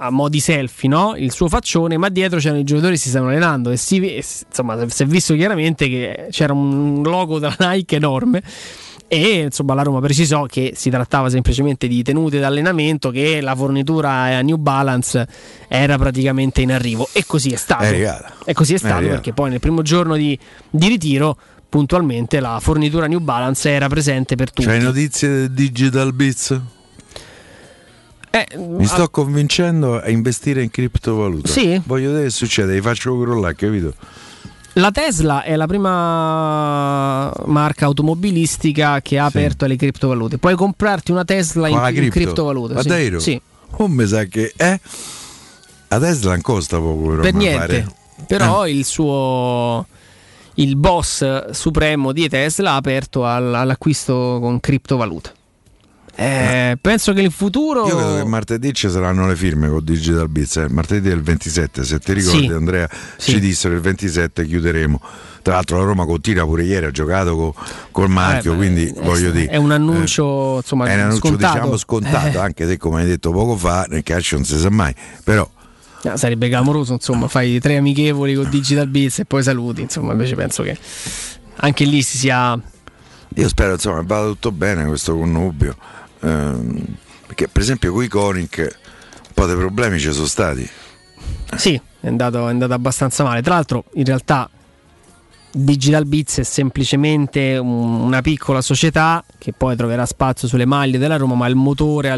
a 0.00 0.10
mo' 0.10 0.28
di 0.28 0.40
selfie 0.40 0.88
no? 0.88 1.14
il 1.16 1.32
suo 1.32 1.48
faccione, 1.48 1.96
ma 1.96 2.08
dietro 2.08 2.38
c'erano 2.38 2.60
i 2.60 2.64
giocatori 2.64 2.92
che 2.92 3.00
si 3.00 3.08
stavano 3.08 3.32
allenando 3.32 3.70
e 3.70 3.76
si, 3.76 3.96
insomma, 3.96 4.88
si 4.88 5.02
è 5.02 5.06
visto 5.06 5.34
chiaramente 5.34 5.88
che 5.88 6.28
c'era 6.30 6.52
un 6.52 7.02
logo 7.02 7.38
della 7.38 7.56
Nike 7.58 7.96
enorme. 7.96 8.42
E 9.10 9.38
insomma 9.40 9.72
la 9.72 9.82
Roma 9.82 10.00
precisò 10.00 10.44
che 10.44 10.72
si 10.76 10.90
trattava 10.90 11.30
semplicemente 11.30 11.88
di 11.88 12.02
tenute 12.02 12.38
d'allenamento, 12.38 13.10
che 13.10 13.40
la 13.40 13.56
fornitura 13.56 14.10
a 14.36 14.42
New 14.42 14.56
Balance 14.58 15.26
era 15.66 15.96
praticamente 15.96 16.60
in 16.60 16.72
arrivo. 16.72 17.08
E 17.12 17.24
così 17.26 17.50
è 17.50 17.56
stato. 17.56 17.84
È. 17.84 18.22
E 18.44 18.52
così 18.52 18.72
è 18.72 18.76
È 18.76 18.78
stato 18.78 18.94
arrivata. 18.94 19.14
perché 19.16 19.32
poi 19.32 19.48
nel 19.50 19.60
primo 19.60 19.80
giorno 19.80 20.14
di, 20.14 20.38
di 20.68 20.88
ritiro, 20.88 21.38
puntualmente, 21.70 22.38
la 22.38 22.58
fornitura 22.60 23.06
New 23.06 23.20
Balance 23.20 23.70
era 23.70 23.88
presente 23.88 24.36
per 24.36 24.52
tutti. 24.52 24.68
C'hai 24.68 24.80
notizie 24.82 25.28
del 25.28 25.50
Digital 25.52 26.12
Biz? 26.12 26.60
Eh, 28.30 28.46
Mi 28.58 28.84
sto 28.84 29.08
convincendo 29.08 29.98
a 29.98 30.10
investire 30.10 30.62
in 30.62 30.70
criptovaluta. 30.70 31.48
Sì? 31.48 31.80
Voglio 31.86 32.08
vedere 32.08 32.24
che 32.26 32.30
succede, 32.30 32.74
vi 32.74 32.82
faccio 32.82 33.18
crollare, 33.18 33.54
capito? 33.54 33.94
La 34.78 34.92
Tesla 34.92 35.42
è 35.42 35.56
la 35.56 35.66
prima 35.66 37.32
marca 37.46 37.86
automobilistica 37.86 39.00
che 39.00 39.18
ha 39.18 39.24
aperto 39.24 39.64
alle 39.64 39.74
criptovalute. 39.76 40.38
Puoi 40.38 40.54
comprarti 40.54 41.10
una 41.10 41.24
Tesla 41.24 41.66
in, 41.66 41.74
Con 41.74 41.82
la 41.82 41.88
in 41.90 41.96
cripto? 41.96 42.18
criptovalute. 42.18 42.74
Ma 42.74 42.82
sì. 42.82 42.88
davvero? 42.88 43.18
Sì. 43.18 43.40
Oh, 43.78 43.88
mi 43.88 44.06
sa 44.06 44.24
che 44.24 44.52
eh? 44.56 44.80
A 45.88 45.98
Tesla 45.98 46.30
non 46.32 46.40
costa 46.42 46.78
poco 46.78 47.08
però, 47.08 47.22
per 47.22 47.34
niente. 47.34 47.58
fare- 47.58 47.86
Però 48.26 48.64
Eh. 48.66 48.70
il 48.72 48.84
suo 48.84 49.86
il 50.54 50.76
boss 50.76 51.50
supremo 51.50 52.12
di 52.12 52.28
Tesla 52.28 52.72
ha 52.72 52.76
aperto 52.76 53.24
al- 53.24 53.54
all'acquisto 53.54 54.38
con 54.40 54.60
criptovalute. 54.60 55.32
Eh, 56.20 56.76
penso 56.80 57.12
che 57.12 57.20
il 57.20 57.30
futuro 57.30 57.86
Io 57.86 57.96
credo 57.96 58.16
che 58.16 58.24
martedì 58.24 58.74
ci 58.74 58.90
saranno 58.90 59.28
le 59.28 59.36
firme 59.36 59.68
con 59.68 59.84
Digital 59.84 60.28
Biz. 60.28 60.56
eh. 60.56 60.68
Martedì 60.68 61.10
è 61.10 61.12
il 61.12 61.22
27, 61.22 61.84
se 61.84 62.00
ti 62.00 62.12
ricordi 62.12 62.46
Sì. 62.48 62.52
Andrea, 62.52 62.88
Sì. 63.16 63.30
ci 63.32 63.38
dissero 63.40 63.74
il 63.74 63.80
27 63.80 64.44
chiuderemo. 64.44 65.00
Tra 65.42 65.54
l'altro 65.54 65.78
la 65.78 65.84
Roma 65.84 66.04
continua 66.06 66.44
pure 66.44 66.64
ieri, 66.64 66.86
ha 66.86 66.90
giocato 66.90 67.36
co- 67.36 67.54
col 67.92 68.08
marchio, 68.10 68.54
Eh, 68.54 68.56
quindi 68.56 68.86
è- 68.88 69.00
voglio 69.00 69.30
dire... 69.30 69.46
è 69.52 69.56
un 69.58 69.70
annuncio, 69.70 70.56
insomma, 70.56 70.86
è 70.88 70.94
un 70.94 71.00
annuncio 71.02 71.26
scontato. 71.28 71.54
diciamo 71.54 71.76
scontato, 71.76 72.36
Eh. 72.38 72.40
anche 72.40 72.66
se 72.66 72.76
come 72.78 73.02
hai 73.02 73.06
detto 73.06 73.30
poco 73.30 73.56
fa, 73.56 73.86
nel 73.88 74.02
calcio 74.02 74.34
non 74.34 74.44
si 74.44 74.58
sa 74.58 74.70
mai. 74.70 74.92
Però 75.22 75.48
Ah, 76.02 76.16
sarebbe 76.16 76.48
clamoroso, 76.48 76.94
insomma, 76.94 77.28
fai 77.28 77.60
tre 77.60 77.76
amichevoli 77.76 78.34
con 78.34 78.48
Digital 78.50 78.88
Biz 78.88 79.20
e 79.20 79.24
poi 79.24 79.42
saluti, 79.44 79.82
insomma, 79.82 80.12
invece 80.12 80.34
penso 80.34 80.64
che 80.64 80.76
anche 81.56 81.84
lì 81.84 82.02
si 82.02 82.18
sia 82.18 82.60
Io 83.34 83.48
spero 83.48 83.72
insomma 83.74 84.00
che 84.00 84.06
vada 84.06 84.26
tutto 84.26 84.50
bene 84.50 84.84
questo 84.86 85.16
connubio. 85.16 85.76
Ehm, 86.20 86.84
perché 87.26 87.48
per 87.48 87.62
esempio 87.62 87.92
con 87.92 88.02
i 88.04 88.08
Conic 88.08 88.58
un 88.58 89.34
po' 89.34 89.46
dei 89.46 89.56
problemi 89.56 89.98
ci 89.98 90.12
sono 90.12 90.26
stati. 90.26 90.68
Sì, 91.56 91.80
è 92.00 92.06
andato, 92.06 92.46
è 92.46 92.50
andato 92.50 92.72
abbastanza 92.74 93.22
male. 93.24 93.42
Tra 93.42 93.54
l'altro, 93.54 93.84
in 93.94 94.04
realtà, 94.04 94.48
Digital 95.50 96.04
Beats 96.04 96.40
è 96.40 96.42
semplicemente 96.42 97.56
un- 97.56 98.00
una 98.02 98.20
piccola 98.20 98.60
società 98.60 99.24
che 99.38 99.52
poi 99.52 99.76
troverà 99.76 100.04
spazio 100.04 100.46
sulle 100.46 100.66
maglie 100.66 100.98
della 100.98 101.16
Roma, 101.16 101.34
ma 101.34 101.46
il 101.46 101.54
motore 101.56 102.14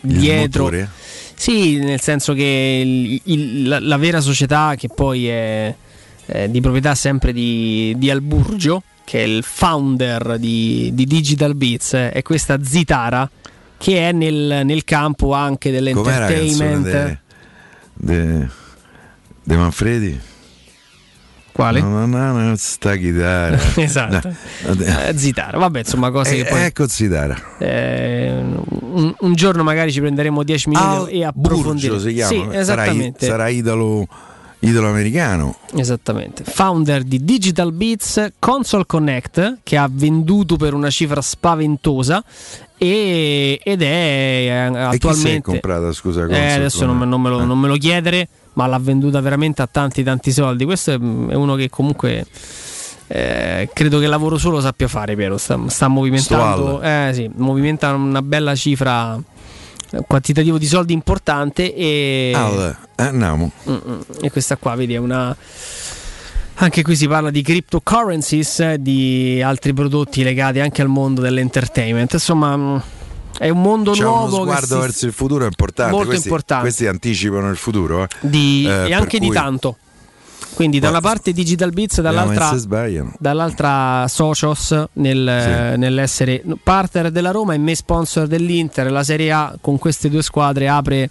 dietro. 0.00 0.62
motore? 0.64 0.88
Sì, 1.34 1.76
nel 1.78 2.00
senso 2.00 2.32
che 2.32 2.82
il- 2.82 3.20
il- 3.24 3.68
la, 3.68 3.78
la 3.78 3.96
vera 3.98 4.20
società, 4.20 4.74
che 4.76 4.88
poi 4.88 5.28
è, 5.28 5.74
è 6.24 6.48
di 6.48 6.60
proprietà 6.62 6.94
sempre 6.94 7.32
di, 7.34 7.92
di 7.98 8.10
Alburgio, 8.10 8.82
che 9.06 9.20
è 9.20 9.22
il 9.22 9.44
founder 9.44 10.36
di, 10.36 10.90
di 10.92 11.04
Digital 11.04 11.54
Beats, 11.54 11.92
è 11.94 12.20
questa 12.22 12.58
Zitara 12.60 13.30
che 13.78 14.08
è 14.08 14.10
nel, 14.12 14.62
nel 14.64 14.82
campo 14.82 15.32
anche 15.32 15.70
dell'entertainment. 15.70 17.18
de, 17.94 18.48
de, 19.44 19.56
Manfredi? 19.56 20.18
Quale? 21.52 21.80
No, 21.80 22.04
no, 22.04 22.32
no, 22.32 22.54
sta 22.56 22.96
chitarra. 22.96 23.58
esatto. 23.80 24.34
No. 24.66 24.72
Eh, 24.82 25.16
Zitara, 25.16 25.56
vabbè, 25.56 25.78
insomma, 25.78 26.10
cose 26.10 26.34
Eh, 26.34 26.42
che 26.42 26.50
poi. 26.50 26.62
Ecco 26.62 26.88
Zitara. 26.88 27.36
eh, 27.58 28.30
un, 28.32 29.14
un 29.18 29.34
giorno 29.34 29.62
magari 29.62 29.92
ci 29.92 30.00
prenderemo 30.00 30.42
10 30.42 30.68
minuti 30.68 31.12
e 31.12 31.24
approfondiremo. 31.24 31.94
Burgio 31.94 32.08
si 32.08 32.12
chiama. 32.12 32.28
Sì, 32.32 32.38
sarà, 32.40 32.58
esattamente. 32.58 33.24
sarà 33.26 33.48
idolo, 33.48 34.06
idolo 34.60 34.88
americano. 34.88 35.56
Esattamente. 35.74 36.44
Founder 36.44 37.02
di 37.02 37.24
Digital 37.24 37.72
Beats 37.72 38.32
Console 38.38 38.84
Connect, 38.86 39.58
che 39.62 39.76
ha 39.76 39.88
venduto 39.90 40.56
per 40.56 40.74
una 40.74 40.90
cifra 40.90 41.20
spaventosa. 41.20 42.22
E, 42.78 43.58
ed 43.62 43.80
è 43.80 43.86
eh, 43.86 44.48
E 44.48 44.68
chi 44.68 44.72
si 44.72 44.76
è 44.76 44.94
attualmente. 44.94 45.40
comprata, 45.40 45.92
scusa? 45.92 46.22
Eh, 46.24 46.26
Console 46.26 46.52
adesso 46.54 46.84
non, 46.84 46.98
me- 46.98 47.06
non 47.06 47.22
me 47.22 47.30
lo, 47.30 47.44
non 47.44 47.58
me 47.58 47.68
lo 47.68 47.76
chiedere, 47.76 48.28
ma 48.54 48.66
l'ha 48.66 48.78
venduta 48.78 49.20
veramente 49.20 49.62
a 49.62 49.68
tanti 49.70 50.02
tanti 50.02 50.30
soldi. 50.30 50.64
Questo 50.64 50.90
è, 50.92 50.94
è 50.94 51.34
uno 51.34 51.54
che 51.54 51.70
comunque 51.70 52.26
eh, 53.08 53.70
credo 53.72 53.98
che 53.98 54.04
il 54.04 54.10
lavoro 54.10 54.36
solo 54.36 54.60
sappia 54.60 54.88
fare, 54.88 55.14
Piero. 55.16 55.38
Sta, 55.38 55.58
sta 55.68 55.88
movimentando, 55.88 56.82
eh, 56.82 57.10
sì, 57.14 57.30
movimenta 57.36 57.94
una 57.94 58.20
bella 58.20 58.54
cifra, 58.54 59.18
quantitativo 60.06 60.58
di 60.58 60.66
soldi 60.66 60.92
importante. 60.92 61.74
E, 61.74 62.32
Ah, 62.34 62.76
eh, 62.96 63.02
andiamo. 63.02 63.50
Mm, 63.68 63.74
mm. 63.74 64.00
e 64.22 64.30
questa 64.30 64.56
qua, 64.56 64.74
vedi, 64.74 64.94
è 64.94 64.98
una. 64.98 65.36
Anche 66.58 66.82
qui 66.82 66.96
si 66.96 67.06
parla 67.06 67.30
di 67.30 67.42
cryptocurrencies, 67.42 68.74
di 68.74 69.42
altri 69.42 69.74
prodotti 69.74 70.22
legati 70.22 70.58
anche 70.60 70.80
al 70.80 70.88
mondo 70.88 71.20
dell'entertainment. 71.20 72.14
Insomma, 72.14 72.56
mm, 72.56 72.76
è 73.38 73.48
un 73.50 73.60
mondo 73.60 73.90
C'è 73.92 74.02
nuovo 74.02 74.24
uno 74.24 74.36
che 74.36 74.42
sguardo 74.42 74.66
si- 74.74 74.80
verso 74.80 75.06
il 75.06 75.12
futuro 75.12 75.44
è 75.44 75.48
importante. 75.48 75.92
Molto 75.92 76.06
questi, 76.08 76.26
importante. 76.28 76.62
Questi 76.64 76.86
anticipano 76.86 77.50
il 77.50 77.56
futuro. 77.56 78.04
eh. 78.04 78.08
di- 78.20 78.64
Eh, 78.66 78.88
e 78.88 78.94
anche 78.94 79.18
di 79.18 79.26
cui- 79.26 79.34
tanto. 79.34 79.76
Quindi 80.56 80.78
da 80.78 80.88
una 80.88 81.02
parte 81.02 81.32
Digital 81.32 81.70
Beats, 81.70 82.00
dall'altra, 82.00 82.50
dall'altra 83.18 84.06
Socios 84.08 84.86
nel- 84.94 85.28
eh, 85.28 85.76
nell'essere 85.76 86.42
partner 86.62 87.10
della 87.10 87.30
Roma 87.30 87.52
e 87.52 87.58
me 87.58 87.74
sponsor 87.74 88.26
dell'Inter. 88.26 88.90
La 88.90 89.04
Serie 89.04 89.30
A 89.32 89.54
con 89.60 89.78
queste 89.78 90.08
due 90.08 90.22
squadre 90.22 90.66
apre, 90.66 91.10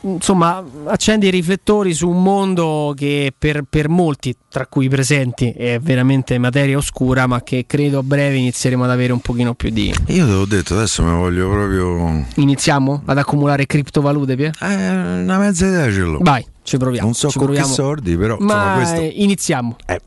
insomma, 0.00 0.60
accende 0.86 1.28
i 1.28 1.30
riflettori 1.30 1.94
su 1.94 2.08
un 2.08 2.20
mondo 2.20 2.92
che 2.96 3.32
per, 3.38 3.62
per 3.70 3.88
molti, 3.88 4.34
tra 4.50 4.66
cui 4.66 4.86
i 4.86 4.88
presenti, 4.88 5.52
è 5.52 5.78
veramente 5.80 6.36
materia 6.38 6.76
oscura, 6.76 7.28
ma 7.28 7.44
che 7.44 7.64
credo 7.64 8.00
a 8.00 8.02
breve 8.02 8.34
inizieremo 8.38 8.82
ad 8.82 8.90
avere 8.90 9.12
un 9.12 9.20
pochino 9.20 9.54
più 9.54 9.70
di... 9.70 9.94
Io 10.08 10.26
te 10.26 10.32
l'ho 10.32 10.46
detto, 10.46 10.74
adesso 10.74 11.04
mi 11.04 11.16
voglio 11.16 11.48
proprio. 11.48 12.24
Iniziamo 12.34 13.02
ad 13.06 13.18
accumulare 13.18 13.66
criptovalute, 13.66 14.34
Pie? 14.34 14.50
Eh, 14.60 15.20
una 15.22 15.38
mezza 15.38 15.66
idea 15.66 15.84
ce 15.92 16.00
l'ho. 16.00 16.18
Vai, 16.20 16.44
ci 16.62 16.76
proviamo. 16.76 17.06
Non 17.06 17.14
so 17.14 17.28
ci 17.28 17.38
con 17.38 17.48
che 17.48 17.52
proviamo. 17.54 17.74
soldi, 17.74 18.16
però 18.16 18.34
insomma, 18.34 18.64
Ma 18.66 18.74
questo 18.76 19.00
eh, 19.00 19.12
iniziamo. 19.16 19.76
è 19.84 19.98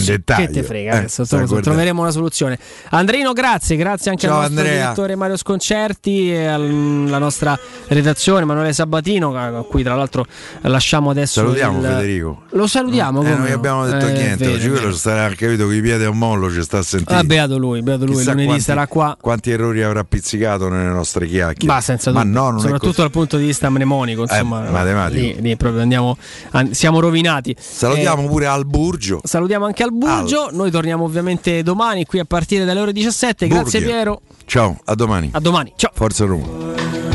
Dettaglio. 0.00 0.46
Che 0.46 0.52
te 0.52 0.62
frega, 0.62 0.92
Eh, 0.92 0.96
adesso 0.98 1.24
guardare. 1.28 1.60
troveremo 1.62 2.00
una 2.00 2.10
soluzione. 2.10 2.58
Andreino, 2.90 3.32
grazie, 3.32 3.76
grazie 3.76 4.10
anche 4.10 4.26
Ciao, 4.26 4.36
al 4.36 4.42
nostro 4.42 4.58
Andrea. 4.60 4.80
direttore 4.82 5.14
Mario 5.16 5.36
Sconcerti 5.36 6.32
e 6.32 6.46
alla 6.46 7.18
nostra 7.18 7.58
redazione 7.88 8.42
Emanuele 8.42 8.72
Sabatino, 8.72 9.36
a 9.36 9.64
cui 9.64 9.82
tra 9.82 9.94
l'altro 9.94 10.26
lasciamo 10.62 11.10
adesso. 11.10 11.40
Salutiamo 11.40 11.78
il- 11.78 11.84
Federico. 11.84 12.42
Lo 12.50 12.66
salutiamo. 12.66 13.22
Eh, 13.22 13.28
non 13.28 13.44
gli 13.44 13.48
no? 13.48 13.54
abbiamo 13.54 13.84
detto 13.86 14.06
Eh, 14.06 14.12
niente. 14.12 14.44
vero, 14.44 14.56
Oggi 14.56 14.68
quello 14.70 14.92
starà 14.92 15.28
capito 15.34 15.64
con 15.64 15.74
i 15.74 15.80
piedi 15.80 16.04
a 16.04 16.10
un 16.10 16.18
mollo, 16.18 16.50
ci 16.52 16.62
sta 16.62 16.78
a 16.78 16.82
sentire. 16.82 17.18
Ah, 17.18 17.24
beato 17.24 17.58
lui, 17.58 17.82
beato 17.82 18.04
lui. 18.04 18.14
Chissà 18.16 18.30
Lunedì 18.30 18.46
quanti, 18.46 18.62
sarà 18.64 18.86
qua. 18.86 19.16
Quanti 19.20 19.50
errori 19.50 19.82
avrà 19.82 20.04
pizzicato 20.04 20.68
nelle 20.68 20.90
nostre 20.90 21.26
chiacchiere. 21.26 21.72
Ma 21.72 21.80
senza 21.80 22.10
Ma 22.12 22.22
dubbio, 22.22 22.40
no, 22.40 22.50
non 22.50 22.58
è 22.58 22.62
soprattutto 22.62 23.00
dal 23.02 23.10
punto 23.10 23.36
di 23.36 23.44
vista 23.46 23.70
mnemonico, 23.70 24.22
insomma, 24.22 24.66
Eh, 24.66 24.70
matematico. 24.70 25.20
lì- 25.20 25.40
lì 25.40 25.56
proprio 25.56 25.82
andiamo, 25.82 26.16
an- 26.50 26.74
siamo 26.74 27.00
rovinati. 27.00 27.54
Salutiamo 27.58 28.22
Eh, 28.24 28.26
pure 28.28 28.46
al 28.46 28.66
Burgio. 28.66 29.20
Salutiamo 29.22 29.64
anche 29.66 29.81
al 29.82 29.92
Burgio. 29.92 30.48
Noi 30.52 30.70
torniamo 30.70 31.04
ovviamente 31.04 31.62
domani 31.62 32.04
qui 32.04 32.18
a 32.18 32.24
partire 32.24 32.64
dalle 32.64 32.80
ore 32.80 32.92
17. 32.92 33.46
Grazie 33.46 33.80
Burgio. 33.80 33.94
Piero. 33.94 34.20
Ciao, 34.46 34.78
a 34.84 34.94
domani. 34.94 35.30
A 35.32 35.40
domani. 35.40 35.72
Ciao. 35.76 35.90
Forza 35.94 36.24
Roma. 36.24 37.11